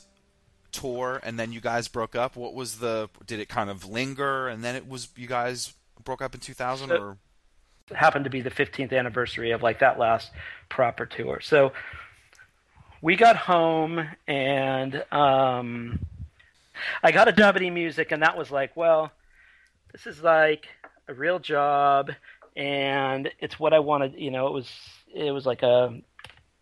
tour, 0.72 1.20
and 1.22 1.38
then 1.38 1.52
you 1.52 1.60
guys 1.60 1.90
broke 1.90 2.16
up? 2.16 2.38
What 2.38 2.54
was 2.54 2.80
the? 2.80 3.10
Did 3.28 3.42
it 3.42 3.50
kind 3.50 3.70
of 3.70 3.84
linger, 3.86 4.48
and 4.48 4.64
then 4.64 4.78
it 4.78 4.88
was 4.88 5.10
you 5.18 5.28
guys 5.28 5.74
broke 6.02 6.22
up 6.22 6.34
in 6.34 6.40
2000, 6.40 6.88
So- 6.88 6.96
or 6.96 7.18
happened 7.94 8.24
to 8.24 8.30
be 8.32 8.40
the 8.40 8.50
15th 8.50 8.98
anniversary 8.98 9.52
of 9.52 9.62
like 9.62 9.80
that 9.80 10.00
last 10.00 10.32
proper 10.70 11.06
tour. 11.06 11.42
So 11.42 11.74
we 13.02 13.18
got 13.18 13.36
home 13.36 14.08
and 14.26 15.04
um, 15.12 16.00
I 17.04 17.12
got 17.12 17.28
a 17.28 17.34
job 17.34 17.58
at 17.58 17.62
eMusic, 17.62 18.14
and 18.14 18.24
that 18.24 18.38
was 18.38 18.52
like, 18.52 18.78
well, 18.78 19.12
this 19.92 20.08
is 20.08 20.24
like 20.24 20.66
a 21.10 21.14
real 21.14 21.40
job, 21.40 22.10
and 22.56 23.30
it's 23.40 23.60
what 23.60 23.74
I 23.74 23.80
wanted. 23.80 24.16
You 24.18 24.32
know, 24.32 24.48
it 24.48 24.54
was 24.54 24.72
it 25.14 25.32
was 25.32 25.46
like 25.46 25.62
a 25.62 26.00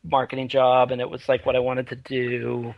marketing 0.03 0.49
job, 0.49 0.91
and 0.91 1.01
it 1.01 1.09
was 1.09 1.27
like 1.29 1.45
what 1.45 1.55
I 1.55 1.59
wanted 1.59 1.87
to 1.89 1.95
do 1.95 2.73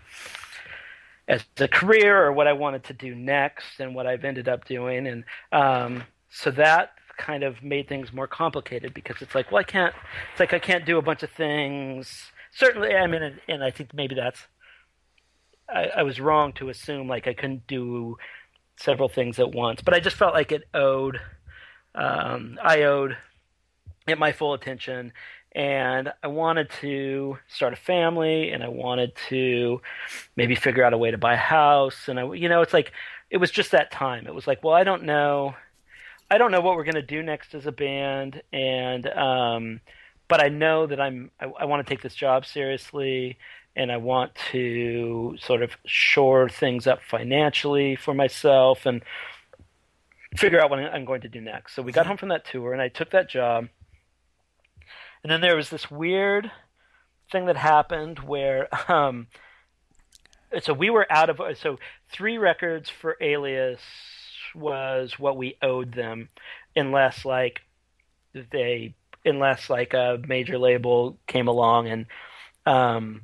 as 1.28 1.44
a 1.60 1.68
career 1.68 2.24
or 2.24 2.32
what 2.32 2.48
I 2.48 2.54
wanted 2.54 2.84
to 2.86 2.94
do 2.94 3.16
next 3.16 3.80
and 3.80 3.96
what 3.96 4.06
I've 4.06 4.24
ended 4.24 4.48
up 4.48 4.66
doing. 4.66 5.08
And 5.08 5.24
um, 5.52 6.04
so 6.30 6.52
that 6.52 6.92
kind 7.18 7.44
of 7.44 7.64
made 7.64 7.88
things 7.88 8.14
more 8.14 8.28
complicated 8.28 8.94
because 8.94 9.22
it's 9.22 9.34
like, 9.34 9.52
well, 9.52 9.62
I 9.62 9.64
can't, 9.64 9.96
it's 10.32 10.40
like 10.40 10.54
I 10.54 10.60
can't 10.60 10.86
do 10.86 10.98
a 10.98 11.02
bunch 11.02 11.24
of 11.24 11.32
things. 11.32 12.32
Certainly, 12.52 12.94
I 12.94 13.08
mean, 13.08 13.24
and, 13.24 13.42
and 13.48 13.64
I 13.64 13.72
think 13.72 13.94
maybe 13.94 14.16
that's, 14.16 14.40
I, 15.68 15.88
I 15.98 16.04
was 16.04 16.20
wrong 16.20 16.54
to 16.54 16.70
assume 16.70 17.08
like 17.08 17.28
I 17.28 17.34
couldn't 17.34 17.66
do 17.66 18.18
several 18.78 19.10
things 19.10 19.40
at 19.40 19.52
once, 19.52 19.82
but 19.82 19.94
I 19.94 20.00
just 20.00 20.18
felt 20.18 20.34
like 20.34 20.52
it 20.52 20.64
owed, 20.74 21.20
um, 21.96 22.60
I 22.62 22.84
owed 22.84 23.18
it 24.08 24.20
my 24.20 24.32
full 24.32 24.54
attention 24.54 25.12
and 25.56 26.12
I 26.22 26.28
wanted 26.28 26.70
to 26.82 27.38
start 27.48 27.72
a 27.72 27.78
family 27.78 28.52
and 28.52 28.62
I 28.62 28.68
wanted 28.68 29.14
to 29.30 29.82
maybe 30.36 30.54
figure 30.54 30.84
out 30.84 30.92
a 30.92 30.98
way 30.98 31.12
to 31.12 31.18
buy 31.18 31.34
a 31.34 31.38
house. 31.38 32.10
And 32.10 32.20
I 32.20 32.34
you 32.34 32.50
know 32.50 32.62
it's 32.62 32.74
like 32.74 32.92
it 33.32 33.38
was 33.38 33.52
just 33.52 33.72
that 33.72 33.90
time. 33.90 34.28
It 34.28 34.36
was 34.36 34.46
like 34.46 34.64
well 34.64 34.74
I 34.74 34.84
don't 34.84 35.04
know. 35.04 35.56
I 36.30 36.38
don't 36.38 36.52
know 36.52 36.60
what 36.60 36.76
we're 36.76 36.84
going 36.84 36.96
to 36.96 37.02
do 37.02 37.24
next 37.24 37.56
as 37.56 37.66
a 37.66 37.72
band. 37.72 38.44
And 38.52 39.08
um 39.08 39.80
but 40.28 40.44
I 40.44 40.50
know 40.50 40.88
that 40.88 41.00
I'm 41.00 41.32
I, 41.40 41.46
I 41.46 41.66
want 41.66 41.86
to 41.86 41.90
take 41.90 42.04
this 42.04 42.16
job 42.16 42.46
seriously 42.46 43.38
and 43.78 43.92
I 43.92 43.98
want 43.98 44.36
to 44.52 45.38
sort 45.40 45.62
of 45.62 45.72
shore 45.86 46.50
things 46.50 46.86
up 46.86 47.00
financially 47.02 47.96
for 47.96 48.14
myself 48.14 48.86
and 48.86 49.04
figure 50.36 50.60
out 50.60 50.70
what 50.70 50.80
I'm 50.80 51.06
going 51.06 51.22
to 51.22 51.30
do 51.30 51.40
next. 51.40 51.76
So 51.76 51.82
we 51.82 51.94
got 51.94 52.08
home 52.08 52.18
from 52.18 52.30
that 52.30 52.46
tour 52.46 52.74
and 52.74 52.82
I 52.82 52.90
took 52.90 53.12
that 53.12 53.30
job 53.30 53.70
and 55.26 55.32
then 55.32 55.42
there 55.42 55.56
was 55.56 55.72
this 55.72 55.90
weird 55.90 56.52
thing 57.32 57.48
that 57.48 57.58
happened 57.58 58.20
where 58.20 58.68
um 58.92 59.28
so 60.62 60.74
we 60.74 60.90
were 60.90 61.12
out 61.12 61.30
of 61.30 61.42
so 61.58 61.80
three 62.10 62.38
records 62.38 62.90
for 62.90 63.18
alias 63.20 63.82
was 64.54 65.18
what 65.20 65.36
we 65.36 65.58
owed 65.62 65.92
them 65.94 66.30
unless 66.76 67.26
like 67.26 67.62
they 68.52 68.94
unless 69.26 69.70
like 69.70 69.94
a 69.94 70.22
major 70.28 70.60
label 70.60 71.18
came 71.26 71.48
along 71.48 71.88
and 71.88 72.06
um 72.68 73.22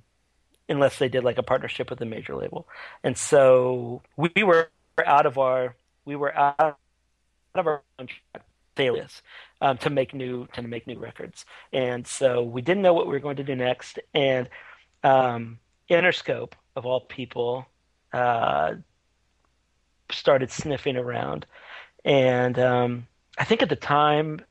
unless 0.72 0.98
they 0.98 1.10
did 1.10 1.24
like 1.24 1.38
a 1.38 1.44
partnership 1.44 1.90
with 1.90 2.02
a 2.02 2.06
major 2.06 2.36
label. 2.36 2.68
And 3.04 3.18
so 3.18 4.02
we 4.18 4.32
were 4.44 4.70
out 5.06 5.26
of 5.26 5.38
our 5.38 5.76
we 6.06 6.16
were 6.16 6.36
out 6.36 6.78
of 7.54 7.68
our 7.68 7.82
contract 7.98 8.48
with 8.76 8.86
alias 8.86 9.22
um, 9.62 9.78
to 9.80 9.90
make 9.90 10.14
new 10.14 10.48
to 10.54 10.62
make 10.62 10.88
new 10.88 10.98
records, 11.00 11.46
and 11.74 12.06
so 12.06 12.42
we 12.44 12.62
didn't 12.62 12.84
know 12.84 12.94
what 12.94 13.08
we 13.08 13.14
were 13.14 13.20
going 13.20 13.38
to 13.38 13.44
do 13.44 13.56
next. 13.56 14.00
And 14.14 14.50
um, 15.04 15.60
Interscope, 15.90 16.54
of 16.76 16.86
all 16.86 17.02
people, 17.02 17.66
uh, 18.14 18.74
started 20.12 20.52
sniffing 20.52 20.98
around, 20.98 21.46
and 22.06 22.58
um, 22.60 23.08
I 23.38 23.44
think 23.44 23.62
at 23.62 23.70
the 23.70 23.76
time, 23.76 24.42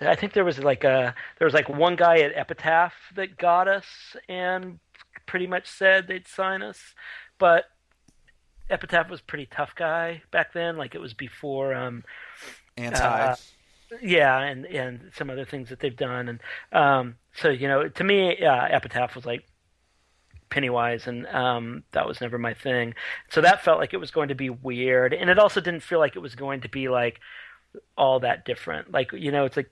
I 0.00 0.14
think 0.14 0.32
there 0.32 0.44
was 0.44 0.58
like 0.58 0.84
a 0.84 1.14
there 1.38 1.46
was 1.46 1.54
like 1.54 1.68
one 1.68 1.96
guy 1.96 2.18
at 2.18 2.36
Epitaph 2.36 2.94
that 3.16 3.36
got 3.36 3.68
us 3.68 3.86
and 4.28 4.78
pretty 5.26 5.46
much 5.46 5.68
said 5.68 6.06
they'd 6.06 6.28
sign 6.28 6.62
us, 6.62 6.78
but 7.38 7.64
Epitaph 8.70 9.10
was 9.10 9.20
pretty 9.20 9.46
tough 9.46 9.74
guy 9.74 10.22
back 10.30 10.52
then. 10.52 10.76
Like 10.76 10.94
it 10.94 11.00
was 11.00 11.14
before. 11.14 11.74
Um, 11.74 12.04
anti? 12.76 12.98
Uh, 13.00 13.36
yeah, 14.00 14.38
and 14.40 14.64
and 14.66 15.10
some 15.16 15.30
other 15.30 15.44
things 15.44 15.68
that 15.68 15.80
they've 15.80 15.96
done, 15.96 16.28
and 16.28 16.40
um, 16.72 17.16
so 17.34 17.48
you 17.48 17.68
know, 17.68 17.88
to 17.88 18.04
me, 18.04 18.42
uh, 18.42 18.66
Epitaph 18.70 19.14
was 19.14 19.26
like 19.26 19.44
Pennywise, 20.48 21.06
and 21.06 21.26
um, 21.28 21.82
that 21.92 22.06
was 22.06 22.20
never 22.20 22.38
my 22.38 22.54
thing. 22.54 22.94
So 23.30 23.40
that 23.40 23.64
felt 23.64 23.78
like 23.78 23.92
it 23.92 23.98
was 23.98 24.10
going 24.10 24.28
to 24.28 24.34
be 24.34 24.50
weird, 24.50 25.12
and 25.12 25.28
it 25.28 25.38
also 25.38 25.60
didn't 25.60 25.82
feel 25.82 25.98
like 25.98 26.16
it 26.16 26.20
was 26.20 26.34
going 26.34 26.62
to 26.62 26.68
be 26.68 26.88
like 26.88 27.20
all 27.96 28.20
that 28.20 28.44
different. 28.44 28.92
Like 28.92 29.12
you 29.12 29.30
know, 29.30 29.44
it's 29.44 29.56
like 29.56 29.70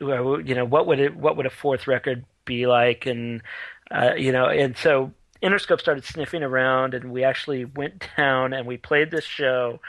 you 0.00 0.54
know, 0.54 0.64
what 0.64 0.86
would 0.86 0.98
it, 0.98 1.16
what 1.16 1.36
would 1.36 1.46
a 1.46 1.50
fourth 1.50 1.86
record 1.86 2.24
be 2.44 2.66
like, 2.66 3.06
and 3.06 3.42
uh, 3.90 4.14
you 4.16 4.32
know, 4.32 4.46
and 4.46 4.76
so 4.76 5.12
Interscope 5.42 5.80
started 5.80 6.04
sniffing 6.04 6.42
around, 6.42 6.94
and 6.94 7.12
we 7.12 7.24
actually 7.24 7.64
went 7.64 8.06
down 8.16 8.52
and 8.52 8.66
we 8.66 8.76
played 8.76 9.10
this 9.10 9.24
show 9.24 9.80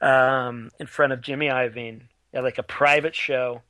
um, 0.00 0.70
in 0.78 0.86
front 0.86 1.12
of 1.12 1.20
Jimmy 1.20 1.46
Iovine 1.46 2.02
at 2.32 2.42
like 2.42 2.58
a 2.58 2.62
private 2.62 3.14
show 3.14 3.62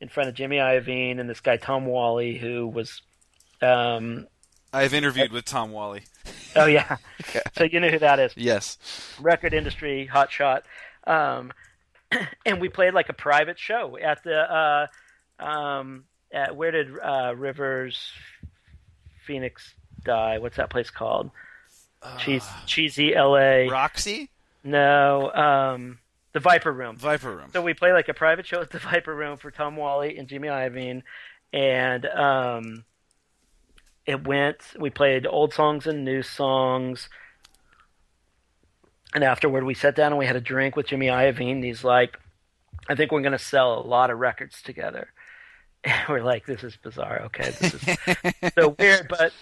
in 0.00 0.08
front 0.08 0.28
of 0.28 0.34
Jimmy 0.34 0.56
Iovine 0.56 1.20
and 1.20 1.28
this 1.28 1.40
guy 1.40 1.56
Tom 1.56 1.86
Whalley 1.86 2.36
who 2.38 2.66
was 2.66 3.02
um, 3.60 4.26
I've 4.72 4.94
interviewed 4.94 5.32
with 5.32 5.44
Tom 5.44 5.72
Whalley. 5.72 6.02
Oh 6.54 6.66
yeah, 6.66 6.96
so 7.56 7.64
you 7.64 7.80
know 7.80 7.88
who 7.88 7.98
that 7.98 8.18
is. 8.20 8.32
Yes. 8.36 8.78
record 9.20 9.54
industry 9.54 10.06
hot 10.06 10.30
shot 10.30 10.64
um, 11.06 11.52
and 12.46 12.60
we 12.60 12.68
played 12.68 12.94
like 12.94 13.08
a 13.08 13.14
private 13.14 13.58
show 13.58 13.98
at 13.98 14.22
the 14.24 14.36
uh, 14.38 14.86
um, 15.38 16.04
at 16.32 16.56
where 16.56 16.70
did 16.70 16.98
uh, 16.98 17.34
rivers 17.36 18.12
phoenix 19.26 19.74
die 20.04 20.38
what's 20.38 20.56
that 20.56 20.70
place 20.70 20.90
called 20.90 21.30
Cheese, 22.18 22.46
cheesy 22.66 23.14
la 23.14 23.66
Roxy? 23.68 24.30
No 24.64 25.32
um, 25.32 25.98
the 26.32 26.40
viper 26.40 26.72
room 26.72 26.96
Viper 26.96 27.34
Room. 27.36 27.50
so 27.52 27.62
we 27.62 27.74
play 27.74 27.92
like 27.92 28.08
a 28.08 28.14
private 28.14 28.46
show 28.46 28.60
at 28.60 28.70
the 28.70 28.78
Viper 28.90 29.14
Room 29.14 29.36
for 29.36 29.50
Tom 29.50 29.76
Whalley 29.76 30.16
and 30.18 30.28
Jimmy 30.28 30.48
Iovine, 30.48 31.02
and 31.52 32.06
um, 32.06 32.84
it 34.06 34.26
went. 34.26 34.58
We 34.78 34.90
played 34.90 35.26
old 35.26 35.54
songs 35.54 35.86
and 35.86 36.04
new 36.04 36.22
songs, 36.22 37.08
and 39.14 39.24
afterward 39.24 39.64
we 39.64 39.74
sat 39.74 39.94
down 39.94 40.12
and 40.12 40.18
we 40.18 40.26
had 40.26 40.36
a 40.36 40.40
drink 40.40 40.76
with 40.76 40.86
Jimmy 40.86 41.06
Iovine. 41.06 41.62
He's 41.64 41.84
like, 41.84 42.18
"I 42.88 42.94
think 42.94 43.12
we're 43.12 43.22
going 43.22 43.32
to 43.32 43.38
sell 43.38 43.78
a 43.78 43.86
lot 43.86 44.10
of 44.10 44.18
records 44.18 44.62
together." 44.62 45.08
And 45.84 46.08
we're 46.08 46.24
like, 46.24 46.44
"This 46.44 46.64
is 46.64 46.76
bizarre. 46.76 47.22
Okay, 47.26 47.50
this 47.52 47.72
is 47.74 48.52
so 48.58 48.74
weird." 48.78 49.06
But 49.08 49.32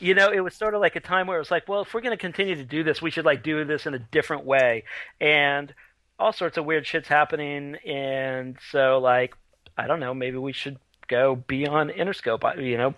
you 0.00 0.14
know, 0.14 0.30
it 0.30 0.40
was 0.40 0.54
sort 0.54 0.74
of 0.74 0.80
like 0.80 0.96
a 0.96 1.00
time 1.00 1.26
where 1.26 1.36
it 1.36 1.40
was 1.40 1.50
like, 1.50 1.68
"Well, 1.68 1.82
if 1.82 1.92
we're 1.94 2.00
going 2.00 2.16
to 2.16 2.20
continue 2.20 2.54
to 2.56 2.64
do 2.64 2.82
this, 2.84 3.00
we 3.02 3.10
should 3.10 3.24
like 3.24 3.42
do 3.42 3.64
this 3.64 3.86
in 3.86 3.94
a 3.94 3.98
different 3.98 4.44
way." 4.44 4.84
And 5.20 5.72
all 6.18 6.32
sorts 6.32 6.56
of 6.56 6.64
weird 6.64 6.84
shits 6.84 7.06
happening, 7.06 7.76
and 7.86 8.56
so 8.70 8.98
like 8.98 9.36
I 9.76 9.86
don't 9.86 10.00
know, 10.00 10.14
maybe 10.14 10.38
we 10.38 10.52
should 10.52 10.78
go 11.08 11.36
be 11.36 11.66
on 11.66 11.88
Interscope. 11.90 12.62
You 12.62 12.76
know, 12.78 12.94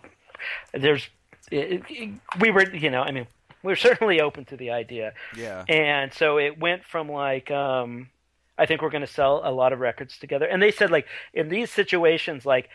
there's 0.72 1.08
it, 1.50 1.82
it, 1.88 2.10
we 2.40 2.50
were 2.50 2.68
you 2.74 2.90
know 2.90 3.02
I 3.02 3.10
mean 3.10 3.26
we 3.62 3.72
were 3.72 3.76
certainly 3.88 4.20
open 4.20 4.44
to 4.46 4.56
the 4.56 4.70
idea, 4.70 5.14
Yeah. 5.36 5.64
and 5.68 6.12
so 6.14 6.38
it 6.38 6.58
went 6.58 6.84
from 6.84 7.08
like 7.10 7.50
um, 7.50 8.08
I 8.56 8.66
think 8.66 8.82
we're 8.82 8.90
going 8.90 9.06
to 9.06 9.12
sell 9.12 9.40
a 9.44 9.50
lot 9.50 9.72
of 9.72 9.80
records 9.80 10.16
together, 10.18 10.46
and 10.46 10.62
they 10.62 10.70
said 10.70 10.90
like 10.90 11.06
in 11.34 11.48
these 11.48 11.70
situations 11.70 12.44
like. 12.46 12.68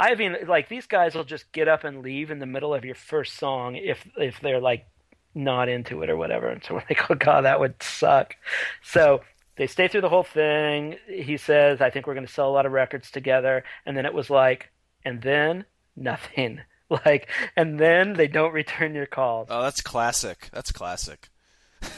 I 0.00 0.14
mean, 0.14 0.34
like 0.48 0.70
these 0.70 0.86
guys 0.86 1.14
will 1.14 1.24
just 1.24 1.52
get 1.52 1.68
up 1.68 1.84
and 1.84 2.00
leave 2.02 2.30
in 2.30 2.38
the 2.38 2.46
middle 2.46 2.72
of 2.72 2.86
your 2.86 2.94
first 2.94 3.34
song 3.36 3.76
if 3.76 4.08
if 4.16 4.40
they're 4.40 4.58
like 4.58 4.86
not 5.34 5.68
into 5.68 6.02
it 6.02 6.08
or 6.08 6.16
whatever. 6.16 6.48
And 6.48 6.64
so 6.64 6.74
we're 6.74 6.84
like, 6.88 7.10
oh 7.10 7.14
god, 7.14 7.42
that 7.42 7.60
would 7.60 7.82
suck. 7.82 8.34
So 8.82 9.20
they 9.56 9.66
stay 9.66 9.88
through 9.88 10.00
the 10.00 10.08
whole 10.08 10.24
thing. 10.24 10.96
He 11.06 11.36
says, 11.36 11.82
I 11.82 11.90
think 11.90 12.06
we're 12.06 12.14
going 12.14 12.26
to 12.26 12.32
sell 12.32 12.48
a 12.48 12.50
lot 12.50 12.64
of 12.64 12.72
records 12.72 13.10
together. 13.10 13.62
And 13.84 13.94
then 13.94 14.06
it 14.06 14.14
was 14.14 14.30
like, 14.30 14.70
and 15.04 15.22
then 15.22 15.64
nothing. 15.96 16.60
Like, 17.06 17.28
and 17.56 17.78
then 17.78 18.14
they 18.14 18.26
don't 18.26 18.52
return 18.52 18.96
your 18.96 19.06
calls. 19.06 19.46
Oh, 19.48 19.62
that's 19.62 19.80
classic. 19.80 20.48
That's 20.52 20.72
classic. 20.72 21.28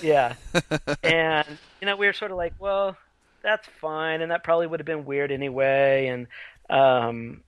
Yeah. 0.03 0.35
and, 1.03 1.47
you 1.81 1.87
know, 1.87 1.97
we 1.97 2.05
were 2.05 2.13
sort 2.13 2.31
of 2.31 2.37
like, 2.37 2.53
well, 2.59 2.99
that's 3.43 3.67
fine. 3.81 4.21
And 4.21 4.31
that 4.31 4.45
probably 4.45 4.67
would 4.67 4.81
have 4.81 4.87
been 4.87 5.07
weird 5.07 5.33
anyway. 5.33 6.09
And, 6.09 6.27
um, 6.69 7.41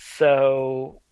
so 0.00 1.02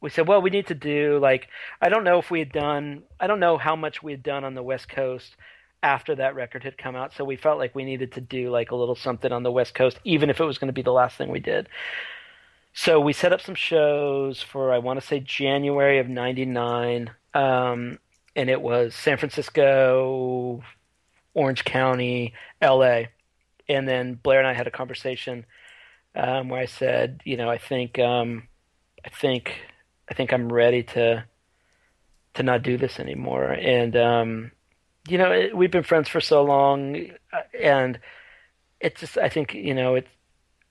we 0.00 0.10
said, 0.10 0.28
well, 0.28 0.42
we 0.42 0.50
need 0.50 0.66
to 0.68 0.74
do 0.74 1.18
like, 1.20 1.48
I 1.80 1.88
don't 1.88 2.04
know 2.04 2.18
if 2.18 2.30
we 2.30 2.40
had 2.40 2.52
done, 2.52 3.02
I 3.20 3.26
don't 3.26 3.40
know 3.40 3.58
how 3.58 3.76
much 3.76 4.02
we 4.02 4.12
had 4.12 4.22
done 4.22 4.44
on 4.44 4.54
the 4.54 4.62
West 4.62 4.88
Coast 4.88 5.36
after 5.82 6.16
that 6.16 6.34
record 6.34 6.64
had 6.64 6.78
come 6.78 6.96
out. 6.96 7.12
So 7.14 7.24
we 7.24 7.36
felt 7.36 7.58
like 7.58 7.74
we 7.74 7.84
needed 7.84 8.12
to 8.12 8.20
do 8.20 8.50
like 8.50 8.70
a 8.70 8.76
little 8.76 8.96
something 8.96 9.30
on 9.30 9.42
the 9.42 9.52
West 9.52 9.74
Coast, 9.74 9.98
even 10.04 10.30
if 10.30 10.40
it 10.40 10.44
was 10.44 10.58
going 10.58 10.68
to 10.68 10.72
be 10.72 10.82
the 10.82 10.92
last 10.92 11.16
thing 11.16 11.30
we 11.30 11.40
did. 11.40 11.68
So 12.72 13.00
we 13.00 13.12
set 13.12 13.32
up 13.32 13.40
some 13.40 13.54
shows 13.54 14.42
for, 14.42 14.72
I 14.72 14.78
want 14.78 15.00
to 15.00 15.06
say 15.06 15.20
January 15.20 15.98
of 15.98 16.08
99. 16.08 17.10
Um, 17.34 17.98
and 18.36 18.50
it 18.50 18.60
was 18.60 18.94
San 18.94 19.16
Francisco, 19.16 20.62
Orange 21.34 21.64
County, 21.64 22.34
LA. 22.62 23.02
And 23.68 23.88
then 23.88 24.14
Blair 24.14 24.38
and 24.38 24.48
I 24.48 24.54
had 24.54 24.66
a 24.66 24.72
conversation 24.72 25.44
um, 26.18 26.48
where 26.48 26.60
I 26.60 26.66
said, 26.66 27.22
you 27.24 27.36
know, 27.36 27.48
I 27.48 27.58
think, 27.58 27.98
um, 27.98 28.48
I 29.04 29.08
think, 29.08 29.54
I 30.10 30.14
think 30.14 30.32
I'm 30.32 30.52
ready 30.52 30.82
to, 30.82 31.24
to 32.34 32.42
not 32.42 32.62
do 32.62 32.76
this 32.76 32.98
anymore. 32.98 33.44
And, 33.50 33.96
um, 33.96 34.52
you 35.08 35.16
know, 35.16 35.30
it, 35.32 35.56
we've 35.56 35.70
been 35.70 35.84
friends 35.84 36.08
for 36.08 36.20
so 36.20 36.42
long, 36.42 36.96
uh, 37.32 37.42
and 37.58 37.98
it's 38.80 39.00
just, 39.00 39.16
I 39.16 39.28
think, 39.28 39.54
you 39.54 39.74
know, 39.74 39.94
it's, 39.94 40.08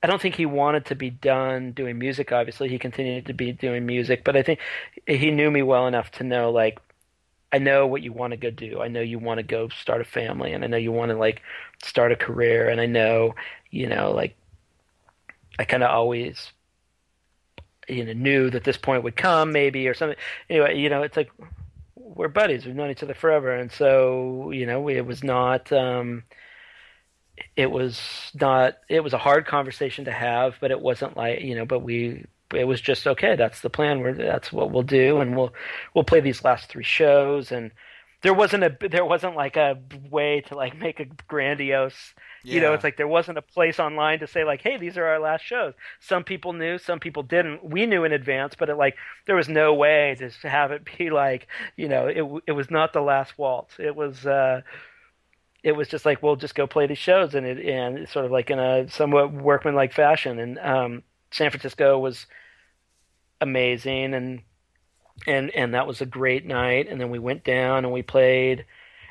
I 0.02 0.06
don't 0.06 0.22
think 0.22 0.36
he 0.36 0.46
wanted 0.46 0.86
to 0.86 0.94
be 0.94 1.10
done 1.10 1.72
doing 1.72 1.98
music. 1.98 2.30
Obviously, 2.30 2.68
he 2.68 2.78
continued 2.78 3.26
to 3.26 3.32
be 3.32 3.50
doing 3.50 3.84
music, 3.84 4.22
but 4.22 4.36
I 4.36 4.42
think 4.42 4.60
he 5.06 5.32
knew 5.32 5.50
me 5.50 5.62
well 5.62 5.88
enough 5.88 6.12
to 6.12 6.24
know, 6.24 6.52
like, 6.52 6.78
I 7.50 7.58
know 7.58 7.86
what 7.86 8.02
you 8.02 8.12
want 8.12 8.32
to 8.32 8.36
go 8.36 8.50
do. 8.50 8.80
I 8.80 8.88
know 8.88 9.00
you 9.00 9.18
want 9.18 9.38
to 9.38 9.42
go 9.42 9.68
start 9.70 10.00
a 10.00 10.04
family, 10.04 10.52
and 10.52 10.62
I 10.62 10.68
know 10.68 10.76
you 10.76 10.92
want 10.92 11.10
to 11.10 11.16
like 11.16 11.42
start 11.82 12.12
a 12.12 12.16
career, 12.16 12.68
and 12.68 12.80
I 12.80 12.86
know, 12.86 13.34
you 13.70 13.88
know, 13.88 14.12
like, 14.12 14.36
I 15.58 15.64
kind 15.64 15.82
of 15.82 15.90
always, 15.90 16.52
you 17.88 18.04
know, 18.04 18.12
knew 18.12 18.50
that 18.50 18.64
this 18.64 18.76
point 18.76 19.02
would 19.02 19.16
come, 19.16 19.52
maybe 19.52 19.88
or 19.88 19.94
something. 19.94 20.18
Anyway, 20.48 20.78
you 20.78 20.88
know, 20.88 21.02
it's 21.02 21.16
like 21.16 21.30
we're 21.96 22.28
buddies. 22.28 22.64
We've 22.64 22.74
known 22.74 22.90
each 22.90 23.02
other 23.02 23.14
forever, 23.14 23.54
and 23.54 23.70
so 23.70 24.50
you 24.50 24.66
know, 24.66 24.88
it 24.88 25.02
was 25.02 25.22
not. 25.22 25.72
Um, 25.72 26.24
it 27.56 27.70
was 27.70 28.00
not. 28.40 28.78
It 28.88 29.00
was 29.00 29.12
a 29.12 29.18
hard 29.18 29.46
conversation 29.46 30.04
to 30.06 30.12
have, 30.12 30.56
but 30.60 30.70
it 30.70 30.80
wasn't 30.80 31.16
like 31.16 31.40
you 31.40 31.54
know. 31.54 31.64
But 31.64 31.80
we. 31.80 32.24
It 32.54 32.64
was 32.64 32.80
just 32.80 33.06
okay. 33.06 33.36
That's 33.36 33.60
the 33.60 33.68
plan. 33.68 34.00
We're 34.00 34.14
that's 34.14 34.50
what 34.50 34.70
we'll 34.70 34.82
do, 34.82 35.18
and 35.18 35.36
we'll 35.36 35.52
we'll 35.92 36.04
play 36.04 36.20
these 36.20 36.44
last 36.44 36.70
three 36.70 36.82
shows. 36.84 37.52
And 37.52 37.72
there 38.22 38.34
wasn't 38.34 38.64
a 38.64 38.88
there 38.88 39.04
wasn't 39.04 39.36
like 39.36 39.56
a 39.56 39.78
way 40.10 40.40
to 40.42 40.56
like 40.56 40.78
make 40.78 40.98
a 41.00 41.04
grandiose. 41.28 42.14
You 42.50 42.60
know, 42.60 42.72
it's 42.74 42.84
like 42.84 42.96
there 42.96 43.08
wasn't 43.08 43.38
a 43.38 43.42
place 43.42 43.78
online 43.78 44.20
to 44.20 44.26
say 44.26 44.44
like, 44.44 44.62
"Hey, 44.62 44.76
these 44.78 44.96
are 44.98 45.06
our 45.06 45.18
last 45.20 45.44
shows." 45.44 45.74
Some 46.00 46.24
people 46.24 46.52
knew, 46.54 46.78
some 46.78 47.00
people 47.00 47.22
didn't. 47.22 47.64
We 47.64 47.86
knew 47.86 48.04
in 48.04 48.12
advance, 48.12 48.54
but 48.58 48.68
it 48.70 48.76
like 48.76 48.96
there 49.26 49.36
was 49.36 49.48
no 49.48 49.74
way 49.74 50.16
to 50.18 50.48
have 50.48 50.72
it 50.72 50.84
be 50.98 51.10
like, 51.10 51.48
you 51.76 51.88
know, 51.88 52.06
it 52.08 52.24
it 52.46 52.52
was 52.52 52.70
not 52.70 52.92
the 52.92 53.02
last 53.02 53.38
waltz. 53.38 53.74
It 53.78 53.94
was 53.96 54.26
uh 54.26 54.62
it 55.62 55.72
was 55.72 55.88
just 55.88 56.06
like 56.06 56.22
we'll 56.22 56.36
just 56.36 56.54
go 56.54 56.66
play 56.66 56.86
these 56.86 56.98
shows 56.98 57.34
and 57.34 57.46
it 57.46 57.58
and 57.66 57.98
it's 57.98 58.12
sort 58.12 58.24
of 58.24 58.30
like 58.30 58.50
in 58.50 58.58
a 58.58 58.88
somewhat 58.88 59.32
workmanlike 59.32 59.92
fashion 59.92 60.38
and 60.38 60.58
um 60.58 61.02
San 61.30 61.50
Francisco 61.50 61.98
was 61.98 62.26
amazing 63.40 64.14
and 64.14 64.42
and 65.26 65.50
and 65.50 65.74
that 65.74 65.86
was 65.86 66.00
a 66.00 66.06
great 66.06 66.46
night 66.46 66.88
and 66.88 67.00
then 67.00 67.10
we 67.10 67.18
went 67.18 67.44
down 67.44 67.84
and 67.84 67.92
we 67.92 68.02
played 68.02 68.64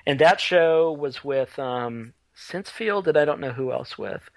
and 0.06 0.20
that 0.20 0.40
show 0.40 0.92
was 0.92 1.24
with 1.24 1.58
um 1.60 2.14
Sense 2.38 2.70
Field 2.70 3.08
and 3.08 3.18
I 3.18 3.26
don't 3.26 3.40
know 3.40 3.52
who 3.52 3.72
else 3.72 3.98
with 3.98 4.30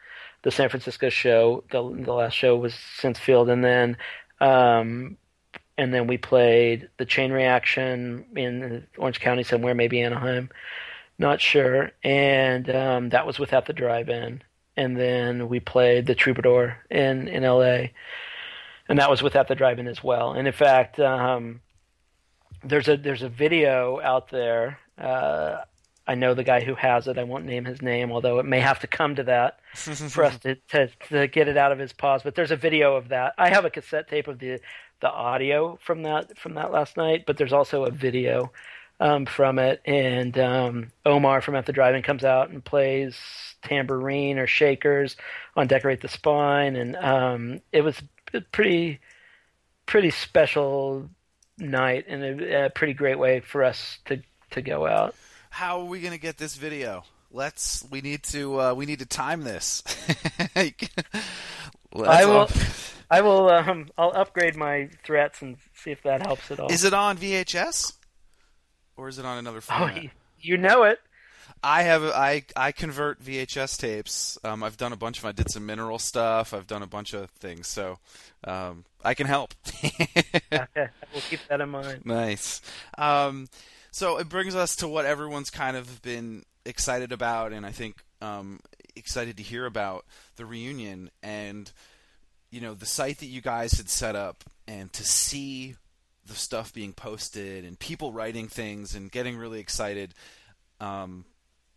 the 0.42 0.50
San 0.50 0.68
Francisco 0.68 1.08
show 1.10 1.64
the 1.70 1.82
the 1.82 2.12
last 2.12 2.34
show 2.34 2.56
was 2.56 2.74
Sense 2.74 3.18
Field 3.18 3.48
and 3.48 3.64
then 3.64 3.96
um 4.40 5.16
and 5.78 5.94
then 5.94 6.06
we 6.06 6.18
played 6.18 6.88
the 6.98 7.06
Chain 7.06 7.32
Reaction 7.32 8.24
in 8.36 8.86
Orange 8.98 9.20
County 9.20 9.42
somewhere 9.42 9.74
maybe 9.74 10.00
Anaheim 10.00 10.50
not 11.18 11.40
sure 11.40 11.92
and 12.02 12.68
um 12.70 13.10
that 13.10 13.26
was 13.26 13.38
without 13.38 13.66
the 13.66 13.72
drive-in 13.72 14.42
and 14.76 14.96
then 14.96 15.48
we 15.48 15.60
played 15.60 16.06
the 16.06 16.14
Troubadour 16.14 16.78
in 16.90 17.28
in 17.28 17.42
LA 17.42 17.88
and 18.90 18.98
that 18.98 19.08
was 19.08 19.22
without 19.22 19.46
the 19.46 19.54
drive-in 19.54 19.86
as 19.86 20.02
well. 20.02 20.32
And 20.32 20.48
in 20.48 20.52
fact, 20.52 20.98
um, 20.98 21.60
there's 22.64 22.88
a 22.88 22.96
there's 22.96 23.22
a 23.22 23.28
video 23.28 24.00
out 24.00 24.30
there. 24.30 24.80
Uh, 24.98 25.58
I 26.10 26.16
know 26.16 26.34
the 26.34 26.42
guy 26.42 26.64
who 26.64 26.74
has 26.74 27.06
it. 27.06 27.18
I 27.18 27.22
won't 27.22 27.44
name 27.44 27.64
his 27.64 27.80
name, 27.80 28.10
although 28.10 28.40
it 28.40 28.44
may 28.44 28.58
have 28.58 28.80
to 28.80 28.88
come 28.88 29.14
to 29.14 29.22
that 29.22 29.60
for 29.74 30.24
us 30.24 30.36
to, 30.38 30.56
to 30.56 30.88
to 31.08 31.28
get 31.28 31.46
it 31.46 31.56
out 31.56 31.70
of 31.70 31.78
his 31.78 31.92
paws. 31.92 32.24
But 32.24 32.34
there's 32.34 32.50
a 32.50 32.56
video 32.56 32.96
of 32.96 33.10
that. 33.10 33.34
I 33.38 33.48
have 33.48 33.64
a 33.64 33.70
cassette 33.70 34.08
tape 34.08 34.26
of 34.26 34.40
the 34.40 34.58
the 34.98 35.08
audio 35.08 35.78
from 35.80 36.02
that 36.02 36.36
from 36.36 36.54
that 36.54 36.72
last 36.72 36.96
night, 36.96 37.26
but 37.28 37.36
there's 37.36 37.52
also 37.52 37.84
a 37.84 37.92
video 37.92 38.50
um, 38.98 39.24
from 39.24 39.60
it. 39.60 39.82
And 39.84 40.36
um, 40.36 40.90
Omar 41.06 41.42
from 41.42 41.54
At 41.54 41.66
the 41.66 41.72
Drive-In 41.72 42.02
comes 42.02 42.24
out 42.24 42.50
and 42.50 42.64
plays 42.64 43.16
tambourine 43.62 44.40
or 44.40 44.48
shakers 44.48 45.16
on 45.54 45.68
Decorate 45.68 46.00
the 46.00 46.08
Spine, 46.08 46.74
and 46.74 46.96
um, 46.96 47.60
it 47.70 47.82
was 47.82 48.02
a 48.34 48.40
pretty 48.40 48.98
pretty 49.86 50.10
special 50.10 51.08
night 51.56 52.06
and 52.08 52.24
a, 52.24 52.64
a 52.64 52.70
pretty 52.70 52.94
great 52.94 53.20
way 53.20 53.38
for 53.38 53.62
us 53.62 54.00
to 54.06 54.20
to 54.50 54.60
go 54.60 54.88
out. 54.88 55.14
How 55.50 55.80
are 55.80 55.84
we 55.84 56.00
gonna 56.00 56.18
get 56.18 56.38
this 56.38 56.56
video? 56.56 57.04
Let's. 57.30 57.86
We 57.90 58.00
need 58.00 58.22
to. 58.24 58.60
Uh, 58.60 58.74
we 58.74 58.86
need 58.86 59.00
to 59.00 59.06
time 59.06 59.42
this. 59.42 59.82
I 60.56 60.74
will. 61.92 62.38
all- 62.38 62.50
I 63.10 63.20
will. 63.22 63.48
Um, 63.50 63.88
I'll 63.98 64.12
upgrade 64.14 64.56
my 64.56 64.88
threats 65.04 65.42
and 65.42 65.56
see 65.74 65.90
if 65.90 66.02
that 66.04 66.24
helps 66.24 66.50
at 66.50 66.60
all. 66.60 66.70
Is 66.70 66.84
it 66.84 66.94
on 66.94 67.18
VHS? 67.18 67.94
Or 68.96 69.08
is 69.08 69.18
it 69.18 69.24
on 69.24 69.38
another 69.38 69.58
oh, 69.58 69.78
format? 69.78 70.02
you, 70.02 70.10
you 70.40 70.56
know 70.56 70.84
it. 70.84 71.00
I 71.62 71.82
have 71.82 72.04
I 72.04 72.44
I 72.56 72.72
convert 72.72 73.22
VHS 73.22 73.78
tapes. 73.78 74.38
Um, 74.44 74.62
I've 74.62 74.76
done 74.76 74.92
a 74.92 74.96
bunch 74.96 75.18
of. 75.18 75.24
I 75.24 75.32
did 75.32 75.50
some 75.50 75.66
mineral 75.66 75.98
stuff. 75.98 76.54
I've 76.54 76.66
done 76.66 76.82
a 76.82 76.86
bunch 76.86 77.12
of 77.12 77.28
things. 77.30 77.66
So 77.66 77.98
um, 78.44 78.84
I 79.04 79.14
can 79.14 79.26
help. 79.26 79.54
okay, 80.52 80.88
we'll 81.12 81.22
keep 81.28 81.40
that 81.48 81.60
in 81.60 81.68
mind. 81.68 82.06
Nice. 82.06 82.62
Um, 82.96 83.48
so 83.90 84.18
it 84.18 84.28
brings 84.28 84.54
us 84.54 84.76
to 84.76 84.88
what 84.88 85.04
everyone's 85.04 85.50
kind 85.50 85.76
of 85.76 86.02
been 86.02 86.44
excited 86.64 87.12
about, 87.12 87.52
and 87.52 87.64
I 87.64 87.72
think 87.72 88.02
um, 88.20 88.60
excited 88.96 89.36
to 89.38 89.42
hear 89.42 89.66
about 89.66 90.04
the 90.36 90.46
reunion 90.46 91.10
and 91.22 91.70
you 92.50 92.60
know 92.60 92.74
the 92.74 92.86
site 92.86 93.18
that 93.18 93.26
you 93.26 93.40
guys 93.40 93.72
had 93.72 93.88
set 93.88 94.16
up, 94.16 94.44
and 94.66 94.92
to 94.92 95.04
see 95.04 95.76
the 96.26 96.34
stuff 96.34 96.72
being 96.72 96.92
posted 96.92 97.64
and 97.64 97.78
people 97.78 98.12
writing 98.12 98.48
things 98.48 98.94
and 98.94 99.10
getting 99.10 99.36
really 99.36 99.60
excited. 99.60 100.14
Um, 100.80 101.24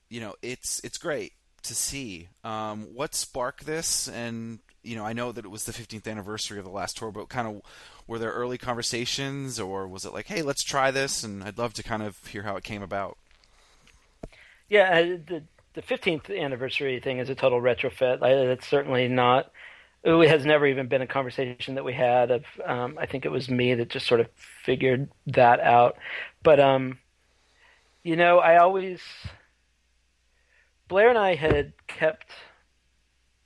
you 0.10 0.22
know, 0.22 0.36
it's 0.42 0.80
it's 0.84 0.98
great 0.98 1.34
to 1.64 1.76
see. 1.76 2.30
Um, 2.44 2.94
what 2.94 3.16
sparked 3.16 3.66
this? 3.66 4.08
And 4.08 4.60
you 4.84 4.96
know, 4.96 5.06
I 5.06 5.14
know 5.14 5.32
that 5.32 5.46
it 5.46 5.52
was 5.52 5.64
the 5.64 5.72
15th 5.72 6.08
anniversary 6.08 6.60
of 6.60 6.66
the 6.66 6.72
last 6.72 6.98
tour, 6.98 7.12
but 7.12 7.30
kind 7.30 7.48
of 7.48 7.62
were 8.14 8.20
there 8.20 8.32
early 8.32 8.60
conversations, 8.60 9.60
or 9.60 9.88
was 9.88 10.06
it 10.06 10.14
like, 10.14 10.28
hey, 10.28 10.44
let's 10.44 10.64
try 10.64 10.92
this? 10.92 11.24
And 11.24 11.44
I'd 11.44 11.58
love 11.58 11.74
to 11.74 11.84
kind 11.84 12.04
of 12.04 12.24
hear 12.28 12.44
how 12.44 12.56
it 12.56 12.64
came 12.64 12.84
about. 12.84 13.18
Yeah, 14.70 14.84
uh, 14.84 15.18
the 15.28 15.44
the 15.74 15.82
15th 15.82 16.30
anniversary 16.40 17.00
thing 17.00 17.18
is 17.18 17.32
a 17.32 17.36
total 17.36 17.60
retrofit. 17.60 18.22
It's 18.22 18.68
certainly 18.68 19.08
not. 19.08 19.52
It 20.04 20.30
has 20.30 20.46
never 20.46 20.68
even 20.68 20.88
been 20.88 21.02
a 21.02 21.08
conversation 21.08 21.74
that 21.74 21.84
we 21.84 21.94
had. 21.94 22.30
Of 22.30 22.46
um, 22.64 23.00
I 23.02 23.08
think 23.08 23.26
it 23.26 23.32
was 23.32 23.50
me 23.50 23.74
that 23.74 23.90
just 23.90 24.06
sort 24.06 24.20
of 24.20 24.28
figured 24.64 25.10
that 25.28 25.60
out. 25.60 25.98
But 26.44 26.60
um, 26.60 27.00
you 28.04 28.16
know, 28.16 28.38
I 28.38 28.58
always 28.58 29.02
Blair 30.88 31.10
and 31.10 31.18
I 31.18 31.34
had 31.34 31.74
kept 31.88 32.28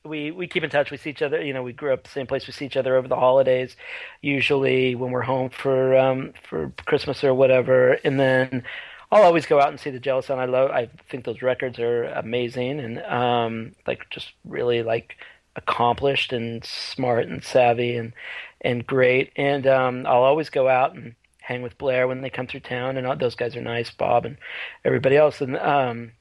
we 0.08 0.32
we 0.32 0.48
keep 0.48 0.64
in 0.64 0.70
touch. 0.70 0.92
We 0.92 0.98
see 0.98 1.10
each 1.10 1.22
other. 1.22 1.44
You 1.44 1.54
know, 1.54 1.64
we 1.64 1.74
grew 1.74 1.94
up 1.94 2.04
the 2.04 2.10
same 2.10 2.28
place. 2.28 2.48
We 2.48 2.54
see 2.54 2.66
each 2.66 2.78
other 2.78 2.96
over 2.96 3.08
the 3.08 3.16
holidays, 3.16 3.76
usually 4.22 4.96
when 4.96 5.12
we're 5.12 5.22
home 5.22 5.50
for 5.50 5.98
um, 5.98 6.34
for 6.50 6.74
Christmas 6.86 7.24
or 7.24 7.34
whatever. 7.34 7.94
And 8.04 8.20
then 8.20 8.64
I'll 9.12 9.24
always 9.24 9.46
go 9.46 9.60
out 9.60 9.70
and 9.70 9.80
see 9.80 9.90
the 9.90 10.00
Jealous 10.00 10.26
Sound. 10.28 10.42
I 10.42 10.46
love. 10.46 10.72
I 10.72 10.90
think 11.10 11.26
those 11.26 11.42
records 11.42 11.80
are 11.80 12.06
amazing 12.06 12.80
and 12.80 13.00
um, 13.04 13.76
like 13.86 14.10
just 14.10 14.34
really 14.46 14.84
like 14.84 15.16
accomplished 15.56 16.34
and 16.34 16.64
smart 16.64 17.28
and 17.28 17.44
savvy 17.44 17.96
and 17.96 18.14
and 18.62 18.86
great. 18.86 19.32
And 19.36 19.66
um, 19.68 20.06
I'll 20.06 20.24
always 20.24 20.50
go 20.50 20.68
out 20.68 20.96
and 20.96 21.16
hang 21.40 21.62
with 21.62 21.78
Blair 21.78 22.08
when 22.08 22.22
they 22.22 22.30
come 22.30 22.48
through 22.48 22.60
town. 22.62 22.98
And 22.98 23.08
all, 23.08 23.16
those 23.16 23.36
guys 23.36 23.56
are 23.56 23.62
nice, 23.62 23.90
Bob 23.92 24.26
and 24.26 24.38
everybody 24.84 25.16
else. 25.16 25.40
And 25.40 25.58
um, 25.58 26.12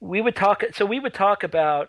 we 0.00 0.20
would 0.20 0.36
talk. 0.36 0.62
So 0.74 0.84
we 0.84 1.00
would 1.00 1.14
talk 1.14 1.42
about 1.42 1.88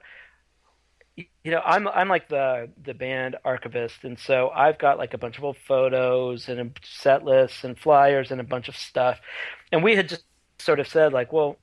you 1.43 1.51
know, 1.51 1.61
I'm 1.65 1.87
I'm 1.87 2.07
like 2.07 2.29
the 2.29 2.69
the 2.83 2.93
band 2.93 3.35
archivist, 3.43 4.03
and 4.03 4.19
so 4.19 4.49
I've 4.49 4.77
got 4.77 4.97
like 4.97 5.13
a 5.13 5.17
bunch 5.17 5.37
of 5.37 5.43
old 5.43 5.57
photos 5.57 6.47
and 6.47 6.77
set 6.83 7.23
lists 7.23 7.63
and 7.63 7.77
flyers 7.77 8.31
and 8.31 8.39
a 8.39 8.43
bunch 8.43 8.67
of 8.69 8.75
stuff, 8.75 9.19
and 9.71 9.83
we 9.83 9.95
had 9.95 10.09
just 10.09 10.23
sort 10.59 10.79
of 10.79 10.87
said 10.87 11.13
like, 11.13 11.33
well, 11.33 11.57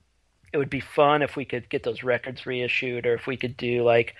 it 0.52 0.58
would 0.58 0.70
be 0.70 0.80
fun 0.80 1.22
if 1.22 1.36
we 1.36 1.44
could 1.44 1.68
get 1.68 1.84
those 1.84 2.02
records 2.02 2.44
reissued, 2.44 3.06
or 3.06 3.14
if 3.14 3.26
we 3.28 3.36
could 3.36 3.56
do 3.56 3.84
like 3.84 4.16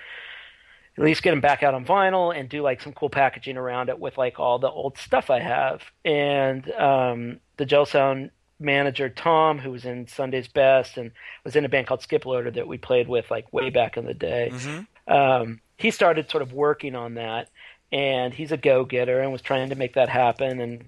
at 0.97 1.05
least 1.05 1.22
get 1.22 1.30
them 1.30 1.40
back 1.40 1.62
out 1.62 1.74
on 1.74 1.85
vinyl 1.85 2.36
and 2.36 2.48
do 2.48 2.62
like 2.62 2.80
some 2.80 2.93
cool 2.93 3.10
packaging 3.10 3.56
around 3.56 3.89
it 3.89 3.98
with 3.98 4.16
like 4.18 4.39
all 4.39 4.59
the 4.59 4.70
old 4.70 4.98
stuff 4.98 5.30
I 5.30 5.39
have. 5.40 5.82
And 6.05 6.68
um, 6.72 7.40
the 7.56 7.64
Jealous 7.64 7.90
Sound 7.90 8.30
manager 8.59 9.09
Tom, 9.09 9.59
who 9.59 9.70
was 9.70 9.85
in 9.85 10.09
Sunday's 10.09 10.48
Best 10.48 10.97
and 10.97 11.12
was 11.44 11.55
in 11.55 11.64
a 11.64 11.68
band 11.68 11.86
called 11.86 12.01
Skiploader 12.01 12.52
that 12.55 12.66
we 12.66 12.78
played 12.78 13.09
with 13.09 13.30
like 13.30 13.52
way 13.52 13.70
back 13.70 13.97
in 13.97 14.06
the 14.06 14.14
day. 14.14 14.51
Mm-hmm 14.52 14.80
um, 15.09 15.60
he 15.76 15.90
started 15.90 16.30
sort 16.30 16.43
of 16.43 16.52
working 16.52 16.94
on 16.94 17.14
that, 17.14 17.51
and 17.90 18.35
he's 18.35 18.52
a 18.52 18.56
go-getter 18.56 19.20
and 19.20 19.32
was 19.32 19.43
trying 19.43 19.70
to 19.70 19.74
make 19.74 19.94
that 19.94 20.09
happen. 20.09 20.60
And 20.60 20.85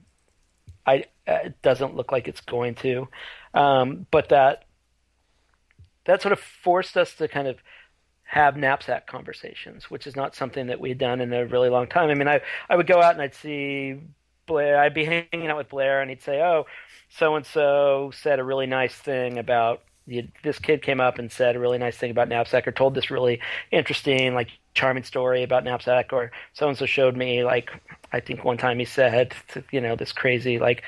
I, 0.86 1.04
uh, 1.26 1.38
it 1.44 1.62
doesn't 1.62 1.96
look 1.96 2.12
like 2.12 2.28
it's 2.28 2.40
going 2.40 2.74
to, 2.76 3.08
um, 3.54 4.06
but 4.10 4.28
that 4.28 4.64
that 6.04 6.22
sort 6.22 6.32
of 6.32 6.40
forced 6.40 6.96
us 6.96 7.14
to 7.14 7.28
kind 7.28 7.46
of 7.46 7.58
have 8.24 8.56
knapsack 8.56 9.06
conversations, 9.06 9.90
which 9.90 10.06
is 10.06 10.16
not 10.16 10.34
something 10.34 10.68
that 10.68 10.80
we'd 10.80 10.98
done 10.98 11.20
in 11.20 11.32
a 11.32 11.46
really 11.46 11.68
long 11.68 11.86
time. 11.86 12.10
I 12.10 12.14
mean, 12.14 12.28
I 12.28 12.40
I 12.68 12.76
would 12.76 12.86
go 12.86 13.02
out 13.02 13.12
and 13.14 13.22
I'd 13.22 13.34
see 13.34 14.00
Blair. 14.46 14.78
I'd 14.78 14.94
be 14.94 15.04
hanging 15.04 15.48
out 15.48 15.56
with 15.56 15.68
Blair, 15.68 16.00
and 16.00 16.10
he'd 16.10 16.22
say, 16.22 16.40
"Oh, 16.42 16.66
so 17.08 17.36
and 17.36 17.46
so 17.46 18.10
said 18.14 18.38
a 18.38 18.44
really 18.44 18.66
nice 18.66 18.94
thing 18.94 19.38
about 19.38 19.82
you, 20.06 20.28
this 20.42 20.58
kid 20.58 20.82
came 20.82 21.00
up 21.00 21.18
and 21.18 21.30
said 21.30 21.56
a 21.56 21.60
really 21.60 21.78
nice 21.78 21.96
thing 21.96 22.10
about 22.10 22.28
knapsack 22.28 22.66
or 22.66 22.72
told 22.72 22.94
this 22.94 23.10
really 23.10 23.40
interesting 23.70 24.34
like 24.34 24.48
charming 24.74 25.04
story 25.04 25.42
about 25.42 25.64
knapsack 25.64 26.12
or 26.12 26.30
so 26.52 26.68
and 26.68 26.78
so 26.78 26.86
showed 26.86 27.16
me 27.16 27.44
like 27.44 27.70
i 28.12 28.20
think 28.20 28.44
one 28.44 28.56
time 28.56 28.78
he 28.78 28.84
said 28.84 29.34
you 29.70 29.80
know 29.80 29.96
this 29.96 30.12
crazy 30.12 30.58
like 30.58 30.82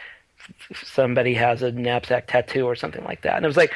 somebody 0.84 1.34
has 1.34 1.62
a 1.62 1.72
knapsack 1.72 2.26
tattoo 2.26 2.66
or 2.66 2.74
something 2.74 3.04
like 3.04 3.22
that. 3.22 3.36
And 3.36 3.44
it 3.44 3.48
was 3.48 3.56
like 3.56 3.72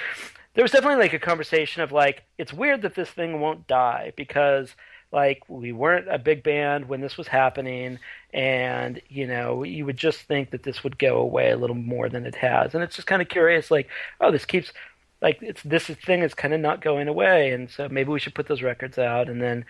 there 0.54 0.64
was 0.64 0.72
definitely 0.72 1.02
like 1.02 1.12
a 1.12 1.18
conversation 1.18 1.82
of 1.82 1.92
like 1.92 2.22
it's 2.38 2.52
weird 2.52 2.82
that 2.82 2.94
this 2.94 3.10
thing 3.10 3.40
won't 3.40 3.66
die 3.66 4.12
because 4.16 4.74
like 5.12 5.42
we 5.48 5.72
weren't 5.72 6.08
a 6.08 6.18
big 6.18 6.42
band 6.42 6.88
when 6.88 7.00
this 7.00 7.16
was 7.16 7.28
happening 7.28 7.98
and 8.34 9.00
you 9.08 9.26
know 9.26 9.62
you 9.62 9.84
would 9.84 9.96
just 9.96 10.22
think 10.22 10.50
that 10.50 10.62
this 10.62 10.82
would 10.82 10.98
go 10.98 11.18
away 11.18 11.50
a 11.50 11.56
little 11.56 11.76
more 11.76 12.08
than 12.08 12.26
it 12.26 12.34
has. 12.36 12.74
And 12.74 12.82
it's 12.82 12.96
just 12.96 13.08
kind 13.08 13.22
of 13.22 13.28
curious 13.28 13.70
like 13.70 13.88
oh 14.20 14.30
this 14.30 14.44
keeps 14.44 14.72
like 15.22 15.38
it's 15.40 15.62
this 15.62 15.86
thing 15.86 16.22
is 16.22 16.34
kind 16.34 16.54
of 16.54 16.60
not 16.60 16.82
going 16.82 17.08
away, 17.08 17.50
and 17.50 17.70
so 17.70 17.88
maybe 17.88 18.10
we 18.10 18.20
should 18.20 18.34
put 18.34 18.48
those 18.48 18.62
records 18.62 18.98
out. 18.98 19.28
And 19.28 19.40
then, 19.40 19.64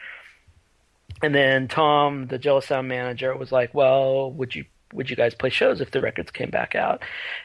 and 1.22 1.34
then 1.34 1.68
Tom, 1.68 2.26
the 2.26 2.38
Jealous 2.38 2.66
Sound 2.66 2.88
manager, 2.88 3.34
was 3.36 3.52
like, 3.52 3.74
"Well, 3.74 4.32
would 4.32 4.54
you 4.54 4.64
would 4.92 5.10
you 5.10 5.16
guys 5.16 5.34
play 5.34 5.50
shows 5.50 5.80
if 5.80 5.90
the 5.90 6.00
records 6.00 6.30
came 6.30 6.50
back 6.50 6.74
out?" 6.74 7.02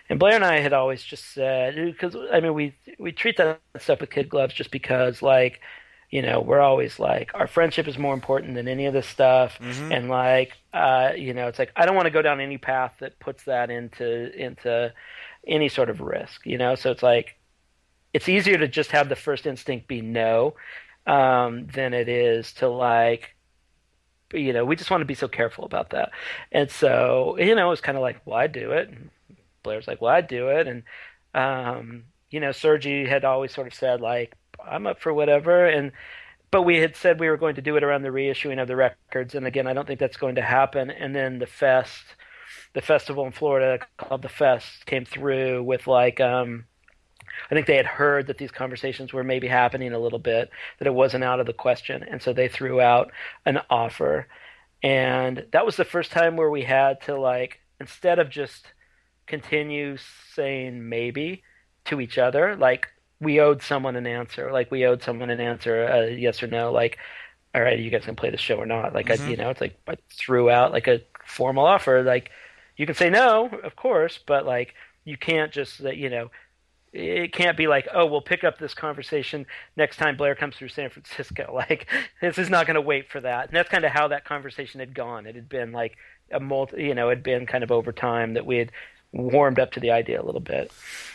And 0.09 0.19
Blair 0.19 0.35
and 0.35 0.43
I 0.45 0.59
had 0.59 0.73
always 0.73 1.03
just 1.03 1.33
said, 1.33 1.75
because 1.75 2.15
I 2.31 2.39
mean, 2.39 2.53
we 2.53 2.73
we 2.97 3.11
treat 3.11 3.37
that 3.37 3.59
stuff 3.77 4.01
with 4.01 4.09
kid 4.09 4.29
gloves 4.29 4.53
just 4.55 4.71
because, 4.71 5.21
like, 5.21 5.61
you 6.09 6.23
know, 6.23 6.41
we're 6.41 6.59
always 6.59 6.99
like, 6.99 7.31
our 7.35 7.47
friendship 7.47 7.87
is 7.87 7.97
more 7.97 8.13
important 8.13 8.55
than 8.55 8.67
any 8.67 8.87
of 8.87 8.93
this 8.93 9.07
stuff, 9.07 9.59
mm-hmm. 9.59 9.91
and 9.91 10.09
like, 10.09 10.53
uh, 10.73 11.11
you 11.15 11.33
know, 11.35 11.47
it's 11.47 11.59
like 11.59 11.71
I 11.75 11.85
don't 11.85 11.95
want 11.95 12.07
to 12.07 12.11
go 12.11 12.23
down 12.23 12.41
any 12.41 12.57
path 12.57 12.93
that 12.99 13.19
puts 13.19 13.43
that 13.43 13.69
into 13.69 14.35
into 14.35 14.91
any 15.45 15.69
sort 15.69 15.89
of 15.91 16.01
risk, 16.01 16.47
you 16.47 16.57
know. 16.57 16.73
So 16.73 16.89
it's 16.89 17.03
like 17.03 17.37
it's 18.13 18.29
easier 18.29 18.57
to 18.57 18.67
just 18.67 18.91
have 18.91 19.09
the 19.09 19.15
first 19.15 19.45
instinct 19.45 19.87
be 19.87 20.01
no 20.01 20.55
um, 21.07 21.67
than 21.67 21.93
it 21.93 22.09
is 22.09 22.53
to 22.53 22.67
like 22.67 23.35
you 24.33 24.53
know 24.53 24.63
we 24.63 24.75
just 24.75 24.89
want 24.89 25.01
to 25.01 25.05
be 25.05 25.15
so 25.15 25.27
careful 25.27 25.65
about 25.65 25.91
that. 25.91 26.11
And 26.51 26.69
so 26.69 27.37
you 27.39 27.55
know 27.55 27.71
it's 27.71 27.81
kind 27.81 27.97
of 27.97 28.01
like 28.01 28.21
well 28.25 28.37
i 28.37 28.47
do 28.47 28.71
it. 28.71 28.89
And 28.89 29.09
blair's 29.63 29.87
like 29.87 30.01
well 30.01 30.13
i 30.13 30.21
do 30.21 30.49
it. 30.49 30.67
And 30.67 30.83
um, 31.33 32.03
you 32.29 32.39
know 32.39 32.51
sergi 32.51 33.05
had 33.07 33.25
always 33.25 33.53
sort 33.53 33.67
of 33.67 33.73
said 33.73 34.01
like 34.01 34.33
i'm 34.65 34.87
up 34.87 35.01
for 35.01 35.13
whatever. 35.13 35.65
And 35.65 35.91
but 36.51 36.63
we 36.63 36.77
had 36.77 36.95
said 36.95 37.19
we 37.19 37.29
were 37.29 37.37
going 37.37 37.55
to 37.55 37.61
do 37.61 37.77
it 37.77 37.83
around 37.83 38.01
the 38.03 38.09
reissuing 38.09 38.61
of 38.61 38.67
the 38.67 38.75
records. 38.75 39.35
And 39.35 39.47
again 39.47 39.67
i 39.67 39.73
don't 39.73 39.87
think 39.87 39.99
that's 39.99 40.17
going 40.17 40.35
to 40.35 40.41
happen. 40.41 40.89
And 40.89 41.15
then 41.15 41.39
the 41.39 41.47
fest 41.47 42.03
the 42.73 42.81
festival 42.81 43.25
in 43.25 43.31
florida 43.33 43.85
called 43.97 44.21
the 44.21 44.29
fest 44.29 44.85
came 44.85 45.03
through 45.03 45.61
with 45.63 45.87
like 45.87 46.21
um 46.21 46.65
I 47.49 47.55
think 47.55 47.67
they 47.67 47.77
had 47.77 47.85
heard 47.85 48.27
that 48.27 48.37
these 48.37 48.51
conversations 48.51 49.13
were 49.13 49.23
maybe 49.23 49.47
happening 49.47 49.93
a 49.93 49.99
little 49.99 50.19
bit, 50.19 50.49
that 50.79 50.87
it 50.87 50.93
wasn't 50.93 51.23
out 51.23 51.39
of 51.39 51.45
the 51.45 51.53
question, 51.53 52.03
and 52.03 52.21
so 52.21 52.33
they 52.33 52.47
threw 52.47 52.81
out 52.81 53.11
an 53.45 53.59
offer. 53.69 54.27
And 54.83 55.45
that 55.51 55.65
was 55.65 55.77
the 55.77 55.85
first 55.85 56.11
time 56.11 56.35
where 56.35 56.49
we 56.49 56.63
had 56.63 57.01
to 57.01 57.17
like 57.17 57.59
instead 57.79 58.19
of 58.19 58.29
just 58.29 58.67
continue 59.27 59.97
saying 60.35 60.87
maybe 60.87 61.43
to 61.85 61.99
each 61.99 62.17
other, 62.17 62.55
like 62.55 62.87
we 63.19 63.39
owed 63.39 63.61
someone 63.61 63.95
an 63.95 64.07
answer, 64.07 64.51
like 64.51 64.71
we 64.71 64.85
owed 64.85 65.03
someone 65.03 65.29
an 65.29 65.39
answer, 65.39 65.87
uh, 65.87 66.01
yes 66.01 66.41
or 66.41 66.47
no, 66.47 66.71
like 66.71 66.97
all 67.53 67.61
right, 67.61 67.79
you 67.79 67.89
guys 67.89 68.05
can 68.05 68.15
play 68.15 68.29
the 68.29 68.37
show 68.37 68.55
or 68.55 68.65
not. 68.65 68.93
Like 68.93 69.07
mm-hmm. 69.07 69.25
I, 69.25 69.29
you 69.29 69.37
know, 69.37 69.49
it's 69.49 69.61
like 69.61 69.77
I 69.87 69.97
threw 70.09 70.49
out 70.49 70.71
like 70.71 70.87
a 70.87 71.01
formal 71.25 71.65
offer. 71.65 72.01
Like 72.01 72.31
you 72.77 72.85
can 72.85 72.95
say 72.95 73.09
no, 73.09 73.47
of 73.63 73.75
course, 73.75 74.19
but 74.25 74.45
like 74.45 74.73
you 75.03 75.17
can't 75.17 75.51
just 75.51 75.79
you 75.79 76.09
know 76.09 76.31
it 76.93 77.31
can't 77.31 77.55
be 77.55 77.67
like, 77.67 77.87
oh, 77.93 78.05
we'll 78.05 78.21
pick 78.21 78.43
up 78.43 78.57
this 78.57 78.73
conversation 78.73 79.45
next 79.77 79.97
time 79.97 80.17
Blair 80.17 80.35
comes 80.35 80.55
through 80.55 80.69
San 80.69 80.89
Francisco. 80.89 81.59
Like, 81.69 81.87
this 82.21 82.37
is 82.37 82.49
not 82.49 82.65
going 82.65 82.75
to 82.75 82.81
wait 82.81 83.09
for 83.09 83.21
that. 83.21 83.47
And 83.47 83.55
that's 83.55 83.69
kind 83.69 83.85
of 83.85 83.91
how 83.91 84.07
that 84.09 84.25
conversation 84.25 84.79
had 84.79 84.95
gone. 84.95 85.25
It 85.25 85.35
had 85.35 85.47
been 85.47 85.71
like 85.71 85.95
a 86.31 86.39
multi, 86.39 86.83
you 86.83 86.95
know, 86.95 87.09
it 87.09 87.17
had 87.17 87.23
been 87.23 87.45
kind 87.45 87.63
of 87.63 87.71
over 87.71 87.91
time 87.91 88.33
that 88.33 88.45
we 88.45 88.57
had 88.57 88.71
warmed 89.11 89.59
up 89.59 89.71
to 89.73 89.79
the 89.79 89.91
idea 89.91 90.21
a 90.21 90.25
little 90.25 90.41
bit. 90.41 90.71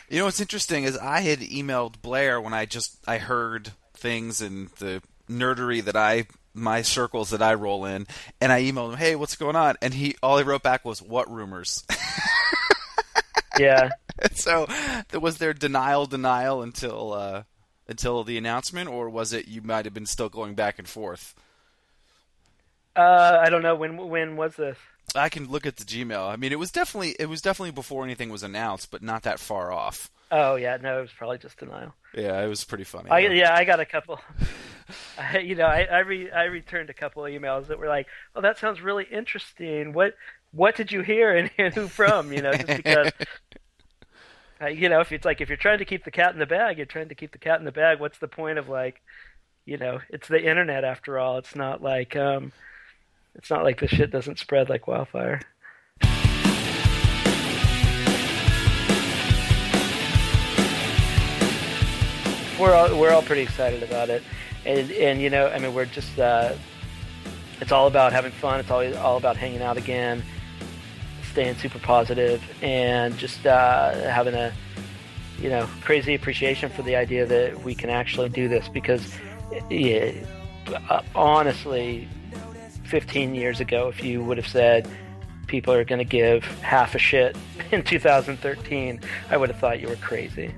You 0.09 0.21
know, 0.21 0.27
what's 0.27 0.41
interesting 0.41 0.85
is 0.85 0.97
I 0.97 1.21
had 1.21 1.41
emailed 1.41 2.01
Blair 2.01 2.41
when 2.41 2.55
I 2.55 2.65
just 2.65 2.97
I 3.07 3.19
heard 3.19 3.73
things 3.95 4.41
and 4.41 4.69
the 4.79 5.03
nerdery 5.29 5.83
that 5.85 5.97
I 5.97 6.27
my 6.55 6.83
circles 6.83 7.31
that 7.31 7.43
I 7.43 7.55
roll 7.55 7.85
in, 7.85 8.07
and 8.41 8.51
I 8.53 8.63
emailed 8.63 8.93
him, 8.93 8.99
"Hey, 8.99 9.17
what's 9.17 9.37
going 9.37 9.57
on?" 9.57 9.77
And 9.83 9.93
he 9.93 10.17
all 10.23 10.39
he 10.39 10.45
wrote 10.45 10.63
back 10.63 10.85
was, 10.85 11.03
"What 11.03 11.31
rumors?" 11.31 11.85
yeah, 13.59 13.91
so, 14.33 14.67
was 15.19 15.39
there 15.39 15.53
denial, 15.53 16.07
denial 16.07 16.63
until 16.63 17.13
uh, 17.13 17.43
until 17.89 18.25
the 18.25 18.39
announcement, 18.39 18.89
or 18.89 19.09
was 19.09 19.33
it 19.33 19.49
you 19.49 19.63
might 19.63 19.85
have 19.85 19.95
been 19.95 20.07
still 20.07 20.29
going 20.29 20.55
back 20.55 20.79
and 20.79 20.89
forth? 20.89 21.35
Uh, 22.95 23.39
I 23.41 23.51
don't 23.51 23.63
know 23.63 23.75
when. 23.75 23.97
When 24.09 24.37
was 24.37 24.57
this? 24.57 24.79
I 25.15 25.29
can 25.29 25.49
look 25.49 25.67
at 25.67 25.77
the 25.77 25.85
Gmail. 25.85 26.29
I 26.29 26.37
mean, 26.37 26.53
it 26.53 26.59
was 26.59 26.71
definitely 26.71 27.17
it 27.19 27.29
was 27.29 27.41
definitely 27.41 27.73
before 27.73 28.05
anything 28.05 28.31
was 28.31 28.43
announced, 28.43 28.91
but 28.91 29.03
not 29.03 29.23
that 29.23 29.39
far 29.39 29.73
off. 29.73 30.11
Oh 30.31 30.57
yeah, 30.57 30.77
no, 30.79 30.99
it 30.99 31.03
was 31.03 31.13
probably 31.13 31.39
just 31.39 31.59
denial. 31.59 31.95
Yeah, 32.15 32.43
it 32.43 32.49
was 32.49 32.65
pretty 32.65 32.85
funny. 32.85 33.11
I, 33.11 33.19
yeah, 33.19 33.55
I 33.55 33.65
got 33.65 33.79
a 33.79 33.85
couple. 33.85 34.21
I, 35.19 35.39
you 35.39 35.55
know, 35.55 35.67
I 35.67 35.83
I, 35.83 35.99
re, 36.01 36.31
I 36.31 36.45
returned 36.45 36.91
a 36.91 36.95
couple 36.95 37.25
of 37.25 37.33
emails 37.33 37.69
that 37.69 37.79
were 37.79 37.89
like, 37.89 38.07
"Oh, 38.35 38.41
that 38.41 38.59
sounds 38.59 38.81
really 38.81 39.05
interesting. 39.05 39.93
What 39.93 40.15
what 40.53 40.75
did 40.75 40.91
you 40.91 41.03
hear 41.03 41.37
and, 41.37 41.51
and 41.59 41.75
who 41.75 41.87
from?" 41.87 42.33
You 42.33 42.43
know, 42.43 42.53
just 42.53 42.67
because. 42.67 43.13
uh, 44.61 44.67
you 44.67 44.89
know, 44.89 45.01
if 45.01 45.13
it's 45.13 45.25
like 45.25 45.41
if 45.41 45.49
you're 45.49 45.57
trying 45.57 45.79
to 45.79 45.85
keep 45.85 46.05
the 46.05 46.11
cat 46.11 46.33
in 46.33 46.39
the 46.39 46.47
bag, 46.47 46.77
you're 46.77 46.87
trying 46.87 47.09
to 47.09 47.15
keep 47.15 47.33
the 47.33 47.39
cat 47.39 47.59
in 47.59 47.65
the 47.65 47.73
bag. 47.73 48.01
What's 48.01 48.19
the 48.19 48.29
point 48.29 48.59
of 48.59 48.69
like, 48.69 49.03
you 49.65 49.77
know, 49.77 50.01
it's 50.09 50.29
the 50.29 50.43
internet 50.43 50.85
after 50.85 51.19
all. 51.19 51.39
It's 51.39 51.55
not 51.55 51.83
like 51.83 52.17
um, 52.17 52.53
it's 53.35 53.51
not 53.51 53.65
like 53.65 53.81
the 53.81 53.89
shit 53.89 54.11
doesn't 54.11 54.39
spread 54.39 54.69
like 54.69 54.87
wildfire. 54.87 55.41
we're 62.59 62.75
all 62.75 62.99
we're 62.99 63.11
all 63.13 63.23
pretty 63.23 63.43
excited 63.43 63.83
about 63.83 64.09
it, 64.09 64.23
and 64.65 64.91
and 64.93 65.21
you 65.21 65.31
know, 65.31 65.49
I 65.49 65.59
mean, 65.59 65.75
we're 65.75 65.85
just 65.85 66.19
uh, 66.19 66.55
it's 67.61 67.73
all 67.73 67.87
about 67.87 68.13
having 68.13 68.33
fun. 68.33 68.61
It's 68.61 68.71
all 68.71 68.97
all 68.97 69.17
about 69.17 69.37
hanging 69.37 69.63
out 69.63 69.77
again, 69.77 70.23
staying 71.37 71.55
super 71.57 71.79
positive, 71.79 72.43
and 72.63 73.19
just 73.19 73.47
uh, 73.47 73.93
having 74.11 74.33
a 74.33 74.55
you 75.39 75.51
know 75.51 75.69
crazy 75.83 76.15
appreciation 76.15 76.71
for 76.71 76.81
the 76.81 76.97
idea 76.97 77.27
that 77.27 77.63
we 77.63 77.75
can 77.75 77.91
actually 77.91 78.31
do 78.31 78.49
this 78.49 78.69
because, 78.69 79.07
yeah, 79.69 80.13
uh, 80.89 81.03
honestly, 81.15 82.09
15 82.85 83.35
years 83.35 83.61
ago, 83.61 83.89
if 83.89 84.03
you 84.03 84.25
would 84.25 84.39
have 84.39 84.49
said 84.49 84.89
people 85.47 85.75
are 85.75 85.85
going 85.85 85.99
to 85.99 86.07
give 86.07 86.43
half 86.63 86.95
a 86.95 86.99
shit 86.99 87.37
in 87.71 87.83
2013, 87.83 88.99
I 89.29 89.37
would 89.37 89.51
have 89.51 89.59
thought 89.59 89.79
you 89.79 89.89
were 89.89 89.97
crazy. 89.97 90.55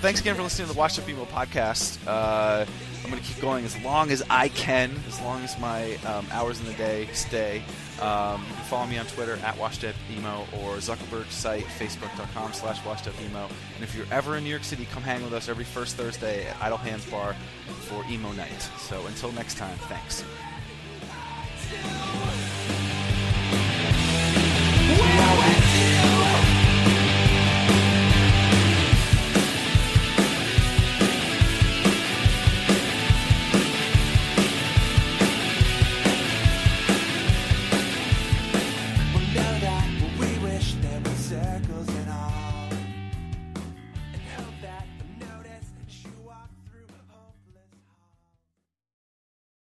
Thanks 0.00 0.20
again 0.20 0.34
for 0.34 0.42
listening 0.42 0.66
to 0.66 0.72
the 0.72 0.78
Washed 0.78 0.98
Up 0.98 1.08
Emo 1.08 1.26
podcast. 1.26 1.98
Uh, 2.06 2.64
I'm 3.04 3.10
going 3.10 3.22
to 3.22 3.28
keep 3.28 3.40
going 3.40 3.64
as 3.66 3.80
long 3.82 4.10
as 4.10 4.22
I 4.30 4.48
can, 4.48 4.92
as 5.06 5.20
long 5.20 5.42
as 5.42 5.58
my 5.58 5.96
um, 6.06 6.26
hours 6.32 6.58
in 6.58 6.66
the 6.66 6.72
day 6.74 7.06
stay. 7.12 7.62
Um, 8.00 8.42
you 8.48 8.54
can 8.54 8.64
follow 8.64 8.86
me 8.86 8.96
on 8.96 9.06
Twitter 9.06 9.36
at 9.44 9.58
Washed 9.58 9.84
Up 9.84 9.94
Emo 10.10 10.46
or 10.54 10.76
Zuckerberg's 10.76 11.34
site, 11.34 11.64
facebook.com 11.64 12.52
slash 12.54 12.82
Washed 12.84 13.08
Up 13.08 13.14
Emo. 13.20 13.46
And 13.74 13.84
if 13.84 13.94
you're 13.94 14.06
ever 14.10 14.36
in 14.36 14.44
New 14.44 14.50
York 14.50 14.64
City, 14.64 14.86
come 14.90 15.02
hang 15.02 15.22
with 15.22 15.34
us 15.34 15.48
every 15.48 15.64
first 15.64 15.96
Thursday 15.96 16.46
at 16.46 16.56
Idle 16.62 16.78
Hands 16.78 17.04
Bar 17.10 17.34
for 17.80 18.04
Emo 18.10 18.32
Night. 18.32 18.62
So 18.78 19.06
until 19.06 19.32
next 19.32 19.58
time, 19.58 19.76
thanks. 19.88 20.24